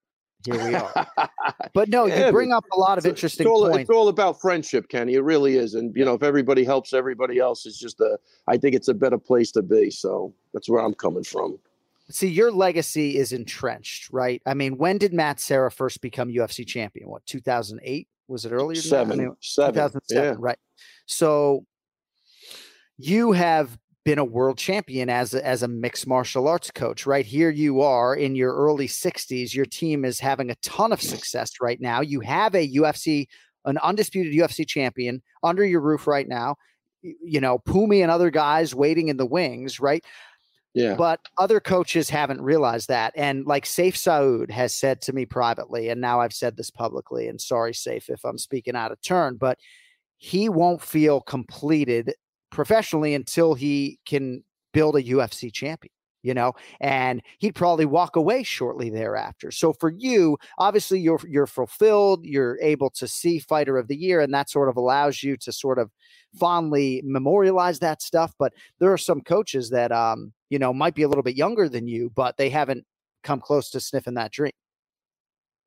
here 0.43 0.67
we 0.67 0.73
are. 0.73 1.07
but 1.75 1.89
no, 1.89 2.07
Yeah, 2.07 2.27
you 2.27 2.31
bring 2.31 2.51
up 2.51 2.65
a 2.73 2.79
lot 2.79 2.97
of 2.97 3.05
interesting 3.05 3.45
it's 3.45 3.51
all, 3.51 3.69
points. 3.69 3.81
It's 3.81 3.89
all 3.89 4.07
about 4.07 4.41
friendship, 4.41 4.89
Kenny. 4.89 5.13
It 5.13 5.21
really 5.21 5.57
is. 5.57 5.75
And 5.75 5.95
you 5.95 6.03
know, 6.03 6.15
if 6.15 6.23
everybody 6.23 6.63
helps 6.63 6.91
everybody 6.93 7.37
else, 7.37 7.67
it's 7.67 7.77
just 7.77 7.99
a. 7.99 8.17
I 8.47 8.57
think 8.57 8.73
it's 8.75 8.87
a 8.87 8.93
better 8.95 9.19
place 9.19 9.51
to 9.51 9.61
be. 9.61 9.91
So 9.91 10.33
that's 10.53 10.67
where 10.67 10.81
I'm 10.81 10.95
coming 10.95 11.23
from. 11.23 11.59
See, 12.09 12.27
your 12.27 12.51
legacy 12.51 13.17
is 13.17 13.33
entrenched, 13.33 14.09
right? 14.11 14.41
I 14.45 14.53
mean, 14.53 14.77
when 14.77 14.97
did 14.97 15.13
Matt 15.13 15.39
Serra 15.39 15.69
first 15.69 16.01
become 16.01 16.29
UFC 16.29 16.65
champion? 16.65 17.09
What, 17.09 17.25
2008? 17.25 18.07
Was 18.29 18.45
it 18.45 18.51
earlier? 18.51 18.81
than 18.81 18.89
that? 18.89 18.95
I 18.95 19.03
Seven. 19.03 19.17
mean, 19.17 19.35
Seven, 19.41 19.73
2007, 19.73 20.23
yeah. 20.23 20.35
right. 20.39 20.57
So 21.05 21.65
you 22.97 23.33
have 23.33 23.77
been 24.05 24.19
a 24.19 24.23
world 24.23 24.57
champion 24.57 25.09
as 25.09 25.33
a, 25.33 25.45
as 25.45 25.63
a 25.63 25.67
mixed 25.67 26.07
martial 26.07 26.47
arts 26.47 26.71
coach, 26.71 27.05
right? 27.05 27.25
Here 27.25 27.49
you 27.49 27.81
are 27.81 28.15
in 28.15 28.35
your 28.35 28.55
early 28.55 28.87
60s. 28.87 29.53
Your 29.53 29.65
team 29.65 30.05
is 30.05 30.19
having 30.19 30.49
a 30.49 30.55
ton 30.55 30.93
of 30.93 31.01
success 31.01 31.51
right 31.61 31.79
now. 31.81 31.99
You 31.99 32.21
have 32.21 32.55
a 32.55 32.69
UFC, 32.75 33.27
an 33.65 33.77
undisputed 33.79 34.33
UFC 34.33 34.65
champion 34.65 35.21
under 35.43 35.65
your 35.65 35.81
roof 35.81 36.07
right 36.07 36.27
now. 36.27 36.55
You 37.01 37.41
know, 37.41 37.59
Pumi 37.59 38.01
and 38.01 38.09
other 38.09 38.29
guys 38.29 38.73
waiting 38.73 39.09
in 39.09 39.17
the 39.17 39.25
wings, 39.25 39.81
right? 39.81 40.05
Yeah. 40.77 40.93
But 40.93 41.21
other 41.39 41.59
coaches 41.59 42.07
haven't 42.07 42.41
realized 42.41 42.87
that. 42.89 43.11
And 43.15 43.47
like 43.47 43.65
Saif 43.65 43.95
Saud 43.95 44.51
has 44.51 44.75
said 44.75 45.01
to 45.01 45.13
me 45.13 45.25
privately, 45.25 45.89
and 45.89 45.99
now 45.99 46.21
I've 46.21 46.33
said 46.33 46.55
this 46.55 46.69
publicly, 46.69 47.27
and 47.27 47.41
sorry, 47.41 47.73
Safe, 47.73 48.09
if 48.09 48.23
I'm 48.23 48.37
speaking 48.37 48.75
out 48.75 48.91
of 48.91 49.01
turn, 49.01 49.37
but 49.37 49.57
he 50.17 50.49
won't 50.49 50.83
feel 50.83 51.21
completed 51.21 52.13
professionally 52.51 53.15
until 53.15 53.55
he 53.55 53.99
can 54.05 54.43
build 54.71 54.95
a 54.95 55.01
UFC 55.01 55.51
champion, 55.51 55.91
you 56.21 56.35
know, 56.35 56.53
and 56.79 57.23
he'd 57.39 57.55
probably 57.55 57.85
walk 57.85 58.15
away 58.15 58.43
shortly 58.43 58.91
thereafter. 58.91 59.49
So 59.49 59.73
for 59.73 59.89
you, 59.89 60.37
obviously 60.59 60.99
you're 60.99 61.21
you're 61.27 61.47
fulfilled, 61.47 62.23
you're 62.23 62.59
able 62.61 62.91
to 62.91 63.07
see 63.07 63.39
fighter 63.39 63.79
of 63.79 63.87
the 63.87 63.97
year, 63.97 64.21
and 64.21 64.31
that 64.35 64.51
sort 64.51 64.69
of 64.69 64.77
allows 64.77 65.23
you 65.23 65.37
to 65.37 65.51
sort 65.51 65.79
of 65.79 65.89
fondly 66.39 67.01
memorialize 67.03 67.79
that 67.79 68.03
stuff. 68.03 68.31
But 68.37 68.53
there 68.77 68.93
are 68.93 68.97
some 68.99 69.21
coaches 69.21 69.71
that 69.71 69.91
um, 69.91 70.33
you 70.49 70.59
know, 70.59 70.73
might 70.73 70.95
be 70.95 71.03
a 71.03 71.07
little 71.07 71.23
bit 71.23 71.35
younger 71.35 71.69
than 71.69 71.87
you, 71.87 72.11
but 72.15 72.37
they 72.37 72.49
haven't 72.49 72.85
come 73.23 73.39
close 73.39 73.69
to 73.71 73.79
sniffing 73.79 74.15
that 74.15 74.31
dream. 74.31 74.51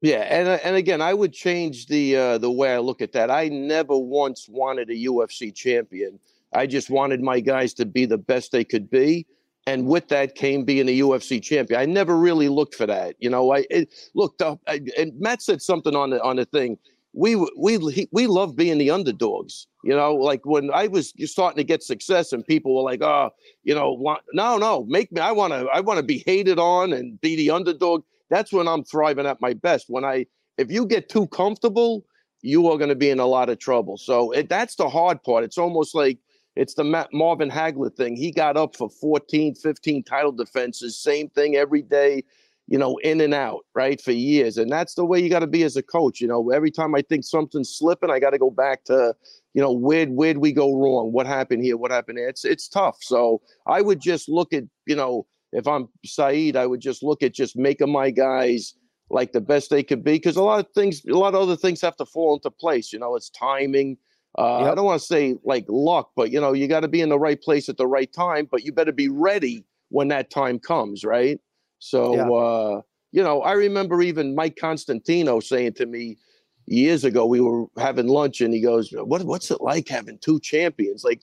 Yeah, 0.02 0.20
and 0.30 0.48
uh, 0.48 0.58
and 0.64 0.76
again, 0.76 1.02
I 1.02 1.12
would 1.12 1.32
change 1.32 1.86
the 1.86 2.16
uh, 2.16 2.38
the 2.38 2.50
way 2.50 2.74
I 2.74 2.78
look 2.78 3.02
at 3.02 3.12
that. 3.12 3.30
I 3.30 3.48
never 3.48 3.96
once 3.96 4.48
wanted 4.48 4.88
a 4.88 4.94
UFC 4.94 5.54
champion. 5.54 6.18
I 6.54 6.66
just 6.66 6.88
wanted 6.88 7.20
my 7.20 7.40
guys 7.40 7.74
to 7.74 7.86
be 7.86 8.06
the 8.06 8.16
best 8.16 8.50
they 8.50 8.64
could 8.64 8.88
be, 8.88 9.26
and 9.66 9.86
with 9.86 10.08
that 10.08 10.36
came 10.36 10.64
being 10.64 10.88
a 10.88 10.98
UFC 11.00 11.42
champion. 11.42 11.78
I 11.78 11.84
never 11.84 12.16
really 12.16 12.48
looked 12.48 12.74
for 12.74 12.86
that. 12.86 13.14
You 13.18 13.28
know, 13.28 13.52
I 13.52 13.66
it, 13.68 13.92
look. 14.14 14.38
The, 14.38 14.58
I, 14.66 14.80
and 14.96 15.12
Matt 15.20 15.42
said 15.42 15.60
something 15.60 15.94
on 15.94 16.10
the 16.10 16.22
on 16.22 16.36
the 16.36 16.46
thing. 16.46 16.78
We 17.12 17.36
we 17.58 18.06
we 18.12 18.26
love 18.26 18.56
being 18.56 18.78
the 18.78 18.90
underdogs. 18.90 19.66
You 19.82 19.96
know, 19.96 20.14
like 20.14 20.44
when 20.44 20.70
I 20.72 20.86
was 20.86 21.12
starting 21.30 21.56
to 21.56 21.64
get 21.64 21.82
success, 21.82 22.32
and 22.32 22.46
people 22.46 22.74
were 22.76 22.82
like, 22.82 23.02
"Oh, 23.02 23.30
you 23.64 23.74
know, 23.74 23.92
want, 23.92 24.22
no, 24.32 24.58
no, 24.58 24.84
make 24.84 25.10
me. 25.10 25.20
I 25.20 25.32
want 25.32 25.52
to. 25.52 25.66
I 25.72 25.80
want 25.80 25.98
to 25.98 26.04
be 26.04 26.22
hated 26.26 26.58
on 26.58 26.92
and 26.92 27.20
be 27.20 27.36
the 27.36 27.50
underdog." 27.50 28.02
That's 28.30 28.52
when 28.52 28.68
I'm 28.68 28.84
thriving 28.84 29.26
at 29.26 29.40
my 29.40 29.54
best. 29.54 29.86
When 29.88 30.04
I, 30.04 30.26
if 30.56 30.70
you 30.70 30.86
get 30.86 31.08
too 31.08 31.26
comfortable, 31.28 32.04
you 32.42 32.68
are 32.68 32.78
going 32.78 32.88
to 32.90 32.94
be 32.94 33.10
in 33.10 33.18
a 33.18 33.26
lot 33.26 33.48
of 33.50 33.58
trouble. 33.58 33.98
So 33.98 34.30
it, 34.30 34.48
that's 34.48 34.76
the 34.76 34.88
hard 34.88 35.22
part. 35.22 35.44
It's 35.44 35.58
almost 35.58 35.94
like 35.94 36.18
it's 36.56 36.74
the 36.74 36.84
Ma- 36.84 37.06
Marvin 37.12 37.50
Hagler 37.50 37.94
thing. 37.94 38.16
He 38.16 38.30
got 38.30 38.56
up 38.56 38.76
for 38.76 38.88
14, 38.88 39.54
15 39.54 40.04
title 40.04 40.32
defenses, 40.32 40.98
same 40.98 41.28
thing 41.30 41.56
every 41.56 41.82
day, 41.82 42.22
you 42.70 42.78
know, 42.78 42.96
in 42.98 43.20
and 43.20 43.34
out, 43.34 43.66
right, 43.74 44.00
for 44.00 44.12
years. 44.12 44.56
And 44.56 44.70
that's 44.70 44.94
the 44.94 45.04
way 45.04 45.20
you 45.20 45.28
got 45.28 45.40
to 45.40 45.48
be 45.48 45.64
as 45.64 45.76
a 45.76 45.82
coach. 45.82 46.20
You 46.20 46.28
know, 46.28 46.50
every 46.50 46.70
time 46.70 46.94
I 46.94 47.02
think 47.02 47.24
something's 47.24 47.76
slipping, 47.76 48.10
I 48.10 48.20
got 48.20 48.30
to 48.30 48.38
go 48.38 48.48
back 48.48 48.84
to, 48.84 49.14
you 49.54 49.60
know, 49.60 49.72
where 49.72 50.06
where'd 50.06 50.38
we 50.38 50.52
go 50.52 50.76
wrong? 50.76 51.12
What 51.12 51.26
happened 51.26 51.64
here? 51.64 51.76
What 51.76 51.90
happened 51.90 52.18
there? 52.18 52.28
It's 52.28 52.44
it's 52.44 52.68
tough. 52.68 52.98
So 53.00 53.42
I 53.66 53.82
would 53.82 54.00
just 54.00 54.28
look 54.28 54.52
at, 54.52 54.62
you 54.86 54.94
know, 54.94 55.26
if 55.52 55.66
I'm 55.66 55.88
Saeed, 56.06 56.54
I 56.54 56.64
would 56.64 56.80
just 56.80 57.02
look 57.02 57.24
at 57.24 57.34
just 57.34 57.56
making 57.56 57.90
my 57.90 58.10
guys 58.10 58.74
like 59.10 59.32
the 59.32 59.40
best 59.40 59.70
they 59.70 59.82
could 59.82 60.04
be 60.04 60.12
because 60.12 60.36
a 60.36 60.42
lot 60.42 60.60
of 60.60 60.70
things, 60.72 61.04
a 61.06 61.18
lot 61.18 61.34
of 61.34 61.42
other 61.42 61.56
things 61.56 61.80
have 61.80 61.96
to 61.96 62.06
fall 62.06 62.34
into 62.34 62.52
place. 62.52 62.92
You 62.92 63.00
know, 63.00 63.16
it's 63.16 63.30
timing. 63.30 63.98
Uh, 64.38 64.70
I 64.70 64.76
don't 64.76 64.84
want 64.84 65.00
to 65.00 65.06
say 65.06 65.34
like 65.42 65.64
luck, 65.68 66.12
but 66.14 66.30
you 66.30 66.40
know, 66.40 66.52
you 66.52 66.68
got 66.68 66.80
to 66.80 66.88
be 66.88 67.00
in 67.00 67.08
the 67.08 67.18
right 67.18 67.42
place 67.42 67.68
at 67.68 67.78
the 67.78 67.88
right 67.88 68.12
time. 68.12 68.46
But 68.48 68.62
you 68.62 68.72
better 68.72 68.92
be 68.92 69.08
ready 69.08 69.64
when 69.88 70.06
that 70.08 70.30
time 70.30 70.60
comes, 70.60 71.02
right? 71.04 71.40
So, 71.80 72.14
Yeah. 72.14 72.28
uh, 72.30 72.82
you 73.12 73.22
know, 73.22 73.42
I 73.42 73.52
remember 73.52 74.00
even 74.02 74.36
Mike 74.36 74.56
Constantino 74.56 75.40
saying 75.40 75.74
to 75.74 75.86
me 75.86 76.18
years 76.66 77.04
ago, 77.04 77.26
we 77.26 77.40
were 77.40 77.66
having 77.76 78.06
lunch, 78.06 78.40
and 78.40 78.54
he 78.54 78.60
goes, 78.60 78.92
"What, 78.92 79.24
what's 79.24 79.50
it 79.50 79.60
like 79.60 79.88
having 79.88 80.18
two 80.18 80.38
champions?" 80.40 81.02
Like, 81.02 81.22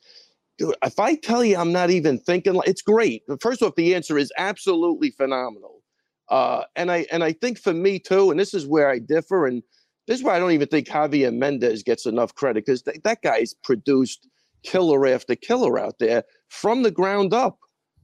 dude, 0.58 0.76
if 0.84 0.99
I 0.99 1.16
tell 1.16 1.43
you 1.45 1.55
I'm 1.58 1.72
not 1.72 1.89
even 1.89 2.20
thinking, 2.20 2.53
like, 2.55 2.68
it's 2.68 2.82
great. 2.82 3.24
First 3.39 3.62
off, 3.62 3.76
the 3.76 3.95
answer 3.95 4.18
is 4.18 4.32
absolutely 4.38 5.12
phenomenal. 5.12 5.84
Uh, 6.30 6.64
and 6.76 6.91
I 6.91 7.05
and 7.12 7.24
I 7.24 7.32
think 7.32 7.58
for 7.58 7.74
me 7.74 7.99
too, 7.99 8.32
and 8.32 8.39
this 8.39 8.53
is 8.53 8.68
where 8.68 8.89
I 8.89 8.99
differ, 8.99 9.45
and 9.45 9.64
this 10.08 10.20
is 10.20 10.24
why 10.26 10.36
I 10.36 10.39
don't 10.39 10.51
even 10.51 10.68
think 10.68 10.88
Javier 10.88 11.34
Mendez 11.34 11.84
gets 11.84 12.05
enough 12.05 12.36
credit 12.36 12.66
because 12.66 12.82
th- 12.82 13.01
that 13.03 13.22
guy's 13.22 13.53
produced 13.53 14.28
killer 14.64 15.07
after 15.07 15.36
killer 15.36 15.80
out 15.80 15.99
there 15.99 16.23
from 16.49 16.84
the 16.84 16.91
ground 16.91 17.34
up. 17.34 17.60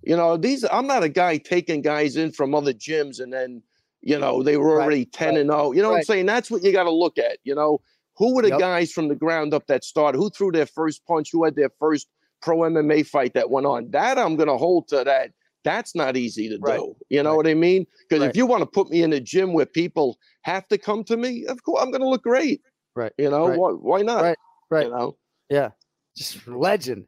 You 0.06 0.16
know, 0.18 0.38
these 0.38 0.64
I'm 0.66 0.88
not 0.88 1.04
a 1.04 1.10
guy 1.10 1.38
taking 1.38 1.82
guys 1.82 2.16
in 2.18 2.32
from 2.32 2.54
other 2.54 2.74
gyms 2.74 3.20
and 3.22 3.32
then, 3.32 3.62
you 4.02 4.18
know, 4.20 4.44
they 4.44 4.58
were 4.58 4.82
already 4.82 5.06
10 5.06 5.38
and 5.38 5.50
0. 5.50 5.72
You 5.72 5.82
know 5.82 5.92
what 5.92 5.98
I'm 5.98 6.04
saying? 6.04 6.26
That's 6.26 6.52
what 6.52 6.64
you 6.64 6.72
got 6.72 6.84
to 6.84 6.92
look 6.92 7.18
at. 7.18 7.38
You 7.44 7.56
know, 7.56 7.80
who 8.18 8.36
were 8.36 8.42
the 8.42 8.50
Yep. 8.50 8.60
guys 8.60 8.92
from 8.92 9.08
the 9.08 9.16
ground 9.16 9.54
up 9.54 9.68
that 9.68 9.84
started? 9.84 10.18
Who 10.18 10.30
threw 10.30 10.52
their 10.52 10.66
first 10.66 11.06
punch? 11.06 11.30
Who 11.32 11.44
had 11.46 11.56
their 11.56 11.72
first 11.80 12.08
pro 12.42 12.58
MMA 12.60 13.04
fight 13.08 13.34
that 13.36 13.50
went 13.50 13.66
on? 13.66 13.90
That 13.92 14.18
I'm 14.18 14.36
going 14.36 14.50
to 14.50 14.58
hold 14.58 14.88
to 14.90 15.04
that. 15.06 15.32
That's 15.64 15.96
not 15.96 16.18
easy 16.18 16.50
to 16.50 16.58
Right. 16.60 16.78
do. 16.78 16.96
You 17.10 17.24
know 17.24 17.38
what 17.38 17.48
I 17.48 17.54
mean? 17.54 17.88
Because 18.10 18.22
Right. 18.22 18.30
if 18.30 18.36
you 18.36 18.46
want 18.46 18.62
to 18.62 18.66
put 18.66 18.90
me 18.90 19.02
in 19.02 19.14
a 19.14 19.22
gym 19.22 19.54
where 19.54 19.66
people 19.66 20.20
have 20.42 20.68
to 20.68 20.78
come 20.78 21.06
to 21.06 21.16
me, 21.16 21.46
of 21.46 21.64
course 21.64 21.82
I'm 21.82 21.90
going 21.90 22.02
to 22.02 22.10
look 22.10 22.24
great. 22.24 22.62
Right. 22.96 23.14
You 23.18 23.30
know, 23.30 23.48
Right. 23.48 23.58
why, 23.58 23.72
why 23.72 24.02
not? 24.02 24.22
Right. 24.24 24.38
Right. 24.70 24.86
You 24.88 24.92
know, 24.92 25.18
Yeah. 25.50 25.70
Just 26.18 26.46
legend. 26.48 27.08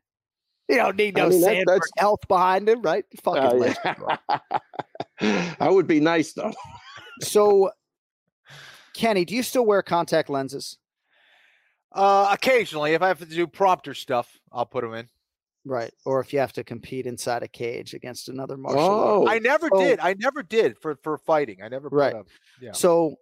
You 0.68 0.78
don't 0.78 0.96
need 0.98 1.18
I 1.20 1.24
no 1.24 1.30
mean, 1.30 1.42
that- 1.42 1.48
Sanford 1.48 1.68
that's- 1.68 1.90
health 1.98 2.28
behind 2.28 2.68
him, 2.68 2.82
right? 2.82 3.06
Fucking 3.24 3.44
Uh, 3.44 3.74
yeah. 5.22 5.56
I 5.60 5.70
would 5.70 5.88
be 5.88 6.00
nice 6.00 6.34
though. 6.34 6.54
So, 7.22 7.72
Kenny, 8.94 9.26
do 9.26 9.36
you 9.36 9.44
still 9.44 9.66
wear 9.66 9.82
contact 9.82 10.30
lenses? 10.30 10.78
Uh, 11.92 12.30
occasionally, 12.32 12.94
if 12.94 13.02
I 13.02 13.08
have 13.08 13.20
to 13.20 13.26
do 13.26 13.48
prompter 13.48 13.94
stuff, 13.94 14.30
I'll 14.52 14.66
put 14.66 14.84
them 14.84 14.94
in. 14.94 15.08
Right. 15.66 15.92
Or 16.06 16.20
if 16.20 16.34
you 16.34 16.40
have 16.40 16.54
to 16.54 16.64
compete 16.64 17.06
inside 17.08 17.42
a 17.42 17.48
cage 17.48 17.94
against 17.94 18.28
another 18.30 18.58
martial 18.58 18.82
Oh. 18.82 19.22
art. 19.26 19.30
I 19.30 19.40
never 19.40 19.70
So- 19.72 19.80
did. 19.80 20.00
I 20.00 20.14
never 20.18 20.44
did 20.44 20.78
for 20.80 20.96
for 21.04 21.18
fighting. 21.18 21.62
I 21.64 21.70
never. 21.70 21.90
put 21.90 21.96
Right. 21.96 22.14
up- 22.16 22.28
Yeah. 22.62 22.74
So 22.74 23.16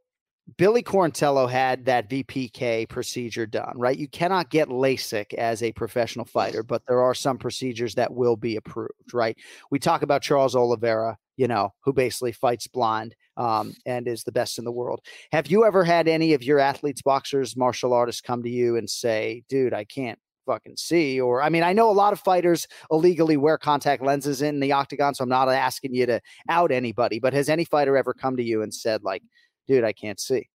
Billy 0.57 0.83
Quarantillo 0.83 1.49
had 1.49 1.85
that 1.85 2.09
VPK 2.09 2.87
procedure 2.89 3.45
done, 3.45 3.73
right? 3.75 3.97
You 3.97 4.09
cannot 4.09 4.49
get 4.49 4.67
LASIK 4.67 5.33
as 5.35 5.63
a 5.63 5.71
professional 5.71 6.25
fighter, 6.25 6.63
but 6.63 6.85
there 6.85 7.01
are 7.01 7.15
some 7.15 7.37
procedures 7.37 7.95
that 7.95 8.13
will 8.13 8.35
be 8.35 8.57
approved, 8.57 9.13
right? 9.13 9.37
We 9.71 9.79
talk 9.79 10.01
about 10.01 10.21
Charles 10.21 10.55
Oliveira, 10.55 11.17
you 11.37 11.47
know, 11.47 11.73
who 11.83 11.93
basically 11.93 12.33
fights 12.33 12.67
blind 12.67 13.15
um, 13.37 13.73
and 13.85 14.07
is 14.07 14.23
the 14.23 14.33
best 14.33 14.59
in 14.59 14.65
the 14.65 14.71
world. 14.71 14.99
Have 15.31 15.47
you 15.47 15.65
ever 15.65 15.85
had 15.85 16.09
any 16.09 16.33
of 16.33 16.43
your 16.43 16.59
athletes, 16.59 17.01
boxers, 17.01 17.55
martial 17.55 17.93
artists 17.93 18.21
come 18.21 18.43
to 18.43 18.49
you 18.49 18.75
and 18.75 18.89
say, 18.89 19.43
dude, 19.47 19.73
I 19.73 19.85
can't 19.85 20.19
fucking 20.45 20.75
see? 20.75 21.21
Or, 21.21 21.41
I 21.41 21.47
mean, 21.49 21.63
I 21.63 21.71
know 21.71 21.89
a 21.89 21.93
lot 21.93 22.13
of 22.13 22.19
fighters 22.19 22.67
illegally 22.91 23.37
wear 23.37 23.57
contact 23.57 24.03
lenses 24.03 24.41
in 24.41 24.59
the 24.59 24.73
octagon, 24.73 25.15
so 25.15 25.23
I'm 25.23 25.29
not 25.29 25.47
asking 25.47 25.93
you 25.93 26.05
to 26.05 26.21
out 26.49 26.71
anybody, 26.71 27.19
but 27.19 27.33
has 27.33 27.47
any 27.47 27.63
fighter 27.63 27.95
ever 27.95 28.13
come 28.13 28.35
to 28.35 28.43
you 28.43 28.61
and 28.61 28.73
said, 28.73 29.03
like, 29.03 29.23
dude, 29.67 29.83
I 29.83 29.93
can't 29.93 30.19
see? 30.19 30.49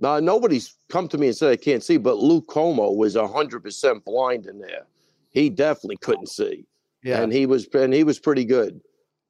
No, 0.00 0.20
nobody's 0.20 0.76
come 0.88 1.08
to 1.08 1.18
me 1.18 1.26
and 1.28 1.36
said 1.36 1.50
I 1.50 1.56
can't 1.56 1.82
see, 1.82 1.96
but 1.96 2.18
Luke 2.18 2.46
Cummo 2.46 2.94
was 2.96 3.16
hundred 3.16 3.60
percent 3.64 4.04
blind 4.04 4.46
in 4.46 4.58
there. 4.60 4.86
He 5.30 5.50
definitely 5.50 5.96
couldn't 5.98 6.28
see, 6.28 6.66
Yeah. 7.02 7.20
and 7.22 7.32
he 7.32 7.46
was 7.46 7.66
and 7.74 7.92
he 7.92 8.04
was 8.04 8.18
pretty 8.18 8.44
good. 8.44 8.80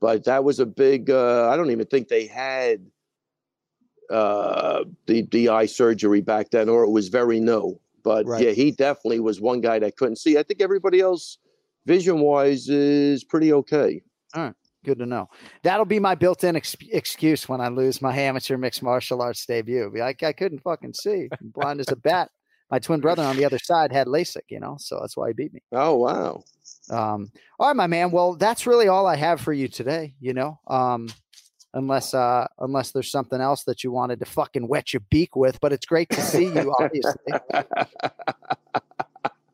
But 0.01 0.24
that 0.24 0.44
was 0.44 0.60
a 0.60 0.66
big. 0.66 1.10
Uh, 1.10 1.48
I 1.51 1.56
don't 1.56 1.70
even 1.70 1.86
think 1.86 2.09
they 2.09 2.27
had. 2.27 2.85
uh, 4.10 4.85
the 5.06 5.23
the 5.32 5.48
eye 5.51 5.66
surgery 5.66 6.20
back 6.23 6.51
then, 6.51 6.69
or 6.69 6.82
it 6.82 6.90
was 6.90 7.09
very 7.09 7.40
new. 7.40 7.78
But 8.02 8.24
Right. 8.27 8.43
yeah, 8.44 8.51
he 8.52 8.70
definitely 8.70 9.20
was 9.20 9.39
one 9.40 9.60
guy 9.60 9.78
that 9.81 9.97
couldn't 9.97 10.16
see. 10.16 10.39
I 10.39 10.43
think 10.43 10.62
everybody 10.62 11.01
else, 11.01 11.36
vision 11.85 12.20
wise, 12.20 12.69
is 12.70 13.23
pretty 13.24 13.52
okay. 13.52 14.01
All 14.35 14.43
right. 14.44 14.55
Good 14.84 14.98
to 14.98 15.06
know. 15.06 15.28
That'll 15.62 15.84
be 15.84 15.98
my 15.98 16.14
built-in 16.14 16.55
ex- 16.56 16.76
excuse 16.92 17.48
when 17.48 17.60
I 17.60 17.68
lose 17.68 18.00
my 18.00 18.14
amateur 18.16 18.56
mixed 18.56 18.82
martial 18.82 19.20
arts 19.20 19.44
debut. 19.44 19.90
Be 19.92 20.00
like, 20.00 20.22
I 20.22 20.32
couldn't 20.32 20.60
fucking 20.60 20.94
see. 20.94 21.28
I'm 21.40 21.48
blind 21.48 21.80
as 21.80 21.88
a 21.90 21.96
bat. 21.96 22.30
My 22.70 22.78
twin 22.78 23.00
brother 23.00 23.22
on 23.22 23.36
the 23.36 23.44
other 23.44 23.59
side 23.59 23.90
had 23.92 24.06
LASIK, 24.06 24.42
you 24.50 24.60
know, 24.60 24.76
so 24.78 24.98
that's 25.00 25.16
why 25.16 25.28
he 25.28 25.32
beat 25.32 25.52
me. 25.55 25.60
Oh 25.72 25.96
wow. 25.96 26.42
Um, 26.90 27.32
all 27.59 27.68
right, 27.68 27.76
my 27.76 27.86
man. 27.86 28.10
Well, 28.10 28.34
that's 28.36 28.66
really 28.66 28.88
all 28.88 29.06
I 29.06 29.16
have 29.16 29.40
for 29.40 29.52
you 29.55 29.68
today. 29.68 30.14
You 30.20 30.34
know, 30.34 30.60
um, 30.68 31.09
unless 31.74 32.12
uh, 32.14 32.46
unless 32.59 32.92
there's 32.92 33.10
something 33.10 33.40
else 33.40 33.64
that 33.64 33.82
you 33.82 33.90
wanted 33.90 34.20
to 34.20 34.26
fucking 34.26 34.68
wet 34.68 34.92
your 34.92 35.00
beak 35.10 35.34
with. 35.34 35.59
But 35.60 35.72
it's 35.72 35.86
great 35.86 36.10
to 36.10 36.20
see 36.20 36.44
you. 36.44 36.74
Obviously, 36.78 37.32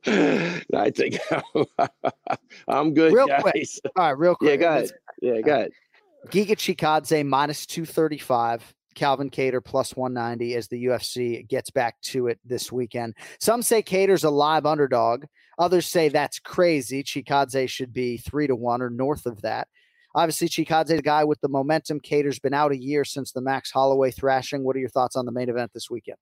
I 0.74 0.90
think 0.90 1.16
I'm 2.68 2.94
good, 2.94 3.12
real 3.12 3.26
guys. 3.26 3.42
quick. 3.42 3.66
All 3.96 4.06
right, 4.06 4.18
real 4.18 4.34
quick. 4.34 4.50
Yeah, 4.50 4.56
go 4.56 4.68
ahead. 4.68 4.80
let's- 4.82 4.92
Yeah, 5.24 5.40
go 5.40 5.54
ahead. 5.54 5.70
Giga 6.28 6.50
Chikadze 6.50 7.26
minus 7.26 7.64
235. 7.64 8.74
Calvin 8.94 9.30
Kattar 9.30 9.64
plus 9.64 9.96
190 9.96 10.54
as 10.54 10.68
the 10.68 10.84
UFC 10.84 11.48
gets 11.48 11.70
back 11.70 12.00
to 12.02 12.28
it 12.28 12.38
this 12.44 12.70
weekend. 12.70 13.14
Some 13.40 13.62
say 13.62 13.82
Kattar's 13.82 14.24
a 14.24 14.30
live 14.30 14.66
underdog. 14.66 15.24
Others 15.58 15.86
say 15.86 16.10
that's 16.10 16.38
crazy. 16.38 17.02
Chikadze 17.02 17.68
should 17.70 17.92
be 17.92 18.18
three 18.18 18.46
to 18.46 18.54
one 18.54 18.82
or 18.82 18.90
north 18.90 19.24
of 19.24 19.40
that. 19.42 19.66
Obviously, 20.14 20.48
Chikadze, 20.48 20.88
the 20.88 21.02
guy 21.02 21.24
with 21.24 21.40
the 21.40 21.48
momentum. 21.48 22.00
Kattar's 22.00 22.38
been 22.38 22.54
out 22.54 22.70
a 22.70 22.80
year 22.80 23.04
since 23.04 23.32
the 23.32 23.40
Max 23.40 23.70
Holloway 23.70 24.10
thrashing. 24.10 24.62
What 24.62 24.76
are 24.76 24.80
your 24.80 24.90
thoughts 24.90 25.16
on 25.16 25.24
the 25.24 25.32
main 25.32 25.48
event 25.48 25.72
this 25.72 25.90
weekend? 25.90 26.18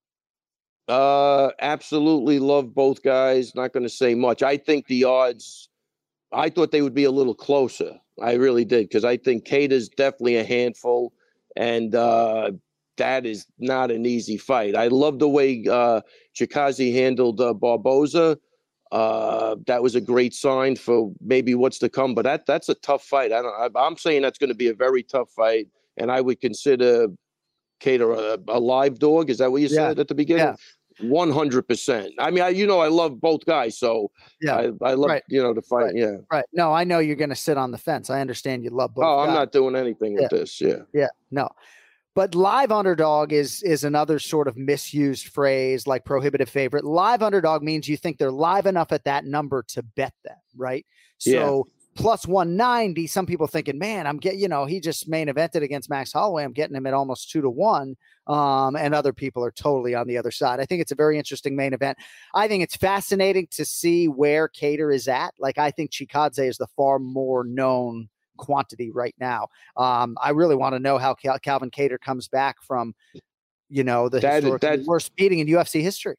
Uh, 0.88 1.50
absolutely 1.60 2.38
love 2.38 2.72
both 2.72 3.02
guys. 3.02 3.54
Not 3.54 3.72
going 3.72 3.82
to 3.82 3.90
say 3.90 4.14
much. 4.14 4.42
I 4.42 4.56
think 4.56 4.86
the 4.86 5.04
odds. 5.04 5.68
I 6.32 6.48
thought 6.50 6.70
they 6.72 6.82
would 6.82 6.94
be 6.94 7.04
a 7.04 7.10
little 7.10 7.34
closer. 7.34 7.98
I 8.20 8.34
really 8.34 8.64
did 8.64 8.88
because 8.88 9.04
I 9.04 9.16
think 9.16 9.44
Kate 9.44 9.72
is 9.72 9.88
definitely 9.88 10.36
a 10.36 10.44
handful, 10.44 11.12
and 11.56 11.94
uh, 11.94 12.52
that 12.96 13.26
is 13.26 13.46
not 13.58 13.90
an 13.90 14.06
easy 14.06 14.36
fight. 14.36 14.76
I 14.76 14.88
love 14.88 15.18
the 15.18 15.28
way 15.28 15.64
uh, 15.70 16.02
Chikadze 16.38 16.92
handled 16.94 17.40
uh, 17.40 17.54
Barboza. 17.54 18.38
Uh, 18.90 19.56
that 19.66 19.82
was 19.82 19.94
a 19.94 20.00
great 20.00 20.34
sign 20.34 20.76
for 20.76 21.10
maybe 21.20 21.54
what's 21.54 21.78
to 21.78 21.88
come. 21.88 22.14
But 22.14 22.22
that 22.24 22.44
that's 22.46 22.68
a 22.68 22.74
tough 22.74 23.02
fight. 23.02 23.32
I 23.32 23.42
don't. 23.42 23.76
I, 23.76 23.80
I'm 23.80 23.96
saying 23.96 24.22
that's 24.22 24.38
going 24.38 24.50
to 24.50 24.54
be 24.56 24.68
a 24.68 24.74
very 24.74 25.02
tough 25.02 25.30
fight, 25.30 25.68
and 25.96 26.12
I 26.12 26.20
would 26.20 26.40
consider 26.40 27.08
Kattar 27.80 28.14
a, 28.16 28.52
a 28.52 28.60
live 28.60 28.98
dog. 28.98 29.30
Is 29.30 29.38
that 29.38 29.50
what 29.50 29.62
you 29.62 29.68
Yeah. 29.68 29.88
said 29.88 29.98
at 29.98 30.08
the 30.08 30.14
beginning? 30.14 30.44
Yeah. 30.44 30.56
One 31.02 31.30
hundred 31.30 31.68
percent. 31.68 32.12
I 32.18 32.30
mean, 32.30 32.42
I, 32.42 32.48
you 32.50 32.66
know, 32.66 32.80
I 32.80 32.88
love 32.88 33.20
both 33.20 33.44
guys, 33.44 33.76
so 33.78 34.10
Yeah, 34.40 34.56
I, 34.56 34.62
I 34.82 34.94
love 34.94 35.10
right, 35.10 35.22
you 35.28 35.42
know 35.42 35.52
the 35.52 35.62
fight. 35.62 35.94
Yeah. 35.94 36.16
Right. 36.30 36.44
No, 36.52 36.72
I 36.72 36.84
know 36.84 36.98
you're 36.98 37.16
going 37.16 37.30
to 37.30 37.36
sit 37.36 37.58
on 37.58 37.70
the 37.70 37.78
fence. 37.78 38.10
I 38.10 38.20
understand 38.20 38.64
you 38.64 38.70
love 38.70 38.94
both. 38.94 39.04
Oh, 39.04 39.18
I'm 39.20 39.34
not 39.34 39.52
doing 39.52 39.76
anything 39.76 40.14
with 40.14 40.30
this. 40.30 40.60
Yeah. 40.60 40.82
Yeah, 40.92 41.08
no. 41.30 41.48
But 42.14 42.34
live 42.34 42.70
underdog 42.70 43.32
is 43.32 43.62
is 43.62 43.84
another 43.84 44.18
sort 44.18 44.46
of 44.46 44.56
misused 44.56 45.28
phrase 45.28 45.86
like 45.86 46.04
prohibitive 46.04 46.48
favorite. 46.48 46.84
Live 46.84 47.22
underdog 47.22 47.62
means 47.62 47.88
you 47.88 47.96
think 47.96 48.18
they're 48.18 48.30
live 48.30 48.66
enough 48.66 48.92
at 48.92 49.04
that 49.04 49.24
number 49.24 49.62
to 49.68 49.82
bet 49.82 50.12
them, 50.24 50.36
right? 50.56 50.84
Yeah. 51.24 51.60
Plus 51.94 52.26
190, 52.26 53.06
some 53.06 53.26
people 53.26 53.46
thinking, 53.46 53.78
man, 53.78 54.06
I'm 54.06 54.16
getting, 54.16 54.40
you 54.40 54.48
know, 54.48 54.64
he 54.64 54.80
just 54.80 55.08
main 55.08 55.28
evented 55.28 55.62
against 55.62 55.90
Max 55.90 56.12
Holloway. 56.12 56.42
I'm 56.42 56.52
getting 56.52 56.74
him 56.74 56.86
at 56.86 56.94
almost 56.94 57.30
two 57.30 57.42
to 57.42 57.50
one. 57.50 57.96
Um, 58.26 58.76
and 58.76 58.94
other 58.94 59.12
people 59.12 59.44
are 59.44 59.50
totally 59.50 59.94
on 59.94 60.06
the 60.06 60.16
other 60.16 60.30
side. 60.30 60.58
I 60.60 60.64
think 60.64 60.80
it's 60.80 60.92
a 60.92 60.96
very 60.96 61.18
interesting 61.18 61.54
main 61.54 61.74
event. 61.74 61.98
I 62.34 62.48
think 62.48 62.62
it's 62.62 62.76
fascinating 62.76 63.46
to 63.50 63.64
see 63.66 64.08
where 64.08 64.48
Kattar 64.48 64.94
is 64.94 65.06
at. 65.06 65.34
Like 65.38 65.58
I 65.58 65.70
think 65.70 65.90
Chikadze 65.90 66.48
is 66.48 66.56
the 66.56 66.68
far 66.76 66.98
more 66.98 67.44
known 67.44 68.08
quantity 68.38 68.90
right 68.90 69.14
now. 69.20 69.48
Um, 69.76 70.16
I 70.22 70.30
really 70.30 70.56
want 70.56 70.74
to 70.74 70.78
know 70.78 70.96
how 70.98 71.14
Cal- 71.14 71.38
Calvin 71.40 71.70
Kattar 71.70 72.00
comes 72.00 72.26
back 72.26 72.56
from, 72.62 72.94
you 73.68 73.84
know, 73.84 74.08
the 74.08 74.20
That- 74.20 74.60
that- 74.62 74.84
worst 74.84 75.14
beating 75.16 75.40
in 75.40 75.46
UFC 75.46 75.82
history. 75.82 76.16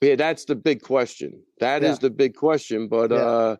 Yeah, 0.00 0.16
that's 0.16 0.44
the 0.46 0.54
big 0.56 0.80
question. 0.82 1.42
That 1.60 1.82
is 1.84 1.96
Yeah. 1.96 2.00
the 2.02 2.10
big 2.10 2.34
question. 2.34 2.88
But 2.88 3.10
Yeah. 3.10 3.16
uh 3.18 3.56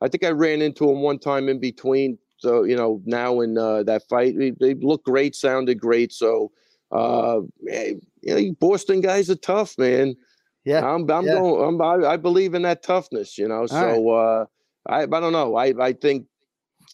I 0.00 0.08
think 0.08 0.24
I 0.24 0.30
ran 0.30 0.62
into 0.62 0.88
him 0.90 1.00
one 1.00 1.18
time 1.18 1.48
in 1.48 1.58
between. 1.58 2.18
So, 2.36 2.62
you 2.62 2.76
know, 2.76 3.02
now 3.04 3.40
in 3.40 3.58
uh, 3.58 3.82
that 3.84 4.02
fight, 4.08 4.38
they, 4.38 4.50
they 4.52 4.74
looked 4.74 5.04
great, 5.04 5.34
sounded 5.34 5.80
great. 5.80 6.12
So 6.12 6.52
uh 6.90 7.40
man, 7.60 8.00
you 8.22 8.34
know, 8.34 8.54
Boston 8.60 9.00
guys 9.00 9.28
are 9.28 9.36
tough, 9.36 9.76
man. 9.76 10.14
Yeah. 10.64 10.86
I'm 10.86 11.10
I'm 11.10 11.26
yeah. 11.26 11.34
going 11.34 11.80
I'm, 11.80 11.82
I, 11.82 12.12
I 12.12 12.16
believe 12.16 12.54
in 12.54 12.62
that 12.62 12.82
toughness, 12.82 13.36
you 13.36 13.48
know. 13.48 13.66
So 13.66 14.10
uh 14.10 14.44
I 14.88 15.02
I 15.02 15.06
don't 15.06 15.32
know. 15.32 15.56
I 15.56 15.74
I 15.80 15.92
think 15.92 16.26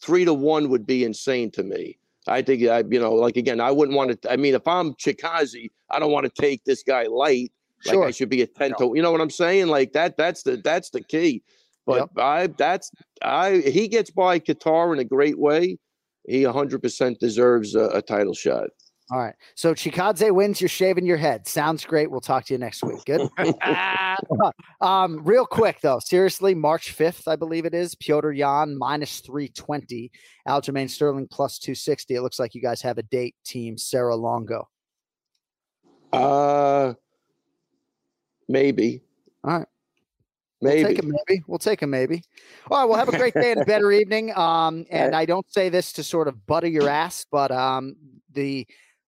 three 0.00 0.24
to 0.24 0.34
one 0.34 0.68
would 0.70 0.86
be 0.86 1.04
insane 1.04 1.50
to 1.52 1.62
me. 1.62 1.98
I 2.26 2.42
think 2.42 2.66
I, 2.68 2.82
you 2.90 2.98
know, 2.98 3.12
like 3.12 3.36
again, 3.36 3.60
I 3.60 3.70
wouldn't 3.70 3.96
want 3.96 4.22
to. 4.22 4.32
I 4.32 4.36
mean, 4.36 4.54
if 4.54 4.66
I'm 4.66 4.94
Chikadze, 4.94 5.70
I 5.90 5.98
don't 5.98 6.10
want 6.10 6.24
to 6.24 6.42
take 6.42 6.64
this 6.64 6.82
guy 6.82 7.04
light. 7.04 7.52
Like 7.84 7.94
Sure. 7.94 8.06
I 8.06 8.10
should 8.12 8.30
be 8.30 8.40
a 8.40 8.46
ten 8.46 8.74
to. 8.78 8.92
You 8.94 9.02
know 9.02 9.12
what 9.12 9.20
I'm 9.20 9.30
saying? 9.30 9.66
Like 9.66 9.92
that. 9.92 10.16
That's 10.16 10.42
the 10.42 10.56
that's 10.56 10.90
the 10.90 11.02
key. 11.02 11.42
But 11.86 12.08
I 12.16 12.46
that's 12.46 12.90
I 13.22 13.56
he 13.58 13.88
gets 13.88 14.10
by 14.10 14.38
Kattar 14.38 14.92
in 14.92 14.98
a 14.98 15.04
great 15.04 15.38
way. 15.38 15.78
He 16.26 16.44
100% 16.44 17.18
deserves 17.18 17.74
a, 17.74 17.88
a 17.88 18.00
title 18.00 18.32
shot. 18.32 18.70
All 19.10 19.18
right. 19.18 19.34
So 19.54 19.74
Chikadze 19.74 20.34
wins, 20.34 20.62
you're 20.62 20.68
shaving 20.68 21.04
your 21.04 21.18
head. 21.18 21.46
Sounds 21.46 21.84
great. 21.84 22.10
We'll 22.10 22.22
talk 22.22 22.46
to 22.46 22.54
you 22.54 22.58
next 22.58 22.82
week. 22.82 23.04
Good. 23.04 23.28
um, 24.80 25.22
real 25.24 25.44
quick 25.44 25.80
though, 25.82 25.98
seriously, 25.98 26.54
March 26.54 26.96
5th, 26.96 27.28
I 27.28 27.36
believe 27.36 27.66
it 27.66 27.74
is. 27.74 27.94
Petr 27.94 28.34
Yan 28.34 28.78
minus 28.78 29.20
320, 29.20 30.10
Aljamain 30.48 30.88
Sterling 30.88 31.28
plus 31.30 31.58
260. 31.58 32.14
It 32.14 32.22
looks 32.22 32.38
like 32.38 32.54
you 32.54 32.62
guys 32.62 32.80
have 32.80 32.96
a 32.96 33.02
date, 33.02 33.34
team 33.44 33.76
Serra 33.76 34.16
Longo. 34.16 34.68
Uh, 36.10 36.94
maybe. 38.48 39.02
All 39.42 39.58
right. 39.58 39.68
Maybe. 40.64 40.82
We'll 40.82 40.94
take 40.94 40.98
a 40.98 41.06
maybe. 41.06 41.42
We'll 41.46 41.58
take 41.58 41.82
a 41.82 41.86
maybe. 41.86 42.22
All 42.70 42.78
right. 42.78 42.84
Well, 42.84 42.98
have 42.98 43.08
a 43.08 43.16
great 43.16 43.34
day 43.34 43.52
and 43.52 43.60
a 43.60 43.64
better 43.66 43.92
evening. 43.92 44.36
Um, 44.36 44.86
and 44.90 45.14
I 45.14 45.24
don't 45.24 45.50
say 45.52 45.68
this 45.68 45.92
to 45.94 46.02
sort 46.02 46.28
of 46.28 46.46
butter 46.46 46.66
your 46.66 46.88
ass, 46.88 47.26
but 47.30 47.50
um, 47.50 47.96
the 48.32 48.66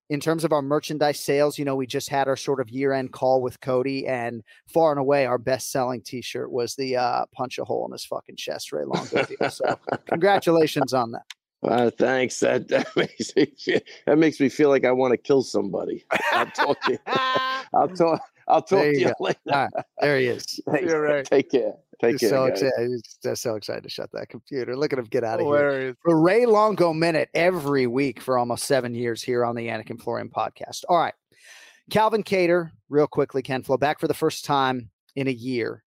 in 0.09 0.19
terms 0.19 0.45
of 0.45 0.53
our 0.53 0.61
merchandise 0.61 1.19
sales, 1.19 1.57
you 1.59 1.65
know, 1.65 1.75
we 1.75 1.85
just 1.85 2.09
had 2.09 2.27
our 2.27 2.37
sort 2.37 2.61
of 2.61 2.69
year 2.69 2.93
end 2.93 3.11
call 3.11 3.41
with 3.41 3.59
Cody, 3.59 4.07
and 4.07 4.41
far 4.67 4.91
and 4.91 4.99
away 4.99 5.25
our 5.25 5.37
best 5.37 5.71
selling 5.71 6.01
t 6.01 6.21
shirt 6.21 6.51
was 6.51 6.75
the 6.75 6.95
uh, 6.95 7.25
punch 7.33 7.57
a 7.57 7.65
hole 7.65 7.85
in 7.85 7.91
his 7.91 8.05
fucking 8.05 8.37
chest, 8.37 8.71
Ray 8.71 8.85
Longo 8.85 9.23
deal. 9.23 9.49
So, 9.49 9.77
congratulations 10.07 10.93
on 10.93 11.11
that. 11.11 11.23
Uh, 11.63 11.89
thanks. 11.89 12.39
That, 12.39 12.67
that 12.69 12.87
makes 12.95 13.35
me 13.35 13.47
feel, 13.57 13.79
that 14.05 14.17
makes 14.17 14.39
me 14.39 14.49
feel 14.49 14.69
like 14.69 14.85
I 14.85 14.91
want 14.91 15.11
to 15.11 15.17
kill 15.17 15.43
somebody. 15.43 16.05
I'll 16.31 16.45
talk 16.47 16.81
to. 16.83 16.99
I'll 17.73 17.89
talk. 17.89 18.21
I'll 18.47 18.61
talk 18.61 18.79
There 18.79 18.91
to 18.93 18.99
you 18.99 19.05
you 19.07 19.13
go. 19.13 19.13
later. 19.19 19.39
All 19.51 19.67
right, 19.75 19.85
there 19.99 20.19
he 20.19 20.25
is. 20.27 20.59
Thanks. 20.71 20.89
You're 20.91 21.01
right. 21.01 21.25
Take 21.25 21.51
care. 21.51 21.73
Take 22.01 22.11
He's 22.13 22.19
care. 22.21 22.29
so 22.29 22.47
guys. 22.49 22.61
excited. 22.61 22.89
He's 22.91 23.17
just 23.23 23.41
so 23.41 23.55
excited 23.55 23.83
to 23.83 23.89
shut 23.89 24.09
that 24.13 24.29
computer. 24.29 24.75
Look 24.75 24.93
at 24.93 24.99
him 24.99 25.05
get 25.05 25.23
out 25.23 25.39
of 25.39 25.45
Hilarious. 25.45 25.81
here. 25.83 25.95
The 26.05 26.15
Ray 26.15 26.45
Longo 26.45 26.93
minute 26.93 27.29
every 27.33 27.87
week 27.87 28.21
for 28.21 28.37
almost 28.37 28.65
seven 28.65 28.93
years 28.95 29.21
here 29.23 29.43
on 29.43 29.55
the 29.55 29.67
Anik 29.67 29.89
and 29.89 30.01
Florian 30.01 30.29
podcast. 30.29 30.83
All 30.87 30.97
right. 30.99 31.13
Calvin 31.89 32.23
Kattar, 32.23 32.71
real 32.89 33.07
quickly, 33.07 33.41
Ken 33.41 33.63
Flo, 33.63 33.77
back 33.77 33.99
for 33.99 34.07
the 34.07 34.13
first 34.13 34.45
time 34.45 34.89
in 35.15 35.27
a 35.27 35.31
year. 35.31 35.83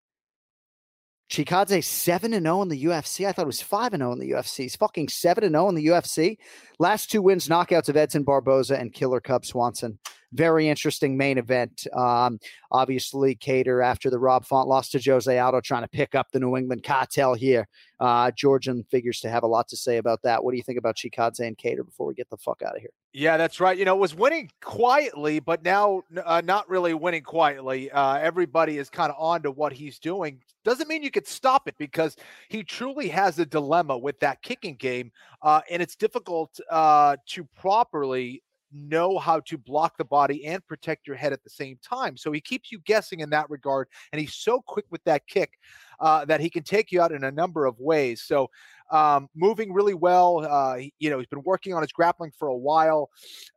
Chikadze 1.32 1.84
7 1.84 2.34
and 2.34 2.46
0 2.46 2.62
in 2.62 2.68
the 2.70 2.84
UFC. 2.86 3.26
I 3.28 3.32
thought 3.32 3.44
it 3.44 3.48
was 3.48 3.62
5 3.62 3.94
and 3.94 4.02
0 4.02 4.12
in 4.12 4.20
the 4.20 4.30
UFC. 4.32 4.58
He's 4.58 4.76
fucking 4.76 5.08
7 5.10 5.44
and 5.44 5.54
0 5.54 5.70
in 5.70 5.76
the 5.76 5.88
UFC. 5.88 6.38
Last 6.78 7.10
two 7.10 7.22
wins, 7.24 7.48
knockouts 7.48 7.90
of 7.90 7.98
Edson 7.98 8.24
Barboza 8.24 8.78
and 8.78 8.94
Killer 8.94 9.20
Cub 9.20 9.44
Swanson. 9.44 9.98
Very 10.36 10.68
interesting 10.70 11.18
main 11.18 11.38
event. 11.38 11.88
Um, 11.94 12.40
obviously, 12.72 13.36
Kattar 13.36 13.84
after 13.84 14.10
the 14.10 14.20
Rob 14.20 14.46
Font 14.46 14.68
lost 14.68 14.92
to 14.92 15.02
Jose 15.04 15.38
Aldo, 15.38 15.62
trying 15.62 15.84
to 15.84 15.88
pick 15.88 16.14
up 16.16 16.28
the 16.32 16.40
New 16.40 16.58
England 16.58 16.84
cartel 16.84 17.34
here. 17.34 17.68
Uh, 18.00 18.32
Georgian 18.32 18.84
figures 18.92 19.22
to 19.22 19.30
have 19.30 19.44
a 19.44 19.48
lot 19.48 19.68
to 19.70 19.78
say 19.78 19.98
about 19.98 20.22
that. 20.24 20.44
What 20.44 20.52
do 20.52 20.58
you 20.58 20.64
think 20.64 20.78
about 20.78 20.98
Chikadze 20.98 21.40
and 21.40 21.58
Kattar 21.58 21.86
before 21.86 22.08
we 22.08 22.14
get 22.14 22.30
the 22.30 22.38
fuck 22.38 22.62
out 22.62 22.76
of 22.76 22.82
here? 22.82 22.92
Yeah, 23.14 23.38
that's 23.38 23.62
right. 23.62 23.78
You 23.78 23.86
know, 23.86 23.96
it 23.96 24.00
was 24.00 24.14
winning 24.14 24.52
quietly, 24.62 25.40
but 25.40 25.64
now 25.64 26.02
uh, 26.26 26.42
not 26.44 26.70
really 26.70 26.94
winning 26.94 27.24
quietly. 27.24 27.90
Uh, 27.90 28.16
everybody 28.16 28.78
is 28.78 28.90
kind 28.90 29.10
of 29.10 29.16
on 29.18 29.42
to 29.44 29.52
what 29.52 29.72
he's 29.72 30.00
doing. 30.00 30.42
Doesn't 30.66 30.90
mean 30.90 31.02
you 31.02 31.12
could 31.12 31.26
stop 31.26 31.70
it 31.70 31.76
because 31.78 32.18
he 32.50 32.62
truly 32.62 33.08
has 33.08 33.40
a 33.40 33.46
dilemma 33.46 33.98
with 33.98 34.20
that 34.20 34.42
kicking 34.42 34.76
game, 34.76 35.14
uh, 35.42 35.62
and 35.72 35.82
it's 35.82 35.96
difficult 35.96 36.60
uh, 36.70 37.16
to 37.28 37.46
properly 37.58 38.44
know 38.76 39.18
how 39.18 39.40
to 39.42 39.58
block 39.58 39.98
the 39.98 40.06
body 40.06 40.46
and 40.46 40.66
protect 40.68 41.08
your 41.08 41.16
head 41.16 41.34
at 41.34 41.44
the 41.44 41.50
same 41.50 41.80
time. 41.82 42.18
So 42.18 42.32
he 42.32 42.42
keeps 42.42 42.72
you 42.72 42.80
guessing 42.86 43.22
in 43.22 43.30
that 43.32 43.50
regard, 43.50 43.88
and 44.12 44.20
he's 44.20 44.36
so 44.36 44.62
quick 44.62 44.86
with 44.92 45.04
that 45.06 45.26
kick. 45.28 45.58
uh, 46.00 46.26
that 46.26 46.42
he 46.42 46.50
can 46.50 46.62
take 46.64 46.92
you 46.92 47.02
out 47.02 47.14
in 47.14 47.24
a 47.24 47.32
number 47.32 47.66
of 47.66 47.80
ways. 47.80 48.22
So, 48.22 48.50
um, 48.92 49.30
moving 49.34 49.72
really 49.74 49.94
well. 49.94 50.46
Uh, 50.46 50.76
he- 50.76 50.94
you 51.00 51.10
know, 51.10 51.18
he's 51.18 51.28
been 51.28 51.42
working 51.44 51.74
on 51.74 51.82
his 51.82 51.94
grappling 51.94 52.32
for 52.38 52.50
a 52.50 52.56
while. 52.56 53.10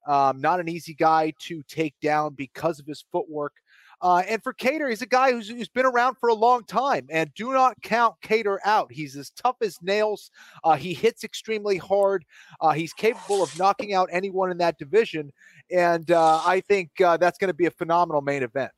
Um, 0.06 0.40
not 0.40 0.60
an 0.60 0.68
easy 0.68 0.94
guy 0.94 1.32
to 1.40 1.62
take 1.64 1.98
down 2.00 2.34
because 2.34 2.78
of 2.78 2.86
his 2.86 3.04
footwork. 3.10 3.54
Uh, 4.00 4.22
and 4.28 4.42
for 4.42 4.52
Kattar, 4.52 4.88
he's 4.88 5.02
a 5.02 5.06
guy 5.06 5.32
who's, 5.32 5.48
who's 5.48 5.68
been 5.68 5.86
around 5.86 6.16
for 6.18 6.28
a 6.28 6.34
long 6.34 6.64
time. 6.64 7.06
And 7.10 7.32
do 7.34 7.52
not 7.52 7.80
count 7.82 8.14
Kattar 8.22 8.58
out. 8.64 8.92
He's 8.92 9.16
as 9.16 9.30
tough 9.30 9.56
as 9.60 9.80
nails. 9.82 10.30
Uh, 10.62 10.76
he 10.76 10.94
hits 10.94 11.24
extremely 11.24 11.76
hard. 11.76 12.24
Uh, 12.60 12.70
he's 12.72 12.92
capable 12.92 13.42
of 13.42 13.56
knocking 13.58 13.94
out 13.94 14.08
anyone 14.12 14.50
in 14.50 14.58
that 14.58 14.78
division. 14.78 15.32
And 15.70 16.10
uh, 16.10 16.40
I 16.44 16.60
think 16.60 17.00
uh, 17.00 17.16
that's 17.16 17.38
going 17.38 17.48
to 17.48 17.54
be 17.54 17.66
a 17.66 17.70
phenomenal 17.70 18.22
main 18.22 18.42
event. 18.42 18.70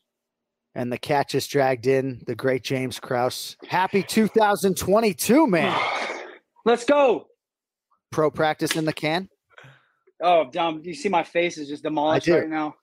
And 0.74 0.92
the 0.92 0.98
catch 0.98 1.34
is 1.34 1.46
dragged 1.46 1.86
in. 1.86 2.22
The 2.26 2.34
great 2.34 2.62
James 2.62 3.00
Krause. 3.00 3.56
Happy 3.66 4.02
2022, 4.02 5.46
man. 5.46 5.78
Let's 6.64 6.84
go. 6.84 7.26
Pro 8.10 8.30
practice 8.30 8.76
in 8.76 8.84
the 8.84 8.92
can. 8.92 9.28
Oh, 10.22 10.48
Dom, 10.50 10.82
you 10.84 10.94
see 10.94 11.08
my 11.08 11.22
face 11.22 11.58
is 11.58 11.68
just 11.68 11.82
demolished 11.82 12.28
right 12.28 12.48
now. 12.48 12.74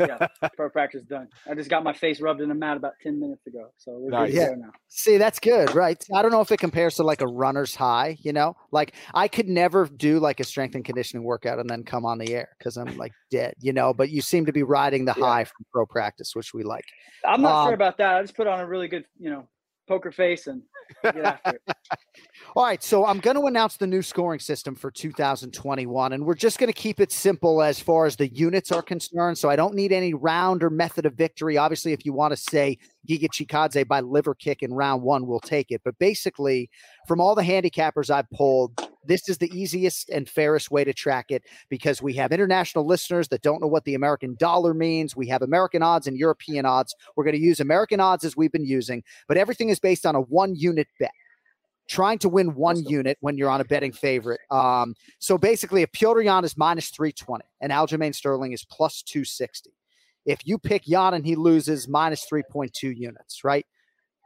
Yeah, 0.00 0.26
pro 0.56 0.70
practice 0.70 1.02
done. 1.02 1.28
I 1.48 1.54
just 1.54 1.70
got 1.70 1.84
my 1.84 1.92
face 1.92 2.20
rubbed 2.20 2.40
in 2.40 2.50
a 2.50 2.54
mat 2.54 2.76
about 2.76 2.94
ten 3.02 3.18
minutes 3.20 3.46
ago, 3.46 3.68
so 3.78 3.92
we're 3.98 4.10
good 4.10 4.32
to 4.32 4.38
Yeah. 4.38 4.46
go 4.48 4.54
now. 4.54 4.70
See, 4.88 5.16
that's 5.16 5.38
good, 5.38 5.74
right? 5.74 6.02
I 6.14 6.22
don't 6.22 6.30
know 6.30 6.40
if 6.42 6.52
it 6.52 6.58
compares 6.58 6.96
to 6.96 7.02
like 7.02 7.22
a 7.22 7.26
runner's 7.26 7.74
high, 7.74 8.16
you 8.20 8.32
know? 8.32 8.54
Like 8.70 8.94
I 9.14 9.26
could 9.26 9.48
never 9.48 9.86
do 9.86 10.18
like 10.20 10.38
a 10.40 10.44
strength 10.44 10.74
and 10.74 10.84
conditioning 10.84 11.24
workout 11.24 11.58
and 11.58 11.68
then 11.68 11.82
come 11.82 12.04
on 12.04 12.18
the 12.18 12.32
air 12.34 12.48
because 12.58 12.76
I'm 12.76 12.96
like 12.96 13.12
dead, 13.30 13.54
you 13.60 13.72
know, 13.72 13.94
but 13.94 14.10
you 14.10 14.20
seem 14.20 14.44
to 14.46 14.52
be 14.52 14.62
riding 14.62 15.04
the 15.06 15.14
high 15.14 15.44
from 15.44 15.64
pro 15.72 15.86
practice, 15.86 16.34
which 16.34 16.52
we 16.52 16.62
like. 16.62 16.84
I'm 17.26 17.40
not 17.40 17.60
Um, 17.60 17.66
sure 17.68 17.74
about 17.74 17.98
that. 17.98 18.16
I 18.16 18.22
just 18.22 18.36
put 18.36 18.46
on 18.46 18.60
a 18.60 18.66
really 18.66 18.88
good, 18.88 19.04
you 19.18 19.30
know, 19.30 19.48
poker 19.86 20.12
face 20.12 20.46
and 20.46 20.62
get 21.02 21.16
after 21.18 21.56
it. 21.56 21.62
All 22.56 22.64
right, 22.64 22.82
so 22.82 23.06
I'm 23.06 23.18
going 23.18 23.36
to 23.36 23.46
announce 23.46 23.76
the 23.76 23.86
new 23.86 24.02
scoring 24.02 24.40
system 24.40 24.74
for 24.74 24.90
2021, 24.90 26.12
and 26.12 26.24
we're 26.24 26.34
just 26.34 26.58
going 26.58 26.70
to 26.70 26.78
keep 26.78 27.00
it 27.00 27.10
simple 27.10 27.62
as 27.62 27.80
far 27.80 28.04
as 28.04 28.16
the 28.16 28.28
units 28.28 28.70
are 28.70 28.82
concerned. 28.82 29.38
So 29.38 29.48
I 29.48 29.56
don't 29.56 29.74
need 29.74 29.92
any 29.92 30.12
round 30.12 30.62
or 30.62 30.70
method 30.70 31.06
of 31.06 31.14
victory. 31.14 31.56
Obviously, 31.56 31.92
if 31.92 32.04
you 32.04 32.12
want 32.12 32.32
to 32.32 32.36
say 32.36 32.78
Giga 33.08 33.28
Chikadze 33.28 33.86
by 33.88 34.00
liver 34.00 34.34
kick 34.34 34.62
in 34.62 34.72
round 34.72 35.02
one, 35.02 35.26
we'll 35.26 35.40
take 35.40 35.70
it. 35.70 35.80
But 35.84 35.98
basically, 35.98 36.68
from 37.08 37.20
all 37.20 37.34
the 37.34 37.42
handicappers 37.42 38.10
I've 38.10 38.30
pulled, 38.30 38.78
this 39.06 39.28
is 39.28 39.38
the 39.38 39.50
easiest 39.56 40.10
and 40.10 40.28
fairest 40.28 40.70
way 40.70 40.84
to 40.84 40.92
track 40.92 41.26
it 41.30 41.42
because 41.68 42.02
we 42.02 42.14
have 42.14 42.32
international 42.32 42.86
listeners 42.86 43.28
that 43.28 43.42
don't 43.42 43.60
know 43.60 43.66
what 43.66 43.84
the 43.84 43.94
American 43.94 44.34
dollar 44.36 44.74
means. 44.74 45.16
We 45.16 45.28
have 45.28 45.42
American 45.42 45.82
odds 45.82 46.06
and 46.06 46.16
European 46.16 46.66
odds. 46.66 46.94
We're 47.16 47.24
going 47.24 47.36
to 47.36 47.42
use 47.42 47.60
American 47.60 48.00
odds 48.00 48.24
as 48.24 48.36
we've 48.36 48.52
been 48.52 48.64
using, 48.64 49.02
but 49.28 49.36
everything 49.36 49.68
is 49.68 49.78
based 49.78 50.06
on 50.06 50.14
a 50.14 50.20
one 50.20 50.54
unit 50.54 50.88
bet 50.98 51.12
trying 51.88 52.18
to 52.18 52.28
win 52.28 52.54
one 52.54 52.82
unit 52.84 53.18
when 53.20 53.36
you're 53.36 53.50
on 53.50 53.60
a 53.60 53.64
betting 53.64 53.92
favorite. 53.92 54.40
Um, 54.50 54.94
so 55.18 55.36
basically, 55.36 55.82
if 55.82 55.92
Petr 55.92 56.24
Yan 56.24 56.44
is 56.44 56.56
minus 56.56 56.88
320 56.90 57.44
and 57.60 57.72
Aljamain 57.72 58.14
Sterling 58.14 58.52
is 58.52 58.64
plus 58.64 59.02
260, 59.02 59.70
if 60.24 60.38
you 60.44 60.58
pick 60.58 60.86
Yan 60.86 61.14
and 61.14 61.26
he 61.26 61.34
loses, 61.34 61.88
minus 61.88 62.26
3.2 62.30 62.96
units, 62.96 63.44
right? 63.44 63.66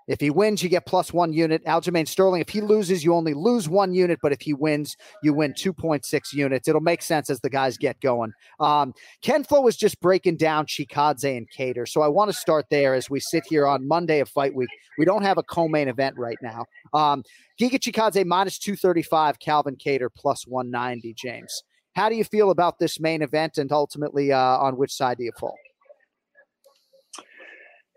If 0.09 0.21
he 0.21 0.31
wins, 0.31 0.63
you 0.63 0.69
get 0.69 0.87
plus 0.87 1.13
one 1.13 1.33
unit. 1.33 1.65
Aljamain 1.65 2.07
Sterling, 2.07 2.41
if 2.41 2.49
he 2.49 2.61
loses, 2.61 3.05
you 3.05 3.15
only 3.15 3.35
lose 3.35 3.69
one 3.69 3.93
unit, 3.93 4.21
but 4.23 4.33
if 4.33 4.41
he 4.41 4.55
wins, 4.55 4.97
you 5.23 5.35
win 5.35 5.53
2.6 5.53 6.33
units. 6.33 6.69
It'll 6.69 6.81
make 6.81 7.03
sense 7.03 7.29
as 7.29 7.41
the 7.41 7.51
guys 7.51 7.77
get 7.77 8.01
going. 8.01 8.33
Um, 8.61 8.95
Ken 9.23 9.43
Flo 9.43 9.61
was 9.61 9.77
just 9.77 10.01
breaking 10.01 10.37
down 10.37 10.67
Chikadze 10.67 11.37
and 11.37 11.49
Kattar. 11.51 11.89
So 11.89 12.03
I 12.03 12.09
want 12.09 12.31
to 12.31 12.37
start 12.37 12.67
there 12.71 12.95
as 12.95 13.11
we 13.11 13.19
sit 13.21 13.45
here 13.49 13.67
on 13.67 13.87
Monday 13.87 14.21
of 14.21 14.29
fight 14.29 14.55
week. 14.55 14.71
We 14.99 15.05
don't 15.05 15.23
have 15.23 15.39
a 15.39 15.43
co-main 15.43 15.89
event 15.89 16.17
right 16.17 16.39
now. 16.41 16.65
Um, 16.95 17.25
Giga 17.61 17.79
Chikadze 17.79 18.25
minus 18.25 18.59
235, 18.59 19.39
Calvin 19.41 19.77
Kattar 19.77 20.09
plus 20.17 20.47
190, 20.47 21.15
James. 21.15 21.63
How 21.95 22.09
do 22.09 22.15
you 22.15 22.25
feel 22.25 22.51
about 22.51 22.79
this 22.79 23.01
main 23.01 23.23
event 23.23 23.57
and 23.59 23.73
ultimately 23.73 24.31
uh, 24.31 24.39
on 24.39 24.77
which 24.77 24.93
side 24.93 25.17
do 25.17 25.25
you 25.25 25.33
fall? 25.41 25.57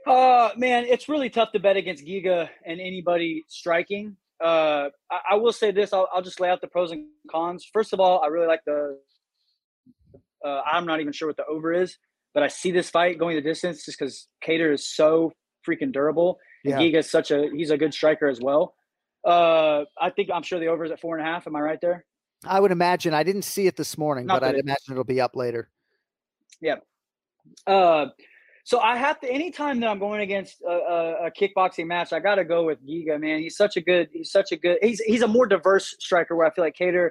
Uh, 0.09 0.49
man, 0.57 0.85
it's 0.85 1.07
really 1.07 1.29
tough 1.29 1.51
to 1.51 1.59
bet 1.59 1.77
against 1.77 2.03
Giga 2.03 2.49
and 2.65 2.79
anybody 2.81 3.45
striking. 3.47 4.17
Uh, 4.43 4.89
I, 5.11 5.19
I 5.31 5.35
will 5.35 5.53
say 5.53 5.71
this: 5.71 5.93
I'll, 5.93 6.07
I'll 6.13 6.21
just 6.23 6.39
lay 6.39 6.49
out 6.49 6.61
the 6.61 6.67
pros 6.67 6.91
and 6.91 7.05
cons. 7.29 7.69
First 7.71 7.93
of 7.93 7.99
all, 7.99 8.21
I 8.23 8.27
really 8.27 8.47
like 8.47 8.61
the. 8.65 8.97
Uh, 10.43 10.61
I'm 10.65 10.85
not 10.85 10.99
even 11.01 11.13
sure 11.13 11.27
what 11.27 11.37
the 11.37 11.45
over 11.45 11.73
is, 11.73 11.97
but 12.33 12.41
I 12.43 12.47
see 12.47 12.71
this 12.71 12.89
fight 12.89 13.19
going 13.19 13.35
the 13.35 13.41
distance 13.41 13.85
just 13.85 13.99
because 13.99 14.27
Kattar 14.43 14.73
is 14.73 14.87
so 14.87 15.31
freaking 15.67 15.91
durable, 15.91 16.39
and 16.65 16.71
Yeah. 16.71 16.79
Giga 16.79 16.99
is 16.99 17.11
such 17.11 17.29
a 17.31 17.49
he's 17.53 17.69
a 17.69 17.77
good 17.77 17.93
striker 17.93 18.27
as 18.27 18.39
well. 18.41 18.73
Uh, 19.23 19.83
I 20.01 20.09
think 20.09 20.29
I'm 20.33 20.43
sure 20.43 20.59
the 20.59 20.67
over 20.67 20.85
is 20.85 20.91
at 20.91 21.01
four 21.01 21.17
and 21.17 21.27
a 21.27 21.29
half. 21.29 21.45
Am 21.45 21.55
I 21.55 21.59
right 21.59 21.79
there? 21.81 22.05
I 22.45 22.59
would 22.61 22.71
imagine. 22.71 23.13
I 23.13 23.23
didn't 23.23 23.41
see 23.41 23.67
it 23.67 23.75
this 23.75 23.97
morning, 23.97 24.25
Not 24.25 24.39
but 24.39 24.47
I'd 24.47 24.55
it- 24.55 24.61
imagine 24.61 24.91
it'll 24.93 25.03
be 25.03 25.19
up 25.21 25.35
later. 25.35 25.69
Yeah. 26.61 26.75
Uh, 27.67 28.07
so 28.69 28.79
I 28.79 28.97
have 28.97 29.19
to 29.21 29.27
anytime 29.27 29.79
that 29.79 29.87
I'm 29.87 29.97
going 29.97 30.21
against 30.21 30.61
a, 30.61 30.67
a, 30.69 31.25
a 31.25 31.31
kickboxing 31.31 31.87
match, 31.87 32.13
I 32.13 32.19
got 32.19 32.35
to 32.35 32.45
go 32.45 32.65
with 32.65 32.77
Giga. 32.87 33.19
Man, 33.19 33.39
he's 33.39 33.57
such 33.57 33.77
a 33.77 33.81
good. 33.81 34.09
He's 34.13 34.31
such 34.31 34.51
a 34.51 34.57
good. 34.57 34.77
He's 34.83 34.99
he's 34.99 35.23
a 35.23 35.27
more 35.27 35.47
diverse 35.47 35.95
striker. 35.99 36.35
Where 36.35 36.45
I 36.45 36.51
feel 36.51 36.63
like 36.63 36.75
Kattar 36.75 37.09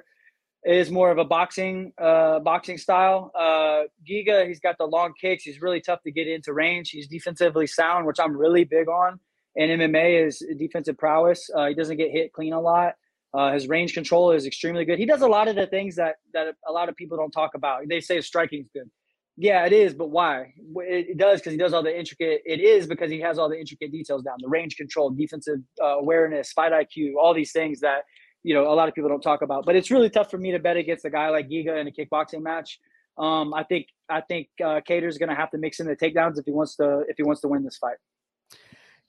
is 0.63 0.89
more 0.89 1.11
of 1.11 1.17
a 1.17 1.25
boxing 1.25 1.91
uh, 2.01 2.39
boxing 2.39 2.77
style. 2.77 3.33
Uh, 3.37 3.89
Giga, 4.09 4.47
he's 4.47 4.61
got 4.61 4.77
the 4.77 4.85
long 4.85 5.11
kicks. 5.19 5.43
He's 5.43 5.61
really 5.61 5.81
tough 5.81 6.01
to 6.03 6.11
get 6.11 6.29
into 6.29 6.53
range. 6.53 6.91
He's 6.91 7.09
defensively 7.09 7.67
sound, 7.67 8.07
which 8.07 8.21
I'm 8.21 8.37
really 8.37 8.63
big 8.63 8.87
on. 8.87 9.19
And 9.57 9.81
MMA 9.81 10.27
is 10.27 10.41
defensive 10.57 10.97
prowess. 10.97 11.49
Uh, 11.53 11.65
he 11.65 11.73
doesn't 11.73 11.97
get 11.97 12.09
hit 12.09 12.31
clean 12.31 12.53
a 12.53 12.61
lot. 12.61 12.93
Uh, 13.33 13.51
his 13.51 13.67
range 13.67 13.93
control 13.93 14.31
is 14.31 14.45
extremely 14.45 14.85
good. 14.85 14.97
He 14.97 15.05
does 15.05 15.23
a 15.23 15.27
lot 15.27 15.49
of 15.49 15.57
the 15.57 15.67
things 15.67 15.97
that 15.97 16.19
that 16.33 16.55
a 16.65 16.71
lot 16.71 16.87
of 16.87 16.95
people 16.95 17.17
don't 17.17 17.31
talk 17.31 17.53
about. 17.53 17.81
They 17.89 17.99
say 17.99 18.15
his 18.15 18.27
striking 18.27 18.61
is 18.61 18.69
good. 18.73 18.89
Yeah, 19.41 19.65
it 19.65 19.71
is, 19.71 19.93
but 19.93 20.09
why? 20.09 20.53
It, 20.79 21.17
does 21.17 21.39
because 21.39 21.53
he 21.53 21.57
does 21.57 21.71
all 21.73 21.81
the 21.81 21.97
intricate. 21.97 22.41
It 22.45 22.59
is 22.59 22.87
because 22.87 23.09
he 23.09 23.21
has 23.21 23.39
all 23.39 23.47
the 23.47 23.57
intricate 23.57 23.89
details 23.89 24.21
down: 24.21 24.35
the 24.41 24.49
range 24.49 24.75
control, 24.75 25.11
defensive 25.11 25.59
uh, 25.81 25.97
awareness, 25.97 26.51
fight 26.51 26.73
IQ, 26.73 27.13
all 27.17 27.33
these 27.33 27.53
things 27.53 27.79
that 27.79 28.03
you 28.43 28.53
know 28.53 28.69
a 28.69 28.75
lot 28.75 28.89
of 28.89 28.95
people 28.95 29.09
don't 29.09 29.21
talk 29.21 29.41
about. 29.41 29.65
But 29.65 29.77
it's 29.77 29.89
really 29.91 30.09
tough 30.09 30.29
for 30.29 30.37
me 30.37 30.51
to 30.51 30.59
bet 30.59 30.75
against 30.75 31.05
a 31.05 31.09
guy 31.09 31.29
like 31.29 31.47
Giga 31.47 31.79
in 31.79 31.87
a 31.87 31.91
kickboxing 31.91 32.41
match. 32.41 32.79
Um, 33.17 33.53
I 33.53 33.63
think 33.63 33.87
I 34.09 34.19
think 34.19 34.49
uh, 34.61 34.81
Kattar's 34.85 35.17
going 35.17 35.29
to 35.29 35.35
have 35.35 35.51
to 35.51 35.57
mix 35.57 35.79
in 35.79 35.87
the 35.87 35.95
takedowns 35.95 36.37
if 36.37 36.43
he 36.43 36.51
wants 36.51 36.75
to 36.75 37.05
if 37.07 37.15
he 37.15 37.23
wants 37.23 37.39
to 37.39 37.47
win 37.47 37.63
this 37.63 37.77
fight. 37.77 37.95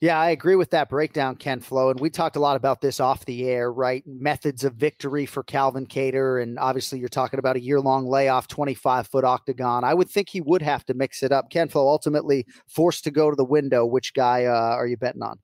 Yeah, 0.01 0.19
I 0.19 0.31
agree 0.31 0.55
with 0.55 0.71
that 0.71 0.89
breakdown, 0.89 1.35
Ken 1.35 1.59
Flo. 1.59 1.91
And 1.91 1.99
we 1.99 2.09
talked 2.09 2.35
a 2.35 2.39
lot 2.39 2.55
about 2.55 2.81
this 2.81 2.99
off 2.99 3.23
the 3.25 3.47
air, 3.47 3.71
right? 3.71 4.03
Methods 4.07 4.63
of 4.63 4.73
victory 4.73 5.27
for 5.27 5.43
Calvin 5.43 5.85
Kattar. 5.85 6.41
And 6.41 6.57
obviously, 6.57 6.97
you're 6.97 7.07
talking 7.07 7.37
about 7.37 7.55
a 7.55 7.61
year 7.61 7.79
long 7.79 8.07
layoff, 8.07 8.47
25 8.47 9.05
foot 9.05 9.23
octagon. 9.23 9.83
I 9.83 9.93
would 9.93 10.09
think 10.09 10.27
he 10.27 10.41
would 10.41 10.63
have 10.63 10.83
to 10.87 10.95
mix 10.95 11.21
it 11.21 11.31
up. 11.31 11.51
Ken 11.51 11.69
Flo 11.69 11.87
ultimately 11.87 12.47
forced 12.67 13.03
to 13.03 13.11
go 13.11 13.29
to 13.29 13.35
the 13.35 13.45
window. 13.45 13.85
Which 13.85 14.15
guy 14.15 14.45
uh, 14.45 14.73
are 14.75 14.87
you 14.87 14.97
betting 14.97 15.21
on? 15.21 15.37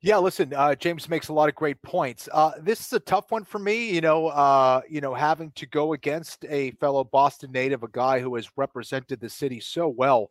Yeah, 0.00 0.18
listen, 0.18 0.52
uh, 0.52 0.74
James 0.74 1.08
makes 1.08 1.28
a 1.28 1.32
lot 1.32 1.48
of 1.48 1.54
great 1.54 1.80
points. 1.82 2.28
Uh, 2.32 2.52
this 2.60 2.80
is 2.80 2.92
a 2.92 3.00
tough 3.00 3.30
one 3.30 3.44
for 3.44 3.60
me. 3.60 3.88
You 3.88 4.00
know, 4.00 4.26
uh, 4.28 4.80
you 4.90 5.00
know, 5.00 5.14
having 5.14 5.52
to 5.52 5.66
go 5.66 5.92
against 5.92 6.44
a 6.48 6.72
fellow 6.72 7.04
Boston 7.04 7.52
native, 7.52 7.84
a 7.84 7.88
guy 7.88 8.18
who 8.18 8.34
has 8.34 8.50
represented 8.56 9.20
the 9.20 9.30
city 9.30 9.60
so 9.60 9.88
well 9.88 10.30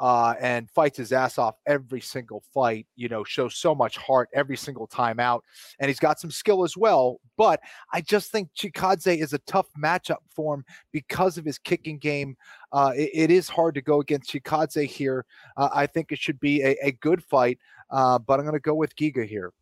uh, 0.00 0.34
and 0.40 0.70
fights 0.70 0.98
his 0.98 1.12
ass 1.12 1.38
off 1.38 1.56
every 1.66 2.00
single 2.00 2.42
fight. 2.52 2.86
You 2.96 3.08
know, 3.08 3.24
shows 3.24 3.56
so 3.56 3.74
much 3.74 3.96
heart 3.96 4.28
every 4.34 4.56
single 4.56 4.86
time 4.86 5.18
out, 5.20 5.44
and 5.78 5.88
he's 5.88 5.98
got 6.00 6.20
some 6.20 6.30
skill 6.30 6.64
as 6.64 6.76
well. 6.76 7.20
But 7.36 7.60
I 7.92 8.00
just 8.00 8.30
think 8.30 8.50
Chikadze 8.56 9.18
is 9.20 9.32
a 9.32 9.38
tough 9.40 9.66
matchup 9.78 10.18
for 10.28 10.54
him 10.54 10.64
because 10.92 11.38
of 11.38 11.44
his 11.44 11.58
kicking 11.58 11.98
game. 11.98 12.36
Uh, 12.72 12.92
it- 12.96 13.10
it 13.14 13.30
is 13.30 13.48
hard 13.48 13.74
to 13.74 13.82
go 13.82 14.00
against 14.00 14.30
Chikadze 14.32 14.86
here. 14.86 15.24
Uh, 15.56 15.68
I 15.72 15.86
think 15.86 16.12
it 16.12 16.18
should 16.18 16.38
be 16.40 16.62
a, 16.62 16.76
a 16.82 16.92
good 16.92 17.22
fight, 17.24 17.58
uh, 17.90 18.18
but 18.18 18.38
I'm 18.38 18.44
going 18.46 18.54
to 18.54 18.60
go 18.60 18.74
with 18.74 18.94
Giga 18.96 19.26
here. 19.26 19.52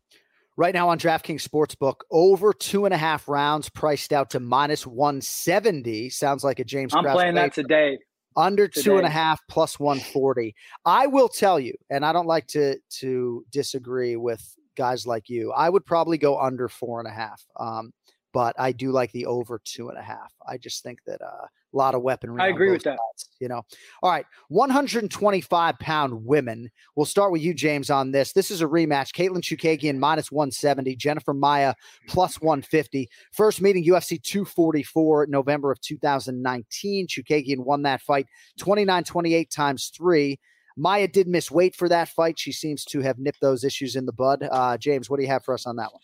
Right 0.57 0.73
now 0.73 0.87
on 0.87 0.97
DraftKings 0.97 1.45
Sportsbook, 1.45 1.95
over 2.11 2.53
two 2.53 2.85
and 2.85 2.93
a 2.93 2.97
half 2.97 3.27
rounds 3.27 3.67
priced 3.69 4.13
out 4.13 4.29
to 4.29 4.39
minus 4.39 4.87
170. 4.87 6.09
Sounds 6.09 6.43
like 6.45 6.59
a 6.59 6.63
James 6.63 6.93
I'm 6.93 7.03
Krause 7.03 7.15
playing 7.15 7.35
that 7.35 7.53
today. 7.53 7.99
Under 8.35 8.67
two 8.67 8.97
and 8.97 9.05
a 9.05 9.09
today. 9.09 9.13
half 9.13 9.41
plus 9.49 9.79
140 9.79 10.53
i 10.85 11.07
will 11.07 11.29
tell 11.29 11.59
you 11.59 11.73
and 11.89 12.05
i 12.05 12.11
don't 12.11 12.27
like 12.27 12.47
to 12.47 12.77
to 12.89 13.45
disagree 13.51 14.15
with 14.15 14.55
guys 14.75 15.07
like 15.07 15.29
you 15.29 15.51
i 15.53 15.69
would 15.69 15.85
probably 15.85 16.17
go 16.17 16.39
under 16.39 16.67
four 16.67 16.99
and 16.99 17.07
a 17.07 17.11
half 17.11 17.43
um 17.59 17.93
but 18.33 18.53
i 18.59 18.71
do 18.71 18.91
like 18.91 19.11
the 19.13 19.25
over 19.25 19.61
two 19.63 19.89
and 19.89 19.97
a 19.97 20.01
half 20.01 20.33
i 20.47 20.57
just 20.57 20.83
think 20.83 20.99
that 21.05 21.21
uh, 21.21 21.45
a 21.75 21.77
lot 21.77 21.93
of 21.93 22.01
weaponry 22.01 22.41
I 22.41 22.47
agree 22.47 22.71
with 22.71 22.83
that. 22.83 22.97
sides, 22.97 23.29
you 23.39 23.47
know 23.47 23.61
all 24.01 24.09
right 24.09 24.25
125 24.47 25.79
pound 25.79 26.25
women 26.25 26.71
we'll 26.95 27.05
start 27.05 27.31
with 27.31 27.41
you 27.41 27.53
james 27.53 27.89
on 27.89 28.11
this 28.11 28.31
this 28.33 28.49
is 28.49 28.61
a 28.61 28.65
rematch 28.65 29.11
caitlin 29.13 29.41
chookagian 29.41 29.97
minus 29.97 30.31
170 30.31 30.95
jennifer 30.95 31.33
maia 31.33 31.73
plus 32.07 32.41
150 32.41 33.09
first 33.31 33.61
meeting 33.61 33.83
ufc 33.85 34.21
244 34.23 35.27
november 35.27 35.71
of 35.71 35.79
2019 35.81 37.07
chookagian 37.07 37.59
won 37.59 37.83
that 37.83 38.01
fight 38.01 38.25
29 38.57 39.03
28 39.03 39.51
times 39.51 39.91
three 39.95 40.39
Maia 40.77 41.07
did 41.07 41.27
miss 41.27 41.49
weight 41.49 41.73
for 41.73 41.87
that 41.87 42.09
fight. 42.09 42.37
She 42.37 42.51
seems 42.51 42.83
to 42.85 42.99
have 42.99 43.17
nipped 43.17 43.39
those 43.39 43.63
issues 43.63 43.95
in 43.95 44.05
the 44.05 44.11
bud. 44.11 44.45
Uh, 44.51 44.77
James, 44.77 45.09
what 45.09 45.17
do 45.17 45.23
you 45.23 45.29
have 45.29 45.45
for 45.45 45.53
us 45.53 45.65
on 45.65 45.77
that 45.77 45.93
one? 45.93 46.01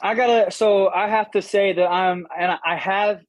I 0.00 0.14
gotta. 0.14 0.50
So 0.50 0.88
I 0.88 1.08
have 1.08 1.30
to 1.32 1.42
say 1.42 1.72
that 1.74 1.86
I'm, 1.86 2.26
and 2.36 2.58
I 2.64 2.76
have 2.76 3.20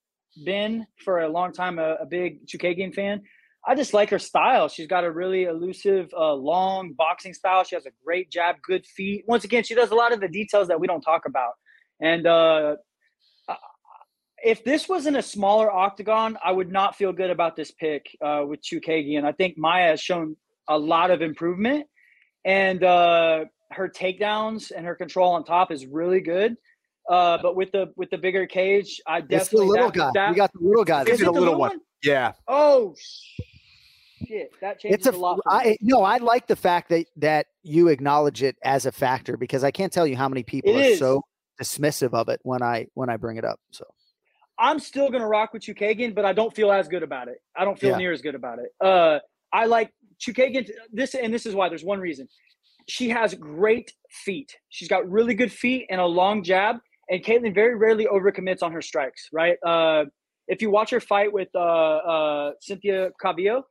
been 0.45 0.85
for 1.03 1.21
a 1.21 1.29
long 1.29 1.53
time 1.53 1.79
a, 1.79 1.95
a 2.01 2.05
big 2.05 2.45
Chookagian 2.47 2.93
fan. 2.93 3.21
I 3.65 3.75
just 3.75 3.93
like 3.93 4.09
her 4.09 4.19
style. 4.19 4.67
She's 4.67 4.87
got 4.87 5.05
a 5.05 5.11
really 5.11 5.43
elusive, 5.43 6.13
uh, 6.17 6.33
long 6.33 6.93
boxing 6.93 7.33
style. 7.33 7.63
She 7.63 7.75
has 7.75 7.85
a 7.85 7.91
great 8.03 8.29
jab, 8.29 8.57
good 8.61 8.85
feet. 8.85 9.23
Once 9.25 9.45
again, 9.45 9.63
she 9.63 9.73
does 9.73 9.91
a 9.91 9.95
lot 9.95 10.11
of 10.11 10.19
the 10.19 10.27
details 10.27 10.67
that 10.67 10.79
we 10.79 10.87
don't 10.87 11.01
talk 11.01 11.25
about. 11.25 11.53
And 12.01 12.27
uh, 12.27 12.75
if 14.43 14.63
this 14.65 14.89
was 14.89 15.07
in 15.07 15.15
a 15.15 15.21
smaller 15.21 15.71
octagon, 15.71 16.37
I 16.43 16.51
would 16.51 16.71
not 16.71 16.97
feel 16.97 17.13
good 17.13 17.29
about 17.29 17.55
this 17.55 17.71
pick 17.71 18.05
uh, 18.21 18.43
with 18.45 18.61
Chookagian. 18.61 19.23
I 19.23 19.31
think 19.31 19.57
Maia 19.57 19.87
has 19.87 20.01
shown 20.01 20.35
a 20.67 20.77
lot 20.77 21.11
of 21.11 21.21
improvement, 21.21 21.87
and 22.43 22.83
uh, 22.83 23.45
her 23.71 23.87
takedowns 23.87 24.71
and 24.75 24.85
her 24.85 24.95
control 24.95 25.33
on 25.33 25.45
top 25.45 25.71
is 25.71 25.85
really 25.85 26.19
good. 26.19 26.57
Uh, 27.09 27.37
but 27.41 27.55
with 27.55 27.71
the 27.71 27.91
with 27.95 28.09
the 28.09 28.17
bigger 28.17 28.45
cage, 28.45 29.01
I 29.05 29.21
definitely 29.21 29.35
It's 29.37 29.49
the 29.49 29.57
little 29.63 29.87
that, 29.91 29.93
guy. 29.95 30.11
That, 30.13 30.29
we 30.31 30.35
got 30.37 30.51
the 30.53 30.59
little 30.61 30.85
guy. 30.85 31.01
Is 31.01 31.05
this 31.07 31.19
it 31.19 31.23
year. 31.23 31.31
the 31.33 31.39
little 31.39 31.57
one? 31.59 31.79
Yeah. 32.03 32.31
Oh 32.47 32.95
shit! 34.27 34.51
That 34.61 34.79
changes 34.79 34.99
It's 34.99 35.07
a, 35.07 35.11
a 35.11 35.19
lot. 35.19 35.39
I 35.47 35.77
no, 35.81 36.03
I 36.03 36.17
like 36.17 36.47
the 36.47 36.55
fact 36.55 36.89
that 36.89 37.05
that 37.17 37.47
you 37.63 37.89
acknowledge 37.89 38.43
it 38.43 38.55
as 38.63 38.85
a 38.85 38.91
factor 38.91 39.37
because 39.37 39.63
I 39.63 39.71
can't 39.71 39.91
tell 39.91 40.07
you 40.07 40.15
how 40.15 40.29
many 40.29 40.43
people 40.43 40.71
It 40.75 40.77
are 40.77 40.89
is. 40.91 40.99
so 40.99 41.21
dismissive 41.61 42.13
of 42.13 42.29
it 42.29 42.39
when 42.43 42.61
I 42.61 42.87
when 42.93 43.09
I 43.09 43.17
bring 43.17 43.37
it 43.37 43.45
up. 43.45 43.59
So 43.71 43.85
I'm 44.57 44.79
still 44.79 45.09
gonna 45.09 45.27
rock 45.27 45.53
with 45.53 45.63
Chookagian, 45.63 46.15
but 46.15 46.25
I 46.25 46.33
don't 46.33 46.53
feel 46.55 46.71
as 46.71 46.87
good 46.87 47.03
about 47.03 47.27
it. 47.27 47.37
I 47.55 47.65
don't 47.65 47.77
feel 47.77 47.91
Yeah. 47.91 47.97
near 47.97 48.11
as 48.13 48.21
good 48.21 48.35
about 48.35 48.59
it. 48.59 48.69
Uh, 48.79 49.19
I 49.51 49.65
like 49.65 49.91
Chookagian. 50.19 50.69
This 50.91 51.15
and 51.15 51.33
this 51.33 51.45
is 51.45 51.53
why. 51.53 51.69
There's 51.69 51.83
one 51.83 51.99
reason. 51.99 52.27
She 52.87 53.09
has 53.09 53.33
great 53.33 53.93
feet. 54.09 54.55
She's 54.69 54.87
got 54.89 55.09
really 55.09 55.33
good 55.33 55.51
feet 55.51 55.85
and 55.89 56.01
a 56.01 56.05
long 56.05 56.43
jab. 56.43 56.77
And 57.09 57.23
Caitlin 57.23 57.53
very 57.53 57.75
rarely 57.75 58.05
overcommits 58.05 58.63
on 58.63 58.71
her 58.71 58.81
strikes. 58.81 59.29
Right. 59.31 59.57
Uh, 59.65 60.05
if 60.47 60.61
you 60.61 60.69
watch 60.69 60.89
her 60.91 60.99
fight 60.99 61.31
with 61.31 61.49
uh, 61.55 61.59
uh, 61.59 62.51
Cynthia 62.59 63.11
Calvillo, 63.21 63.63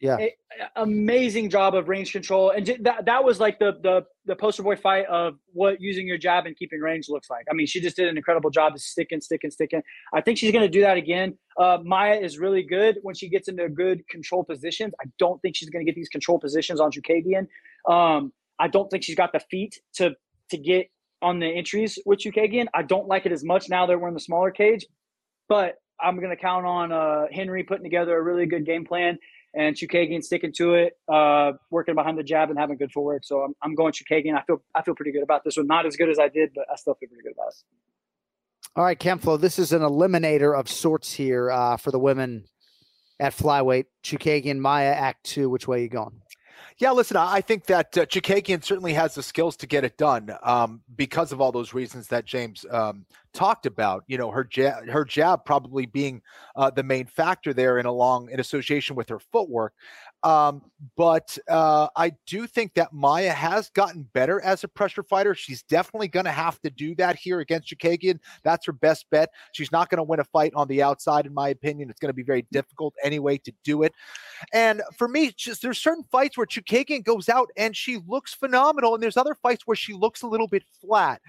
yeah, 0.00 0.16
a- 0.16 0.34
amazing 0.76 1.50
job 1.50 1.74
of 1.74 1.88
range 1.88 2.12
control, 2.12 2.50
and 2.50 2.66
that 2.80 3.04
that 3.04 3.22
was 3.22 3.38
like 3.38 3.58
the 3.58 3.72
the 3.82 4.04
the 4.24 4.34
poster 4.34 4.62
boy 4.62 4.76
fight 4.76 5.04
of 5.06 5.34
what 5.52 5.80
using 5.80 6.06
your 6.06 6.16
jab 6.16 6.46
and 6.46 6.56
keeping 6.56 6.80
range 6.80 7.08
looks 7.08 7.28
like. 7.28 7.44
I 7.50 7.54
mean, 7.54 7.66
she 7.66 7.80
just 7.80 7.96
did 7.96 8.08
an 8.08 8.16
incredible 8.16 8.48
job 8.48 8.74
of 8.74 8.80
sticking, 8.80 9.20
sticking, 9.20 9.50
sticking. 9.50 9.82
I 10.14 10.20
think 10.22 10.38
she's 10.38 10.52
going 10.52 10.64
to 10.64 10.70
do 10.70 10.80
that 10.80 10.96
again. 10.96 11.36
Uh, 11.58 11.78
Maia 11.84 12.14
is 12.16 12.38
really 12.38 12.62
good 12.62 12.98
when 13.02 13.14
she 13.14 13.28
gets 13.28 13.48
into 13.48 13.68
good 13.68 14.06
control 14.08 14.42
positions. 14.42 14.94
I 15.02 15.08
don't 15.18 15.40
think 15.42 15.56
she's 15.56 15.68
going 15.68 15.84
to 15.84 15.90
get 15.90 15.96
these 15.96 16.08
control 16.08 16.38
positions 16.38 16.80
on 16.80 16.90
Chookagian. 16.90 17.46
Um, 17.86 18.32
I 18.58 18.68
don't 18.68 18.88
think 18.90 19.04
she's 19.04 19.16
got 19.16 19.32
the 19.32 19.40
feet 19.50 19.80
to 19.96 20.14
to 20.50 20.56
get 20.56 20.90
on 21.22 21.38
the 21.38 21.46
entries 21.46 21.98
with 22.06 22.20
Chookagian. 22.20 22.66
I 22.74 22.82
don't 22.82 23.08
like 23.08 23.26
it 23.26 23.32
as 23.32 23.44
much 23.44 23.68
now 23.68 23.86
that 23.86 24.00
we're 24.00 24.08
in 24.08 24.14
the 24.14 24.20
smaller 24.20 24.50
cage, 24.50 24.86
but 25.48 25.76
I'm 26.00 26.16
going 26.16 26.30
to 26.30 26.36
count 26.36 26.66
on 26.66 26.92
uh, 26.92 27.26
Henry 27.30 27.62
putting 27.62 27.84
together 27.84 28.16
a 28.16 28.22
really 28.22 28.46
good 28.46 28.64
game 28.64 28.84
plan 28.84 29.18
and 29.54 29.74
Chookagian 29.74 30.22
sticking 30.22 30.52
to 30.54 30.74
it, 30.74 30.92
uh, 31.08 31.52
working 31.70 31.94
behind 31.94 32.16
the 32.18 32.22
jab 32.22 32.50
and 32.50 32.58
having 32.58 32.76
good 32.76 32.92
footwork. 32.92 33.24
So 33.24 33.40
I'm, 33.40 33.54
I'm 33.62 33.74
going 33.74 33.92
Chookagian. 33.92 34.36
I 34.36 34.42
feel 34.44 34.62
I 34.74 34.82
feel 34.82 34.94
pretty 34.94 35.12
good 35.12 35.22
about 35.22 35.44
this 35.44 35.56
one. 35.56 35.66
Not 35.66 35.86
as 35.86 35.96
good 35.96 36.08
as 36.08 36.18
I 36.18 36.28
did, 36.28 36.50
but 36.54 36.66
I 36.72 36.76
still 36.76 36.94
feel 36.94 37.08
pretty 37.08 37.22
good 37.22 37.32
about 37.32 37.48
it. 37.48 37.56
All 38.76 38.84
right, 38.84 38.98
Ken 38.98 39.18
Flo, 39.18 39.36
this 39.36 39.58
is 39.58 39.72
an 39.72 39.82
eliminator 39.82 40.58
of 40.58 40.68
sorts 40.68 41.12
here 41.12 41.50
uh, 41.50 41.76
for 41.76 41.90
the 41.90 41.98
women 41.98 42.44
at 43.18 43.36
flyweight. 43.36 43.86
Chookagian, 44.04 44.58
Maia, 44.58 44.92
Act 44.92 45.24
Two. 45.24 45.50
Which 45.50 45.66
way 45.66 45.78
are 45.78 45.82
you 45.82 45.88
going? 45.88 46.22
Yeah, 46.80 46.92
listen, 46.92 47.18
I 47.18 47.42
think 47.42 47.66
that 47.66 47.98
uh, 47.98 48.06
certainly 48.62 48.94
has 48.94 49.14
the 49.14 49.22
skills 49.22 49.54
to 49.58 49.66
get 49.66 49.84
it 49.84 49.98
done 49.98 50.34
um, 50.42 50.80
because 50.96 51.30
of 51.30 51.38
all 51.38 51.52
those 51.52 51.74
reasons 51.74 52.08
that 52.08 52.24
James 52.24 52.64
um, 52.70 53.04
talked 53.34 53.66
about. 53.66 54.02
You 54.06 54.16
know, 54.16 54.30
her 54.30 54.44
jab, 54.44 54.88
her 54.88 55.04
jab 55.04 55.44
probably 55.44 55.84
being 55.84 56.22
uh, 56.56 56.70
the 56.70 56.82
main 56.82 57.04
factor 57.04 57.52
there 57.52 57.76
in 57.78 57.84
along 57.84 58.30
in 58.30 58.40
association 58.40 58.96
with 58.96 59.10
her 59.10 59.18
footwork. 59.18 59.74
Um, 60.22 60.62
but 60.96 61.36
uh, 61.48 61.88
I 61.96 62.12
do 62.26 62.46
think 62.46 62.74
that 62.74 62.92
Maia 62.92 63.30
has 63.30 63.70
gotten 63.70 64.02
better 64.12 64.40
as 64.42 64.64
a 64.64 64.68
pressure 64.68 65.02
fighter. 65.02 65.34
She's 65.34 65.62
definitely 65.62 66.08
going 66.08 66.24
to 66.24 66.30
have 66.30 66.60
to 66.60 66.70
do 66.70 66.94
that 66.96 67.16
here 67.16 67.40
against 67.40 67.68
Chookagian. 67.68 68.18
That's 68.42 68.66
her 68.66 68.72
best 68.72 69.06
bet. 69.10 69.30
She's 69.52 69.72
not 69.72 69.88
going 69.88 69.98
to 69.98 70.02
win 70.02 70.20
a 70.20 70.24
fight 70.24 70.52
on 70.54 70.68
the 70.68 70.82
outside, 70.82 71.26
in 71.26 71.34
my 71.34 71.48
opinion. 71.48 71.90
It's 71.90 72.00
going 72.00 72.10
to 72.10 72.14
be 72.14 72.22
very 72.22 72.46
difficult 72.52 72.94
anyway 73.02 73.38
to 73.38 73.52
do 73.64 73.82
it. 73.82 73.94
And 74.52 74.82
for 74.96 75.08
me, 75.08 75.32
just 75.36 75.62
there's 75.62 75.78
certain 75.78 76.04
fights 76.10 76.36
where 76.36 76.46
Chookagian 76.46 77.04
goes 77.04 77.28
out 77.28 77.48
and 77.56 77.76
she 77.76 77.98
looks 78.06 78.34
phenomenal, 78.34 78.94
and 78.94 79.02
there's 79.02 79.16
other 79.16 79.34
fights 79.34 79.66
where 79.66 79.76
she 79.76 79.92
looks 79.92 80.22
a 80.22 80.26
little 80.26 80.48
bit 80.48 80.64
flat. 80.80 81.20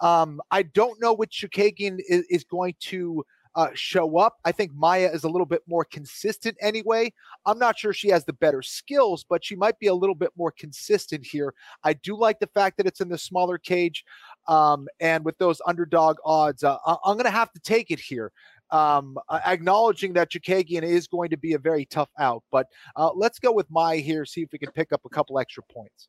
Um, 0.00 0.40
I 0.50 0.62
don't 0.62 1.00
know 1.00 1.12
what 1.12 1.30
Chookagian 1.30 1.98
is, 2.08 2.24
is 2.28 2.44
going 2.44 2.74
to 2.80 3.24
uh, 3.56 3.70
show 3.74 4.18
up. 4.18 4.34
I 4.44 4.52
think 4.52 4.72
Maia 4.74 5.10
is 5.10 5.24
a 5.24 5.28
little 5.28 5.46
bit 5.46 5.62
more 5.66 5.84
consistent 5.84 6.56
anyway. 6.60 7.12
I'm 7.46 7.58
not 7.58 7.78
sure 7.78 7.92
she 7.92 8.08
has 8.10 8.24
the 8.24 8.34
better 8.34 8.62
skills, 8.62 9.24
but 9.28 9.44
she 9.44 9.56
might 9.56 9.78
be 9.78 9.86
a 9.88 9.94
little 9.94 10.14
bit 10.14 10.30
more 10.36 10.52
consistent 10.52 11.26
here. 11.26 11.54
I 11.82 11.94
do 11.94 12.16
like 12.16 12.38
the 12.38 12.46
fact 12.48 12.76
that 12.76 12.86
it's 12.86 13.00
in 13.00 13.08
the 13.08 13.18
smaller 13.18 13.58
cage, 13.58 14.04
um, 14.46 14.86
and 15.00 15.24
with 15.24 15.38
those 15.38 15.60
underdog 15.66 16.18
odds, 16.24 16.62
uh, 16.62 16.76
I- 16.86 16.96
I'm 17.04 17.16
going 17.16 17.24
to 17.24 17.30
have 17.30 17.52
to 17.54 17.60
take 17.60 17.90
it 17.90 17.98
here. 17.98 18.30
Um, 18.70 19.16
uh, 19.28 19.40
acknowledging 19.46 20.12
that 20.14 20.30
Chookagian 20.30 20.82
is 20.82 21.06
going 21.06 21.30
to 21.30 21.36
be 21.36 21.52
a 21.54 21.58
very 21.58 21.86
tough 21.86 22.10
out, 22.18 22.42
but 22.50 22.66
uh, 22.96 23.10
let's 23.14 23.38
go 23.38 23.52
with 23.52 23.70
Maia 23.70 23.98
here. 23.98 24.24
See 24.26 24.42
if 24.42 24.50
we 24.52 24.58
can 24.58 24.72
pick 24.72 24.92
up 24.92 25.02
a 25.04 25.08
couple 25.08 25.38
extra 25.38 25.62
points. 25.72 26.08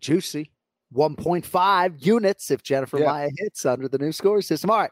Juicy. 0.00 0.50
1.5 0.96 1.94
units 1.98 2.50
if 2.50 2.62
Jennifer 2.62 2.98
Yeah. 2.98 3.06
Maia 3.06 3.28
hits 3.36 3.66
under 3.66 3.88
the 3.88 3.98
new 3.98 4.10
score 4.10 4.40
system. 4.40 4.70
All 4.70 4.78
right. 4.78 4.90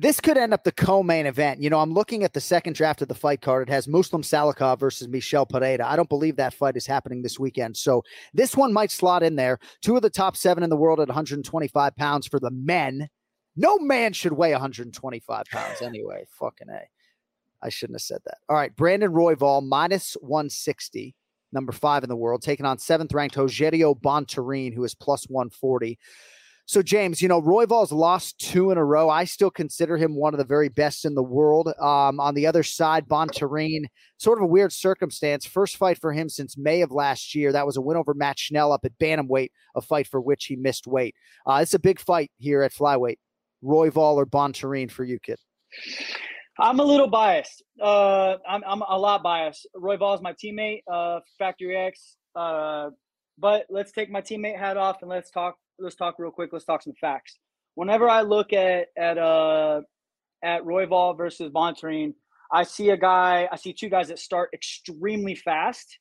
This 0.00 0.18
could 0.18 0.38
end 0.38 0.54
up 0.54 0.64
the 0.64 0.72
co-main 0.72 1.26
event. 1.26 1.60
You 1.60 1.68
know, 1.68 1.78
I'm 1.78 1.92
looking 1.92 2.24
at 2.24 2.32
the 2.32 2.40
second 2.40 2.74
draft 2.74 3.02
of 3.02 3.08
the 3.08 3.14
fight 3.14 3.42
card. 3.42 3.68
It 3.68 3.72
has 3.72 3.86
Muslim 3.86 4.22
Salikhov 4.22 4.80
versus 4.80 5.08
Michel 5.08 5.44
Pereira. 5.44 5.86
I 5.86 5.94
don't 5.94 6.08
believe 6.08 6.36
that 6.36 6.54
fight 6.54 6.78
is 6.78 6.86
happening 6.86 7.20
this 7.20 7.38
weekend. 7.38 7.76
So 7.76 8.02
this 8.32 8.56
one 8.56 8.72
might 8.72 8.90
slot 8.90 9.22
in 9.22 9.36
there. 9.36 9.58
Two 9.82 9.96
of 9.96 10.00
the 10.00 10.08
top 10.08 10.38
seven 10.38 10.64
in 10.64 10.70
the 10.70 10.76
world 10.76 11.00
at 11.00 11.08
125 11.08 11.96
pounds 11.96 12.26
for 12.26 12.40
the 12.40 12.50
men. 12.50 13.10
No 13.56 13.78
man 13.78 14.14
should 14.14 14.32
weigh 14.32 14.52
125 14.52 15.44
pounds 15.44 15.82
anyway. 15.82 16.24
Fucking 16.30 16.70
A. 16.70 16.80
I 17.60 17.68
shouldn't 17.68 17.96
have 17.96 18.02
said 18.02 18.22
that. 18.24 18.38
All 18.48 18.56
right. 18.56 18.74
Brandon 18.74 19.12
Royval 19.12 19.62
minus 19.68 20.16
160 20.22 21.14
number 21.52 21.72
five 21.72 22.04
in 22.04 22.08
the 22.08 22.16
world, 22.16 22.40
taking 22.40 22.64
on 22.64 22.78
seventh 22.78 23.12
ranked 23.12 23.36
Rogerio 23.36 24.00
Bontorin, 24.00 24.72
who 24.72 24.82
is 24.84 24.94
plus 24.94 25.24
140. 25.24 25.98
So, 26.66 26.82
James, 26.82 27.20
you 27.20 27.26
know, 27.26 27.42
Royval's 27.42 27.90
lost 27.90 28.38
two 28.38 28.70
in 28.70 28.78
a 28.78 28.84
row. 28.84 29.10
I 29.10 29.24
still 29.24 29.50
consider 29.50 29.96
him 29.96 30.14
one 30.14 30.34
of 30.34 30.38
the 30.38 30.44
very 30.44 30.68
best 30.68 31.04
in 31.04 31.14
the 31.14 31.22
world. 31.22 31.68
Um, 31.80 32.20
on 32.20 32.34
the 32.34 32.46
other 32.46 32.62
side, 32.62 33.08
Bontorin, 33.08 33.86
sort 34.18 34.38
of 34.38 34.44
a 34.44 34.46
weird 34.46 34.72
circumstance. 34.72 35.44
First 35.44 35.76
fight 35.76 35.98
for 35.98 36.12
him 36.12 36.28
since 36.28 36.56
May 36.56 36.82
of 36.82 36.92
last 36.92 37.34
year. 37.34 37.50
That 37.50 37.66
was 37.66 37.76
a 37.76 37.80
win 37.80 37.96
over 37.96 38.14
Matt 38.14 38.38
Schnell 38.38 38.72
up 38.72 38.84
at 38.84 38.96
Bantamweight, 38.98 39.50
a 39.74 39.80
fight 39.80 40.06
for 40.06 40.20
which 40.20 40.44
he 40.44 40.54
missed 40.54 40.86
weight. 40.86 41.16
Uh, 41.44 41.58
it's 41.60 41.74
a 41.74 41.78
big 41.80 41.98
fight 41.98 42.30
here 42.38 42.62
at 42.62 42.72
Flyweight. 42.72 43.18
Royval 43.64 44.14
or 44.14 44.26
Bontorin 44.26 44.90
for 44.90 45.04
you, 45.04 45.18
kid? 45.18 45.38
I'm 46.58 46.78
a 46.78 46.84
little 46.84 47.08
biased. 47.08 47.62
Uh, 47.80 48.36
I'm, 48.48 48.62
I'm 48.66 48.82
a 48.82 48.98
lot 48.98 49.22
biased. 49.22 49.66
Royval 49.76 50.14
is 50.14 50.20
my 50.20 50.34
teammate, 50.34 50.82
uh, 50.90 51.20
Factory 51.38 51.76
X. 51.76 52.16
Uh, 52.34 52.90
but 53.38 53.66
let's 53.70 53.92
take 53.92 54.10
my 54.10 54.20
teammate 54.20 54.58
hat 54.58 54.76
off 54.76 54.98
and 55.00 55.10
let's 55.10 55.30
talk. 55.30 55.56
Let's 55.80 55.96
talk 55.96 56.16
real 56.18 56.30
quick. 56.30 56.50
Let's 56.52 56.64
talk 56.64 56.82
some 56.82 56.94
facts. 57.00 57.38
Whenever 57.74 58.08
I 58.08 58.22
look 58.22 58.52
at 58.52 58.88
at 58.96 59.18
uh 59.18 59.80
at 60.42 60.62
Royval 60.62 61.16
versus 61.16 61.50
Bontorin, 61.50 62.14
I 62.52 62.64
see 62.64 62.90
a 62.90 62.96
guy. 62.96 63.48
I 63.50 63.56
see 63.56 63.72
two 63.72 63.88
guys 63.88 64.08
that 64.08 64.18
start 64.18 64.50
extremely 64.52 65.34
fast. 65.34 65.98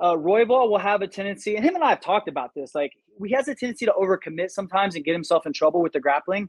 Uh, 0.00 0.14
Royval 0.14 0.68
will 0.68 0.78
have 0.78 1.02
a 1.02 1.06
tendency, 1.06 1.56
and 1.56 1.64
him 1.64 1.74
and 1.74 1.84
I 1.84 1.90
have 1.90 2.00
talked 2.00 2.28
about 2.28 2.50
this. 2.54 2.74
Like 2.74 2.92
he 3.24 3.32
has 3.34 3.48
a 3.48 3.54
tendency 3.54 3.86
to 3.86 3.92
overcommit 3.92 4.50
sometimes 4.50 4.96
and 4.96 5.04
get 5.04 5.12
himself 5.12 5.46
in 5.46 5.52
trouble 5.52 5.80
with 5.80 5.92
the 5.92 6.00
grappling. 6.00 6.48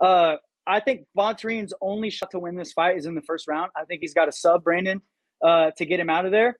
Uh, 0.00 0.36
I 0.66 0.80
think 0.80 1.02
Bontorin's 1.16 1.74
only 1.80 2.10
shot 2.10 2.30
to 2.30 2.38
win 2.38 2.56
this 2.56 2.72
fight 2.72 2.96
is 2.96 3.06
in 3.06 3.14
the 3.14 3.22
first 3.22 3.46
round. 3.46 3.70
I 3.76 3.84
think 3.84 4.00
he's 4.00 4.14
got 4.14 4.26
to 4.26 4.32
sub 4.32 4.64
Brandon 4.64 5.02
uh, 5.44 5.72
to 5.76 5.84
get 5.84 6.00
him 6.00 6.08
out 6.08 6.24
of 6.24 6.32
there. 6.32 6.58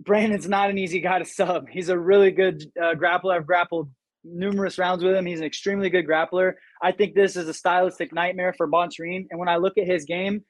Brandon's 0.00 0.48
not 0.48 0.70
an 0.70 0.78
easy 0.78 1.00
guy 1.00 1.18
to 1.18 1.24
sub. 1.24 1.68
He's 1.68 1.90
a 1.90 1.98
really 1.98 2.30
good 2.30 2.64
uh, 2.80 2.94
grappler. 2.94 3.36
I've 3.36 3.46
grappled 3.46 3.90
numerous 4.24 4.78
rounds 4.78 5.02
with 5.02 5.14
him. 5.14 5.26
He's 5.26 5.40
an 5.40 5.46
extremely 5.46 5.90
good 5.90 6.06
grappler. 6.06 6.54
I 6.82 6.92
think 6.92 7.14
this 7.14 7.36
is 7.36 7.48
a 7.48 7.54
stylistic 7.54 8.12
nightmare 8.12 8.54
for 8.56 8.68
Bontorin. 8.68 9.26
And 9.30 9.38
when 9.38 9.48
I 9.48 9.56
look 9.56 9.78
at 9.78 9.86
his 9.86 10.04
game, 10.04 10.44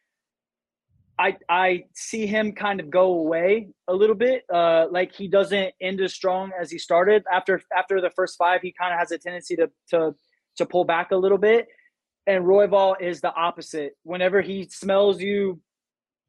I 1.18 1.36
I 1.48 1.84
see 1.94 2.26
him 2.26 2.52
kind 2.52 2.80
of 2.80 2.90
go 2.90 3.12
away 3.12 3.68
a 3.86 3.94
little 3.94 4.16
bit. 4.16 4.42
Uh, 4.52 4.86
like 4.90 5.14
he 5.14 5.28
doesn't 5.28 5.72
end 5.80 6.00
as 6.00 6.14
strong 6.14 6.52
as 6.60 6.70
he 6.70 6.78
started. 6.78 7.22
After 7.32 7.62
after 7.76 8.00
the 8.00 8.10
first 8.10 8.36
five, 8.38 8.62
he 8.62 8.72
kind 8.72 8.92
of 8.92 8.98
has 8.98 9.10
a 9.10 9.18
tendency 9.18 9.56
to 9.56 9.70
to 9.90 10.14
to 10.56 10.66
pull 10.66 10.84
back 10.84 11.10
a 11.10 11.16
little 11.16 11.38
bit. 11.38 11.68
And 12.26 12.44
Royval 12.44 13.00
is 13.00 13.20
the 13.20 13.34
opposite. 13.34 13.92
Whenever 14.04 14.40
he 14.40 14.68
smells 14.70 15.20
you 15.20 15.60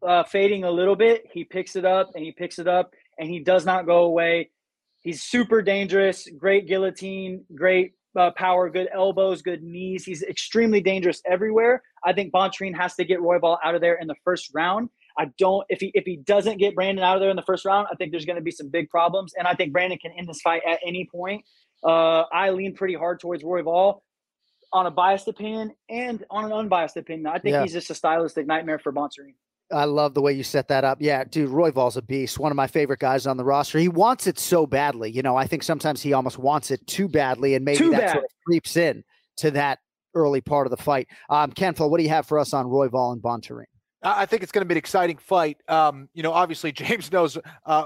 uh, 0.05 0.23
fading 0.23 0.63
a 0.63 0.71
little 0.71 0.95
bit, 0.95 1.25
he 1.31 1.43
picks 1.43 1.75
it 1.75 1.85
up 1.85 2.11
and 2.15 2.23
he 2.23 2.31
picks 2.31 2.59
it 2.59 2.67
up 2.67 2.93
and 3.17 3.29
he 3.29 3.39
does 3.39 3.65
not 3.65 3.85
go 3.85 4.03
away. 4.03 4.49
He's 5.03 5.21
super 5.21 5.61
dangerous, 5.61 6.27
great 6.37 6.67
guillotine, 6.67 7.43
great 7.53 7.93
uh, 8.17 8.31
power, 8.31 8.69
good 8.69 8.87
elbows, 8.93 9.41
good 9.41 9.61
knees. 9.61 10.05
He's 10.05 10.23
extremely 10.23 10.81
dangerous 10.81 11.21
everywhere. 11.25 11.81
I 12.05 12.13
think 12.13 12.31
Bontorin 12.31 12.75
has 12.75 12.95
to 12.95 13.03
get 13.03 13.19
Royval 13.19 13.57
out 13.63 13.75
of 13.75 13.81
there 13.81 13.95
in 13.95 14.07
the 14.07 14.15
first 14.23 14.51
round. 14.53 14.89
I 15.17 15.25
don't 15.37 15.65
if 15.69 15.79
he 15.79 15.91
if 15.93 16.05
he 16.05 16.17
doesn't 16.17 16.57
get 16.57 16.73
Brandon 16.73 17.03
out 17.03 17.15
of 17.15 17.21
there 17.21 17.29
in 17.29 17.35
the 17.35 17.43
first 17.43 17.65
round, 17.65 17.87
I 17.91 17.95
think 17.95 18.11
there's 18.11 18.25
going 18.25 18.37
to 18.37 18.41
be 18.41 18.49
some 18.51 18.69
big 18.69 18.89
problems, 18.89 19.33
and 19.37 19.47
I 19.47 19.53
think 19.53 19.71
Brandon 19.71 19.99
can 19.99 20.11
end 20.17 20.27
this 20.27 20.41
fight 20.41 20.61
at 20.67 20.79
any 20.85 21.07
point. 21.13 21.43
Uh, 21.83 22.23
I 22.31 22.49
lean 22.51 22.73
pretty 22.73 22.95
hard 22.95 23.19
towards 23.19 23.43
Royval 23.43 23.99
on 24.71 24.87
a 24.87 24.91
biased 24.91 25.27
opinion 25.27 25.73
and 25.89 26.23
on 26.31 26.45
an 26.45 26.51
unbiased 26.53 26.97
opinion. 26.97 27.27
I 27.27 27.37
think 27.37 27.53
Yeah. 27.53 27.61
he's 27.61 27.73
just 27.73 27.91
a 27.91 27.95
stylistic 27.95 28.47
nightmare 28.47 28.79
for 28.79 28.91
Bontorin. 28.91 29.35
I 29.73 29.85
love 29.85 30.13
the 30.13 30.21
way 30.21 30.33
you 30.33 30.43
set 30.43 30.67
that 30.67 30.83
up. 30.83 30.99
Yeah, 31.01 31.23
dude, 31.23 31.49
Royval's 31.49 31.97
a 31.97 32.01
beast. 32.01 32.39
One 32.39 32.51
of 32.51 32.55
my 32.55 32.67
favorite 32.67 32.99
guys 32.99 33.25
on 33.25 33.37
the 33.37 33.43
roster. 33.43 33.79
He 33.79 33.89
wants 33.89 34.27
it 34.27 34.39
so 34.39 34.65
badly. 34.65 35.11
You 35.11 35.21
know, 35.21 35.35
I 35.35 35.47
think 35.47 35.63
sometimes 35.63 36.01
he 36.01 36.13
almost 36.13 36.37
wants 36.37 36.71
it 36.71 36.85
too 36.87 37.07
badly, 37.07 37.55
and 37.55 37.65
maybe 37.65 37.79
Too 37.79 37.91
that 37.91 38.11
sort 38.11 38.23
of 38.23 38.29
creeps 38.45 38.77
in 38.77 39.03
to 39.37 39.51
that 39.51 39.79
early 40.15 40.41
part 40.41 40.67
of 40.67 40.71
the 40.71 40.77
fight. 40.77 41.07
Um, 41.29 41.51
Ken 41.51 41.73
Flo, 41.73 41.87
what 41.87 41.97
do 41.97 42.03
you 42.03 42.09
have 42.09 42.27
for 42.27 42.39
us 42.39 42.53
on 42.53 42.65
Royval 42.67 43.13
and 43.13 43.21
Bontorin? 43.21 43.65
I 44.03 44.25
think 44.25 44.43
it's 44.43 44.51
going 44.51 44.63
to 44.63 44.67
be 44.67 44.73
an 44.73 44.77
exciting 44.77 45.17
fight. 45.17 45.57
Um, 45.69 46.09
you 46.13 46.23
know, 46.23 46.33
obviously 46.33 46.71
James 46.73 47.11
knows 47.11 47.37
uh, 47.65 47.85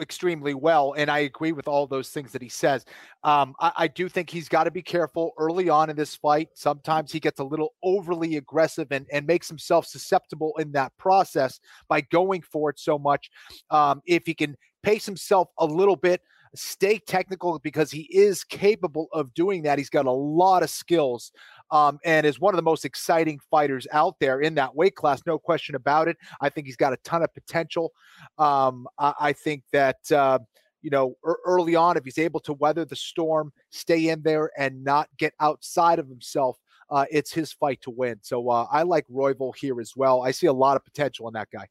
extremely 0.00 0.54
well, 0.54 0.94
and 0.96 1.10
I 1.10 1.20
agree 1.20 1.52
with 1.52 1.68
all 1.68 1.86
those 1.86 2.10
things 2.10 2.32
that 2.32 2.42
he 2.42 2.48
says. 2.48 2.84
Um, 3.22 3.54
I, 3.60 3.72
I 3.76 3.88
do 3.88 4.08
think 4.08 4.28
he's 4.28 4.48
got 4.48 4.64
to 4.64 4.70
be 4.70 4.82
careful 4.82 5.32
early 5.38 5.68
on 5.70 5.88
in 5.88 5.96
this 5.96 6.14
fight. 6.14 6.48
Sometimes 6.54 7.12
he 7.12 7.20
gets 7.20 7.40
a 7.40 7.44
little 7.44 7.74
overly 7.82 8.36
aggressive 8.36 8.88
and, 8.90 9.06
and 9.10 9.26
makes 9.26 9.48
himself 9.48 9.86
susceptible 9.86 10.54
in 10.58 10.72
that 10.72 10.92
process 10.98 11.60
by 11.88 12.02
going 12.02 12.42
for 12.42 12.70
it 12.70 12.78
so 12.78 12.98
much. 12.98 13.30
Um, 13.70 14.02
if 14.06 14.26
he 14.26 14.34
can 14.34 14.56
pace 14.82 15.06
himself 15.06 15.48
a 15.58 15.64
little 15.64 15.96
bit, 15.96 16.20
stay 16.54 16.98
technical 16.98 17.58
because 17.58 17.90
he 17.90 18.02
is 18.12 18.44
capable 18.44 19.08
of 19.12 19.32
doing 19.34 19.62
that. 19.62 19.78
He's 19.78 19.90
got 19.90 20.06
a 20.06 20.12
lot 20.12 20.62
of 20.62 20.70
skills 20.70 21.32
um, 21.70 21.98
and 22.04 22.26
is 22.26 22.40
one 22.40 22.54
of 22.54 22.56
the 22.56 22.62
most 22.62 22.84
exciting 22.84 23.38
fighters 23.50 23.86
out 23.92 24.16
there 24.20 24.40
in 24.40 24.54
that 24.54 24.74
weight 24.74 24.94
class, 24.94 25.22
no 25.26 25.38
question 25.38 25.74
about 25.74 26.08
it. 26.08 26.16
I 26.40 26.48
think 26.48 26.66
he's 26.66 26.76
got 26.76 26.92
a 26.92 26.98
ton 27.04 27.22
of 27.22 27.32
potential. 27.34 27.92
Um, 28.38 28.86
I, 28.98 29.14
I 29.20 29.32
think 29.32 29.64
that. 29.72 30.10
Uh, 30.10 30.38
you 30.82 30.90
know, 30.90 31.16
ear- 31.26 31.38
early 31.46 31.74
on, 31.74 31.96
if 31.96 32.04
he's 32.04 32.18
able 32.18 32.40
to 32.40 32.52
weather 32.52 32.84
the 32.84 32.94
storm, 32.94 33.54
stay 33.70 34.08
in 34.10 34.20
there, 34.20 34.50
and 34.58 34.84
not 34.84 35.08
get 35.16 35.32
outside 35.40 35.98
of 35.98 36.06
himself, 36.08 36.58
uh, 36.90 37.06
it's 37.10 37.32
his 37.32 37.52
fight 37.52 37.80
to 37.80 37.90
win. 37.90 38.18
So 38.20 38.50
uh, 38.50 38.66
I 38.70 38.82
like 38.82 39.06
Royval 39.08 39.56
here 39.56 39.80
as 39.80 39.94
well. 39.96 40.22
I 40.22 40.30
see 40.30 40.46
a 40.46 40.52
lot 40.52 40.76
of 40.76 40.84
potential 40.84 41.26
in 41.26 41.32
that 41.32 41.48
guy. 41.50 41.66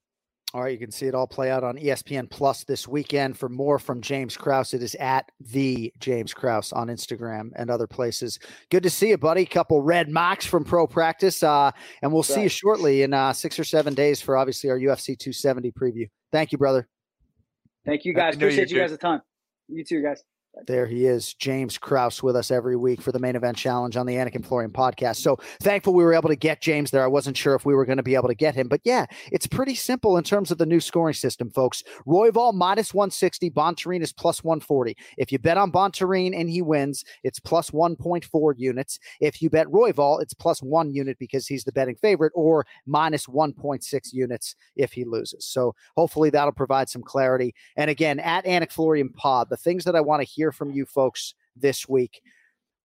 All 0.54 0.62
right, 0.62 0.72
you 0.72 0.78
can 0.78 0.92
see 0.92 1.08
it 1.08 1.16
all 1.16 1.26
play 1.26 1.50
out 1.50 1.64
on 1.64 1.78
ESPN 1.78 2.30
Plus 2.30 2.64
this 2.64 2.88
weekend. 2.88 3.36
For 3.36 3.50
more 3.50 3.80
from 3.80 4.02
James 4.02 4.38
Krause, 4.38 4.76
it 4.76 4.84
is 4.84 4.94
at 4.96 5.32
the 5.40 5.92
James 6.00 6.32
Krause 6.32 6.72
on 6.72 6.90
Instagram 6.90 7.50
and 7.56 7.72
other 7.72 7.88
places. 7.88 8.38
Good 8.70 8.84
to 8.84 8.92
see 8.92 9.10
you, 9.10 9.18
buddy. 9.18 9.48
Couple 9.48 9.82
red 9.82 10.10
marks 10.10 10.46
from 10.46 10.64
pro 10.64 10.86
practice, 10.86 11.42
uh, 11.42 11.72
and 12.04 12.14
we'll 12.14 12.22
see 12.22 12.44
you 12.44 12.50
shortly 12.50 13.02
in 13.02 13.16
uh, 13.16 13.34
six 13.34 13.58
or 13.58 13.64
seven 13.64 13.96
days 13.96 14.22
for 14.22 14.38
obviously 14.38 14.70
our 14.70 14.78
UFC 14.78 15.18
270 15.18 15.72
preview. 15.72 16.08
Thank 16.32 16.52
you, 16.52 16.60
brother. 16.60 16.88
Thank 17.84 18.06
you 18.06 18.14
guys. 18.14 18.36
Happy 18.36 18.38
New 18.38 18.46
Year, 18.46 18.48
Appreciate 18.50 18.70
you 18.70 18.76
dude. 18.76 18.84
guys 18.84 18.92
a 18.92 18.98
ton. 18.98 19.22
You 19.70 19.84
too, 19.84 20.04
guys. 20.04 20.24
There 20.68 20.86
he 20.86 21.08
is, 21.08 21.34
James 21.34 21.80
Krause, 21.80 22.22
with 22.22 22.36
us 22.36 22.52
every 22.52 22.76
week 22.76 23.02
for 23.02 23.12
the 23.12 23.18
main 23.18 23.36
event 23.36 23.58
challenge 23.58 23.98
on 23.98 24.06
the 24.06 24.14
Anik 24.14 24.36
and 24.36 24.46
Florian 24.46 24.72
podcast. 24.72 25.16
So 25.16 25.38
thankful 25.62 25.96
we 25.96 26.04
were 26.04 26.14
able 26.14 26.30
to 26.30 26.36
get 26.36 26.62
James 26.62 26.92
there. 26.92 27.04
I 27.04 27.08
wasn't 27.08 27.36
sure 27.36 27.56
if 27.56 27.66
we 27.66 27.74
were 27.74 27.86
going 27.86 27.98
to 27.98 28.04
be 28.04 28.14
able 28.14 28.28
to 28.28 28.36
get 28.36 28.54
him, 28.54 28.68
but 28.68 28.80
yeah, 28.84 29.08
it's 29.32 29.48
pretty 29.48 29.74
simple 29.74 30.16
in 30.16 30.24
terms 30.24 30.52
of 30.52 30.60
the 30.60 30.66
new 30.68 30.80
scoring 30.80 31.16
system, 31.16 31.50
folks. 31.50 31.84
Royval 32.06 32.54
minus 32.54 32.94
160, 32.94 33.50
Bontorin 33.50 34.04
is 34.04 34.14
plus 34.14 34.44
140. 34.44 34.96
If 35.18 35.32
you 35.32 35.40
bet 35.40 35.58
on 35.58 35.72
Bontorin 35.72 36.40
and 36.40 36.48
he 36.48 36.62
wins, 36.62 37.04
it's 37.24 37.40
plus 37.40 37.72
1.4 37.72 38.54
units. 38.56 39.00
If 39.20 39.42
you 39.42 39.50
bet 39.50 39.66
Royval, 39.68 40.22
it's 40.22 40.36
plus 40.36 40.62
one 40.62 40.94
unit 40.94 41.18
because 41.18 41.48
he's 41.48 41.64
the 41.64 41.72
betting 41.72 41.96
favorite, 41.96 42.32
or 42.36 42.66
minus 42.86 43.26
1.6 43.26 44.14
units 44.14 44.56
if 44.76 44.94
he 44.94 45.04
loses. 45.04 45.46
So 45.46 45.74
hopefully 45.98 46.30
that'll 46.30 46.52
provide 46.52 46.90
some 46.90 47.02
clarity. 47.02 47.56
And 47.76 47.90
again, 47.90 48.20
at 48.20 48.46
Anik 48.46 48.72
Florian 48.72 49.10
Pod, 49.10 49.50
the 49.50 49.58
things 49.58 49.84
that 49.86 49.96
I 49.96 50.02
want 50.02 50.22
to 50.22 50.28
hear 50.28 50.43
from 50.52 50.72
you 50.72 50.86
folks 50.86 51.34
this 51.56 51.88
week. 51.88 52.22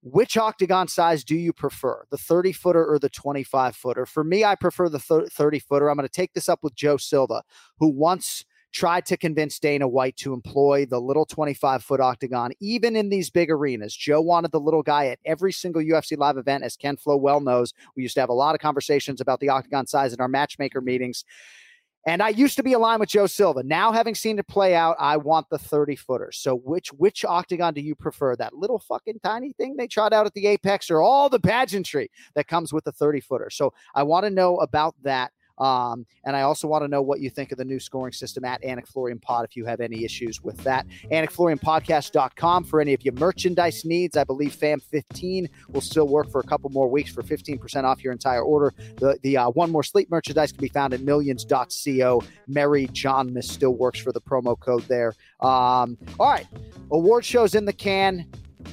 Which 0.02 0.36
octagon 0.36 0.86
size 0.86 1.24
do 1.24 1.34
you 1.34 1.52
prefer, 1.52 2.04
the 2.10 2.18
30 2.18 2.52
footer 2.52 2.86
or 2.86 2.98
the 2.98 3.08
25 3.08 3.74
footer? 3.74 4.06
For 4.06 4.22
me, 4.22 4.44
I 4.44 4.54
prefer 4.54 4.88
the 4.88 5.00
30 5.00 5.58
footer. 5.58 5.90
I'm 5.90 5.96
going 5.96 6.06
to 6.06 6.12
take 6.12 6.34
this 6.34 6.48
up 6.48 6.60
with 6.62 6.76
Joe 6.76 6.96
Silva, 6.96 7.42
who 7.78 7.88
once 7.88 8.44
tried 8.72 9.06
to 9.06 9.16
convince 9.16 9.58
Dana 9.58 9.88
White 9.88 10.16
to 10.18 10.32
employ 10.32 10.86
the 10.86 11.00
little 11.00 11.24
25 11.24 11.82
foot 11.82 12.00
octagon, 12.00 12.52
even 12.60 12.96
in 12.96 13.08
these 13.08 13.30
big 13.30 13.50
arenas. 13.50 13.96
Joe 13.96 14.20
wanted 14.20 14.52
the 14.52 14.60
little 14.60 14.82
guy 14.82 15.06
at 15.06 15.18
every 15.24 15.52
single 15.52 15.82
UFC 15.82 16.16
live 16.16 16.36
event, 16.36 16.64
as 16.64 16.76
Ken 16.76 16.96
Flo 16.96 17.16
well 17.16 17.40
knows. 17.40 17.72
We 17.96 18.02
used 18.02 18.14
to 18.14 18.20
have 18.20 18.28
a 18.28 18.34
lot 18.34 18.54
of 18.54 18.60
conversations 18.60 19.20
about 19.20 19.40
the 19.40 19.48
octagon 19.48 19.86
size 19.86 20.12
in 20.12 20.20
our 20.20 20.28
matchmaker 20.28 20.80
meetings. 20.80 21.24
And 22.08 22.22
I 22.22 22.30
used 22.30 22.56
to 22.56 22.62
be 22.62 22.72
aligned 22.72 23.00
with 23.00 23.10
Joe 23.10 23.26
Silva. 23.26 23.62
Now, 23.62 23.92
having 23.92 24.14
seen 24.14 24.38
it 24.38 24.48
play 24.48 24.74
out, 24.74 24.96
I 24.98 25.18
want 25.18 25.50
the 25.50 25.58
30 25.58 25.94
footer. 25.94 26.32
So, 26.32 26.54
which 26.56 26.88
which 26.94 27.22
octagon 27.22 27.74
do 27.74 27.82
you 27.82 27.94
prefer? 27.94 28.34
That 28.34 28.54
little 28.54 28.78
fucking 28.78 29.20
tiny 29.22 29.52
thing 29.52 29.76
they 29.76 29.86
tried 29.86 30.14
out 30.14 30.24
at 30.24 30.32
the 30.32 30.46
Apex, 30.46 30.90
or 30.90 31.02
all 31.02 31.28
the 31.28 31.38
pageantry 31.38 32.10
that 32.34 32.48
comes 32.48 32.72
with 32.72 32.84
the 32.84 32.92
30 32.92 33.20
footer? 33.20 33.50
So, 33.50 33.74
I 33.94 34.04
want 34.04 34.24
to 34.24 34.30
know 34.30 34.56
about 34.56 34.94
that. 35.02 35.32
Um, 35.58 36.06
and 36.24 36.36
I 36.36 36.42
also 36.42 36.68
want 36.68 36.84
to 36.84 36.88
know 36.88 37.02
what 37.02 37.20
you 37.20 37.30
think 37.30 37.52
of 37.52 37.58
the 37.58 37.64
new 37.64 37.80
scoring 37.80 38.12
system 38.12 38.44
at 38.44 38.62
Anik 38.62 38.86
Florian 38.86 39.18
Pod 39.18 39.44
if 39.44 39.56
you 39.56 39.64
have 39.64 39.80
any 39.80 40.04
issues 40.04 40.42
with 40.42 40.56
that. 40.58 40.86
AnikFlorianPodcast.com 41.10 42.64
for 42.64 42.80
any 42.80 42.94
of 42.94 43.04
your 43.04 43.14
merchandise 43.14 43.84
needs. 43.84 44.16
I 44.16 44.24
believe 44.24 44.54
FAM15 44.54 45.48
will 45.70 45.80
still 45.80 46.08
work 46.08 46.30
for 46.30 46.40
a 46.40 46.44
couple 46.44 46.70
more 46.70 46.88
weeks 46.88 47.12
for 47.12 47.22
15% 47.22 47.84
off 47.84 48.02
your 48.02 48.12
entire 48.12 48.42
order. 48.42 48.72
The, 48.96 49.18
the 49.22 49.36
uh, 49.36 49.50
One 49.50 49.70
More 49.70 49.82
Sleep 49.82 50.10
merchandise 50.10 50.52
can 50.52 50.60
be 50.60 50.68
found 50.68 50.94
at 50.94 51.00
millions.co. 51.00 52.22
Mary 52.46 52.88
John 52.92 53.32
Miss 53.32 53.48
still 53.50 53.74
works 53.74 53.98
for 53.98 54.12
the 54.12 54.20
promo 54.20 54.58
code 54.58 54.82
there. 54.84 55.14
Um, 55.40 55.96
all 56.18 56.30
right. 56.30 56.46
Award 56.90 57.24
shows 57.24 57.54
in 57.54 57.64
the 57.64 57.72
can. 57.72 58.26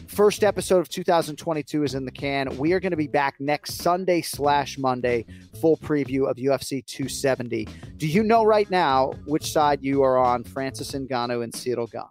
First 0.08 0.44
episode 0.44 0.80
of 0.80 0.90
2022 0.90 1.84
is 1.84 1.94
in 1.94 2.06
the 2.06 2.12
can. 2.12 2.58
We 2.58 2.74
are 2.74 2.80
going 2.80 2.92
to 2.92 2.98
be 2.98 3.08
back 3.08 3.36
next 3.40 3.76
Sunday 3.76 4.22
slash 4.22 4.78
Monday, 4.78 5.26
full 5.60 5.78
preview 5.78 6.30
of 6.30 6.38
UFC 6.38 6.86
270. 6.86 7.68
Do 7.98 8.08
you 8.08 8.24
know 8.24 8.44
right 8.44 8.70
now 8.70 9.14
which 9.26 9.52
side 9.52 9.84
you 9.84 10.04
are 10.04 10.18
on, 10.18 10.44
Francis 10.44 10.92
Ngannou 10.92 11.44
and 11.44 11.54
Cyril 11.54 11.88
Gane? 11.88 12.04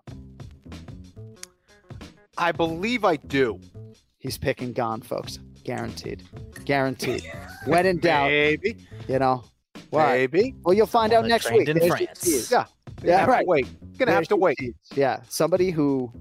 I 2.36 2.52
believe 2.52 3.04
I 3.04 3.16
do. 3.16 3.60
He's 4.18 4.38
picking 4.38 4.72
Gane, 4.72 5.02
folks. 5.02 5.38
Guaranteed. 5.64 6.22
Guaranteed. 6.64 7.30
when 7.66 7.86
in 7.86 7.98
doubt, 7.98 8.30
Maybe. 8.30 8.76
you 9.08 9.18
know. 9.18 9.44
What? 9.90 10.08
Maybe. 10.08 10.54
Well, 10.62 10.74
you'll 10.74 10.86
find 10.86 11.12
out 11.12 11.26
next 11.26 11.50
week. 11.50 11.68
in 11.68 11.78
France. 11.88 12.50
Yeah. 12.50 12.66
Yeah, 13.02 13.24
right. 13.26 13.46
wait. 13.46 13.66
Gonna 13.98 14.12
have 14.12 14.28
to 14.28 14.36
wait. 14.36 14.56
tease. 14.58 14.74
Yeah, 14.94 15.20
somebody 15.28 15.70
who 15.70 16.12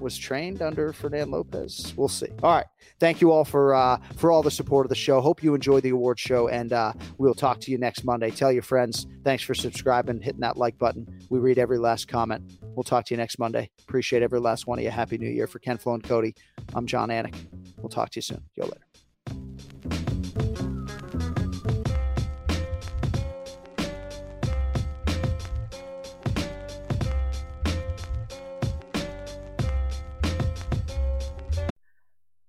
was 0.00 0.16
trained 0.16 0.62
under 0.62 0.92
Fernand 0.92 1.30
Lopez. 1.30 1.92
We'll 1.96 2.08
see. 2.08 2.28
All 2.42 2.54
right. 2.54 2.66
Thank 2.98 3.20
you 3.20 3.30
all 3.30 3.44
for 3.44 3.74
uh, 3.74 3.98
for 4.16 4.30
all 4.30 4.42
the 4.42 4.50
support 4.50 4.86
of 4.86 4.88
the 4.88 4.94
show. 4.94 5.20
Hope 5.20 5.42
you 5.42 5.54
enjoy 5.54 5.80
the 5.80 5.90
award 5.90 6.18
show, 6.18 6.48
and 6.48 6.72
uh, 6.72 6.92
we'll 7.18 7.34
talk 7.34 7.60
to 7.60 7.70
you 7.70 7.78
next 7.78 8.04
Monday. 8.04 8.30
Tell 8.30 8.52
your 8.52 8.62
friends. 8.62 9.06
Thanks 9.24 9.42
for 9.42 9.54
subscribing, 9.54 10.20
hitting 10.20 10.40
that 10.40 10.56
like 10.56 10.78
button. 10.78 11.06
We 11.30 11.38
read 11.38 11.58
every 11.58 11.78
last 11.78 12.08
comment. 12.08 12.52
We'll 12.74 12.84
talk 12.84 13.04
to 13.06 13.14
you 13.14 13.18
next 13.18 13.38
Monday. 13.38 13.70
Appreciate 13.82 14.22
every 14.22 14.40
last 14.40 14.66
one 14.66 14.78
of 14.78 14.84
you. 14.84 14.90
Happy 14.90 15.18
New 15.18 15.30
Year 15.30 15.46
for 15.46 15.58
Ken 15.58 15.78
Flo 15.78 15.94
and 15.94 16.02
Cody. 16.02 16.34
I'm 16.74 16.86
Jon 16.86 17.08
Anik. 17.08 17.34
We'll 17.78 17.88
talk 17.88 18.10
to 18.10 18.18
you 18.18 18.22
soon. 18.22 18.42
Yo 18.56 18.64
later. 18.64 20.09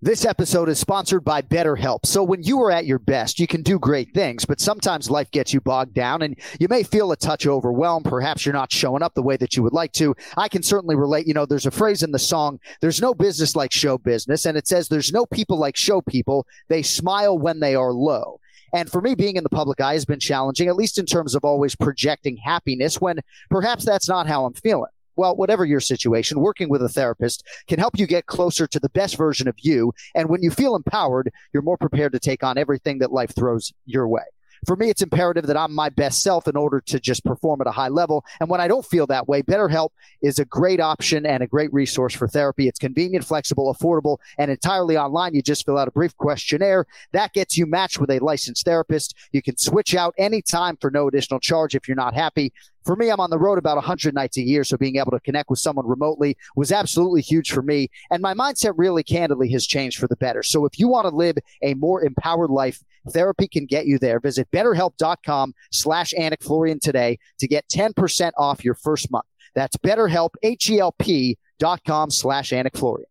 This 0.03 0.25
episode 0.25 0.67
is 0.67 0.79
sponsored 0.79 1.23
by 1.23 1.43
BetterHelp. 1.43 2.07
So, 2.07 2.23
when 2.23 2.41
you 2.41 2.59
are 2.63 2.71
at 2.71 2.87
your 2.87 2.97
best, 2.97 3.39
you 3.39 3.45
can 3.45 3.61
do 3.61 3.77
great 3.77 4.15
things, 4.15 4.45
but 4.45 4.59
sometimes 4.59 5.11
life 5.11 5.29
gets 5.29 5.53
you 5.53 5.61
bogged 5.61 5.93
down 5.93 6.23
and 6.23 6.35
you 6.59 6.67
may 6.67 6.81
feel 6.81 7.11
a 7.11 7.15
touch 7.15 7.45
overwhelmed. 7.45 8.05
Perhaps 8.05 8.43
you're 8.43 8.51
not 8.51 8.71
showing 8.71 9.03
up 9.03 9.13
the 9.13 9.21
way 9.21 9.37
that 9.37 9.55
you 9.55 9.61
would 9.61 9.73
like 9.73 9.91
to. 9.91 10.15
I 10.35 10.49
can 10.49 10.63
certainly 10.63 10.95
relate. 10.95 11.27
You 11.27 11.35
know, 11.35 11.45
there's 11.45 11.67
a 11.67 11.71
phrase 11.71 12.01
in 12.01 12.11
the 12.11 12.17
song, 12.17 12.59
there's 12.81 12.99
no 12.99 13.13
business 13.13 13.55
like 13.55 13.71
show 13.71 13.99
business. 13.99 14.47
And 14.47 14.57
it 14.57 14.67
says, 14.67 14.87
there's 14.87 15.13
no 15.13 15.27
people 15.27 15.59
like 15.59 15.77
show 15.77 16.01
people. 16.01 16.47
They 16.67 16.81
smile 16.81 17.37
when 17.37 17.59
they 17.59 17.75
are 17.75 17.93
low. 17.93 18.39
And 18.73 18.89
for 18.91 19.01
me, 19.01 19.13
being 19.13 19.35
in 19.35 19.43
the 19.43 19.49
public 19.49 19.81
eye 19.81 19.93
has 19.93 20.05
been 20.05 20.19
challenging, 20.19 20.67
at 20.67 20.75
least 20.75 20.97
in 20.97 21.05
terms 21.05 21.35
of 21.35 21.45
always 21.45 21.75
projecting 21.75 22.37
happiness 22.37 22.99
when 22.99 23.19
perhaps 23.51 23.85
that's 23.85 24.09
not 24.09 24.25
how 24.25 24.45
I'm 24.45 24.53
feeling. 24.55 24.89
Well, 25.15 25.35
whatever 25.35 25.65
your 25.65 25.79
situation, 25.79 26.39
working 26.39 26.69
with 26.69 26.81
a 26.81 26.89
therapist 26.89 27.45
can 27.67 27.79
help 27.79 27.97
you 27.97 28.07
get 28.07 28.25
closer 28.25 28.67
to 28.67 28.79
the 28.79 28.89
best 28.89 29.17
version 29.17 29.47
of 29.47 29.55
you. 29.59 29.93
And 30.15 30.29
when 30.29 30.41
you 30.41 30.51
feel 30.51 30.75
empowered, 30.75 31.31
you're 31.53 31.63
more 31.63 31.77
prepared 31.77 32.13
to 32.13 32.19
take 32.19 32.43
on 32.43 32.57
everything 32.57 32.99
that 32.99 33.11
life 33.11 33.35
throws 33.35 33.73
your 33.85 34.07
way. 34.07 34.23
For 34.65 34.75
me, 34.75 34.89
it's 34.89 35.01
imperative 35.01 35.47
that 35.47 35.57
I'm 35.57 35.73
my 35.73 35.89
best 35.89 36.21
self 36.21 36.47
in 36.47 36.55
order 36.55 36.81
to 36.81 36.99
just 36.99 37.25
perform 37.25 37.61
at 37.61 37.67
a 37.67 37.71
high 37.71 37.87
level. 37.87 38.23
And 38.39 38.47
when 38.47 38.61
I 38.61 38.67
don't 38.67 38.85
feel 38.85 39.07
that 39.07 39.27
way, 39.27 39.41
BetterHelp 39.41 39.89
is 40.21 40.37
a 40.37 40.45
great 40.45 40.79
option 40.79 41.25
and 41.25 41.41
a 41.41 41.47
great 41.47 41.73
resource 41.73 42.13
for 42.13 42.27
therapy. 42.27 42.67
It's 42.67 42.77
convenient, 42.77 43.25
flexible, 43.25 43.73
affordable, 43.73 44.17
and 44.37 44.51
entirely 44.51 44.97
online. 44.97 45.33
You 45.33 45.41
just 45.41 45.65
fill 45.65 45.79
out 45.79 45.87
a 45.87 45.91
brief 45.91 46.15
questionnaire 46.17 46.85
that 47.11 47.33
gets 47.33 47.57
you 47.57 47.65
matched 47.65 47.99
with 47.99 48.11
a 48.11 48.19
licensed 48.19 48.63
therapist. 48.63 49.15
You 49.31 49.41
can 49.41 49.57
switch 49.57 49.95
out 49.95 50.13
anytime 50.19 50.77
for 50.77 50.91
no 50.91 51.07
additional 51.07 51.39
charge 51.39 51.73
if 51.73 51.87
you're 51.87 51.95
not 51.95 52.13
happy. 52.13 52.53
For 52.83 52.95
me, 52.95 53.09
I'm 53.09 53.19
on 53.19 53.29
the 53.29 53.37
road 53.37 53.59
about 53.59 53.77
100 53.77 54.13
nights 54.15 54.37
a 54.37 54.41
year, 54.41 54.63
so 54.63 54.75
being 54.75 54.97
able 54.97 55.11
to 55.11 55.19
connect 55.19 55.49
with 55.49 55.59
someone 55.59 55.87
remotely 55.87 56.35
was 56.55 56.71
absolutely 56.71 57.21
huge 57.21 57.51
for 57.51 57.61
me. 57.61 57.89
And 58.09 58.21
my 58.21 58.33
mindset 58.33 58.73
really 58.75 59.03
candidly 59.03 59.51
has 59.51 59.67
changed 59.67 59.99
for 59.99 60.07
the 60.07 60.15
better. 60.15 60.41
So 60.41 60.65
if 60.65 60.79
you 60.79 60.87
want 60.87 61.07
to 61.07 61.15
live 61.15 61.37
a 61.61 61.75
more 61.75 62.03
empowered 62.03 62.49
life, 62.49 62.83
therapy 63.09 63.47
can 63.47 63.65
get 63.65 63.85
you 63.85 63.97
there. 63.99 64.19
Visit 64.19 64.49
betterhelp.com 64.51 65.53
slash 65.71 66.13
Florian 66.41 66.79
today 66.79 67.19
to 67.39 67.47
get 67.47 67.67
10% 67.67 68.31
off 68.37 68.63
your 68.63 68.75
first 68.75 69.11
month. 69.11 69.25
That's 69.55 69.75
betterhelp, 69.77 70.31
H-E-L-P 70.43 71.37
dot 71.59 71.81
com 71.85 72.09
slash 72.09 72.53
Florian. 72.73 73.10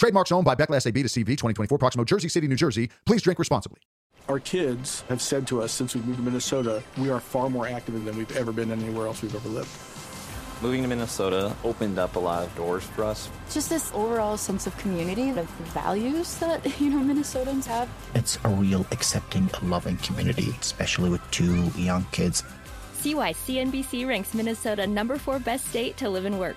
Trademarks 0.00 0.32
owned 0.32 0.46
by 0.46 0.54
Becle 0.54 0.76
S.A.B. 0.76 1.02
de 1.02 1.10
C.V 1.10 1.32
2024, 1.32 1.76
Proximo, 1.76 2.04
Jersey 2.04 2.30
City, 2.30 2.48
New 2.48 2.56
Jersey. 2.56 2.88
Please 3.04 3.20
drink 3.20 3.38
responsibly. 3.38 3.80
Our 4.30 4.40
kids 4.40 5.02
have 5.10 5.20
said 5.20 5.46
to 5.48 5.60
us 5.60 5.72
since 5.72 5.94
we 5.94 6.00
moved 6.00 6.16
to 6.16 6.22
Minnesota, 6.22 6.82
we 6.96 7.10
are 7.10 7.20
far 7.20 7.50
more 7.50 7.66
active 7.66 8.02
than 8.02 8.16
we've 8.16 8.34
ever 8.34 8.50
been 8.50 8.72
anywhere 8.72 9.06
else 9.06 9.20
we've 9.20 9.34
ever 9.34 9.48
lived. 9.50 9.68
Moving 10.62 10.80
to 10.80 10.88
Minnesota 10.88 11.54
opened 11.64 11.98
up 11.98 12.16
a 12.16 12.18
lot 12.18 12.44
of 12.44 12.56
doors 12.56 12.82
for 12.82 13.04
us. 13.04 13.28
Just 13.50 13.68
this 13.68 13.92
overall 13.92 14.38
sense 14.38 14.66
of 14.66 14.74
community, 14.78 15.28
of 15.38 15.46
values 15.74 16.34
that, 16.36 16.64
you 16.80 16.88
know, 16.88 17.14
Minnesotans 17.14 17.66
have. 17.66 17.86
It's 18.14 18.38
a 18.44 18.48
real 18.48 18.86
accepting, 18.92 19.50
loving 19.62 19.98
community, 19.98 20.54
especially 20.62 21.10
with 21.10 21.20
two 21.30 21.64
young 21.76 22.06
kids. 22.10 22.42
See 22.94 23.14
why 23.14 23.34
CNBC 23.34 24.08
ranks 24.08 24.32
Minnesota 24.32 24.86
number 24.86 25.18
four 25.18 25.38
best 25.38 25.66
state 25.66 25.98
to 25.98 26.08
live 26.08 26.24
and 26.24 26.40
work. 26.40 26.56